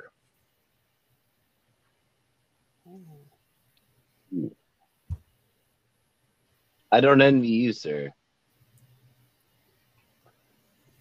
I 6.92 7.00
don't 7.00 7.22
envy 7.22 7.48
you, 7.48 7.72
sir. 7.72 8.10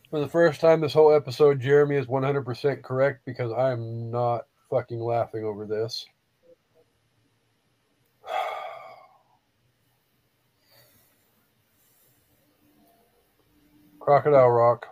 For 0.10 0.20
the 0.20 0.28
first 0.28 0.60
time 0.60 0.82
this 0.82 0.94
whole 0.94 1.14
episode, 1.14 1.60
Jeremy 1.60 1.96
is 1.96 2.08
100% 2.08 2.82
correct 2.82 3.22
because 3.26 3.52
I 3.52 3.72
am 3.72 4.10
not 4.10 4.46
fucking 4.70 5.00
laughing 5.00 5.44
over 5.44 5.66
this. 5.66 6.06
Crocodile 14.10 14.50
Rock. 14.50 14.88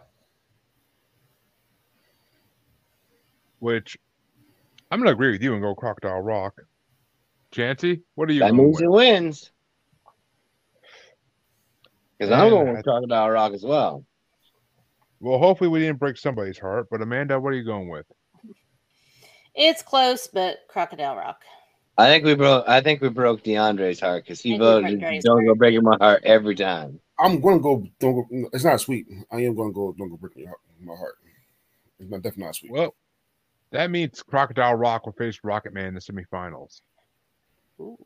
Which 3.57 3.98
I'm 4.91 4.99
gonna 4.99 5.10
agree 5.10 5.31
with 5.31 5.41
you 5.41 5.53
and 5.53 5.61
go 5.64 5.73
Crocodile 5.73 6.22
Rock. 6.22 6.61
Chancy, 7.49 8.03
what 8.14 8.30
are 8.30 8.34
you 8.34 8.41
That 8.41 8.52
going 8.52 8.65
means 8.65 8.76
with? 8.76 8.84
it 8.84 8.91
wins. 8.91 9.52
Because 12.19 12.31
I'm 12.31 12.52
going 12.52 12.68
I- 12.68 12.72
with 12.73 12.84
Crocodile 12.84 13.30
Rock 13.31 13.53
as 13.53 13.64
well. 13.64 14.06
Well, 15.19 15.39
hopefully 15.39 15.72
we 15.72 15.80
didn't 15.80 15.98
break 15.98 16.18
somebody's 16.18 16.60
heart. 16.60 16.85
But 16.91 17.02
Amanda, 17.02 17.39
what 17.39 17.53
are 17.53 17.57
you 17.57 17.64
going 17.64 17.89
with? 17.89 18.06
It's 19.56 19.81
close, 19.81 20.27
but 20.27 20.57
Crocodile 20.68 21.15
Rock. 21.15 21.41
I 21.98 22.06
think 22.06 22.23
we 22.23 22.35
broke. 22.35 22.65
I 22.68 22.81
think 22.81 23.02
we 23.02 23.10
broke 23.10 23.41
Diandre's 23.41 23.99
heart 23.99 24.26
because 24.26 24.41
he 24.41 24.52
I 24.53 24.60
think 24.60 24.61
we 24.61 24.65
broke 24.99 25.02
voted. 25.02 25.23
Don't 25.23 25.44
go 25.48 25.56
breaking 25.56 25.81
my 25.81 25.98
heart 25.99 26.22
every 26.23 26.53
time. 26.53 26.99
I'm 27.19 27.41
going 27.41 27.57
to 27.57 27.64
go. 27.64 27.84
Don't 27.99 28.15
go. 28.15 28.49
It's 28.53 28.64
not 28.64 28.81
sweet. 28.81 29.07
I 29.31 29.38
am 29.41 29.56
going 29.56 29.69
to 29.69 29.73
go. 29.73 29.95
Don't 29.98 30.10
go 30.10 30.18
break 30.18 30.35
your 30.35 30.49
heart, 30.49 30.60
my 30.81 30.95
heart. 30.95 31.15
It's 31.99 32.10
not 32.11 32.22
definitely 32.22 32.45
not 32.45 32.56
sweet. 32.56 32.72
Well, 32.72 32.95
that 33.72 33.91
means 33.91 34.22
Crocodile 34.23 34.76
Rock 34.76 35.06
will 35.06 35.14
face 35.14 35.39
Rocket 35.44 35.73
Man 35.73 35.88
in 35.88 35.94
the 35.95 35.99
semifinals. 35.99 36.81
Ooh. 37.80 37.98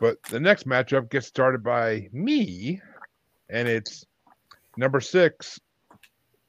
But 0.00 0.22
the 0.24 0.40
next 0.40 0.66
matchup 0.66 1.10
gets 1.10 1.26
started 1.26 1.64
by 1.64 2.08
me, 2.12 2.80
and 3.48 3.66
it's 3.66 4.04
number 4.76 5.00
six 5.00 5.58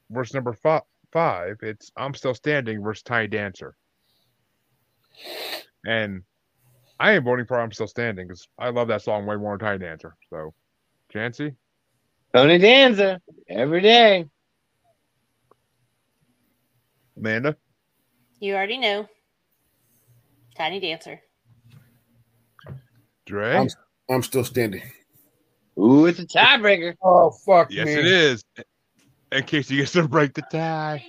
versus 0.10 0.34
number 0.34 0.54
fi- 0.54 0.82
five. 1.12 1.58
It's 1.62 1.92
I'm 1.96 2.14
Still 2.14 2.34
Standing 2.34 2.84
versus 2.84 3.04
Tiny 3.04 3.28
Dancer. 3.28 3.76
And 5.86 6.24
I 7.00 7.14
am 7.14 7.24
voting 7.24 7.46
for 7.46 7.60
I'm 7.60 7.72
Still 7.72 7.88
Standing 7.88 8.28
because 8.28 8.48
I 8.60 8.70
love 8.70 8.90
that 8.90 9.02
song 9.02 9.26
way 9.26 9.38
more 9.38 9.58
than 9.58 9.66
Tiny 9.66 9.80
Dancer. 9.80 10.16
So, 10.30 10.54
Chancy, 11.12 11.54
Tony 12.34 12.58
Danza 12.58 13.22
every 13.50 13.82
day. 13.82 14.28
Amanda, 17.18 17.56
You 18.40 18.54
already 18.56 18.78
know. 18.78 19.08
Tiny 20.56 20.80
Dancer. 20.80 21.20
Dre. 23.26 23.56
I'm- 23.56 23.68
I'm 24.10 24.24
still 24.24 24.44
standing. 24.44 24.84
Ooh, 25.80 26.06
it's 26.06 26.20
a 26.20 26.26
tiebreaker. 26.26 26.94
Oh, 27.04 27.32
fuck 27.32 27.72
yes, 27.72 27.86
me. 27.88 27.94
it 27.94 28.06
is. 28.06 28.44
In 29.32 29.44
case 29.44 29.70
you 29.70 29.78
get 29.78 29.90
to 29.90 30.08
break 30.08 30.34
the 30.34 30.42
tie. 30.44 31.04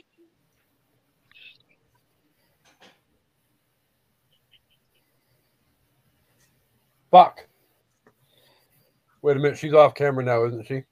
Fuck. 7.10 7.47
Wait 9.28 9.36
a 9.36 9.40
minute. 9.40 9.59
She's 9.59 9.74
off 9.74 9.94
camera 9.94 10.24
now, 10.24 10.46
isn't 10.46 10.66
she? 10.66 10.84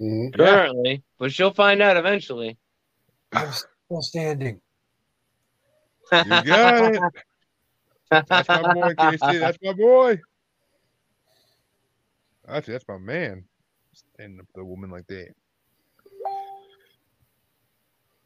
Mhm. 0.00 0.36
Currently, 0.36 1.04
but 1.20 1.30
she'll 1.30 1.54
find 1.54 1.80
out 1.80 1.96
eventually. 1.96 2.58
I'm 3.30 3.52
still 3.52 4.02
standing. 4.02 4.60
You 6.10 6.42
got 6.42 6.94
it. 6.96 7.00
That's 8.10 8.48
my 8.48 8.74
boy, 8.74 8.94
Kasey. 8.94 9.38
That's 9.38 9.58
my 9.62 9.72
boy. 9.72 10.20
Actually, 12.48 12.72
that's 12.72 12.88
my 12.88 12.98
man. 12.98 13.44
Standing 13.92 14.40
up 14.40 14.46
to 14.46 14.52
the 14.56 14.64
woman 14.64 14.90
like 14.90 15.06
that. 15.06 15.28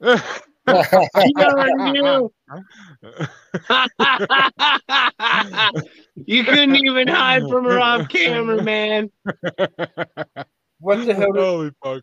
you 6.26 6.44
couldn't 6.44 6.76
even 6.76 7.08
hide 7.08 7.48
from 7.48 7.64
her 7.64 7.80
off 7.80 8.06
camera, 8.08 8.62
man. 8.62 9.10
What 10.80 11.06
the 11.06 11.14
hell? 11.14 11.32
Holy 11.34 11.70
fuck. 11.82 12.02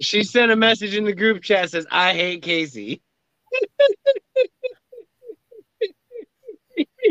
She 0.00 0.22
sent 0.22 0.52
a 0.52 0.56
message 0.56 0.94
in 0.94 1.04
the 1.04 1.14
group 1.14 1.42
chat 1.42 1.70
says, 1.70 1.86
I 1.90 2.12
hate 2.12 2.44
Kasey. 2.44 3.00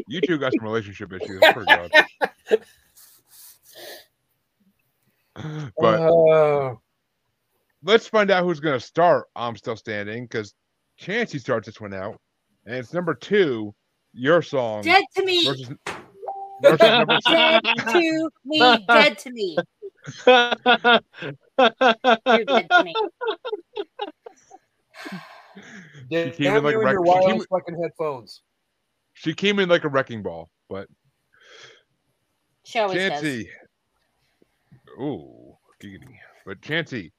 You 0.07 0.21
two 0.21 0.37
got 0.37 0.53
some 0.53 0.65
relationship 0.65 1.11
issues. 1.13 1.41
I 1.43 1.53
swear 1.53 1.65
to 1.65 1.75
God. 1.75 1.91
But 5.77 5.99
Uh, 5.99 6.75
let's 7.85 8.07
find 8.07 8.29
out 8.31 8.43
who's 8.43 8.59
going 8.59 8.77
to 8.77 8.85
start. 8.85 9.27
I'm 9.35 9.55
still 9.55 9.75
standing 9.77 10.25
because 10.25 10.53
Chancey 10.97 11.39
starts 11.39 11.67
this 11.67 11.79
one 11.79 11.93
out, 11.93 12.19
and 12.65 12.75
it's 12.75 12.93
number 12.93 13.13
two. 13.13 13.73
Your 14.17 14.41
song 14.41 14.81
Dead 14.81 15.03
to 15.17 15.25
me. 15.25 15.45
versus, 15.45 15.69
versus 16.63 16.79
Dead 17.27 17.61
to 17.77 18.29
me. 18.45 18.59
Dead 18.87 19.17
to 19.17 19.29
me. 19.31 19.57
You're 20.25 20.59
dead 22.45 22.69
to 22.69 22.83
me. 22.83 22.93
damn 26.09 26.31
came 26.31 26.55
in 26.55 26.63
like 26.63 26.75
you 26.75 26.81
a 26.81 26.91
your 26.91 27.01
wreck- 27.03 27.21
she 27.23 27.27
came- 27.27 27.41
fucking 27.49 27.81
headphones. 27.81 28.41
She 29.13 29.33
came 29.33 29.59
in 29.59 29.67
like 29.67 29.83
a 29.83 29.89
wrecking 29.89 30.23
ball, 30.23 30.49
but 30.69 30.87
She 32.63 32.79
always 32.79 32.97
Chancey. 32.97 33.49
Ooh, 34.97 35.57
giggity. 35.81 36.15
But 36.45 36.61
Chancey, 36.61 37.11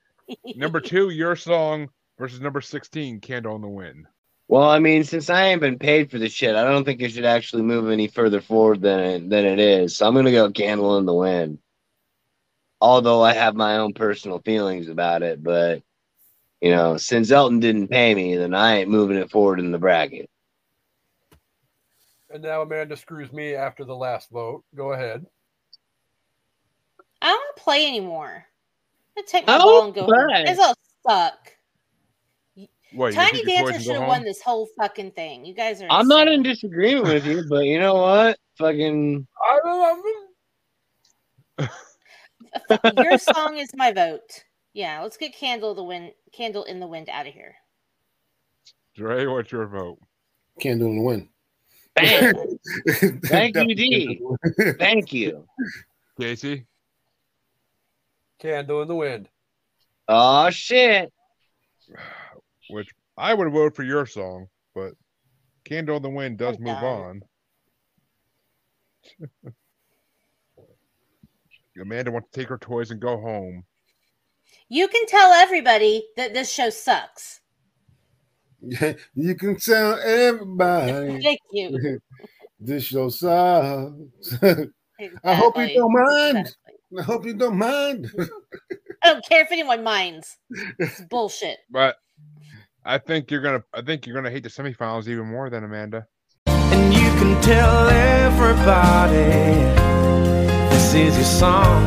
number 0.57 0.81
two, 0.81 1.11
your 1.11 1.37
song 1.37 1.89
versus 2.19 2.41
number 2.41 2.61
16, 2.61 3.21
Candle 3.21 3.57
in 3.57 3.63
the 3.63 3.69
Wind. 3.69 4.07
well, 4.49 4.69
I 4.69 4.79
mean, 4.79 5.05
since 5.05 5.29
I 5.31 5.47
ain't 5.47 5.61
been 5.61 5.79
paid 5.79 6.11
for 6.11 6.19
this 6.19 6.33
shit, 6.33 6.55
I 6.55 6.65
don't 6.65 6.85
think 6.85 7.01
it 7.01 7.11
should 7.11 7.25
actually 7.25 7.63
move 7.63 7.91
any 7.91 8.09
further 8.09 8.41
forward 8.41 8.81
than 8.81 9.01
it, 9.01 9.31
than 9.31 9.45
it 9.45 9.59
is. 9.59 9.97
So 9.97 10.07
I'm 10.07 10.15
gonna 10.15 10.31
go 10.31 10.51
Candle 10.51 10.99
in 10.99 11.07
the 11.07 11.15
Wind. 11.15 11.59
Although 12.81 13.23
I 13.23 13.33
have 13.33 13.57
my 13.57 13.79
own 13.79 13.95
personal 13.95 14.39
feelings 14.41 14.89
about 14.89 15.23
it, 15.23 15.43
but 15.43 15.83
you 16.61 16.71
know, 16.71 16.97
since 16.97 17.31
Elton 17.31 17.61
didn't 17.61 17.89
pay 17.89 18.15
me, 18.15 18.37
then 18.37 18.55
I 18.55 18.79
ain't 18.79 18.91
moving 18.91 19.19
it 19.19 19.31
forward 19.31 19.61
in 19.61 19.73
the 19.73 19.79
bracket. 19.79 20.29
And 22.31 22.43
now 22.43 22.63
Amanda 22.63 22.97
screws 22.97 23.33
me 23.33 23.55
after 23.55 23.85
the 23.85 23.95
last 23.95 24.31
vote. 24.31 24.65
Go 24.75 24.93
ahead. 24.93 25.25
I 27.23 27.29
don't 27.29 27.57
play 27.57 27.87
anymore. 27.87 28.45
I'm 29.17 29.23
gonna 29.23 29.27
take 29.29 29.47
my 29.47 29.57
Oh, 29.57 29.65
ball 29.65 29.85
and 29.87 29.95
go. 29.95 30.01
home. 30.03 30.11
play. 30.29 30.45
It's 30.47 30.61
all 30.61 30.75
stuck. 31.01 31.53
What, 32.93 33.13
Tiny 33.15 33.39
take 33.45 33.49
your 33.49 33.63
toys 33.63 33.71
Dancer 33.73 33.85
should 33.85 33.97
have 34.01 34.09
won 34.09 34.25
this 34.25 34.41
whole 34.41 34.69
fucking 34.79 35.11
thing. 35.13 35.45
You 35.45 35.55
guys 35.55 35.83
are. 35.83 35.89
I'm 35.91 36.09
not 36.09 36.29
in 36.29 36.43
disagreement 36.43 37.07
with 37.07 37.27
you, 37.27 37.45
but 37.49 37.65
you 37.65 37.79
know 37.79 37.95
what? 37.95 38.39
Fucking 38.59 39.27
Your 42.97 43.19
song 43.19 43.59
is 43.59 43.71
my 43.75 43.93
vote. 43.93 44.45
Yeah, 44.73 45.03
let's 45.03 45.17
get 45.17 45.35
Candle 45.35 45.75
the 45.75 45.83
Wind, 45.83 46.13
Candle 46.33 46.65
in 46.65 46.81
the 46.81 46.87
Wind 46.87 47.09
out 47.09 47.27
of 47.27 47.35
here. 47.35 47.55
Dre, 48.95 49.27
what's 49.27 49.53
your 49.53 49.67
vote? 49.67 49.99
Can't 50.61 50.79
do 50.79 50.87
it 50.87 50.91
in 50.91 50.97
the 50.97 51.03
wind. 51.03 51.29
Bam. 51.95 52.35
Thank 53.25 53.57
you, 53.57 53.75
D. 53.75 53.79
Can't 53.79 53.87
Do 53.87 53.93
It 53.93 54.03
in 54.03 54.19
the 54.19 54.65
Wind. 54.65 54.79
Thank 54.79 55.13
you. 55.13 55.47
Kasey, 56.21 56.65
Candle 58.39 58.83
in 58.83 58.89
the 58.89 58.95
wind. 58.95 59.29
Oh 60.09 60.51
shit. 60.51 61.13
which 62.71 62.89
I 63.17 63.33
would 63.35 63.53
vote 63.53 63.75
for 63.75 63.83
your 63.83 64.07
song, 64.07 64.49
but 64.75 64.93
Candle 65.65 65.97
in 65.97 66.03
the 66.03 66.11
Wind 66.11 66.39
does 66.39 66.59
move 66.59 66.77
on. 66.77 67.23
Amanda 71.81 72.11
wants 72.11 72.29
to 72.33 72.41
take 72.41 72.49
her 72.49 72.59
toys 72.59 72.91
and 72.91 73.01
go 73.01 73.21
home. 73.21 73.65
You 74.69 74.89
can 74.89 75.07
tell 75.07 75.33
everybody 75.33 76.07
that 76.17 76.35
this 76.35 76.51
show 76.51 76.71
sucks. 76.71 77.41
you 79.15 79.35
can 79.35 79.57
tell 79.57 79.99
everybody 80.01 81.23
Thank 81.23 81.41
you. 81.53 82.01
this 82.59 82.85
show 82.85 83.09
sucks. 83.09 84.39
I 84.43 85.35
hope 85.35 85.59
you 85.59 85.75
don't 85.75 85.93
mind. 85.93 86.57
Exactly. 86.93 86.99
I 87.01 87.03
hope 87.03 87.27
you 87.27 87.35
don't 87.35 87.57
mind. 87.59 88.11
I 89.03 89.13
don't 89.13 89.25
care 89.25 89.43
if 89.43 89.53
anyone 89.53 89.83
minds. 89.83 90.37
It's 90.79 91.01
bullshit. 91.11 91.59
But 91.71 91.97
I 92.85 92.99
think 92.99 93.31
you're 93.31 93.41
gonna 93.41 93.65
I 93.75 93.83
think 93.83 94.07
you're 94.07 94.15
gonna 94.15 94.31
hate 94.31 94.45
the 94.45 94.49
semifinals 94.49 95.09
even 95.09 95.27
more 95.27 95.51
than 95.51 95.65
Amanda. 95.65 96.07
And 96.47 96.93
you 96.93 97.01
can 97.01 97.41
tell 97.43 97.89
everybody 97.89 99.31
this 100.71 100.95
is 100.95 101.17
your 101.17 101.25
song. 101.25 101.85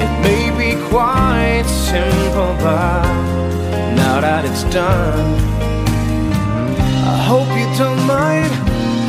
It 0.00 0.22
may 0.22 0.50
be 0.56 0.88
quite 0.88 1.64
simple, 1.66 2.54
but 2.60 3.02
now 3.94 4.20
that 4.20 4.44
it's 4.44 4.64
done, 4.64 5.34
I 7.06 7.18
hope 7.26 7.48
you 7.58 7.66
don't 7.78 7.88
mind. 7.88 7.93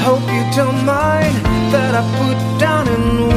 Hope 0.06 0.22
you 0.22 0.44
don't 0.56 0.86
mind 0.86 1.36
that 1.74 1.96
I 1.96 2.02
put 2.20 2.38
down 2.60 2.88
in 2.88 3.28
words 3.30 3.36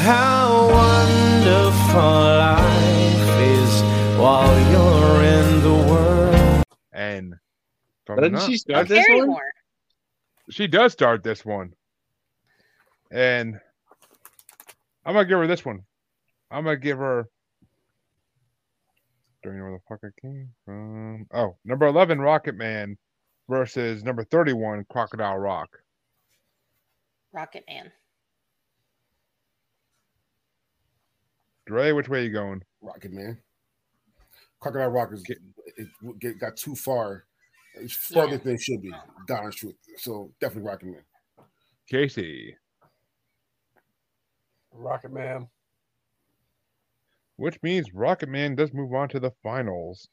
how 0.00 0.68
wonderful 0.70 2.00
life 2.00 3.40
is 3.40 3.82
while 4.18 4.58
you're 4.72 5.22
in 5.22 5.60
the 5.62 5.74
world. 5.92 6.64
And 6.92 7.34
from 8.06 8.16
Doesn't 8.16 8.32
now- 8.32 8.46
she 8.46 8.56
start 8.56 8.88
this 8.88 9.06
one? 9.06 9.18
anymore. 9.18 9.52
she 10.50 10.66
does 10.66 10.92
start 10.94 11.22
this 11.22 11.44
one. 11.44 11.74
And 13.10 13.60
I'm 15.04 15.12
gonna 15.14 15.28
give 15.28 15.38
her 15.40 15.46
this 15.46 15.62
one. 15.64 15.84
I'm 16.50 16.64
gonna 16.64 16.76
give 16.78 16.96
her 16.98 17.28
don't 19.42 19.52
you 19.54 19.58
know 19.60 19.66
where 19.66 19.78
the 19.78 19.82
fuck 19.88 20.00
I 20.04 20.08
came 20.20 20.52
from? 20.64 21.26
Oh, 21.34 21.56
number 21.66 21.86
eleven 21.86 22.18
Rocket 22.20 22.54
Man 22.56 22.96
versus 23.48 24.04
number 24.04 24.24
thirty-one 24.24 24.84
Crocodile 24.90 25.38
Rock. 25.38 25.68
Rocket 27.32 27.64
Man. 27.68 27.90
Dre, 31.66 31.92
which 31.92 32.08
way 32.08 32.20
are 32.20 32.22
you 32.24 32.32
going? 32.32 32.62
Rocket 32.80 33.12
Man. 33.12 33.38
Crocodile 34.60 34.88
Rockers 34.88 35.22
Get- 35.22 35.38
it, 35.76 35.88
it 36.22 36.38
got 36.40 36.56
too 36.56 36.74
far. 36.74 37.26
It's 37.74 37.92
further 37.94 38.32
Yeah. 38.32 38.36
than 38.38 38.54
it 38.54 38.60
should 38.60 38.80
be. 38.82 38.92
Darn 39.26 39.52
truth. 39.52 39.76
So 39.98 40.32
definitely 40.40 40.68
Rocket 40.68 40.86
Man. 40.86 41.04
Kasey. 41.92 42.56
Rocket 44.72 45.12
Man. 45.12 45.48
Which 47.36 47.62
means 47.62 47.92
Rocket 47.94 48.28
Man 48.28 48.56
does 48.56 48.72
move 48.72 48.92
on 48.94 49.08
to 49.10 49.20
the 49.20 49.30
finals. 49.42 50.08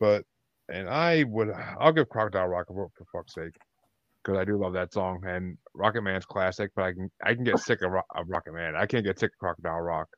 But 0.00 0.24
and 0.72 0.88
I 0.88 1.24
would 1.24 1.52
I'll 1.78 1.92
give 1.92 2.08
Crocodile 2.08 2.48
Rock 2.48 2.66
a 2.70 2.72
vote 2.72 2.90
for 2.96 3.04
fuck's 3.12 3.34
sake. 3.34 3.54
Because 4.24 4.38
I 4.38 4.44
do 4.44 4.56
love 4.56 4.72
that 4.74 4.92
song 4.92 5.20
and 5.26 5.58
Rocket 5.74 6.02
Man's 6.02 6.24
classic, 6.24 6.70
but 6.76 6.84
I 6.84 6.92
can 6.92 7.10
I 7.22 7.34
can 7.34 7.44
get 7.44 7.58
sick 7.58 7.82
of, 7.82 7.90
Ro- 7.90 8.02
of 8.14 8.28
Rocket 8.28 8.54
Man. 8.54 8.74
I 8.76 8.86
can't 8.86 9.04
get 9.04 9.18
sick 9.18 9.32
of 9.32 9.38
Crocodile 9.38 9.80
Rock. 9.80 10.08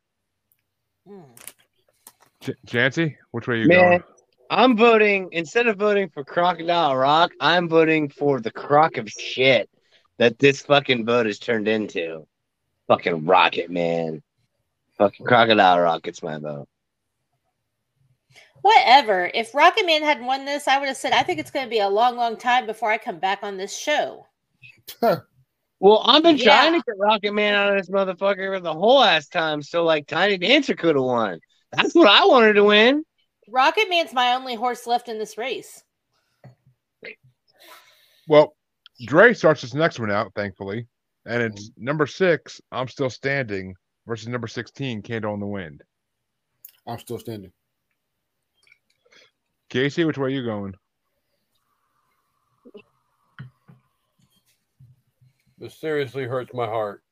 Hmm. 1.06 1.22
Ch- 2.40 2.50
Chancy, 2.66 3.16
which 3.32 3.48
way 3.48 3.54
are 3.56 3.58
you 3.58 3.68
Man, 3.68 3.90
going? 3.90 4.02
I'm 4.50 4.76
voting 4.76 5.30
instead 5.32 5.66
of 5.66 5.78
voting 5.78 6.10
for 6.10 6.22
Crocodile 6.22 6.96
Rock, 6.96 7.32
I'm 7.40 7.68
voting 7.68 8.10
for 8.10 8.40
the 8.40 8.50
crock 8.50 8.98
of 8.98 9.08
shit 9.08 9.70
that 10.18 10.38
this 10.38 10.62
fucking 10.62 11.06
vote 11.06 11.26
has 11.26 11.38
turned 11.38 11.66
into. 11.66 12.26
Fucking 12.86 13.24
Rocket 13.24 13.70
Man. 13.70 14.22
Fucking 14.98 15.24
Crocodile 15.26 15.80
Rock 15.80 16.02
gets 16.02 16.22
my 16.22 16.38
vote. 16.38 16.68
Whatever. 18.64 19.30
If 19.34 19.54
Rocket 19.54 19.84
Man 19.84 20.02
hadn't 20.02 20.24
won 20.24 20.46
this, 20.46 20.66
I 20.66 20.78
would 20.78 20.88
have 20.88 20.96
said, 20.96 21.12
I 21.12 21.22
think 21.22 21.38
it's 21.38 21.50
going 21.50 21.66
to 21.66 21.70
be 21.70 21.80
a 21.80 21.88
long, 21.90 22.16
long 22.16 22.34
time 22.34 22.64
before 22.64 22.90
I 22.90 22.96
come 22.96 23.18
back 23.18 23.40
on 23.42 23.58
this 23.58 23.76
show. 23.76 24.26
Well, 25.80 26.02
I've 26.06 26.22
been 26.22 26.38
Yeah. 26.38 26.44
trying 26.44 26.72
to 26.72 26.82
get 26.86 26.96
Rocket 26.98 27.32
Man 27.34 27.52
out 27.54 27.72
of 27.72 27.76
this 27.76 27.90
motherfucker 27.90 28.56
for 28.56 28.60
the 28.60 28.72
whole 28.72 29.02
ass 29.02 29.28
time, 29.28 29.60
so 29.60 29.84
like 29.84 30.06
Tiny 30.06 30.38
Dancer 30.38 30.74
could 30.74 30.94
have 30.96 31.04
won. 31.04 31.40
That's 31.72 31.94
what 31.94 32.08
I 32.08 32.24
wanted 32.24 32.54
to 32.54 32.64
win. 32.64 33.04
Rocket 33.50 33.90
Man's 33.90 34.14
my 34.14 34.32
only 34.32 34.54
horse 34.54 34.86
left 34.86 35.10
in 35.10 35.18
this 35.18 35.36
race. 35.36 35.84
Well, 38.26 38.56
Dre 39.04 39.34
starts 39.34 39.60
this 39.60 39.74
next 39.74 40.00
one 40.00 40.10
out, 40.10 40.32
thankfully. 40.34 40.86
And 41.26 41.42
it's 41.42 41.68
mm-hmm. 41.68 41.84
number 41.84 42.06
six, 42.06 42.62
I'm 42.72 42.88
still 42.88 43.10
standing, 43.10 43.74
versus 44.06 44.28
number 44.28 44.46
16, 44.46 45.02
Candle 45.02 45.34
in 45.34 45.40
the 45.40 45.46
Wind. 45.46 45.82
I'm 46.86 46.98
still 46.98 47.18
standing. 47.18 47.52
Kasey, 49.74 50.06
which 50.06 50.16
way 50.16 50.26
are 50.26 50.30
you 50.30 50.44
going? 50.44 50.72
This 55.58 55.74
seriously 55.80 56.24
hurts 56.24 56.54
my 56.54 56.66
heart. 56.66 57.02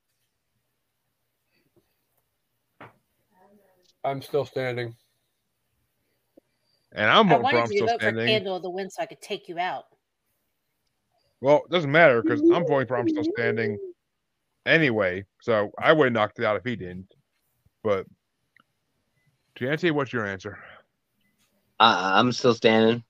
I'm 4.05 4.23
still 4.23 4.45
standing. 4.45 4.95
And 6.93 7.11
I'm 7.11 7.27
I 7.33 7.37
voting 7.37 7.43
for 7.43 7.49
I'm 7.49 7.55
wanted 7.57 7.75
you 7.75 7.81
to 7.81 7.87
still 7.87 7.87
vote 7.87 8.01
for 8.01 8.05
standing. 8.05 8.27
Candle 8.29 8.57
of 8.57 8.63
the 8.63 8.71
Wind 8.71 8.93
so 8.93 9.03
I 9.03 9.07
could 9.07 9.21
take 9.21 9.49
you 9.49 9.59
out. 9.59 9.85
Well, 11.41 11.63
it 11.65 11.73
doesn't 11.73 11.91
matter 11.91 12.23
because 12.23 12.43
I'm 12.43 12.65
voting 12.67 12.87
for 12.87 12.97
I'm 12.97 13.09
still 13.09 13.25
standing 13.37 13.77
anyway. 14.67 15.25
So 15.41 15.73
I 15.79 15.93
would 15.93 16.05
have 16.05 16.13
knocked 16.13 16.39
it 16.39 16.45
out 16.45 16.57
if 16.57 16.65
he 16.65 16.77
didn't. 16.77 17.13
But 17.83 18.07
Chancy, 19.57 19.91
what's 19.91 20.13
your 20.13 20.27
answer? 20.27 20.59
I- 21.81 22.19
I'm 22.19 22.33
still 22.33 22.55
standing. 22.55 23.03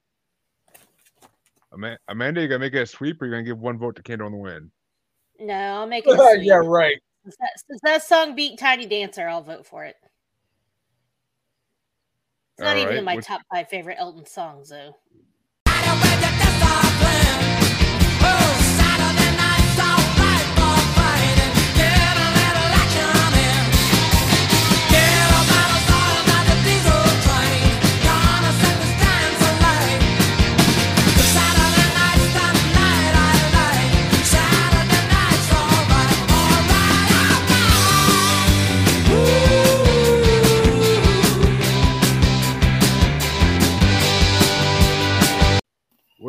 Ama- 1.73 1.99
Amanda, 2.09 2.41
you 2.43 2.49
gonna 2.49 2.59
make 2.61 2.75
it 2.75 2.83
a 2.83 2.87
sweep 2.87 3.21
or 3.21 3.27
you 3.27 3.33
gonna 3.33 3.43
give 3.43 3.59
one 3.59 3.79
vote 3.79 3.97
to 3.97 4.03
Candle 4.03 4.27
on 4.27 4.33
the 4.33 4.39
Wind? 4.39 4.71
No, 5.39 5.55
I'll 5.55 5.87
make 5.87 6.07
it. 6.07 6.11
a 6.19 6.23
uh, 6.23 6.31
sweep. 6.35 6.45
yeah, 6.47 6.57
right. 6.57 7.01
Since 7.25 7.37
that, 7.39 7.51
since 7.67 7.81
that 7.83 8.03
song 8.03 8.35
beat 8.35 8.59
Tiny 8.59 8.87
Dancer, 8.87 9.27
I'll 9.29 9.43
vote 9.43 9.67
for 9.67 9.85
it. 9.85 9.97
It's 12.59 12.61
not 12.65 12.77
All 12.77 12.83
even 12.83 12.89
right, 12.89 12.99
in 12.99 13.05
my 13.05 13.17
which- 13.17 13.27
top 13.27 13.43
five 13.53 13.69
favorite 13.69 13.97
Elton 13.99 14.27
songs, 14.27 14.69
though. 14.69 14.97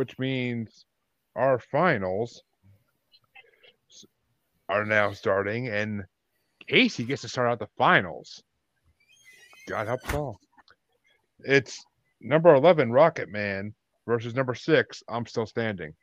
Which 0.04 0.20
means 0.20 0.86
our 1.34 1.60
finals 1.60 2.44
are 4.68 4.84
now 4.84 5.14
starting, 5.14 5.70
and 5.70 6.04
Kasey 6.70 7.08
gets 7.08 7.22
to 7.22 7.30
start 7.30 7.50
out 7.50 7.60
the 7.60 7.70
finals. 7.78 8.44
God 9.70 9.88
help 9.88 10.06
us 10.06 10.14
all. 10.14 10.40
It's 11.40 11.86
number 12.20 12.54
11, 12.54 12.92
Rocket 12.92 13.30
Man, 13.30 13.74
versus 14.06 14.36
number 14.36 14.54
six, 14.54 15.02
I'm 15.08 15.26
Still 15.26 15.46
Standing. 15.46 15.94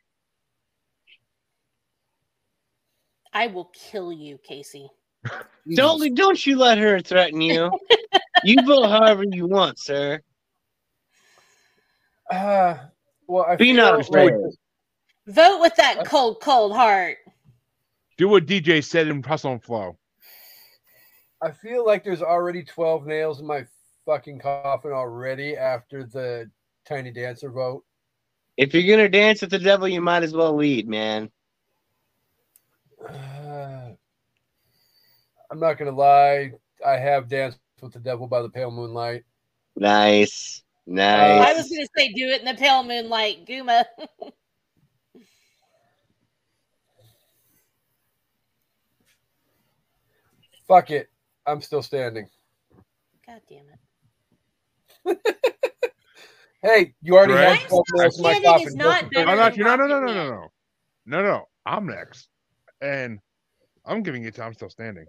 I 3.31 3.45
will 3.45 3.71
kill 3.71 4.11
you, 4.11 4.39
Kasey. 4.49 4.87
Don't 5.75 6.15
don't 6.15 6.43
you 6.47 6.57
let 6.57 6.79
her 6.79 7.01
threaten 7.01 7.39
you. 7.39 7.69
you 8.43 8.65
vote 8.65 8.89
however 8.89 9.25
you 9.31 9.45
want, 9.45 9.77
sir. 9.77 10.21
Uh, 12.31 12.77
well, 13.31 13.45
I 13.47 13.55
Be 13.55 13.67
feel 13.67 13.75
not 13.77 13.97
like 13.97 14.07
afraid. 14.07 14.33
Vote 15.27 15.59
with 15.61 15.75
that 15.77 16.05
cold, 16.05 16.41
cold 16.41 16.73
heart. 16.73 17.17
Do 18.17 18.27
what 18.27 18.45
DJ 18.45 18.83
said 18.83 19.07
in 19.07 19.23
Hustle 19.23 19.53
and 19.53 19.63
Flow. 19.63 19.97
I 21.41 21.51
feel 21.51 21.85
like 21.85 22.03
there's 22.03 22.21
already 22.21 22.63
12 22.63 23.07
nails 23.07 23.39
in 23.39 23.47
my 23.47 23.65
fucking 24.05 24.39
coffin 24.39 24.91
already 24.91 25.55
after 25.55 26.03
the 26.03 26.51
Tiny 26.85 27.11
Dancer 27.11 27.49
vote. 27.49 27.85
If 28.57 28.73
you're 28.73 28.95
gonna 28.95 29.09
dance 29.09 29.41
with 29.41 29.49
the 29.49 29.59
devil, 29.59 29.87
you 29.87 30.01
might 30.01 30.23
as 30.23 30.33
well 30.33 30.53
lead, 30.53 30.87
man. 30.87 31.31
Uh, 33.07 33.91
I'm 35.49 35.59
not 35.59 35.77
gonna 35.77 35.91
lie. 35.91 36.51
I 36.85 36.97
have 36.97 37.29
danced 37.29 37.59
with 37.81 37.93
the 37.93 37.99
devil 37.99 38.27
by 38.27 38.41
the 38.41 38.49
pale 38.49 38.71
moonlight. 38.71 39.23
Nice, 39.75 40.63
I 40.99 41.53
was 41.53 41.69
going 41.69 41.81
to 41.81 41.89
say 41.97 42.13
do 42.13 42.27
it 42.29 42.41
in 42.41 42.45
the 42.45 42.55
pale 42.55 42.83
moonlight, 42.83 43.45
Guma. 43.47 43.85
Fuck 50.67 50.91
it. 50.91 51.09
I'm 51.45 51.61
still 51.61 51.83
standing. 51.83 52.27
God 53.27 53.41
damn 53.49 53.65
it. 55.05 55.17
Hey, 56.63 56.93
you 57.01 57.15
already 57.15 57.33
Right. 57.33 57.59
had 57.59 57.67
12 57.69 57.85
minutes 57.89 58.17
in 58.17 58.23
my 58.23 58.33
Standing 58.33 58.45
coffin. 58.53 58.67
is 58.67 58.75
not 58.75 59.05
I'm 59.15 59.37
not. 59.37 59.57
No, 59.57 59.75
no, 59.77 59.87
no, 59.87 59.99
no, 59.99 60.13
no, 60.13 60.29
no, 60.29 60.47
no, 61.07 61.23
no. 61.23 61.45
I'm 61.65 61.87
next, 61.87 62.29
and 62.81 63.19
I'm 63.85 64.03
giving 64.03 64.23
it 64.25 64.35
to 64.35 64.43
I'm 64.43 64.53
still 64.53 64.69
standing. 64.69 65.07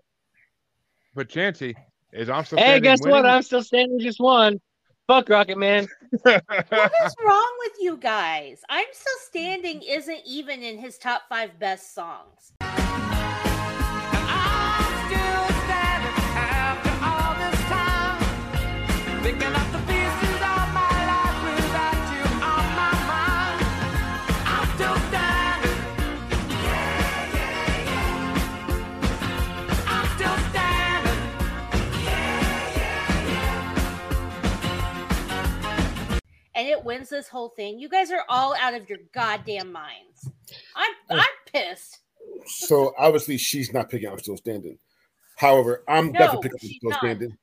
But 1.15 1.29
Chancey 1.29 1.77
is 2.13 2.31
I'm 2.31 2.45
still 2.45 2.59
Hey, 2.59 2.65
standing. 2.65 2.85
guess 2.85 3.01
what? 3.01 3.27
I'm 3.27 3.43
still 3.43 3.63
standing 3.63 4.01
just 4.01 4.21
one. 4.21 4.61
Fuck 5.09 5.29
Rocket 5.29 5.59
Man. 5.59 5.89
What 6.23 6.45
is 7.07 7.15
wrong 7.25 7.53
with 7.61 7.73
you 7.81 7.97
guys? 7.97 8.61
I'm 8.69 8.85
Still 8.93 9.19
Standing 9.27 9.81
isn't 9.83 10.21
even 10.27 10.63
in 10.63 10.77
his 10.79 10.99
top 10.99 11.23
five 11.29 11.59
best 11.59 11.95
songs. 11.95 12.53
I'm 12.61 12.77
still 15.09 15.49
standing 15.65 16.25
after 16.37 16.91
all 17.03 17.35
this 17.41 17.61
time, 17.71 18.21
picking 19.23 19.55
up 19.55 19.72
and 36.63 36.71
it 36.71 36.85
wins 36.85 37.09
this 37.09 37.27
whole 37.27 37.49
thing. 37.49 37.81
You 37.81 37.89
guys 37.89 38.13
are 38.13 38.25
all 38.29 38.55
out 38.55 38.73
of 38.73 38.89
your 38.89 38.99
goddamn 39.13 39.73
minds. 39.73 40.31
I'm 40.77 40.93
I'm 41.11 41.25
pissed. 41.53 41.99
So 42.47 42.95
obviously 42.97 43.37
she's 43.37 43.73
not 43.73 43.89
picking 43.91 44.09
I'm 44.09 44.19
still 44.21 44.37
standing. 44.37 44.79
However, 45.37 45.83
I'm 45.89 46.13
No, 46.13 46.19
definitely 46.21 46.51
picking 46.51 46.71
I'm 46.71 46.77
still 46.77 46.91
not. 46.91 46.99
standing. 47.01 47.37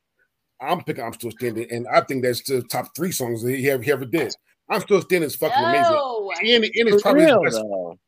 I'm 0.62 0.84
picking 0.86 1.04
I'm 1.04 1.12
still 1.14 1.32
standing, 1.32 1.68
and 1.70 1.86
I 1.90 2.00
think 2.02 2.24
that's 2.24 2.42
the 2.44 2.62
top 2.64 2.96
three 2.96 3.12
songs 3.12 3.44
that 3.44 3.58
he 3.58 3.70
ever, 3.70 3.84
he 3.84 3.92
ever 3.92 4.06
did. 4.06 4.34
I'm 4.70 4.80
still 4.80 5.02
standing 5.02 5.28
is 5.28 5.36
fucking 5.36 5.62
amazing, 5.66 5.98
and, 6.42 6.64
and 6.64 6.74
it's 6.88 6.92
For 6.98 7.02
probably 7.02 7.26
real, 7.26 7.44
his 7.44 7.56
best, 7.56 7.66
though. 7.68 8.00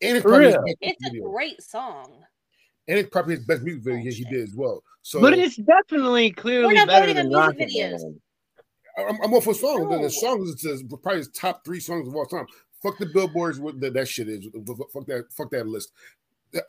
and 0.00 0.16
it's 0.16 0.22
For 0.22 0.28
probably 0.30 0.46
his 0.46 0.54
real. 0.54 0.64
best 0.64 0.76
it's 0.80 1.06
a 1.06 1.10
video, 1.10 1.30
great 1.30 1.62
song. 1.62 2.24
and 2.88 2.98
it's 2.98 3.10
probably 3.10 3.36
his 3.36 3.44
best 3.44 3.62
music 3.62 3.82
video 3.84 4.00
oh, 4.00 4.14
he 4.14 4.24
did 4.24 4.42
as 4.48 4.54
well. 4.54 4.82
So 5.02 5.20
But 5.20 5.34
it's 5.34 5.56
definitely 5.56 6.30
clearly 6.30 6.74
not 6.74 6.88
better 6.88 7.12
voting 7.12 7.16
than 7.16 7.28
music 7.28 7.38
Rocket 7.38 7.68
videos. 7.68 8.02
Man. 8.02 8.20
I'm, 8.98 9.18
I'm 9.22 9.34
all 9.34 9.40
for 9.40 9.54
songs. 9.54 9.88
And 9.90 9.90
No. 9.90 9.98
the 10.02 10.04
oh. 10.06 10.08
songs 10.08 10.50
is 10.50 10.64
is 10.64 10.82
probably 10.84 11.18
his 11.18 11.28
top 11.28 11.64
three 11.64 11.80
songs 11.80 12.08
of 12.08 12.16
all 12.16 12.26
time. 12.26 12.46
Fuck 12.82 12.98
the 12.98 13.06
billboards. 13.06 13.60
What 13.60 13.80
that, 13.80 13.94
that 13.94 14.08
shit 14.08 14.28
is. 14.28 14.46
Fuck 14.92 15.06
that. 15.06 15.26
Fuck 15.32 15.50
that 15.52 15.66
list. 15.66 15.92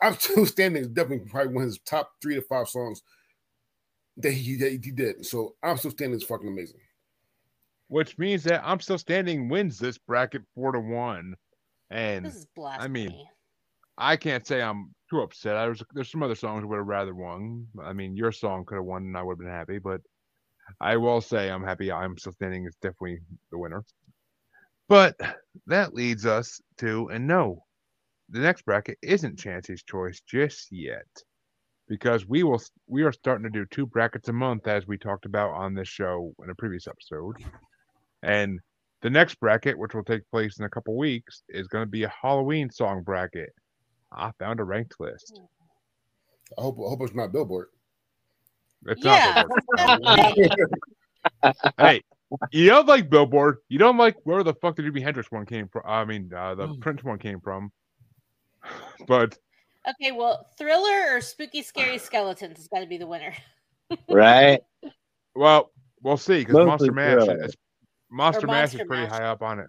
I'm 0.02 0.14
still 0.18 0.46
standing. 0.46 0.82
Is 0.82 0.88
definitely 0.88 1.28
probably 1.30 1.54
one 1.54 1.64
of 1.64 1.68
his 1.68 1.78
top 1.80 2.12
three 2.22 2.34
to 2.36 2.42
five 2.42 2.68
songs 2.68 3.02
that 4.18 4.32
he 4.32 4.56
that 4.56 4.70
he 4.72 4.78
did. 4.78 5.24
So 5.26 5.56
I'm 5.62 5.76
still 5.78 5.90
standing 5.92 6.18
is 6.18 6.24
fucking 6.24 6.48
amazing. 6.48 6.80
which 7.88 8.18
means 8.18 8.44
that 8.44 8.62
I'm 8.64 8.80
still 8.80 8.98
standing 8.98 9.48
wins 9.48 9.78
this 9.78 9.98
bracket 9.98 10.42
four 10.54 10.72
to 10.72 10.80
one, 10.80 11.34
and 11.90 12.24
This 12.26 12.36
is 12.36 12.46
blasphemy. 12.56 13.28
I 13.98 14.16
can't 14.16 14.46
say 14.46 14.62
I'm 14.62 14.94
too 15.10 15.20
upset. 15.22 15.56
I 15.56 15.68
was 15.68 15.82
there's 15.94 16.10
some 16.10 16.22
other 16.22 16.34
songs 16.34 16.62
I 16.62 16.66
would 16.66 16.78
have 16.78 16.86
rather 16.86 17.14
won. 17.14 17.66
I 17.82 17.92
mean, 17.92 18.16
your 18.16 18.32
song 18.32 18.64
could 18.64 18.76
have 18.76 18.84
won, 18.84 19.04
and 19.04 19.16
I 19.16 19.22
would 19.22 19.34
have 19.34 19.38
been 19.40 19.48
happy. 19.48 19.78
But 19.78 20.00
I 20.80 20.96
will 20.96 21.20
say 21.20 21.50
I'm 21.50 21.64
happy. 21.64 21.90
I'm 21.90 22.16
still 22.18 22.32
standing 22.32 22.66
is 22.66 22.76
definitely 22.82 23.20
the 23.50 23.58
winner. 23.58 23.84
But 24.88 25.16
that 25.66 25.94
leads 25.94 26.26
us 26.26 26.60
to 26.78 27.08
and 27.08 27.26
no, 27.26 27.64
the 28.28 28.40
next 28.40 28.64
bracket 28.64 28.98
isn't 29.02 29.38
Chancey's 29.38 29.82
choice 29.82 30.20
just 30.26 30.68
yet, 30.70 31.06
because 31.88 32.26
we 32.26 32.42
will 32.42 32.60
we 32.86 33.02
are 33.02 33.12
starting 33.12 33.44
to 33.44 33.50
do 33.50 33.66
two 33.66 33.86
brackets 33.86 34.28
a 34.28 34.32
month 34.32 34.68
as 34.68 34.86
we 34.86 34.98
talked 34.98 35.26
about 35.26 35.50
on 35.50 35.74
this 35.74 35.88
show 35.88 36.32
in 36.42 36.50
a 36.50 36.54
previous 36.54 36.86
episode, 36.86 37.36
and 38.22 38.60
the 39.02 39.10
next 39.10 39.40
bracket, 39.40 39.78
which 39.78 39.94
will 39.94 40.04
take 40.04 40.28
place 40.30 40.58
in 40.58 40.64
a 40.64 40.68
couple 40.68 40.96
weeks, 40.96 41.42
is 41.48 41.68
going 41.68 41.84
to 41.84 41.90
be 41.90 42.04
a 42.04 42.12
Halloween 42.22 42.68
song 42.70 43.02
bracket. 43.02 43.50
I 44.12 44.30
found 44.38 44.60
a 44.60 44.64
ranked 44.64 44.94
list. 45.00 45.40
I 46.58 46.62
hope 46.62 46.78
I 46.78 46.88
hope 46.88 47.02
it's 47.02 47.14
not 47.14 47.32
Billboard. 47.32 47.68
It's 48.86 49.04
Yeah. 49.04 49.44
not 49.76 50.02
Billboard. 50.02 50.70
hey, 51.78 52.02
you 52.50 52.66
don't 52.68 52.86
like 52.86 53.10
Billboard. 53.10 53.58
You 53.68 53.78
don't 53.78 53.96
like 53.98 54.16
where 54.24 54.42
the 54.42 54.54
fuck 54.54 54.76
the 54.76 54.82
Jimi 54.82 55.02
Hendrix 55.02 55.30
one 55.30 55.46
came 55.46 55.68
from. 55.68 55.82
I 55.84 56.04
mean, 56.04 56.32
uh, 56.34 56.54
the 56.54 56.76
Prince 56.80 57.02
one 57.04 57.18
came 57.18 57.40
from. 57.40 57.72
But 59.06 59.36
Okay, 59.88 60.12
well, 60.12 60.46
Thriller 60.58 61.16
or 61.16 61.20
Spooky 61.22 61.62
Scary 61.62 61.96
Skeletons 61.98 62.58
has 62.58 62.68
got 62.68 62.80
to 62.80 62.86
be 62.86 62.98
the 62.98 63.06
winner. 63.06 63.32
Right? 64.08 64.60
well, 65.34 65.72
we'll 66.02 66.16
see 66.16 66.40
because 66.44 66.64
Monster 66.64 66.92
Mash 66.92 67.26
is 67.26 67.56
Monster 68.08 68.46
Mash 68.46 68.74
is 68.74 68.82
pretty 68.86 69.02
Mash. 69.04 69.10
high 69.10 69.24
up 69.24 69.42
on 69.42 69.58
it. 69.58 69.66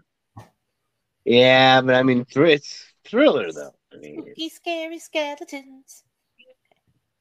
Yeah, 1.25 1.81
but 1.81 1.95
I 1.95 2.03
mean, 2.03 2.25
thr- 2.25 2.45
it's 2.45 2.85
thriller 3.03 3.51
though. 3.51 3.73
I 3.93 3.97
mean, 3.97 4.21
Spooky 4.21 4.49
Scary 4.49 4.99
Skeletons. 4.99 6.03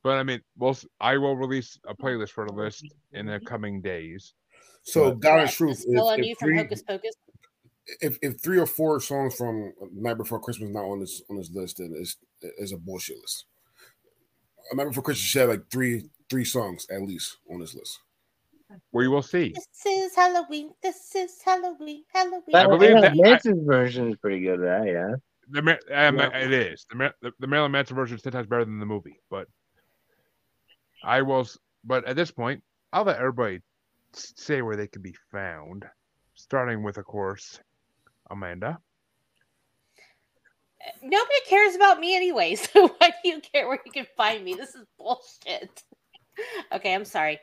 But 0.03 0.17
I 0.19 0.23
mean, 0.23 0.41
we'll 0.57 0.71
s- 0.71 0.87
I 1.01 1.17
will 1.19 1.37
release 1.37 1.79
a 1.87 1.95
playlist 1.95 2.31
for 2.31 2.47
the 2.47 2.53
list 2.55 2.85
in 3.13 3.27
the 3.27 3.39
coming 3.41 3.81
days. 3.83 4.35
So 4.83 5.11
But- 5.11 5.21
God 5.21 5.31
Correct. 5.37 5.51
is 5.51 5.57
truth. 5.57 5.71
It's 5.73 5.83
Still 5.83 6.09
on 6.09 6.21
if 6.21 6.27
you 6.27 6.35
from 6.37 6.57
Hocus 6.57 6.83
Pocus. 6.83 7.15
if, 8.01 8.19
if 8.23 8.41
three 8.41 8.59
or 8.59 8.67
four 8.67 9.01
songs 9.01 9.35
from 9.37 9.73
Night 9.93 10.17
Before 10.17 10.41
Christmas 10.41 10.71
not 10.71 10.85
on 10.85 11.01
this 11.01 11.23
on 11.29 11.37
this 11.37 11.51
list, 11.53 11.79
then 11.79 11.93
it's 11.97 12.17
it's 12.41 12.73
a 12.73 12.79
bullshit 12.79 13.19
list. 13.19 13.45
Night 14.73 14.87
Before 14.89 15.03
Christmas 15.03 15.25
should 15.27 15.41
have 15.41 15.51
like 15.51 15.71
three 15.71 16.09
three 16.31 16.45
songs 16.45 16.87
at 16.91 17.03
least 17.03 17.39
on 17.51 17.61
this 17.61 17.75
list. 17.75 17.99
We 18.93 19.09
will 19.09 19.23
see. 19.23 19.53
This 19.53 19.67
is 19.85 20.15
Halloween. 20.15 20.71
This 20.81 21.15
is 21.17 21.43
Halloween. 21.45 22.05
Halloween. 22.15 22.43
but 22.53 22.69
believe 22.69 22.91
Marilyn 22.93 23.03
that- 23.03 23.17
Manson's 23.17 23.67
version 23.67 24.11
is 24.13 24.17
pretty 24.19 24.41
good, 24.41 24.61
right? 24.61 24.87
Yeah. 24.87 25.15
The, 25.51 25.59
um, 25.61 26.17
Yeah. 26.17 26.39
It 26.39 26.53
is 26.53 26.87
the, 26.89 26.95
Ma- 26.97 27.11
the 27.21 27.33
the 27.41 27.49
Marilyn 27.49 27.73
Manson 27.73 27.97
version 27.97 28.17
is 28.17 28.23
ten 28.23 28.33
times 28.33 28.47
better 28.47 28.65
than 28.65 28.79
the 28.79 28.87
movie, 28.87 29.21
but 29.29 29.49
I 31.05 31.23
will. 31.23 31.47
But 31.85 32.05
at 32.07 32.17
this 32.17 32.31
point, 32.31 32.63
I'll 32.93 33.05
let 33.05 33.19
everybody 33.19 33.61
say 34.13 34.63
where 34.63 34.77
they 34.77 34.87
can 34.87 35.03
be 35.03 35.15
found, 35.33 35.85
starting 36.35 36.83
with, 36.83 36.99
of 36.99 37.05
course, 37.05 37.61
Amanda. 38.31 38.79
Nobody 41.03 41.41
cares 41.47 41.75
about 41.75 42.01
me 42.01 42.17
anyway, 42.17 42.55
so 42.57 42.89
why 42.89 43.13
do 43.23 43.29
you 43.29 43.41
care 43.41 43.69
where 43.69 43.79
you 43.85 43.93
can 43.93 44.07
find 44.17 44.45
me? 44.45 44.55
This 44.55 44.75
is 44.75 44.85
bullshit. 44.99 45.85
Okay, 46.73 46.95
I'm 46.95 47.05
sorry. 47.05 47.39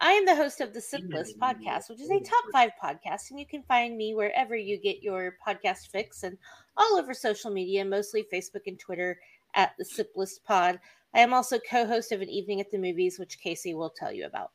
I 0.00 0.12
am 0.12 0.24
the 0.24 0.36
host 0.36 0.60
of 0.60 0.72
the 0.72 0.80
Sip 0.80 1.00
List 1.08 1.36
podcast, 1.40 1.88
which 1.88 2.00
is 2.00 2.10
a 2.10 2.20
top 2.20 2.44
five 2.52 2.70
podcast, 2.80 3.30
and 3.30 3.40
you 3.40 3.46
can 3.46 3.62
find 3.64 3.96
me 3.96 4.14
wherever 4.14 4.54
you 4.54 4.78
get 4.78 5.02
your 5.02 5.36
podcast 5.44 5.88
fix 5.90 6.22
and 6.22 6.36
all 6.76 6.96
over 6.96 7.12
social 7.12 7.50
media, 7.50 7.84
mostly 7.84 8.24
Facebook 8.32 8.66
and 8.66 8.78
Twitter 8.78 9.18
at 9.54 9.72
the 9.78 9.84
Sip 9.84 10.12
List 10.14 10.44
Pod. 10.44 10.78
I 11.14 11.20
am 11.20 11.32
also 11.32 11.58
co-host 11.58 12.12
of 12.12 12.20
an 12.20 12.28
evening 12.28 12.60
at 12.60 12.70
the 12.70 12.78
movies, 12.78 13.18
which 13.18 13.38
Kasey 13.44 13.74
will 13.74 13.90
tell 13.90 14.12
you 14.12 14.26
about. 14.26 14.50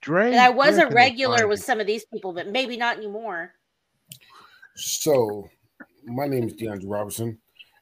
Dre. 0.00 0.30
And 0.30 0.40
I 0.40 0.50
was 0.50 0.76
where 0.76 0.86
a 0.86 0.90
regular 0.90 1.38
find 1.38 1.48
with 1.48 1.64
some 1.64 1.80
of 1.80 1.86
these 1.86 2.04
people, 2.04 2.32
but 2.32 2.46
maybe 2.48 2.76
not 2.76 2.96
anymore. 2.96 3.54
So 4.76 5.48
my 6.04 6.26
name 6.28 6.44
is 6.44 6.54
Diandre 6.54 6.84
Robinson, 6.86 7.38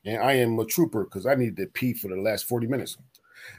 and 0.06 0.22
I 0.22 0.32
am 0.34 0.58
a 0.58 0.64
trooper 0.64 1.04
because 1.04 1.26
I 1.26 1.34
needed 1.34 1.56
to 1.58 1.66
pee 1.66 1.92
for 1.92 2.08
the 2.08 2.16
last 2.16 2.44
40 2.46 2.66
minutes. 2.66 2.96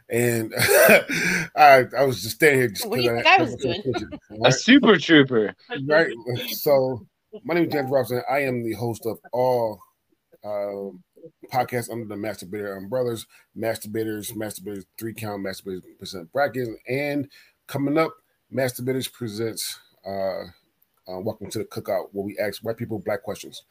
And 0.09 0.51
I 0.57 1.85
I 1.95 2.03
was 2.05 2.23
just 2.23 2.35
standing 2.35 2.59
here 2.61 2.69
just 2.69 2.87
What 2.87 2.97
do 2.97 3.03
you 3.03 3.09
'cause 3.09 3.23
think 3.23 3.27
I 3.27 3.43
was 3.43 3.55
doing? 3.57 3.83
A 4.31 4.39
Right? 4.39 4.53
super 4.53 4.97
trooper. 4.97 5.55
right? 5.87 6.09
So, 6.49 7.05
my 7.43 7.53
name 7.53 7.65
is 7.67 7.73
James 7.73 7.91
Robinson. 7.91 8.23
I 8.29 8.39
am 8.39 8.63
the 8.63 8.73
host 8.73 9.05
of 9.05 9.19
all 9.31 9.79
uh, 10.43 10.95
podcasts 11.51 11.91
under 11.91 12.05
the 12.05 12.15
Mass-Debater 12.17 12.75
Umbrellas, 12.75 13.25
Mass-Debaters, 13.55 14.35
Mass-Debaters 14.35 14.85
Three 14.97 15.13
Count, 15.13 15.41
Mass-Debaters 15.43 15.83
Percent 15.99 16.31
Brackets, 16.33 16.69
and 16.87 17.29
coming 17.67 17.97
up, 17.97 18.13
Mass-Debaters 18.51 19.07
presents 19.07 19.79
uh, 20.05 20.43
uh, 21.07 21.19
Welcome 21.19 21.49
to 21.51 21.59
the 21.59 21.65
Cookout, 21.65 22.07
where 22.11 22.25
we 22.25 22.37
ask 22.39 22.63
white 22.63 22.77
people 22.77 22.99
black 22.99 23.23
questions, 23.23 23.63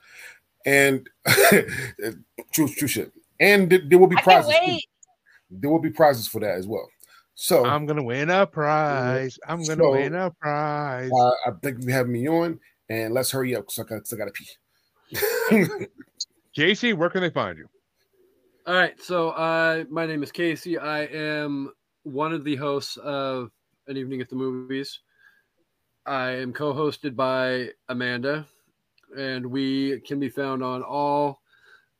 and 0.66 1.08
true, 2.52 2.68
true 2.68 2.88
shit. 2.88 3.12
And 3.40 3.68
there, 3.70 3.80
there 3.88 3.98
will 3.98 4.06
be 4.06 4.16
I 4.16 4.22
can't 4.22 4.44
prizes. 4.46 4.60
wait. 4.66 4.84
There 5.50 5.70
will 5.70 5.80
be 5.80 5.90
prizes 5.90 6.26
for 6.28 6.40
that 6.40 6.54
as 6.56 6.66
well. 6.66 6.88
So 7.34 7.64
I'm 7.66 7.84
gonna 7.86 8.02
win 8.02 8.30
a 8.30 8.46
prize. 8.46 9.38
I'm 9.46 9.58
gonna 9.64 9.82
So, 9.82 9.90
win 9.90 10.14
a 10.14 10.30
prize. 10.30 11.10
uh, 11.12 11.30
I 11.46 11.50
think 11.62 11.82
you 11.82 11.92
have 11.92 12.08
me 12.08 12.28
on, 12.28 12.60
and 12.88 13.12
let's 13.12 13.30
hurry 13.32 13.56
up 13.56 13.66
because 13.66 13.78
I 13.80 13.82
got, 13.82 14.12
I 14.12 14.16
got 14.16 14.32
to 14.32 14.42
pee. 15.72 15.86
Kasey, 16.56 16.94
where 16.94 17.10
can 17.10 17.20
they 17.20 17.30
find 17.30 17.58
you? 17.58 17.66
All 18.66 18.74
right, 18.74 19.00
so 19.00 19.30
uh, 19.30 19.84
my 19.90 20.06
name 20.06 20.22
is 20.22 20.30
Kasey. 20.30 20.80
I 20.80 21.00
am 21.06 21.72
one 22.04 22.32
of 22.32 22.44
the 22.44 22.56
hosts 22.56 22.96
of 22.98 23.50
An 23.88 23.96
Evening 23.96 24.20
at 24.20 24.28
the 24.28 24.36
Movies. 24.36 25.00
I 26.06 26.30
am 26.30 26.52
co-hosted 26.52 27.16
by 27.16 27.70
Amanda, 27.88 28.46
and 29.18 29.44
we 29.44 30.00
can 30.00 30.20
be 30.20 30.28
found 30.28 30.62
on 30.62 30.82
all 30.82 31.40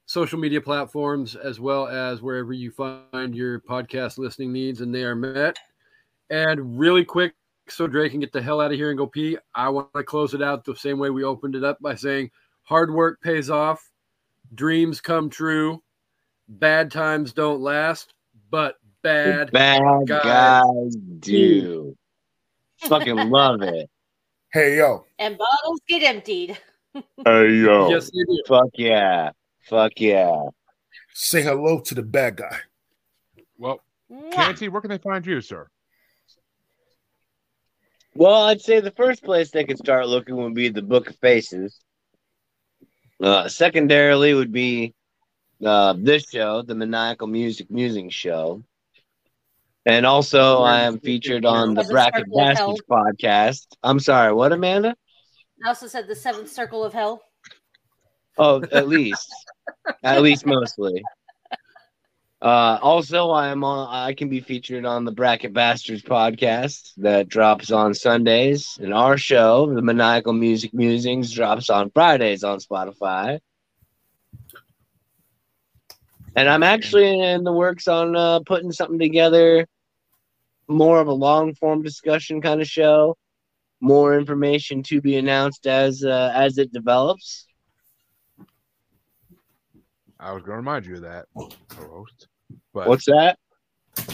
social 0.06 0.38
media 0.38 0.60
platforms 0.60 1.34
as 1.34 1.58
well 1.58 1.88
as 1.88 2.22
wherever 2.22 2.52
you 2.52 2.70
find 2.70 3.34
your 3.34 3.60
podcast 3.60 4.18
listening 4.18 4.52
needs, 4.52 4.82
and 4.82 4.94
they 4.94 5.02
are 5.02 5.16
met. 5.16 5.58
And 6.30 6.78
really 6.78 7.04
quick, 7.04 7.34
so 7.68 7.86
Dre 7.86 8.08
can 8.08 8.20
get 8.20 8.32
the 8.32 8.42
hell 8.42 8.60
out 8.60 8.72
of 8.72 8.78
here 8.78 8.90
and 8.90 8.98
go 8.98 9.06
pee. 9.06 9.36
I 9.54 9.68
want 9.68 9.92
to 9.94 10.04
close 10.04 10.32
it 10.32 10.42
out 10.42 10.64
the 10.64 10.76
same 10.76 10.98
way 10.98 11.10
we 11.10 11.24
opened 11.24 11.56
it 11.56 11.64
up 11.64 11.80
by 11.80 11.94
saying, 11.94 12.30
"Hard 12.62 12.92
work 12.92 13.20
pays 13.20 13.50
off, 13.50 13.90
dreams 14.52 15.00
come 15.00 15.30
true." 15.30 15.82
bad 16.48 16.90
times 16.90 17.32
don't 17.32 17.60
last, 17.60 18.14
but 18.50 18.76
bad. 19.02 19.50
Bad 19.52 19.82
guys 20.06 20.22
guys 20.22 20.96
do. 21.20 21.96
Fucking 22.78 23.16
love 23.30 23.62
it. 23.62 23.88
hey 24.52 24.76
yo, 24.76 25.04
And 25.18 25.38
bottles 25.38 25.80
get 25.88 26.02
emptied. 26.02 26.58
Hey 27.24 27.52
yo. 27.54 27.90
Yes, 27.90 28.08
they 28.12 28.22
do. 28.22 28.42
Fuck 28.46 28.68
yeah. 28.74 29.30
Fuck 29.62 29.92
yeah. 29.96 30.44
say 31.12 31.42
hello 31.42 31.80
to 31.80 31.92
the 31.92 32.04
bad 32.04 32.36
guy. 32.36 32.58
Well, 33.58 33.80
Mwah. 34.08 34.32
Kasey, 34.32 34.68
where 34.68 34.80
can 34.80 34.90
they 34.90 34.98
find 34.98 35.26
you, 35.26 35.40
sir? 35.40 35.66
Well, 38.14 38.44
I'd 38.44 38.60
say 38.60 38.78
the 38.78 38.92
first 38.92 39.24
place 39.24 39.50
they 39.50 39.64
could 39.64 39.78
start 39.78 40.06
looking 40.06 40.36
would 40.36 40.54
be 40.54 40.68
the 40.68 40.82
Book 40.82 41.10
of 41.10 41.16
Faces. 41.16 41.80
Uh, 43.24 43.48
secondarily 43.48 44.34
would 44.34 44.52
be 44.52 44.92
uh, 45.64 45.94
this 45.96 46.28
show, 46.28 46.60
the 46.60 46.74
Maniacal 46.74 47.26
Music 47.26 47.70
Musing 47.70 48.10
Show. 48.10 48.62
And 49.86 50.04
also, 50.04 50.60
I 50.60 50.80
am 50.80 50.98
featured 50.98 51.46
on 51.46 51.72
the 51.72 51.84
Bracket. 51.84 52.26
Bastards 52.30 52.82
podcast. 52.90 53.66
I'm 53.82 53.98
sorry, 53.98 54.34
what, 54.34 54.52
Amanda? 54.52 54.94
I 55.64 55.68
also 55.68 55.86
said 55.86 56.06
the 56.06 56.14
seventh 56.14 56.52
circle 56.52 56.84
of 56.84 56.92
hell. 56.92 57.22
Oh, 58.36 58.62
at 58.70 58.88
least, 58.88 59.32
at 60.02 60.20
least 60.20 60.44
mostly. 60.44 61.02
Uh, 62.44 62.78
also, 62.82 63.30
I 63.30 63.48
am 63.48 63.64
on. 63.64 63.88
I 63.90 64.12
can 64.12 64.28
be 64.28 64.40
featured 64.40 64.84
on 64.84 65.06
the 65.06 65.12
Bracket 65.12 65.54
Bastards 65.54 66.02
podcast 66.02 66.92
that 66.98 67.26
drops 67.26 67.70
on 67.70 67.94
Sundays, 67.94 68.78
and 68.82 68.92
our 68.92 69.16
show, 69.16 69.72
the 69.74 69.80
Maniacal 69.80 70.34
Music 70.34 70.74
Musings, 70.74 71.32
drops 71.32 71.70
on 71.70 71.90
Fridays 71.90 72.44
on 72.44 72.58
Spotify. 72.58 73.40
And 76.36 76.46
I'm 76.46 76.62
actually 76.62 77.18
in 77.18 77.44
the 77.44 77.52
works 77.52 77.88
on 77.88 78.14
uh, 78.14 78.40
putting 78.40 78.72
something 78.72 78.98
together, 78.98 79.66
more 80.68 81.00
of 81.00 81.06
a 81.06 81.14
long 81.14 81.54
form 81.54 81.82
discussion 81.82 82.42
kind 82.42 82.60
of 82.60 82.68
show. 82.68 83.16
More 83.80 84.18
information 84.18 84.82
to 84.82 85.00
be 85.00 85.16
announced 85.16 85.66
as 85.66 86.04
uh, 86.04 86.30
as 86.34 86.58
it 86.58 86.74
develops. 86.74 87.46
I 90.20 90.32
was 90.32 90.42
gonna 90.42 90.58
remind 90.58 90.84
you 90.84 90.96
of 90.96 91.02
that, 91.02 91.24
co-host. 91.68 92.28
But 92.72 92.88
What's 92.88 93.06
that? 93.06 93.38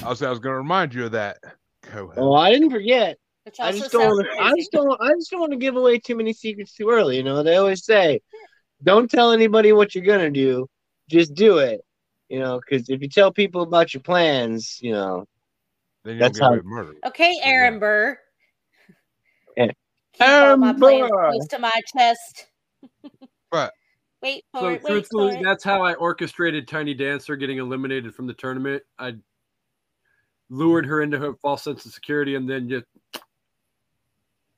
I 0.05 0.09
was, 0.09 0.23
I 0.23 0.31
was 0.31 0.39
gonna 0.39 0.57
remind 0.57 0.93
you 0.95 1.07
of 1.07 1.13
that, 1.13 1.39
co-host. 1.83 2.19
Oh, 2.19 2.35
I 2.35 2.51
didn't 2.51 2.71
forget. 2.71 3.17
I 3.59 3.73
just 3.73 3.91
don't. 3.91 4.07
Wanna, 4.17 4.29
I 4.39 4.53
just 4.57 4.71
don't. 4.71 5.01
I 5.01 5.09
just 5.15 5.31
don't 5.31 5.41
want 5.41 5.53
to 5.53 5.59
give 5.59 5.77
away 5.77 5.99
too 5.99 6.15
many 6.15 6.33
secrets 6.33 6.75
too 6.75 6.91
early. 6.91 7.17
You 7.17 7.23
know, 7.23 7.43
they 7.43 7.57
always 7.57 7.85
say, 7.85 8.21
"Don't 8.83 9.11
tell 9.11 9.33
anybody 9.33 9.73
what 9.73 9.95
you're 9.95 10.05
gonna 10.05 10.31
do. 10.31 10.69
Just 11.09 11.35
do 11.35 11.59
it." 11.59 11.81
You 12.29 12.39
know, 12.39 12.61
because 12.61 12.91
if 12.91 13.01
you 13.01 13.09
tell 13.09 13.33
people 13.33 13.63
about 13.63 13.93
your 13.95 14.03
plans, 14.03 14.79
you 14.83 14.93
know, 14.93 15.25
then 16.05 16.15
you 16.15 16.21
that's 16.21 16.39
don't 16.39 16.53
get 16.53 16.59
away 16.61 16.63
how- 16.63 16.69
murder. 16.85 16.99
Okay, 17.07 17.35
So, 17.43 17.49
Aaron 17.49 17.75
yeah. 17.75 17.81
Burr. 17.81 18.19
Yeah. 19.57 19.67
Keep 20.13 20.29
all 20.29 20.57
my 20.59 20.69
Aaron 20.69 21.09
Burr. 21.11 21.31
close 21.31 21.47
to 21.49 21.59
my 21.59 21.81
chest. 21.97 22.47
But 23.51 23.73
Wait 24.23 24.45
for 24.53 24.61
So 24.61 24.69
it. 24.69 24.71
Wait 24.73 24.81
for 24.83 24.89
truthfully, 24.89 25.37
it. 25.37 25.43
that's 25.43 25.65
how 25.65 25.83
I 25.83 25.95
orchestrated 25.95 26.69
Tiny 26.69 26.95
Dancer 26.95 27.37
getting 27.37 27.59
eliminated 27.59 28.15
from 28.15 28.27
the 28.27 28.35
tournament. 28.35 28.83
I 28.99 29.15
lured 30.51 30.87
her 30.87 31.03
into 31.03 31.19
her 31.19 31.35
false 31.35 31.63
sense 31.65 31.87
of 31.87 31.93
security, 31.93 32.35
and 32.35 32.49
then 32.49 32.69
just 32.69 32.87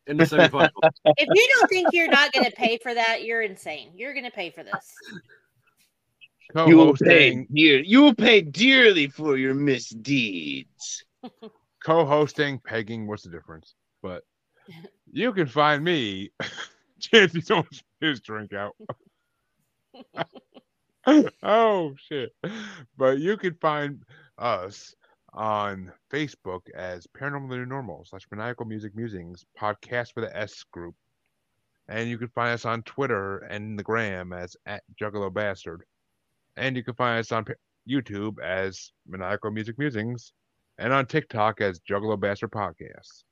in 0.07 0.17
the 0.17 0.25
semifinals. 0.25 0.71
If 1.05 1.29
you 1.33 1.49
don't 1.59 1.69
think 1.69 1.89
you're 1.93 2.09
not 2.09 2.33
going 2.33 2.45
to 2.47 2.53
pay 2.53 2.79
for 2.83 2.93
that, 2.93 3.25
you're 3.25 3.43
insane. 3.43 3.91
You're 3.95 4.15
going 4.15 4.25
to 4.25 4.31
pay 4.31 4.51
for 4.51 4.63
this. 4.65 4.95
you 6.67 6.77
will 6.77 6.95
pay 6.95 7.47
dear. 7.53 7.81
You 7.81 8.03
will 8.03 8.15
pay 8.15 8.41
dearly 8.41 9.09
for 9.09 9.37
your 9.37 9.55
misdeeds. 9.55 11.05
co-hosting, 11.85 12.59
pegging. 12.61 13.07
What's 13.07 13.23
the 13.23 13.31
difference? 13.31 13.75
But 14.03 14.23
you 15.13 15.33
can 15.33 15.47
find 15.47 15.85
me. 15.85 16.31
Chance, 17.01 17.35
you 17.35 17.43
don't 17.43 17.67
his 18.01 18.21
drink 18.21 18.53
out. 18.53 18.77
oh 21.43 21.95
shit! 21.97 22.35
But 22.97 23.19
you 23.19 23.37
can 23.37 23.55
find 23.55 24.03
us 24.39 24.95
on 25.35 25.93
Facebook 26.13 26.63
as 26.75 27.07
Paranormal 27.07 27.49
New 27.49 27.67
Normal 27.67 28.05
slash 28.05 28.27
Maniacal 28.31 28.67
Music 28.67 28.95
Musings 28.95 29.45
podcast 29.59 30.11
with 30.15 30.25
a 30.25 30.37
S 30.37 30.63
group, 30.71 30.95
and 31.89 32.09
you 32.09 32.19
can 32.19 32.29
find 32.29 32.53
us 32.53 32.65
on 32.65 32.83
Twitter 32.83 33.39
and 33.39 33.79
the 33.79 33.83
Gram 33.83 34.33
as 34.33 34.57
at 34.67 34.83
Juggalo 35.01 35.33
Bastard, 35.33 35.83
and 36.57 36.77
you 36.77 36.85
can 36.85 36.95
find 36.95 37.19
us 37.19 37.33
on 37.33 37.47
YouTube 37.89 38.41
as 38.41 38.93
Maniacal 39.09 39.51
Music 39.51 39.79
Musings, 39.79 40.33
and 40.79 40.93
on 40.93 41.07
TikTok 41.07 41.61
as 41.61 41.81
Juggalo 41.81 42.19
Bastard 42.19 42.51
Podcast. 42.51 43.25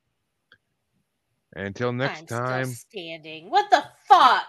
Until 1.55 1.93
next 1.93 2.33
I'm 2.33 2.47
time. 2.47 2.65
still 2.67 2.91
standing. 2.91 3.51
What 3.51 3.71
the 3.71 3.85
fuck? 4.07 4.47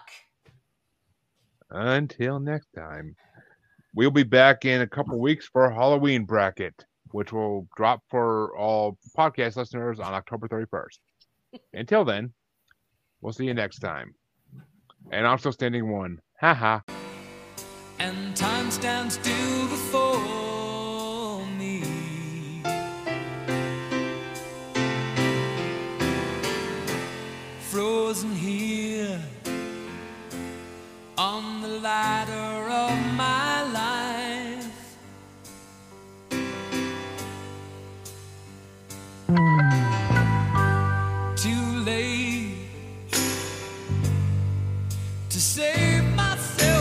Until 1.71 2.39
next 2.39 2.67
time, 2.75 3.15
we'll 3.95 4.11
be 4.11 4.23
back 4.23 4.65
in 4.65 4.81
a 4.81 4.87
couple 4.87 5.17
weeks 5.19 5.47
for 5.47 5.65
a 5.65 5.73
Halloween 5.73 6.25
bracket, 6.25 6.85
which 7.11 7.31
will 7.31 7.67
drop 7.77 8.01
for 8.09 8.55
all 8.57 8.97
podcast 9.17 9.55
listeners 9.55 9.99
on 9.99 10.13
October 10.13 10.49
31st. 10.49 11.59
Until 11.73 12.03
then, 12.03 12.33
we'll 13.21 13.33
see 13.33 13.45
you 13.45 13.53
next 13.53 13.79
time. 13.79 14.13
And 15.11 15.25
I'm 15.25 15.37
still 15.37 15.53
standing 15.53 15.89
one. 15.89 16.19
Ha 16.41 16.53
ha. 16.53 16.81
and 17.99 18.35
time 18.35 18.69
stands 18.69 19.15
still 19.15 19.40